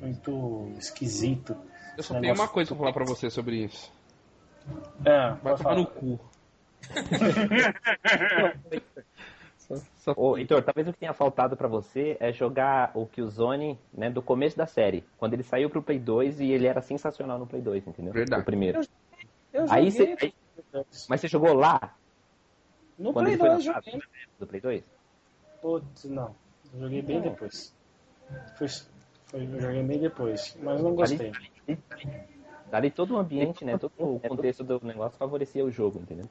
Muito 0.00 0.72
esquisito. 0.76 1.56
Eu 1.96 2.02
só 2.02 2.18
tenho 2.18 2.34
uma 2.34 2.48
coisa 2.48 2.70
pra 2.70 2.78
falar 2.78 2.92
pra 2.92 3.04
você 3.04 3.30
sobre 3.30 3.64
isso. 3.64 3.92
É, 5.04 5.30
Vai 5.34 5.56
tomar 5.56 5.58
falar. 5.58 5.76
no 5.76 5.86
cu. 5.86 6.18
Só, 9.58 9.74
só... 9.96 10.12
Ô, 10.16 10.36
Heitor, 10.36 10.62
talvez 10.62 10.86
o 10.88 10.92
que 10.92 10.98
tenha 10.98 11.14
faltado 11.14 11.56
pra 11.56 11.66
você 11.68 12.16
é 12.20 12.32
jogar 12.32 12.90
o 12.94 13.06
Killzone, 13.06 13.78
né, 13.92 14.10
do 14.10 14.20
começo 14.20 14.56
da 14.56 14.66
série. 14.66 15.04
Quando 15.16 15.32
ele 15.34 15.42
saiu 15.42 15.70
pro 15.70 15.82
Play 15.82 15.98
2 15.98 16.40
e 16.40 16.50
ele 16.52 16.66
era 16.66 16.82
sensacional 16.82 17.38
no 17.38 17.46
Play 17.46 17.62
2, 17.62 17.86
entendeu? 17.86 18.12
Verdade. 18.12 18.42
O 18.42 18.44
primeiro. 18.44 18.80
Eu 19.52 19.66
Aí 19.70 19.90
joguei 19.90 20.16
você. 20.16 20.26
aí- 20.26 20.84
Mas 21.08 21.20
você 21.20 21.28
jogou 21.28 21.54
lá? 21.54 21.94
no 22.98 23.12
quando 23.12 23.24
Play 23.26 23.34
ele 23.34 23.40
foi 23.40 23.48
2 23.50 23.66
lançado? 23.66 23.84
joguei. 23.84 24.02
Do 24.38 24.46
Play 24.46 24.60
2? 24.60 24.84
Putz, 25.62 26.04
não. 26.04 26.34
Eu 26.74 26.80
joguei 26.80 27.02
bem 27.02 27.16
Não. 27.16 27.22
depois. 27.30 27.74
Foi, 28.56 28.68
foi, 29.26 29.44
eu 29.46 29.60
joguei 29.60 29.82
bem 29.82 29.98
depois, 29.98 30.56
mas 30.62 30.82
não 30.82 30.94
gostei. 30.94 31.32
Ali, 31.66 31.78
dali 32.70 32.90
todo 32.90 33.14
o 33.14 33.16
ambiente, 33.16 33.64
né? 33.64 33.78
Todo 33.78 33.92
o 33.96 34.20
contexto 34.20 34.62
do 34.62 34.78
negócio 34.84 35.16
favorecia 35.18 35.64
o 35.64 35.70
jogo, 35.70 36.00
entendeu? 36.00 36.28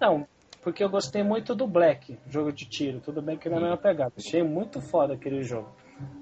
Não, 0.00 0.26
porque 0.62 0.82
eu 0.82 0.88
gostei 0.88 1.22
muito 1.22 1.54
do 1.54 1.66
Black, 1.66 2.18
jogo 2.28 2.52
de 2.52 2.64
tiro. 2.66 3.00
Tudo 3.00 3.20
bem 3.22 3.36
que 3.38 3.48
não 3.48 3.56
é 3.56 3.60
a 3.60 3.62
mesma 3.62 3.76
pegada. 3.76 4.12
Achei 4.16 4.42
muito 4.42 4.80
foda 4.80 5.14
aquele 5.14 5.42
jogo. 5.42 5.68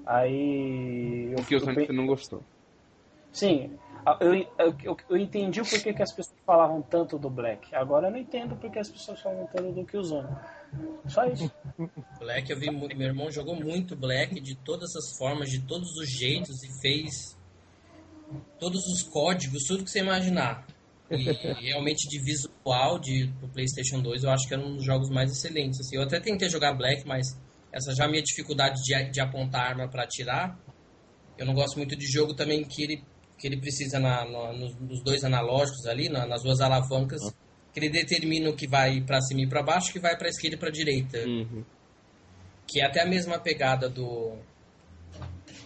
Aí. 0.05 1.31
Eu, 1.31 1.39
O 1.39 1.45
que 1.45 1.55
o 1.55 1.59
eu 1.59 1.75
pe- 1.75 1.93
não 1.93 2.05
gostou. 2.05 2.43
Sim, 3.31 3.77
eu, 4.19 4.33
eu, 4.33 4.75
eu, 4.83 4.97
eu 5.09 5.17
entendi 5.17 5.61
o 5.61 5.65
porquê 5.65 5.93
que 5.93 6.01
as 6.01 6.11
pessoas 6.11 6.35
falavam 6.45 6.81
tanto 6.81 7.17
do 7.19 7.29
Black. 7.29 7.73
Agora 7.75 8.07
eu 8.07 8.11
não 8.11 8.17
entendo 8.17 8.55
porque 8.55 8.79
as 8.79 8.89
pessoas 8.89 9.21
falam 9.21 9.47
tanto 9.47 9.71
do 9.71 9.85
Killzone. 9.85 10.27
Só 11.07 11.25
isso. 11.25 11.51
Black, 12.19 12.49
eu 12.51 12.57
vi 12.59 12.71
muito. 12.71 12.97
Meu 12.97 13.07
irmão 13.07 13.31
jogou 13.31 13.55
muito 13.55 13.95
Black 13.95 14.39
de 14.39 14.55
todas 14.55 14.95
as 14.95 15.17
formas, 15.17 15.49
de 15.49 15.61
todos 15.61 15.89
os 15.97 16.09
jeitos 16.09 16.63
e 16.63 16.81
fez 16.81 17.37
todos 18.59 18.85
os 18.87 19.03
códigos, 19.03 19.63
tudo 19.65 19.83
que 19.83 19.89
você 19.91 19.99
imaginar. 19.99 20.65
E 21.11 21.23
realmente 21.63 22.07
de 22.07 22.19
visual 22.19 22.99
de, 22.99 23.27
do 23.41 23.47
PlayStation 23.49 24.01
2, 24.01 24.23
eu 24.23 24.29
acho 24.29 24.47
que 24.47 24.53
era 24.53 24.63
um 24.63 24.75
dos 24.75 24.85
jogos 24.85 25.09
mais 25.09 25.31
excelentes. 25.31 25.79
Assim. 25.79 25.95
Eu 25.95 26.03
até 26.03 26.19
tentei 26.19 26.49
jogar 26.49 26.73
Black, 26.73 27.05
mas 27.07 27.25
essa 27.71 27.93
já 27.95 28.03
é 28.03 28.07
a 28.07 28.09
minha 28.09 28.21
dificuldade 28.23 28.81
de, 28.83 29.11
de 29.11 29.19
apontar 29.19 29.69
arma 29.69 29.87
para 29.87 30.03
atirar. 30.03 30.57
Eu 31.37 31.45
não 31.45 31.53
gosto 31.53 31.77
muito 31.77 31.95
de 31.95 32.05
jogo 32.05 32.33
também 32.33 32.63
que 32.63 32.83
ele, 32.83 33.03
que 33.37 33.47
ele 33.47 33.57
precisa 33.57 33.99
na, 33.99 34.25
no- 34.25 34.53
nos, 34.53 35.01
dois 35.03 35.23
analógicos 35.23 35.85
ali, 35.87 36.09
na- 36.09 36.25
nas 36.27 36.43
duas 36.43 36.59
alavancas, 36.59 37.21
que 37.73 37.79
ele 37.79 37.89
determina 37.89 38.49
o 38.49 38.55
que 38.55 38.67
vai 38.67 39.01
para 39.01 39.21
cima 39.21 39.41
e 39.41 39.47
para 39.47 39.63
baixo, 39.63 39.89
o 39.89 39.93
que 39.93 39.99
vai 39.99 40.17
para 40.17 40.27
esquerda 40.29 40.55
e 40.57 40.59
para 40.59 40.69
direita 40.69 41.19
Uhum. 41.25 41.63
que 42.67 42.81
é 42.81 42.85
até 42.85 43.01
a 43.01 43.05
mesma 43.05 43.39
pegada 43.39 43.89
do, 43.89 44.37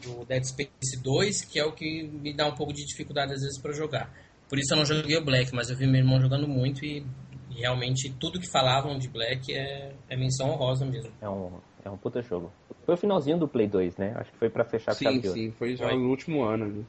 do 0.04 0.24
Dead 0.26 0.44
Space 0.44 1.02
2, 1.02 1.44
que 1.46 1.60
é 1.60 1.66
o 1.66 1.72
que 1.74 2.04
me 2.04 2.34
dá 2.34 2.48
um 2.48 2.56
pouco 2.56 2.72
de 2.74 2.86
dificuldade 2.86 3.34
às 3.34 3.42
vezes 3.42 3.60
para 3.62 3.74
jogar. 3.74 4.14
Por 4.54 4.60
isso 4.60 4.72
eu 4.72 4.78
não 4.78 4.86
joguei 4.86 5.18
o 5.18 5.26
Black, 5.26 5.52
mas 5.52 5.72
eu 5.72 5.76
vi 5.76 5.88
meu 5.88 5.96
irmão 6.00 6.22
jogando 6.22 6.48
muito 6.48 6.86
e, 6.86 7.04
e 7.50 7.62
realmente 7.62 8.14
tudo 8.20 8.40
que 8.40 8.48
falavam 8.52 9.00
de 9.00 9.08
Black 9.08 9.52
é, 9.52 9.92
é 10.08 10.16
menção 10.16 10.52
honrosa 10.52 10.86
mesmo. 10.86 11.12
É 11.20 11.28
um, 11.28 11.58
é 11.84 11.90
um 11.90 11.98
puta 11.98 12.22
jogo. 12.22 12.52
Foi 12.86 12.94
o 12.94 12.98
finalzinho 12.98 13.40
do 13.40 13.48
Play 13.48 13.66
2, 13.66 13.98
né? 13.98 14.14
Acho 14.16 14.32
que 14.32 14.38
foi 14.38 14.52
pra 14.52 14.64
fechar 14.64 14.94
Sim, 14.94 15.20
de 15.20 15.28
ouro. 15.28 15.40
sim, 15.40 15.52
foi 15.58 15.76
já 15.76 15.88
no 15.96 16.08
último 16.08 16.44
ano. 16.44 16.66
ali. 16.66 16.86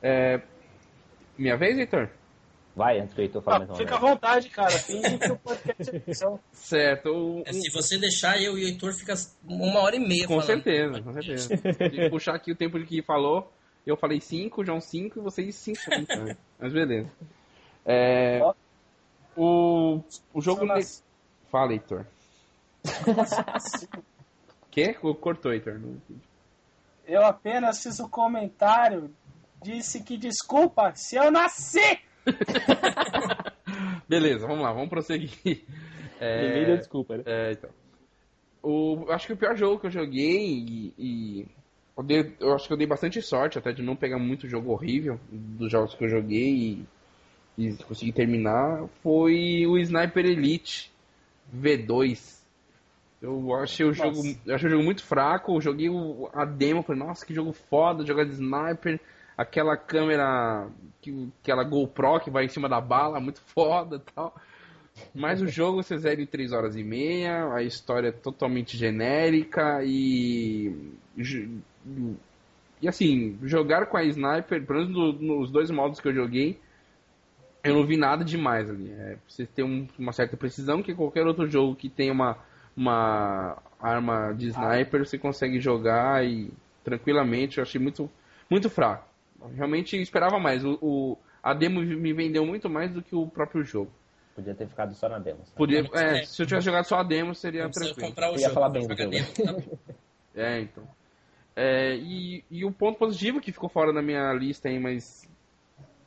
É, 0.00 0.40
Minha 1.36 1.56
vez, 1.56 1.76
Heitor? 1.78 2.08
Vai, 2.76 3.00
antes 3.00 3.12
que 3.12 3.20
o 3.20 3.24
Heitor 3.24 3.42
fale 3.42 3.56
Ah, 3.56 3.58
mais 3.58 3.70
uma 3.70 3.76
fica 3.78 3.96
à 3.96 3.98
vontade, 3.98 4.48
cara. 4.48 4.72
É. 4.72 6.38
Certo. 6.54 7.08
o- 7.08 7.42
É, 7.44 7.52
se 7.52 7.72
você 7.72 7.98
deixar, 7.98 8.40
eu 8.40 8.56
e 8.56 8.62
o 8.66 8.68
Heitor 8.68 8.92
fica 8.94 9.14
uma 9.44 9.80
hora 9.80 9.96
e 9.96 9.98
meia 9.98 10.28
Com 10.28 10.34
falando. 10.40 10.46
certeza, 10.46 11.02
com 11.02 11.12
certeza. 11.12 11.56
Se 11.56 12.06
puxar 12.08 12.36
aqui 12.36 12.52
o 12.52 12.56
tempo 12.56 12.78
de 12.78 12.86
que 12.86 13.02
falou, 13.02 13.52
eu 13.86 13.96
falei 13.96 14.20
5, 14.20 14.64
João 14.64 14.80
5 14.80 15.18
e 15.18 15.22
vocês 15.22 15.54
5 15.54 15.80
Mas 16.58 16.72
beleza. 16.72 17.10
É, 17.84 18.40
o, 19.36 20.02
o 20.34 20.40
jogo. 20.40 20.64
Ne... 20.64 20.82
Fala, 21.50 21.72
Heitor. 21.72 22.06
Quê? 24.70 24.94
Cortou, 24.94 25.52
Heitor. 25.52 25.80
Eu 27.06 27.24
apenas 27.24 27.82
fiz 27.82 27.98
o 27.98 28.08
comentário. 28.08 29.10
Disse 29.62 30.02
que 30.02 30.16
desculpa 30.16 30.94
se 30.94 31.16
eu 31.16 31.30
nasci! 31.30 32.00
Beleza, 34.08 34.46
vamos 34.46 34.62
lá, 34.62 34.72
vamos 34.72 34.88
prosseguir. 34.88 35.64
É, 36.18 36.64
deu 36.64 36.76
desculpa, 36.78 37.18
né? 37.18 37.24
É, 37.26 37.52
então. 37.52 37.70
O, 38.62 39.06
acho 39.10 39.26
que 39.26 39.32
o 39.32 39.36
pior 39.36 39.56
jogo 39.56 39.80
que 39.80 39.86
eu 39.86 39.90
joguei 39.90 40.38
e. 40.38 40.94
e 40.98 41.59
eu, 42.00 42.04
dei- 42.04 42.36
eu 42.40 42.54
acho 42.54 42.66
que 42.66 42.72
eu 42.72 42.76
dei 42.76 42.86
bastante 42.86 43.20
sorte 43.22 43.58
até 43.58 43.72
de 43.72 43.82
não 43.82 43.96
pegar 43.96 44.18
muito 44.18 44.48
jogo 44.48 44.70
horrível 44.72 45.20
dos 45.30 45.70
jogos 45.70 45.94
que 45.94 46.04
eu 46.04 46.08
joguei 46.08 46.84
e, 47.58 47.66
e 47.66 47.74
consegui 47.84 48.12
terminar 48.12 48.86
foi 49.02 49.66
o 49.66 49.78
Sniper 49.78 50.24
Elite 50.26 50.90
V2. 51.54 52.40
Eu 53.22 53.54
achei 53.54 53.84
o 53.84 53.92
jogo, 53.92 54.16
Nossa. 54.16 54.38
eu 54.46 54.54
achei 54.54 54.68
o 54.68 54.70
jogo 54.72 54.84
muito 54.84 55.04
fraco, 55.04 55.54
eu 55.54 55.60
joguei 55.60 55.90
o- 55.90 56.30
a 56.32 56.44
demo, 56.46 56.82
falei, 56.82 57.02
nossa, 57.02 57.24
que 57.26 57.34
jogo 57.34 57.52
foda, 57.52 58.06
jogar 58.06 58.24
de 58.24 58.32
sniper, 58.32 58.98
aquela 59.36 59.76
câmera, 59.76 60.68
que, 61.02 61.28
aquela 61.42 61.62
GoPro 61.64 62.20
que 62.20 62.30
vai 62.30 62.46
em 62.46 62.48
cima 62.48 62.66
da 62.68 62.80
bala, 62.80 63.20
muito 63.20 63.40
foda 63.42 63.96
e 63.96 64.12
tal. 64.14 64.34
Mas 65.14 65.40
o 65.40 65.46
jogo 65.46 65.82
você 65.82 65.96
zera 65.98 66.20
em 66.20 66.26
3 66.26 66.52
horas 66.52 66.76
e 66.76 66.82
meia, 66.84 67.52
a 67.52 67.62
história 67.62 68.08
é 68.08 68.12
totalmente 68.12 68.76
genérica 68.76 69.82
e. 69.84 70.92
E 72.80 72.88
assim, 72.88 73.38
jogar 73.42 73.86
com 73.86 73.96
a 73.96 74.04
sniper, 74.04 74.64
pelo 74.66 74.80
menos 74.80 74.94
no- 74.94 75.12
nos 75.38 75.50
dois 75.50 75.70
modos 75.70 76.00
que 76.00 76.08
eu 76.08 76.14
joguei, 76.14 76.58
eu 77.62 77.74
não 77.74 77.84
vi 77.86 77.96
nada 77.96 78.24
demais 78.24 78.70
ali. 78.70 78.90
É, 78.90 79.18
você 79.28 79.46
tem 79.46 79.64
um- 79.64 79.86
uma 79.98 80.12
certa 80.12 80.36
precisão 80.36 80.82
que 80.82 80.94
qualquer 80.94 81.26
outro 81.26 81.46
jogo 81.48 81.76
que 81.76 81.88
tenha 81.90 82.12
uma, 82.12 82.38
uma 82.76 83.58
arma 83.78 84.32
de 84.32 84.48
sniper 84.48 85.04
você 85.06 85.18
consegue 85.18 85.60
jogar 85.60 86.24
e 86.26 86.50
tranquilamente. 86.82 87.58
Eu 87.58 87.62
achei 87.62 87.80
muito, 87.80 88.10
muito 88.48 88.70
fraco. 88.70 89.06
Realmente 89.54 89.96
esperava 90.00 90.38
mais. 90.38 90.64
O, 90.64 90.78
o- 90.80 91.18
a 91.42 91.52
demo 91.54 91.80
me 91.82 92.12
vendeu 92.12 92.46
muito 92.46 92.68
mais 92.68 92.92
do 92.92 93.02
que 93.02 93.14
o 93.14 93.26
próprio 93.26 93.62
jogo. 93.62 93.90
Podia 94.40 94.54
ter 94.54 94.66
ficado 94.68 94.94
só 94.94 95.08
na 95.08 95.18
demo. 95.18 95.38
sabe? 95.44 95.56
Podia, 95.56 95.78
é, 95.94 96.20
é. 96.20 96.24
se 96.24 96.42
eu 96.42 96.46
tivesse 96.46 96.66
jogado 96.66 96.84
só 96.84 96.96
a 96.96 97.02
demo, 97.02 97.34
seria 97.34 97.64
Não 97.64 97.70
tranquilo. 97.70 98.08
comprar 98.08 98.30
o 98.30 98.34
Eu 98.34 98.38
ia 98.38 98.42
jogo. 98.42 98.54
falar 98.54 98.70
pra 98.70 98.80
bem 98.80 98.88
do 98.88 98.96
jogar 98.96 99.20
jogo. 99.20 99.64
tá? 99.64 99.80
É, 100.34 100.60
então. 100.60 100.84
É, 101.56 101.94
e, 101.96 102.44
e 102.50 102.64
o 102.64 102.70
ponto 102.70 102.98
positivo 102.98 103.40
que 103.40 103.50
ficou 103.52 103.68
fora 103.68 103.92
da 103.92 104.00
minha 104.00 104.32
lista 104.32 104.68
aí, 104.68 104.78
mas 104.78 105.28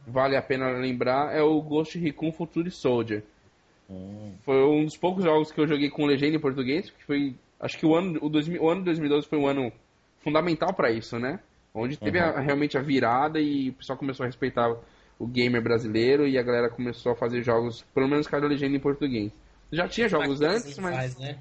vale 0.08 0.36
a 0.38 0.42
pena 0.42 0.70
lembrar, 0.72 1.36
é 1.36 1.42
o 1.42 1.62
Ghost 1.62 1.98
Recon 2.00 2.32
Future 2.32 2.72
Soldier. 2.72 3.24
Hum, 3.90 4.34
Foi 4.46 4.64
um 4.66 4.86
dos 4.86 4.96
poucos 4.98 5.24
jogos 5.26 5.52
que 5.52 5.60
eu 5.60 5.68
joguei 5.68 5.90
com 5.90 6.06
legenda 6.06 6.38
em 6.38 6.40
português, 6.40 6.90
que 6.90 7.04
foi, 7.04 7.36
acho 7.60 7.78
que 7.78 7.86
o 7.86 7.94
ano, 7.96 8.18
o, 8.22 8.30
2000, 8.30 8.64
o 8.64 8.70
ano 8.70 8.80
de 8.80 8.86
2012 8.86 9.28
foi 9.28 9.38
um 9.38 9.46
ano 9.48 9.72
fundamental 10.22 10.74
pra 10.74 10.90
isso, 10.90 11.20
né? 11.20 11.40
Onde 11.74 11.98
teve 11.98 12.20
a- 12.20 12.40
realmente 12.40 12.78
a 12.78 12.82
virada 12.82 13.40
e 13.40 13.70
o 13.70 13.74
pessoal 13.74 13.98
começou 14.00 14.24
a 14.24 14.28
respeitar 14.28 14.74
o 15.20 15.28
gamer 15.28 15.62
brasileiro 15.62 16.28
e 16.28 16.38
a 16.38 16.44
galera 16.44 16.70
começou 16.70 17.12
a 17.12 17.16
fazer 17.16 17.44
jogos, 17.44 17.82
pelo 17.94 18.08
menos 18.08 18.28
com 18.28 18.36
a 18.36 18.40
legenda 18.40 18.76
em 18.76 18.80
português. 18.80 19.32
Já 19.72 19.88
tinha 19.88 20.08
jogos 20.08 20.42
antes, 20.42 20.78
mas... 20.78 20.96
Faz, 20.96 21.18
né? 21.18 21.40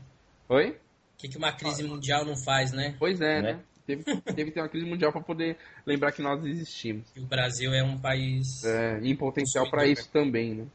Oi? 0.48 0.70
O 0.70 0.76
que, 1.18 1.28
que 1.28 1.38
uma 1.38 1.52
crise 1.52 1.82
mundial 1.84 2.24
não 2.24 2.36
faz, 2.36 2.72
né? 2.72 2.96
Pois 2.98 3.20
é, 3.20 3.42
Né? 3.42 3.52
né? 3.54 3.60
Teve, 3.86 4.04
teve 4.04 4.44
que 4.44 4.50
ter 4.52 4.60
uma 4.60 4.68
crise 4.68 4.86
mundial 4.86 5.10
pra 5.10 5.20
poder 5.20 5.56
lembrar 5.84 6.12
que 6.12 6.22
nós 6.22 6.44
existimos. 6.44 7.04
E 7.16 7.20
o 7.20 7.26
Brasil 7.26 7.72
é 7.72 7.82
um 7.82 7.98
país. 7.98 8.64
É, 8.64 9.00
em 9.02 9.14
potencial 9.16 9.68
para 9.68 9.86
isso 9.86 10.08
também, 10.10 10.54
né? 10.54 10.66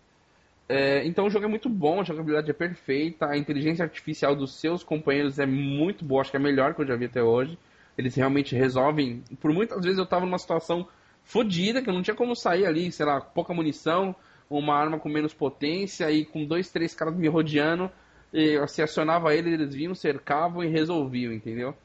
É, 0.69 1.05
então 1.07 1.25
o 1.25 1.29
jogo 1.29 1.45
é 1.45 1.47
muito 1.47 1.69
bom, 1.69 2.01
a 2.01 2.03
jogabilidade 2.03 2.51
é 2.51 2.53
perfeita, 2.53 3.25
a 3.27 3.37
inteligência 3.37 3.83
artificial 3.83 4.35
dos 4.35 4.59
seus 4.59 4.83
companheiros 4.83 5.39
é 5.39 5.45
muito 5.45 6.03
boa, 6.03 6.19
acho 6.19 6.31
que 6.31 6.35
é 6.35 6.39
a 6.39 6.43
melhor 6.43 6.75
que 6.75 6.81
eu 6.81 6.87
já 6.87 6.95
vi 6.97 7.05
até 7.05 7.23
hoje. 7.23 7.57
Eles 7.97 8.13
realmente 8.15 8.53
resolvem. 8.55 9.23
Por 9.39 9.53
muitas 9.53 9.81
vezes 9.81 9.97
eu 9.97 10.05
tava 10.05 10.25
numa 10.25 10.37
situação 10.37 10.87
fodida, 11.27 11.81
que 11.81 11.89
eu 11.89 11.93
não 11.93 12.01
tinha 12.01 12.15
como 12.15 12.35
sair 12.35 12.65
ali, 12.65 12.91
sei 12.91 13.05
lá, 13.05 13.19
pouca 13.19 13.53
munição, 13.53 14.15
uma 14.49 14.73
arma 14.75 14.97
com 14.97 15.09
menos 15.09 15.33
potência 15.33 16.09
e 16.09 16.25
com 16.25 16.45
dois, 16.45 16.71
três 16.71 16.95
caras 16.95 17.15
me 17.15 17.27
rodeando. 17.27 17.91
E 18.33 18.53
eu 18.53 18.67
se 18.67 18.81
acionava 18.81 19.33
ele, 19.35 19.53
eles 19.53 19.75
vinham, 19.75 19.93
cercavam 19.93 20.63
e 20.63 20.67
resolviam, 20.67 21.33
entendeu? 21.33 21.75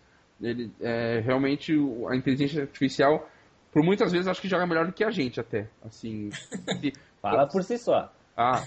Ele, 0.40 0.70
é, 0.80 1.20
realmente 1.24 1.72
a 2.08 2.16
inteligência 2.16 2.62
artificial, 2.62 3.28
por 3.72 3.82
muitas 3.82 4.12
vezes, 4.12 4.26
acho 4.28 4.40
que 4.40 4.48
joga 4.48 4.66
melhor 4.66 4.86
do 4.86 4.92
que 4.92 5.04
a 5.04 5.10
gente 5.10 5.40
até. 5.40 5.68
Assim, 5.84 6.30
se- 6.30 6.92
Fala 7.20 7.46
por 7.46 7.62
si 7.62 7.78
só. 7.78 8.12
ah, 8.36 8.64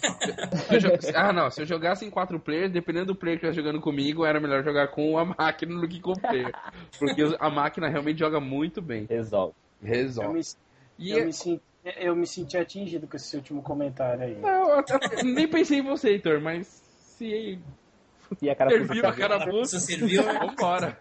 eu 0.71 1.15
ah, 1.15 1.33
não. 1.33 1.49
Se 1.51 1.61
eu 1.61 1.65
jogasse 1.65 2.05
em 2.05 2.09
quatro 2.09 2.39
players, 2.39 2.71
dependendo 2.71 3.07
do 3.07 3.15
player 3.15 3.37
que 3.39 3.45
estivesse 3.45 3.61
jogando 3.65 3.81
comigo, 3.81 4.25
era 4.25 4.39
melhor 4.39 4.63
jogar 4.63 4.87
com 4.89 5.17
a 5.17 5.25
máquina 5.37 5.79
do 5.79 5.87
que 5.87 5.99
com 5.99 6.11
o 6.11 6.19
player. 6.19 6.53
Porque 6.97 7.21
a 7.39 7.49
máquina 7.49 7.89
realmente 7.89 8.19
joga 8.19 8.39
muito 8.39 8.81
bem. 8.81 9.05
Resolve. 9.09 9.53
Eu 9.81 9.87
Resolve. 9.89 10.43
E 10.97 11.11
eu, 11.11 11.19
é- 11.19 11.25
me 11.25 11.33
senti, 11.33 11.63
eu 11.97 12.15
me 12.15 12.25
senti 12.27 12.57
atingido 12.57 13.07
com 13.07 13.15
esse 13.15 13.35
último 13.35 13.61
comentário 13.61 14.23
aí. 14.23 14.35
Não, 14.39 14.69
eu 14.69 14.79
até- 14.79 15.23
nem 15.23 15.47
pensei 15.47 15.79
em 15.79 15.83
você, 15.83 16.09
Heitor, 16.11 16.41
mas 16.41 16.67
se 16.67 17.59
E 18.41 18.49
a 18.49 18.55
cara 18.55 18.69
serviu 18.71 19.05
a 19.05 19.13
carapuça, 19.13 19.79
serviu, 19.79 20.23
né? 20.23 20.39
vambora. 20.39 20.97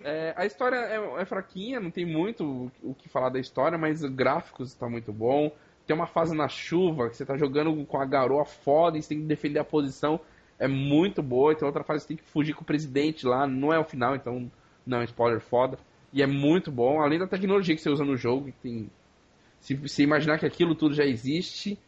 É, 0.00 0.34
a 0.36 0.44
história 0.44 0.76
é, 0.76 1.22
é 1.22 1.24
fraquinha, 1.24 1.80
não 1.80 1.90
tem 1.90 2.04
muito 2.04 2.70
o, 2.82 2.90
o 2.90 2.94
que 2.94 3.08
falar 3.08 3.30
da 3.30 3.38
história, 3.40 3.78
mas 3.78 4.02
os 4.02 4.10
gráficos 4.10 4.68
estão 4.70 4.90
muito 4.90 5.12
bom. 5.12 5.50
Tem 5.86 5.96
uma 5.96 6.06
fase 6.06 6.36
na 6.36 6.48
chuva 6.48 7.08
que 7.08 7.16
você 7.16 7.24
tá 7.24 7.36
jogando 7.36 7.84
com 7.86 7.96
a 7.98 8.04
garoa 8.04 8.44
foda 8.44 8.98
e 8.98 9.02
você 9.02 9.08
tem 9.10 9.20
que 9.20 9.24
defender 9.26 9.58
a 9.58 9.64
posição. 9.64 10.20
é 10.58 10.68
muito 10.68 11.22
boa. 11.22 11.52
Então, 11.52 11.66
outra 11.66 11.82
fase 11.82 12.02
você 12.02 12.08
tem 12.08 12.16
que 12.18 12.24
fugir 12.24 12.52
com 12.54 12.62
o 12.62 12.66
presidente 12.66 13.26
lá. 13.26 13.46
Não 13.46 13.72
é 13.72 13.78
o 13.78 13.84
final, 13.84 14.14
então 14.14 14.50
não 14.86 14.98
é 14.98 15.00
um 15.00 15.04
spoiler 15.04 15.40
foda. 15.40 15.78
E 16.12 16.22
é 16.22 16.26
muito 16.26 16.70
bom. 16.70 17.00
Além 17.00 17.18
da 17.18 17.26
tecnologia 17.26 17.74
que 17.74 17.80
você 17.80 17.88
usa 17.90 18.04
no 18.04 18.16
jogo, 18.16 18.52
tem. 18.62 18.90
Se 19.60 19.74
você 19.74 20.02
imaginar 20.02 20.38
que 20.38 20.46
aquilo 20.46 20.74
tudo 20.74 20.94
já 20.94 21.04
existe, 21.04 21.78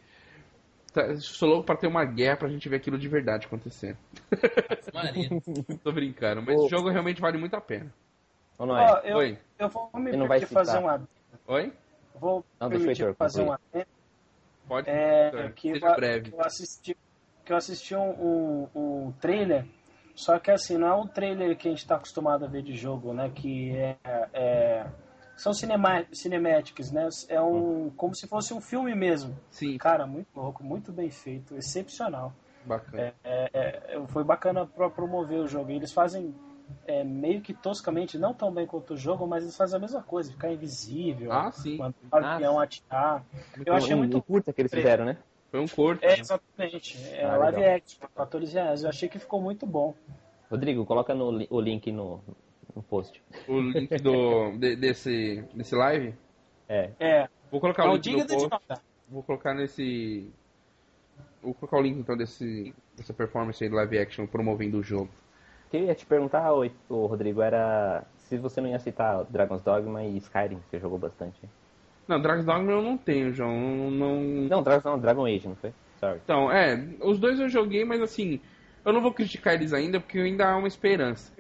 tá, 0.93 1.17
sou 1.17 1.49
louco 1.49 1.65
pra 1.67 1.77
ter 1.77 1.87
uma 1.87 2.05
guerra 2.05 2.37
pra 2.37 2.49
gente 2.49 2.69
ver 2.69 2.77
aquilo 2.77 2.99
de 2.99 3.09
verdade 3.09 3.47
acontecendo. 3.47 3.97
Maria. 4.93 5.29
Tô 5.83 5.93
brincando, 5.93 6.43
mas 6.43 6.59
Ô. 6.59 6.67
o 6.67 6.69
jogo 6.69 6.89
realmente 6.91 7.21
vale 7.21 7.39
muito 7.39 7.55
a 7.55 7.61
pena. 7.61 7.93
Não 8.59 8.77
é? 8.77 8.93
Ó, 8.93 8.99
eu, 8.99 9.17
Oi. 9.19 9.39
eu 9.59 9.69
vou 9.69 9.91
me 9.95 10.13
não 10.13 10.27
vai 10.29 10.41
fazer 10.41 10.73
citar. 10.73 11.01
um. 11.01 11.07
Oi? 11.47 11.73
Vou 12.15 12.45
Não, 12.61 12.69
permitir 12.69 13.15
fazer 13.15 13.43
um 13.43 13.53
adendo. 13.53 13.87
Pode. 14.69 14.91
É, 14.91 15.51
que, 15.57 15.73
Seja 15.73 15.87
eu- 15.87 15.95
breve. 15.97 16.31
que 16.31 16.37
eu 16.37 16.43
assisti, 16.43 16.97
que 17.45 17.53
eu 17.53 17.57
assisti 17.57 17.95
um, 17.97 18.11
um, 18.11 18.69
um 18.75 19.13
trailer, 19.13 19.65
só 20.15 20.39
que 20.39 20.51
assim, 20.51 20.77
não 20.77 20.87
é 20.89 20.95
um 20.95 21.07
trailer 21.07 21.57
que 21.57 21.67
a 21.67 21.71
gente 21.71 21.81
está 21.81 21.97
acostumado 21.97 22.45
a 22.45 22.49
ver 22.49 22.63
de 22.63 22.77
jogo, 22.77 23.15
né? 23.15 23.31
Que 23.35 23.71
é, 23.75 23.97
é- 24.35 24.87
são 25.41 25.55
cinema, 25.55 26.05
cinematics, 26.13 26.93
né? 26.93 27.09
É 27.29 27.41
um 27.41 27.91
como 27.97 28.15
se 28.15 28.27
fosse 28.27 28.53
um 28.53 28.61
filme 28.61 28.95
mesmo. 28.95 29.35
Sim, 29.51 29.79
Cara, 29.79 30.07
muito 30.07 30.29
louco, 30.37 30.63
muito 30.63 30.93
bem 30.93 31.11
feito, 31.11 31.57
excepcional. 31.57 32.35
bacana. 32.65 33.15
É, 33.25 33.51
é, 33.55 34.03
foi 34.09 34.23
bacana 34.23 34.67
para 34.67 34.91
promover 34.91 35.41
o 35.41 35.49
jogo. 35.49 35.71
E 35.71 35.77
eles 35.77 35.93
fazem 35.93 36.35
é, 36.87 37.03
meio 37.03 37.41
que 37.41 37.55
toscamente, 37.55 38.19
não 38.19 38.35
tão 38.35 38.53
bem 38.53 38.67
quanto 38.67 38.93
o 38.93 38.97
jogo, 38.99 39.27
mas 39.27 39.43
eles 39.43 39.57
fazem 39.57 39.79
a 39.79 39.81
mesma 39.81 40.03
coisa, 40.03 40.31
ficar 40.31 40.53
invisível, 40.53 41.33
Ah, 41.33 41.51
sim. 41.51 41.79
mandar 41.79 41.95
o 42.13 42.17
avião 42.17 42.61
atirar. 42.61 43.25
Eu 43.65 43.75
achei 43.75 43.95
um, 43.95 43.99
muito 43.99 44.19
um 44.19 44.21
curta 44.21 44.53
que 44.53 44.61
eles 44.61 44.71
fizeram, 44.73 45.07
né? 45.07 45.17
Foi 45.51 45.59
um 45.59 45.67
corto. 45.67 46.05
É, 46.05 46.21
exatamente. 46.21 46.99
É 47.15 47.25
Ah, 47.25 47.39
live 47.39 47.57
legal. 47.57 47.77
action, 47.77 48.09
14 48.15 48.53
reais. 48.53 48.83
Eu 48.83 48.91
achei 48.91 49.09
que 49.09 49.19
ficou 49.19 49.41
muito 49.41 49.67
bom. 49.67 49.95
Rodrigo, 50.51 50.85
coloca 50.85 51.15
no, 51.15 51.47
o 51.49 51.61
link 51.61 51.91
no, 51.91 52.23
no 52.77 52.83
post. 52.83 53.23
O 53.49 53.61
link 53.61 53.95
do, 53.97 54.53
de- 54.59 54.77
desse, 54.77 55.45
desse 55.55 55.75
live. 55.75 56.15
É. 56.69 56.91
É, 57.01 57.29
Vou 57.51 57.61
colocar 57.61 57.91
o 57.91 57.95
link 57.95 58.03
de 58.03 58.25
post. 58.27 58.49
Vou 59.09 59.23
colocar 59.23 59.55
nesse. 59.55 60.31
Vou 61.43 61.55
colocar 61.55 61.79
o 61.79 61.83
link 61.83 61.99
então 61.99 62.17
desse, 62.17 62.75
dessa 62.97 63.13
performance 63.15 63.63
aí 63.63 63.71
do 63.71 63.77
live 63.77 63.99
action 63.99 64.27
promovendo 64.27 64.79
o 64.79 64.83
jogo. 64.83 65.11
O 65.67 65.71
que 65.71 65.77
eu 65.79 65.85
ia 65.85 65.95
te 65.95 66.05
perguntar, 66.05 66.53
ô, 66.53 66.69
ô, 66.89 67.07
Rodrigo, 67.07 67.41
era 67.43 68.05
se 68.17 68.37
você 68.37 68.61
não 68.61 68.69
ia 68.69 68.79
citar 68.79 69.25
Dragon's 69.25 69.63
Dogma 69.63 70.05
e 70.05 70.17
Skyrim, 70.19 70.59
que 70.59 70.71
você 70.71 70.79
jogou 70.79 70.99
bastante. 70.99 71.41
Não, 72.07 72.21
Dragon's 72.21 72.45
Dogma 72.45 72.73
eu 72.73 72.83
não 72.83 72.97
tenho, 72.99 73.33
João. 73.33 73.53
Não, 73.59 73.91
não- 73.91 74.21
Não, 74.49 74.63
Dragon, 74.63 74.91
não, 74.91 74.99
Dragon 74.99 75.25
Age, 75.27 75.49
não 75.49 75.57
foi? 75.57 75.73
Sorry. 75.99 76.21
Então, 76.25 76.51
é, 76.51 76.77
os 77.03 77.19
dois 77.19 77.39
eu 77.41 77.49
joguei, 77.49 77.85
mas 77.85 78.01
assim, 78.03 78.41
eu 78.85 78.93
não 78.93 79.01
vou 79.01 79.13
criticar 79.13 79.55
eles 79.55 79.73
ainda, 79.73 80.01
porque 80.01 80.19
ainda 80.19 80.49
há 80.49 80.57
uma 80.57 80.69
esperança. 80.69 81.33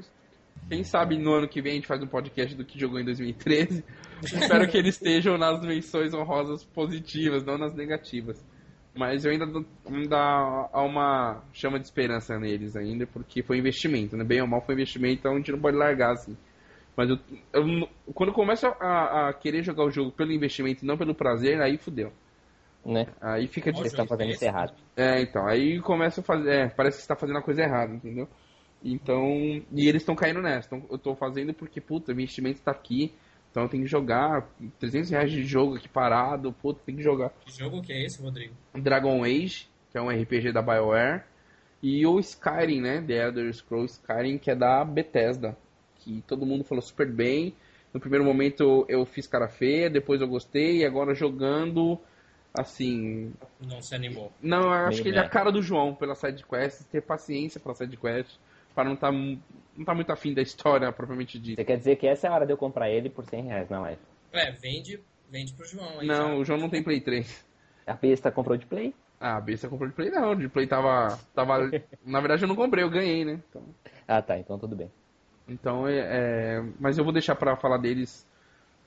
Quem 0.70 0.84
sabe 0.84 1.18
no 1.18 1.32
ano 1.34 1.48
que 1.48 1.60
vem 1.60 1.72
a 1.72 1.74
gente 1.74 1.88
faz 1.88 2.00
um 2.00 2.06
podcast 2.06 2.54
do 2.54 2.64
que 2.64 2.78
jogou 2.78 3.00
em 3.00 3.04
2013. 3.04 3.84
Espero 4.22 4.68
que 4.68 4.78
eles 4.78 4.94
estejam 4.94 5.36
nas 5.36 5.60
menções 5.62 6.14
honrosas 6.14 6.62
positivas, 6.62 7.44
não 7.44 7.58
nas 7.58 7.74
negativas. 7.74 8.40
Mas 8.94 9.24
eu 9.24 9.32
ainda, 9.32 9.46
dou- 9.46 9.64
ainda 9.86 10.16
há 10.16 10.82
uma 10.82 11.42
chama 11.52 11.78
de 11.78 11.86
esperança 11.86 12.38
neles 12.38 12.76
ainda, 12.76 13.04
porque 13.06 13.42
foi 13.42 13.58
investimento, 13.58 14.16
né? 14.16 14.22
Bem 14.24 14.40
ou 14.40 14.46
mal 14.46 14.60
foi 14.64 14.74
investimento, 14.74 15.18
então 15.20 15.32
a 15.32 15.36
gente 15.36 15.50
não 15.50 15.60
pode 15.60 15.76
largar 15.76 16.12
assim. 16.12 16.36
Mas 16.96 17.10
eu, 17.10 17.18
eu 17.52 17.88
quando 18.14 18.28
eu 18.28 18.34
começo 18.34 18.66
a, 18.66 19.28
a 19.28 19.32
querer 19.32 19.62
jogar 19.64 19.84
o 19.84 19.90
jogo 19.90 20.12
pelo 20.12 20.32
investimento 20.32 20.84
e 20.84 20.86
não 20.86 20.96
pelo 20.96 21.14
prazer, 21.14 21.60
aí 21.60 21.78
fudeu. 21.78 22.12
Né? 22.84 23.06
Aí 23.20 23.46
fica 23.46 23.70
Vocês 23.70 23.76
difícil. 23.76 24.02
estão 24.02 24.06
fazendo 24.06 24.30
isso 24.32 24.44
errado. 24.44 24.72
É, 24.96 25.20
então, 25.20 25.46
aí 25.46 25.80
começa 25.80 26.20
a 26.20 26.24
fazer. 26.24 26.50
É, 26.50 26.68
parece 26.68 26.96
que 26.98 27.02
você 27.02 27.08
tá 27.08 27.16
fazendo 27.16 27.38
a 27.38 27.42
coisa 27.42 27.62
errada, 27.62 27.92
entendeu? 27.94 28.28
Então. 28.82 29.62
E 29.72 29.88
eles 29.88 30.02
estão 30.02 30.14
caindo 30.14 30.40
nessa. 30.40 30.66
Então, 30.66 30.86
eu 30.90 30.98
tô 30.98 31.14
fazendo 31.14 31.52
porque, 31.54 31.80
puta, 31.80 32.10
o 32.10 32.14
investimento 32.14 32.60
tá 32.60 32.70
aqui. 32.70 33.12
Então 33.50 33.64
eu 33.64 33.68
tenho 33.68 33.82
que 33.82 33.90
jogar 33.90 34.48
300 34.78 35.10
reais 35.10 35.30
de 35.30 35.42
jogo 35.44 35.74
aqui 35.76 35.88
parado. 35.88 36.52
Puta, 36.52 36.80
tem 36.86 36.94
que 36.94 37.02
jogar. 37.02 37.30
Que 37.44 37.50
jogo 37.58 37.82
que 37.82 37.92
é 37.92 38.04
esse, 38.04 38.22
Rodrigo? 38.22 38.54
Dragon 38.74 39.24
Age, 39.24 39.68
que 39.90 39.98
é 39.98 40.00
um 40.00 40.08
RPG 40.08 40.52
da 40.52 40.62
BioWare. 40.62 41.24
E 41.82 42.06
o 42.06 42.20
Skyrim, 42.20 42.80
né? 42.80 43.02
The 43.04 43.26
Elder 43.26 43.52
Scrolls 43.52 43.94
Skyrim, 43.94 44.38
que 44.38 44.50
é 44.52 44.54
da 44.54 44.84
Bethesda. 44.84 45.56
Que 45.96 46.22
todo 46.28 46.46
mundo 46.46 46.62
falou 46.62 46.80
super 46.80 47.10
bem. 47.10 47.52
No 47.92 47.98
primeiro 47.98 48.24
momento 48.24 48.86
eu 48.88 49.04
fiz 49.04 49.26
cara 49.26 49.48
feia, 49.48 49.90
depois 49.90 50.20
eu 50.20 50.28
gostei. 50.28 50.78
E 50.78 50.84
agora 50.84 51.12
jogando, 51.12 51.98
assim, 52.54 53.32
Não 53.60 53.82
se 53.82 53.94
animou. 53.96 54.32
não, 54.40 54.62
eu 54.62 54.70
acho 54.70 54.90
Meio 54.90 55.02
que 55.02 55.08
ele 55.08 55.18
é 55.18 55.22
a 55.22 55.28
cara 55.28 55.50
do 55.50 55.60
João 55.60 55.92
pela 55.92 56.14
sidequest, 56.14 56.82
ter 56.84 57.00
paciência 57.02 57.58
pela 57.58 57.74
sidequest, 57.74 58.38
para 58.74 58.84
não 58.84 58.94
estar 58.94 59.12
não 59.12 59.84
tá 59.84 59.94
muito 59.94 60.12
afim 60.12 60.34
da 60.34 60.42
história 60.42 60.92
propriamente 60.92 61.38
dita. 61.38 61.60
Você 61.62 61.64
quer 61.66 61.78
dizer 61.78 61.96
que 61.96 62.06
essa 62.06 62.26
é 62.26 62.30
a 62.30 62.34
hora 62.34 62.46
de 62.46 62.52
eu 62.52 62.56
comprar 62.56 62.90
ele 62.90 63.08
por 63.08 63.24
100 63.24 63.42
reais 63.44 63.68
na 63.70 63.80
live? 63.80 64.00
É, 64.32 64.50
vende, 64.52 65.00
vende 65.30 65.52
pro 65.54 65.64
João 65.66 66.00
aí. 66.00 66.06
Não, 66.06 66.28
já. 66.28 66.34
o 66.34 66.44
João 66.44 66.58
não 66.58 66.68
tem 66.68 66.82
Play 66.82 67.00
3. 67.00 67.44
A 67.86 67.94
besta 67.94 68.30
comprou 68.30 68.56
de 68.56 68.66
play? 68.66 68.94
Ah, 69.18 69.36
a 69.36 69.40
besta 69.40 69.68
comprou 69.68 69.88
de 69.88 69.94
Play 69.94 70.10
não, 70.10 70.34
de 70.34 70.48
Play 70.48 70.66
tava, 70.66 71.18
tava... 71.34 71.70
Na 72.04 72.20
verdade 72.20 72.42
eu 72.44 72.48
não 72.48 72.56
comprei, 72.56 72.82
eu 72.84 72.88
ganhei, 72.90 73.24
né? 73.24 73.40
Então, 73.50 73.62
Ah, 74.08 74.22
tá, 74.22 74.38
então 74.38 74.58
tudo 74.58 74.74
bem. 74.76 74.90
então 75.48 75.86
é, 75.86 75.98
é... 75.98 76.64
Mas 76.78 76.96
eu 76.96 77.04
vou 77.04 77.12
deixar 77.12 77.34
pra 77.34 77.56
falar 77.56 77.78
deles 77.78 78.26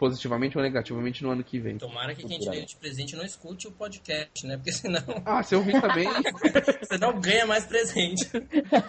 positivamente 0.04 0.58
ou 0.58 0.62
negativamente 0.62 1.24
no 1.24 1.32
ano 1.32 1.42
que 1.46 1.58
vem. 1.58 1.78
Tomara 1.78 2.14
que 2.14 2.28
quem 2.28 2.38
te 2.38 2.50
deu 2.50 2.66
de 2.66 2.76
presente 2.76 3.16
não 3.16 3.24
escute 3.24 3.70
o 3.70 3.72
podcast, 3.72 4.46
né? 4.46 4.58
Porque 4.58 4.74
senão 4.74 5.00
Ah, 5.26 5.42
se 5.42 5.56
eu 5.56 5.64
vi 5.64 5.72
também... 5.80 6.06
você 6.84 6.98
não 6.98 7.22
ganha 7.22 7.46
mais 7.46 7.66
presente. 7.66 8.30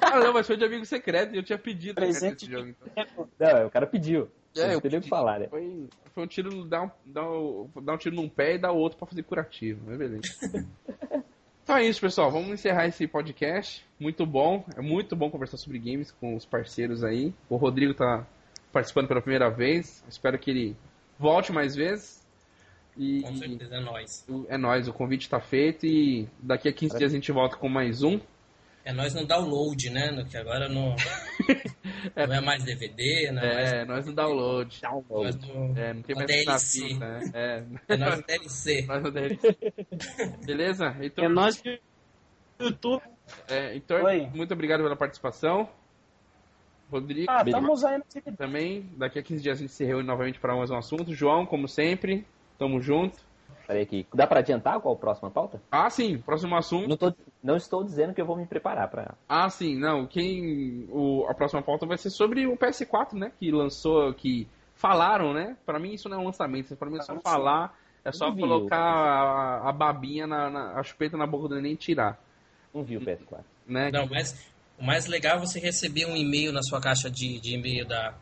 ah, 0.03 0.19
não, 0.19 0.33
mas 0.33 0.45
foi 0.45 0.57
de 0.57 0.65
amigo 0.65 0.85
secreto 0.85 1.33
e 1.33 1.39
eu 1.39 1.45
tinha 1.45 1.57
pedido 1.57 2.01
né, 2.01 2.09
Presente 2.09 2.47
esse 2.47 2.53
jogo, 2.53 2.67
então. 2.69 3.29
Não, 3.39 3.67
o 3.69 3.71
cara 3.71 3.87
pediu. 3.87 4.29
É, 4.57 4.75
eu 4.75 4.81
pedi. 4.81 5.01
que 5.01 5.09
falar, 5.09 5.39
né? 5.39 5.47
Foi, 5.47 5.89
foi 6.13 6.25
um 6.25 6.27
tiro, 6.27 6.65
dar 6.65 6.83
um, 6.83 6.91
dar, 7.07 7.31
um, 7.31 7.71
dar 7.81 7.95
um 7.95 7.97
tiro 7.97 8.17
num 8.17 8.29
pé 8.29 8.57
e 8.57 8.59
dar 8.59 8.73
o 8.73 8.77
outro 8.77 8.99
pra 8.99 9.07
fazer 9.07 9.23
curativo, 9.23 9.83
mas 9.87 9.97
beleza. 9.97 10.23
então 11.63 11.77
é 11.77 11.85
isso, 11.85 12.01
pessoal. 12.01 12.29
Vamos 12.29 12.51
encerrar 12.51 12.89
esse 12.89 13.07
podcast. 13.07 13.87
Muito 14.01 14.27
bom. 14.27 14.65
É 14.77 14.81
muito 14.81 15.15
bom 15.15 15.31
conversar 15.31 15.59
sobre 15.59 15.79
games 15.79 16.11
com 16.11 16.35
os 16.35 16.45
parceiros 16.45 17.05
aí. 17.05 17.33
O 17.49 17.55
Rodrigo 17.55 17.95
tá 17.95 18.27
participando 18.73 19.07
pela 19.07 19.23
primeira 19.23 19.49
vez. 19.49 20.03
Espero 20.09 20.37
que 20.37 20.51
ele 20.51 20.77
volte 21.19 21.53
mais 21.53 21.75
vezes. 21.75 22.23
E 22.97 23.23
Com 23.23 23.35
certeza, 23.37 23.75
é 23.75 23.81
nóis. 23.81 24.25
o- 24.29 24.47
é 24.49 24.57
nóis, 24.57 24.87
o 24.87 24.93
convite 24.93 25.29
tá 25.29 25.41
feito 25.41 25.85
e 25.85 26.29
daqui 26.39 26.69
a 26.69 26.73
15 26.73 26.97
dias 26.97 27.11
a 27.13 27.15
gente 27.17 27.33
volta 27.33 27.57
com 27.57 27.69
mais 27.69 28.03
um. 28.05 28.21
É 28.85 28.93
nós 28.93 29.15
no 29.15 29.27
download, 29.27 29.91
né? 29.91 30.11
No- 30.13 30.27
Que 30.27 30.37
agora 30.37 30.69
não, 30.69 30.95
não 32.15 32.35
é 32.35 32.41
mais 32.41 32.63
DVD, 32.63 33.33
não 33.33 33.43
é, 33.43 33.55
mais 33.55 33.73
É, 33.73 33.85
nós 33.85 34.07
no 34.07 34.13
download. 34.13 34.81
nós 35.11 35.37
no, 35.37 35.77
É, 35.79 35.93
não 35.95 36.03
tem 36.03 36.15
no 36.15 36.21
mais 36.23 36.27
DLC. 36.27 36.89
fita, 36.89 37.19
né? 37.19 37.31
É, 37.35 37.65
É 37.89 37.97
nós 37.97 38.17
no 38.19 38.23
DLC. 38.27 38.83
nós 38.87 39.03
no 39.03 39.11
DLC. 39.11 39.57
Beleza? 40.45 40.97
Então, 41.01 41.25
É 41.25 41.29
nós 41.29 41.61
que 41.61 41.81
YouTube. 42.61 43.03
É, 43.49 43.75
então, 43.75 44.05
Oi. 44.05 44.29
muito 44.35 44.53
obrigado 44.55 44.83
pela 44.83 44.95
participação. 44.95 45.69
Rodrigo, 46.91 47.31
Ah, 47.31 47.43
estamos 47.45 47.85
aí 47.85 47.99
no 47.99 48.05
time. 48.09 48.37
também. 48.37 48.91
Daqui 48.97 49.19
a 49.19 49.23
15 49.23 49.43
dias 49.43 49.59
a 49.59 49.61
gente 49.61 49.73
se 49.73 49.85
reúne 49.85 50.07
novamente 50.07 50.39
para 50.39 50.55
mais 50.55 50.71
um 50.71 50.77
assunto. 50.77 51.13
João, 51.15 51.45
como 51.47 51.67
sempre, 51.69 52.27
tamo 52.59 52.81
junto. 52.81 53.19
Peraí 53.67 53.83
aqui. 53.83 54.07
Dá 54.13 54.27
pra 54.27 54.41
adiantar 54.41 54.79
qual 54.81 54.95
a 54.95 54.99
próxima 54.99 55.31
pauta? 55.31 55.61
Ah, 55.71 55.89
sim, 55.89 56.19
próximo 56.19 56.55
assunto. 56.55 56.89
Não, 56.89 56.97
tô, 56.97 57.15
não 57.43 57.57
estou 57.57 57.83
dizendo 57.83 58.13
que 58.13 58.21
eu 58.21 58.27
vou 58.27 58.37
me 58.37 58.47
preparar 58.47 58.89
pra. 58.89 59.15
Ah, 59.29 59.49
sim, 59.49 59.77
não. 59.79 60.07
Quem. 60.07 60.87
O, 60.91 61.25
a 61.29 61.35
próxima 61.35 61.63
pauta 61.63 61.87
vai 61.87 61.97
ser 61.97 62.11
sobre 62.11 62.47
o 62.47 62.57
PS4, 62.59 63.15
né? 63.15 63.33
Que 63.41 63.51
lançou, 63.51 64.13
que 64.13 64.47
falaram, 64.75 65.33
né? 65.33 65.57
Pra 65.65 65.79
mim 65.79 65.95
isso 65.95 66.09
não 66.11 66.19
é 66.19 66.21
um 66.21 66.25
lançamento, 66.27 66.77
pra 66.77 66.91
mim 66.91 66.99
é 66.99 67.03
só 67.03 67.13
Ah, 67.13 67.17
sim. 67.17 67.23
falar. 67.23 67.79
É 68.05 68.13
só 68.13 68.29
Não 68.29 68.37
colocar 68.37 68.77
a, 68.79 69.69
a 69.71 69.73
babinha, 69.73 70.27
na, 70.27 70.51
na- 70.51 70.73
a 70.79 70.83
chupeta 70.83 71.17
na 71.17 71.27
boca 71.27 71.49
do 71.49 71.55
neném 71.55 71.73
e 71.73 71.77
tirar. 71.77 72.21
Não 72.75 72.83
vi 72.83 72.99
o 72.99 73.01
PS4. 73.01 73.39
Né? 73.67 73.91
Não, 73.91 74.07
mas 74.07 74.53
o 74.79 74.85
mais 74.85 75.07
legal 75.07 75.37
é 75.37 75.41
você 75.41 75.59
receber 75.61 76.07
um 76.07 76.17
e-mail 76.17 76.53
na 76.53 76.63
sua 76.63 76.81
caixa 76.81 77.11
de, 77.11 77.41
de 77.41 77.55
e-mail 77.55 77.87
da, 77.87 78.15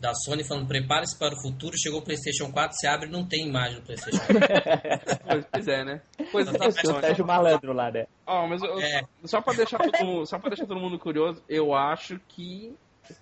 da 0.00 0.12
Sony 0.14 0.44
falando 0.44 0.66
prepare-se 0.66 1.18
para 1.18 1.34
o 1.34 1.40
futuro, 1.40 1.76
chegou 1.78 2.00
o 2.00 2.02
PlayStation 2.02 2.50
4, 2.52 2.76
você 2.76 2.86
abre 2.86 3.08
e 3.08 3.10
não 3.12 3.24
tem 3.24 3.46
imagem 3.48 3.76
do 3.80 3.82
PlayStation 3.82 4.18
4. 4.18 5.44
Pois 5.50 5.68
é, 5.68 5.84
né? 5.84 6.02
Tá, 6.16 6.66
Esse 6.66 6.78
é 6.80 6.82
o 6.82 6.92
Sony. 6.92 7.00
Sérgio 7.00 7.26
Malandro 7.26 7.72
lá, 7.72 7.90
né? 7.90 8.06
Ó, 8.26 8.46
mas 8.46 8.62
eu- 8.62 8.80
É. 8.80 9.02
só 9.24 9.40
para 9.40 9.54
deixar 9.54 9.78
todo 9.78 10.04
mundo, 10.04 10.26
só 10.26 10.38
para 10.38 10.50
deixar 10.50 10.66
todo 10.66 10.78
mundo 10.80 10.98
curioso, 10.98 11.42
eu 11.48 11.74
acho 11.74 12.20
que 12.28 12.74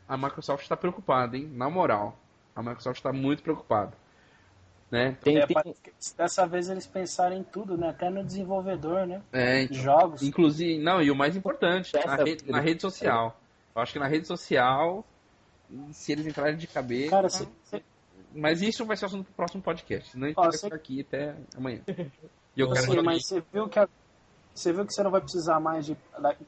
a 0.08 0.16
Microsoft 0.16 0.62
está 0.62 0.76
preocupada, 0.76 1.36
hein? 1.36 1.48
Na 1.54 1.70
moral, 1.70 2.18
a 2.54 2.62
Microsoft 2.62 2.96
está 2.98 3.12
muito 3.12 3.42
preocupada, 3.42 3.92
né? 4.92 5.16
Tem, 5.22 5.38
É, 5.38 5.46
tem- 5.46 5.56
dessa 6.16 6.46
vez 6.46 6.68
eles 6.68 6.86
pensaram 6.86 7.34
em 7.34 7.42
tudo, 7.42 7.76
né? 7.78 7.88
Até 7.88 8.10
no 8.10 8.22
desenvolvedor, 8.22 9.06
né? 9.06 9.22
É, 9.32 9.64
De 9.64 9.74
jogos. 9.74 10.22
inclusive, 10.22 10.78
não, 10.82 11.00
e 11.02 11.10
o 11.10 11.16
mais 11.16 11.34
importante, 11.34 11.90
na 12.06 12.16
rede, 12.16 12.50
na 12.50 12.60
rede 12.60 12.82
social. 12.82 13.40
Eu 13.74 13.80
acho 13.82 13.92
que 13.94 13.98
na 13.98 14.06
rede 14.06 14.26
social, 14.28 15.02
se 15.92 16.12
eles 16.12 16.26
entrarem 16.26 16.56
de 16.58 16.66
cabeça, 16.66 17.10
Cara, 17.10 17.28
cê- 17.30 17.48
mas 18.34 18.60
isso 18.60 18.84
vai 18.84 18.96
ser 18.96 19.06
assunto 19.06 19.24
pro 19.24 19.32
próximo 19.34 19.62
podcast, 19.62 20.12
gente 20.18 20.34
Ó, 20.36 20.42
vai 20.42 20.52
cê- 20.52 20.66
ficar 20.66 20.76
aqui 20.76 21.00
até 21.00 21.34
amanhã. 21.56 21.80
E 22.54 22.60
eu 22.60 22.68
Você- 22.68 22.86
quero 22.86 23.02
mas 23.02 23.26
você 23.26 23.42
viu 23.50 23.66
que 23.66 23.78
a- 23.78 23.88
você 24.54 24.74
viu 24.74 24.84
que 24.84 24.92
você 24.92 25.02
não 25.02 25.10
vai 25.10 25.22
precisar 25.22 25.58
mais 25.58 25.86
de, 25.86 25.96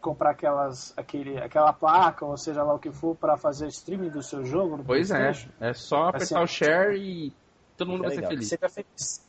comprar 0.03 0.33
aquelas, 0.33 0.93
aquele, 0.99 1.39
aquela 1.39 1.73
placa, 1.73 2.27
ou 2.27 2.37
seja 2.37 2.62
lá 2.62 2.75
o 2.75 2.79
que 2.79 2.93
for, 2.93 3.16
para 3.16 3.39
fazer 3.39 3.69
streaming 3.69 4.11
do 4.11 4.23
seu 4.23 4.45
jogo? 4.45 4.85
pois 4.87 5.11
é, 5.11 5.33
é 5.62 5.73
só 5.73 6.09
apertar 6.09 6.43
o 6.43 6.47
share 6.47 6.95
e 6.99 7.33
todo 7.77 7.91
mundo 7.91 8.05
é 8.05 8.09
vai 8.09 8.17
legal. 8.17 8.31
ser 8.31 8.37
feliz. 8.37 8.49
Você 8.49 8.69
feliz. 8.69 9.25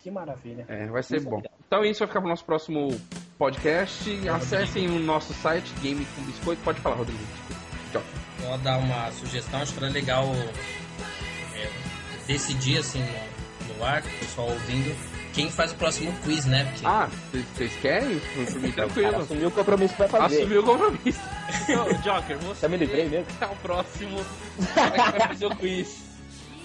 Que 0.00 0.10
maravilha. 0.10 0.64
É, 0.68 0.86
vai 0.86 1.02
ser 1.02 1.20
bom. 1.20 1.42
Então 1.66 1.84
isso 1.84 2.00
vai 2.00 2.08
ficar 2.08 2.20
pro 2.20 2.28
nosso 2.28 2.44
próximo 2.44 2.88
podcast. 3.36 4.28
Acessem 4.28 4.88
o 4.88 4.98
nosso 4.98 5.34
site, 5.34 5.72
Game 5.80 6.06
com 6.14 6.22
Biscoito. 6.22 6.62
Pode 6.62 6.80
falar, 6.80 6.96
Rodrigo. 6.96 7.20
Tchau. 7.92 8.02
Vou 8.38 8.58
dar 8.58 8.78
uma 8.78 9.10
sugestão, 9.12 9.60
acho 9.60 9.72
que 9.72 9.84
era 9.84 9.92
legal 9.92 10.24
é, 11.54 11.70
decidir 12.26 12.78
assim 12.78 13.00
no, 13.00 13.74
no 13.74 13.84
ar, 13.84 14.02
o 14.02 14.18
pessoal 14.20 14.48
ouvindo 14.48 14.94
quem 15.38 15.50
faz 15.50 15.70
o 15.70 15.76
próximo 15.76 16.12
quiz, 16.24 16.46
né? 16.46 16.64
Porque... 16.64 16.86
Ah, 16.86 17.08
vocês 17.54 17.72
querem? 17.76 18.18
Por 18.18 18.60
mim, 18.60 18.72
tranquilo. 18.72 19.16
Assumiu 19.16 19.48
o 19.48 19.50
compromisso 19.52 19.94
vai 19.96 20.08
fazer. 20.08 20.38
Assumiu 20.38 20.62
o 20.62 20.64
compromisso. 20.64 21.20
Então, 21.62 21.86
Joker, 22.02 22.38
você. 22.38 22.62
Já 22.62 22.68
me 22.68 22.76
livrei 22.76 23.08
mesmo? 23.08 23.26
É 23.40 23.46
o 23.46 23.56
próximo. 23.56 24.18
Vai 24.74 25.28
fazer 25.28 25.46
o 25.46 25.56
quiz. 25.56 26.07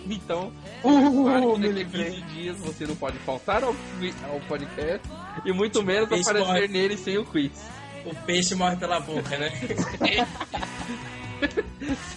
Então, 0.09 0.51
uh, 0.83 1.23
claro 1.23 1.55
que 1.55 1.73
daqui 1.73 2.01
a 2.01 2.05
15 2.05 2.21
dias 2.33 2.57
você 2.57 2.85
não 2.85 2.95
pode 2.95 3.17
faltar 3.19 3.63
ao, 3.63 3.75
ao 4.29 4.39
podcast 4.47 5.07
e 5.45 5.53
muito 5.53 5.81
menos 5.83 6.11
aparecer 6.11 6.45
morre. 6.45 6.67
nele 6.67 6.97
sem 6.97 7.17
o 7.17 7.25
quiz. 7.25 7.51
O 8.05 8.13
peixe 8.25 8.53
morre 8.53 8.75
pela 8.75 8.99
boca, 8.99 9.37
né? 9.37 9.49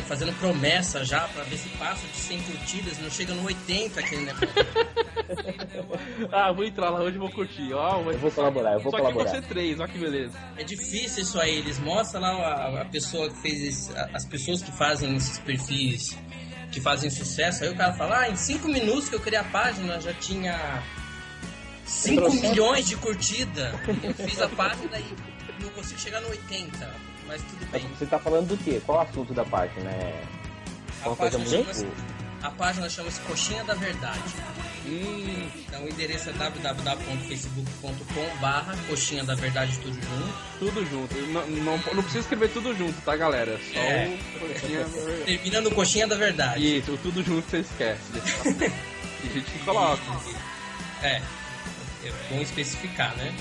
fazendo 0.00 0.32
promessa 0.38 1.04
já 1.04 1.28
pra 1.28 1.42
ver 1.44 1.58
se 1.58 1.68
passa 1.70 2.06
de 2.06 2.16
100 2.16 2.42
curtidas, 2.42 2.98
não 2.98 3.10
chega 3.10 3.34
no 3.34 3.44
80 3.44 4.00
aquele 4.00 4.24
negócio. 4.24 4.48
ah, 6.32 6.50
vou 6.52 6.64
entrar 6.64 6.88
lá 6.88 7.00
hoje 7.00 7.16
e 7.16 7.18
vou 7.18 7.30
curtir. 7.30 7.74
Ó, 7.74 8.10
eu 8.10 8.18
vou 8.18 8.30
colaborar, 8.30 8.72
eu 8.72 8.80
vou 8.80 8.90
Só 8.90 8.98
colaborar. 8.98 9.28
Só 9.28 9.34
que 9.34 9.42
você 9.42 9.48
três, 9.48 9.80
ó 9.80 9.86
que 9.86 9.98
beleza. 9.98 10.38
É 10.56 10.64
difícil 10.64 11.22
isso 11.22 11.38
aí, 11.38 11.58
eles 11.58 11.78
mostram 11.78 12.22
lá 12.22 12.30
a, 12.30 12.82
a 12.82 12.84
pessoa 12.86 13.28
que 13.28 13.42
fez 13.42 13.62
esse, 13.62 13.98
as 14.14 14.24
pessoas 14.24 14.62
que 14.62 14.72
fazem 14.72 15.14
esses 15.14 15.38
perfis 15.38 16.16
que 16.70 16.80
fazem 16.80 17.10
sucesso, 17.10 17.64
aí 17.64 17.70
o 17.70 17.76
cara 17.76 17.92
fala, 17.92 18.20
ah, 18.20 18.30
em 18.30 18.36
5 18.36 18.66
minutos 18.66 19.10
que 19.10 19.14
eu 19.14 19.20
criei 19.20 19.38
a 19.38 19.44
página 19.44 20.00
já 20.00 20.14
tinha 20.14 20.82
5 21.84 22.32
milhões 22.32 22.88
de 22.88 22.96
curtida. 22.96 23.78
Eu 24.02 24.14
fiz 24.14 24.40
a 24.40 24.48
página 24.48 24.98
e 24.98 25.41
consigo 25.82 26.00
chegar 26.00 26.20
no 26.20 26.28
80 26.28 27.12
mas 27.26 27.42
tudo 27.42 27.66
bem. 27.70 27.86
Você 27.96 28.06
tá 28.06 28.18
falando 28.18 28.48
do 28.48 28.56
quê? 28.56 28.82
Qual 28.84 28.98
o 28.98 29.00
assunto 29.00 29.32
da 29.32 29.44
página? 29.44 29.88
É 29.90 30.24
uma 31.04 31.14
coisa 31.16 31.38
muito... 31.38 31.86
A 32.42 32.50
página 32.50 32.90
chama-se 32.90 33.20
Coxinha 33.20 33.62
da 33.62 33.74
Verdade. 33.74 34.20
Hum. 34.84 35.48
Então 35.56 35.84
o 35.84 35.88
endereço 35.88 36.30
é 36.30 36.32
www.facebook.com 36.32 38.40
barra 38.40 38.76
Coxinha 38.88 39.22
da 39.22 39.36
Verdade 39.36 39.78
tudo 39.78 39.94
junto. 39.94 40.34
Tudo 40.58 40.84
junto. 40.84 41.14
Não, 41.28 41.46
não, 41.46 41.78
não, 41.78 42.02
precisa 42.02 42.18
escrever 42.18 42.50
tudo 42.50 42.76
junto, 42.76 43.00
tá 43.02 43.14
galera? 43.14 43.60
Só 43.72 43.78
é. 43.78 44.18
o 44.34 44.40
Coxinha 44.40 44.84
Termina 45.24 45.60
no 45.60 45.70
Coxinha 45.70 46.08
da 46.08 46.16
Verdade. 46.16 46.78
Isso, 46.78 46.98
tudo 47.00 47.22
junto 47.22 47.48
você 47.48 47.58
esquece. 47.58 48.10
a 49.22 49.26
gente 49.32 49.48
que 49.48 49.60
coloca. 49.60 50.02
É. 51.04 51.22
É 52.04 52.12
bom 52.28 52.40
especificar, 52.40 53.16
né? 53.16 53.32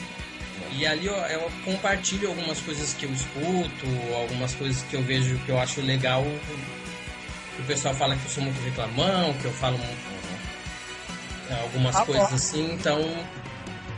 E 0.77 0.85
ali 0.85 1.05
eu, 1.05 1.13
eu, 1.13 1.51
compartilho 1.65 2.29
algumas 2.29 2.59
coisas 2.59 2.93
que 2.93 3.05
eu 3.05 3.11
escuto, 3.11 3.85
algumas 4.15 4.55
coisas 4.55 4.81
que 4.83 4.95
eu 4.95 5.03
vejo 5.03 5.37
que 5.39 5.49
eu 5.49 5.59
acho 5.59 5.81
legal. 5.81 6.23
O 7.59 7.63
pessoal 7.63 7.93
fala 7.93 8.15
que 8.15 8.25
eu 8.25 8.29
sou 8.31 8.43
muito 8.43 8.59
reclamão, 8.63 9.33
que 9.33 9.45
eu 9.45 9.51
falo 9.51 9.77
muito, 9.77 10.11
algumas 11.61 11.95
ah, 11.95 12.05
coisas 12.05 12.33
assim, 12.33 12.73
então 12.73 12.99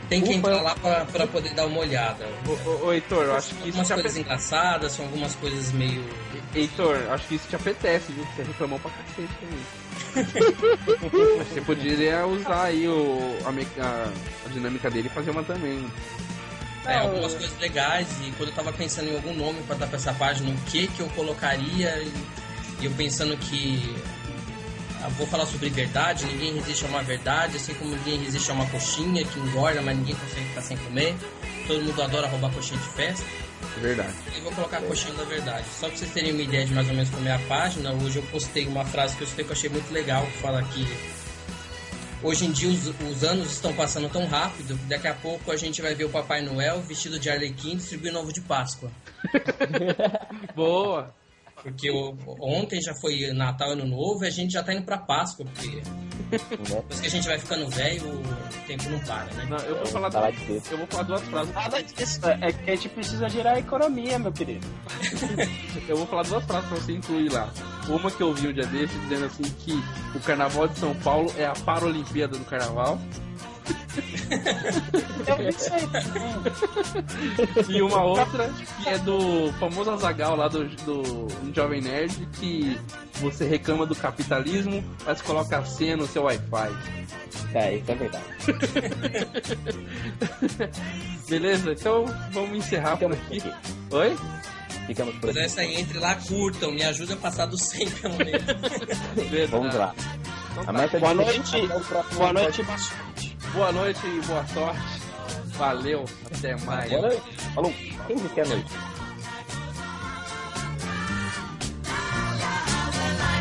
tem 0.08 0.20
que 0.20 0.32
entrar 0.32 0.60
lá 0.60 0.74
pra, 0.74 1.04
pra 1.06 1.26
poder 1.26 1.54
dar 1.54 1.66
uma 1.66 1.80
olhada. 1.80 2.28
Ô, 2.46 2.86
ô 2.86 2.92
Heitor, 2.92 3.24
eu 3.24 3.36
acho 3.36 3.54
que 3.54 3.68
isso. 3.68 3.78
Algumas 3.78 3.92
coisas 4.02 4.16
engraçadas, 4.16 4.92
são 4.92 5.04
algumas 5.06 5.34
coisas 5.36 5.72
meio. 5.72 6.04
Heitor, 6.54 6.96
acho 7.10 7.26
que 7.26 7.34
isso 7.36 7.48
te 7.48 7.56
apetece, 7.56 8.12
viu? 8.12 8.24
Você 8.34 8.42
reclamou 8.42 8.78
pra 8.78 8.90
cacete 8.90 9.32
também. 9.40 9.84
Você 11.48 11.60
poderia 11.62 12.26
usar 12.26 12.64
aí 12.64 12.86
o, 12.86 13.38
a, 13.44 13.48
a, 13.82 14.12
a 14.46 14.48
dinâmica 14.52 14.90
dele 14.90 15.08
e 15.08 15.14
fazer 15.14 15.30
uma 15.30 15.42
também. 15.42 15.84
É, 16.86 16.96
algumas 16.98 17.32
coisas 17.32 17.58
legais 17.58 18.06
e 18.22 18.30
quando 18.32 18.50
eu 18.50 18.54
tava 18.54 18.72
pensando 18.72 19.08
em 19.08 19.16
algum 19.16 19.34
nome 19.34 19.62
para 19.62 19.76
dar 19.76 19.86
pra 19.86 19.96
essa 19.96 20.12
página, 20.12 20.50
o 20.50 20.56
que 20.70 20.86
que 20.88 21.00
eu 21.00 21.08
colocaria 21.10 21.96
e, 22.02 22.84
eu 22.84 22.90
pensando 22.92 23.36
que 23.38 23.94
ah, 25.02 25.08
vou 25.16 25.26
falar 25.26 25.46
sobre 25.46 25.70
verdade, 25.70 26.26
ninguém 26.26 26.54
resiste 26.54 26.84
a 26.84 26.88
uma 26.88 27.02
verdade, 27.02 27.56
assim 27.56 27.72
como 27.74 27.94
ninguém 27.94 28.22
resiste 28.22 28.50
a 28.50 28.54
uma 28.54 28.66
coxinha 28.66 29.24
que 29.24 29.38
engorda, 29.38 29.80
mas 29.80 29.96
ninguém 29.96 30.14
consegue 30.14 30.48
ficar 30.48 30.62
sem 30.62 30.76
comer. 30.76 31.14
Todo 31.66 31.82
mundo 31.82 32.02
adora 32.02 32.26
roubar 32.26 32.50
coxinha 32.52 32.78
de 32.78 32.88
festa. 32.88 33.24
Verdade. 33.80 34.12
E 34.36 34.40
vou 34.40 34.52
colocar 34.52 34.78
a 34.78 34.82
coxinha 34.82 35.14
da 35.14 35.24
verdade. 35.24 35.64
Só 35.78 35.88
pra 35.88 35.96
vocês 35.96 36.10
terem 36.12 36.32
uma 36.32 36.42
ideia 36.42 36.66
de 36.66 36.74
mais 36.74 36.88
ou 36.88 36.94
menos 36.94 37.10
como 37.10 37.26
é 37.26 37.32
a 37.32 37.38
página, 37.40 37.92
hoje 37.92 38.18
eu 38.18 38.22
postei 38.24 38.66
uma 38.66 38.84
frase 38.84 39.16
que 39.16 39.22
eu 39.22 39.28
que 39.28 39.40
eu 39.42 39.52
achei 39.52 39.70
muito 39.70 39.92
legal, 39.92 40.26
que 40.26 40.38
fala 40.38 40.62
que 40.62 40.86
Hoje 42.24 42.46
em 42.46 42.52
dia 42.52 42.70
os, 42.70 42.86
os, 42.86 43.22
anos 43.22 43.52
estão 43.52 43.74
passando 43.74 44.08
tão 44.08 44.24
rápido 44.26 44.78
daqui 44.88 45.06
a 45.06 45.12
pouco 45.12 45.52
a 45.52 45.56
gente 45.58 45.82
vai 45.82 45.94
ver 45.94 46.04
o 46.04 46.08
Papai 46.08 46.40
Noel 46.40 46.80
vestido 46.80 47.18
de 47.18 47.28
Arlequim 47.28 47.76
distribuindo 47.76 48.18
ovo 48.18 48.32
de 48.32 48.40
Páscoa. 48.40 48.90
Boa! 50.56 51.14
Porque 51.64 51.90
o, 51.90 52.14
ontem 52.38 52.78
já 52.80 52.94
foi 52.94 53.32
Natal 53.32 53.70
e 53.70 53.72
Ano 53.72 53.86
Novo 53.86 54.22
e 54.22 54.28
a 54.28 54.30
gente 54.30 54.52
já 54.52 54.62
tá 54.62 54.74
indo 54.74 54.84
pra 54.84 54.98
Páscoa, 54.98 55.46
porque 55.46 55.80
depois 56.30 57.00
que 57.00 57.06
a 57.06 57.10
gente 57.10 57.26
vai 57.26 57.38
ficando 57.38 57.68
velho, 57.70 58.06
o 58.06 58.66
tempo 58.66 58.90
não 58.90 58.98
para, 59.00 59.24
né? 59.32 59.46
Não, 59.48 59.56
eu 59.56 59.76
vou 59.76 59.86
falar, 59.86 60.10
duas, 60.10 60.70
eu 60.70 60.76
vou 60.76 60.86
falar 60.86 61.02
duas 61.04 61.22
frases. 61.22 61.54
Nada 61.54 61.82
disso, 61.82 62.20
é 62.26 62.52
que 62.52 62.70
a 62.70 62.74
gente 62.74 62.88
precisa 62.90 63.28
gerar 63.30 63.52
a 63.52 63.58
economia, 63.58 64.18
meu 64.18 64.30
querido. 64.30 64.66
eu 65.88 65.96
vou 65.96 66.06
falar 66.06 66.24
duas 66.24 66.44
frases 66.44 66.68
pra 66.68 66.78
você 66.78 66.92
incluir 66.92 67.32
lá. 67.32 67.50
Uma 67.88 68.10
que 68.10 68.22
eu 68.22 68.34
vi 68.34 68.48
um 68.48 68.52
dia 68.52 68.66
desse 68.66 68.98
dizendo 68.98 69.24
assim 69.24 69.44
que 69.44 69.72
o 70.14 70.20
Carnaval 70.20 70.68
de 70.68 70.78
São 70.78 70.94
Paulo 70.96 71.32
é 71.38 71.46
a 71.46 71.52
Paralimpíada 71.52 72.36
do 72.36 72.44
Carnaval. 72.44 73.00
E 77.68 77.82
uma 77.82 78.02
outra 78.02 78.50
que 78.82 78.88
é 78.88 78.98
do 78.98 79.52
famoso 79.58 79.90
Azagal 79.90 80.36
lá 80.36 80.48
do, 80.48 80.64
do 80.68 81.28
Jovem 81.54 81.80
Nerd 81.80 82.28
que 82.32 82.78
você 83.14 83.46
reclama 83.46 83.86
do 83.86 83.94
capitalismo, 83.94 84.82
mas 85.06 85.22
coloca 85.22 85.58
a 85.58 85.64
senha 85.64 85.96
no 85.96 86.06
seu 86.06 86.24
Wi-Fi. 86.24 86.70
É, 87.54 87.76
isso 87.76 87.90
é 87.90 87.94
verdade. 87.94 88.24
Beleza? 91.28 91.72
Então 91.72 92.04
vamos 92.32 92.58
encerrar 92.58 92.96
Ficamos 92.96 93.18
por 93.18 93.26
aqui. 93.26 93.38
aqui. 93.48 93.54
Oi? 93.90 94.16
Ficamos 94.86 95.14
por 95.16 95.30
aqui. 95.30 95.38
Essa 95.38 95.62
aí, 95.62 95.80
entre 95.80 95.98
lá, 95.98 96.14
curtam, 96.16 96.70
me 96.72 96.82
ajuda 96.82 97.14
a 97.14 97.16
passar 97.16 97.46
do 97.46 97.56
100 97.56 97.90
pelo 97.90 98.18
menos. 98.18 98.42
Vamos 99.50 99.74
lá. 99.74 99.94
Então, 100.54 100.64
tá. 100.64 100.98
boa 100.98 101.14
noite, 101.14 101.66
boa 102.14 102.32
noite, 102.32 102.62
boa 102.62 102.78
sorte. 102.78 103.36
Boa 103.52 103.72
noite 103.72 104.00
e 104.06 104.20
boa 104.26 104.46
sorte. 104.46 104.80
Valeu, 105.56 106.04
até 106.32 106.56
mais. 106.64 106.90
Boa 106.90 107.02
noite. 107.02 107.22
Falou. 107.54 107.72
Quem 108.06 108.16
disse 108.16 108.28
que 108.28 108.40
é 108.40 108.44
noite? 108.44 108.70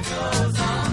Tchau. 0.04 0.93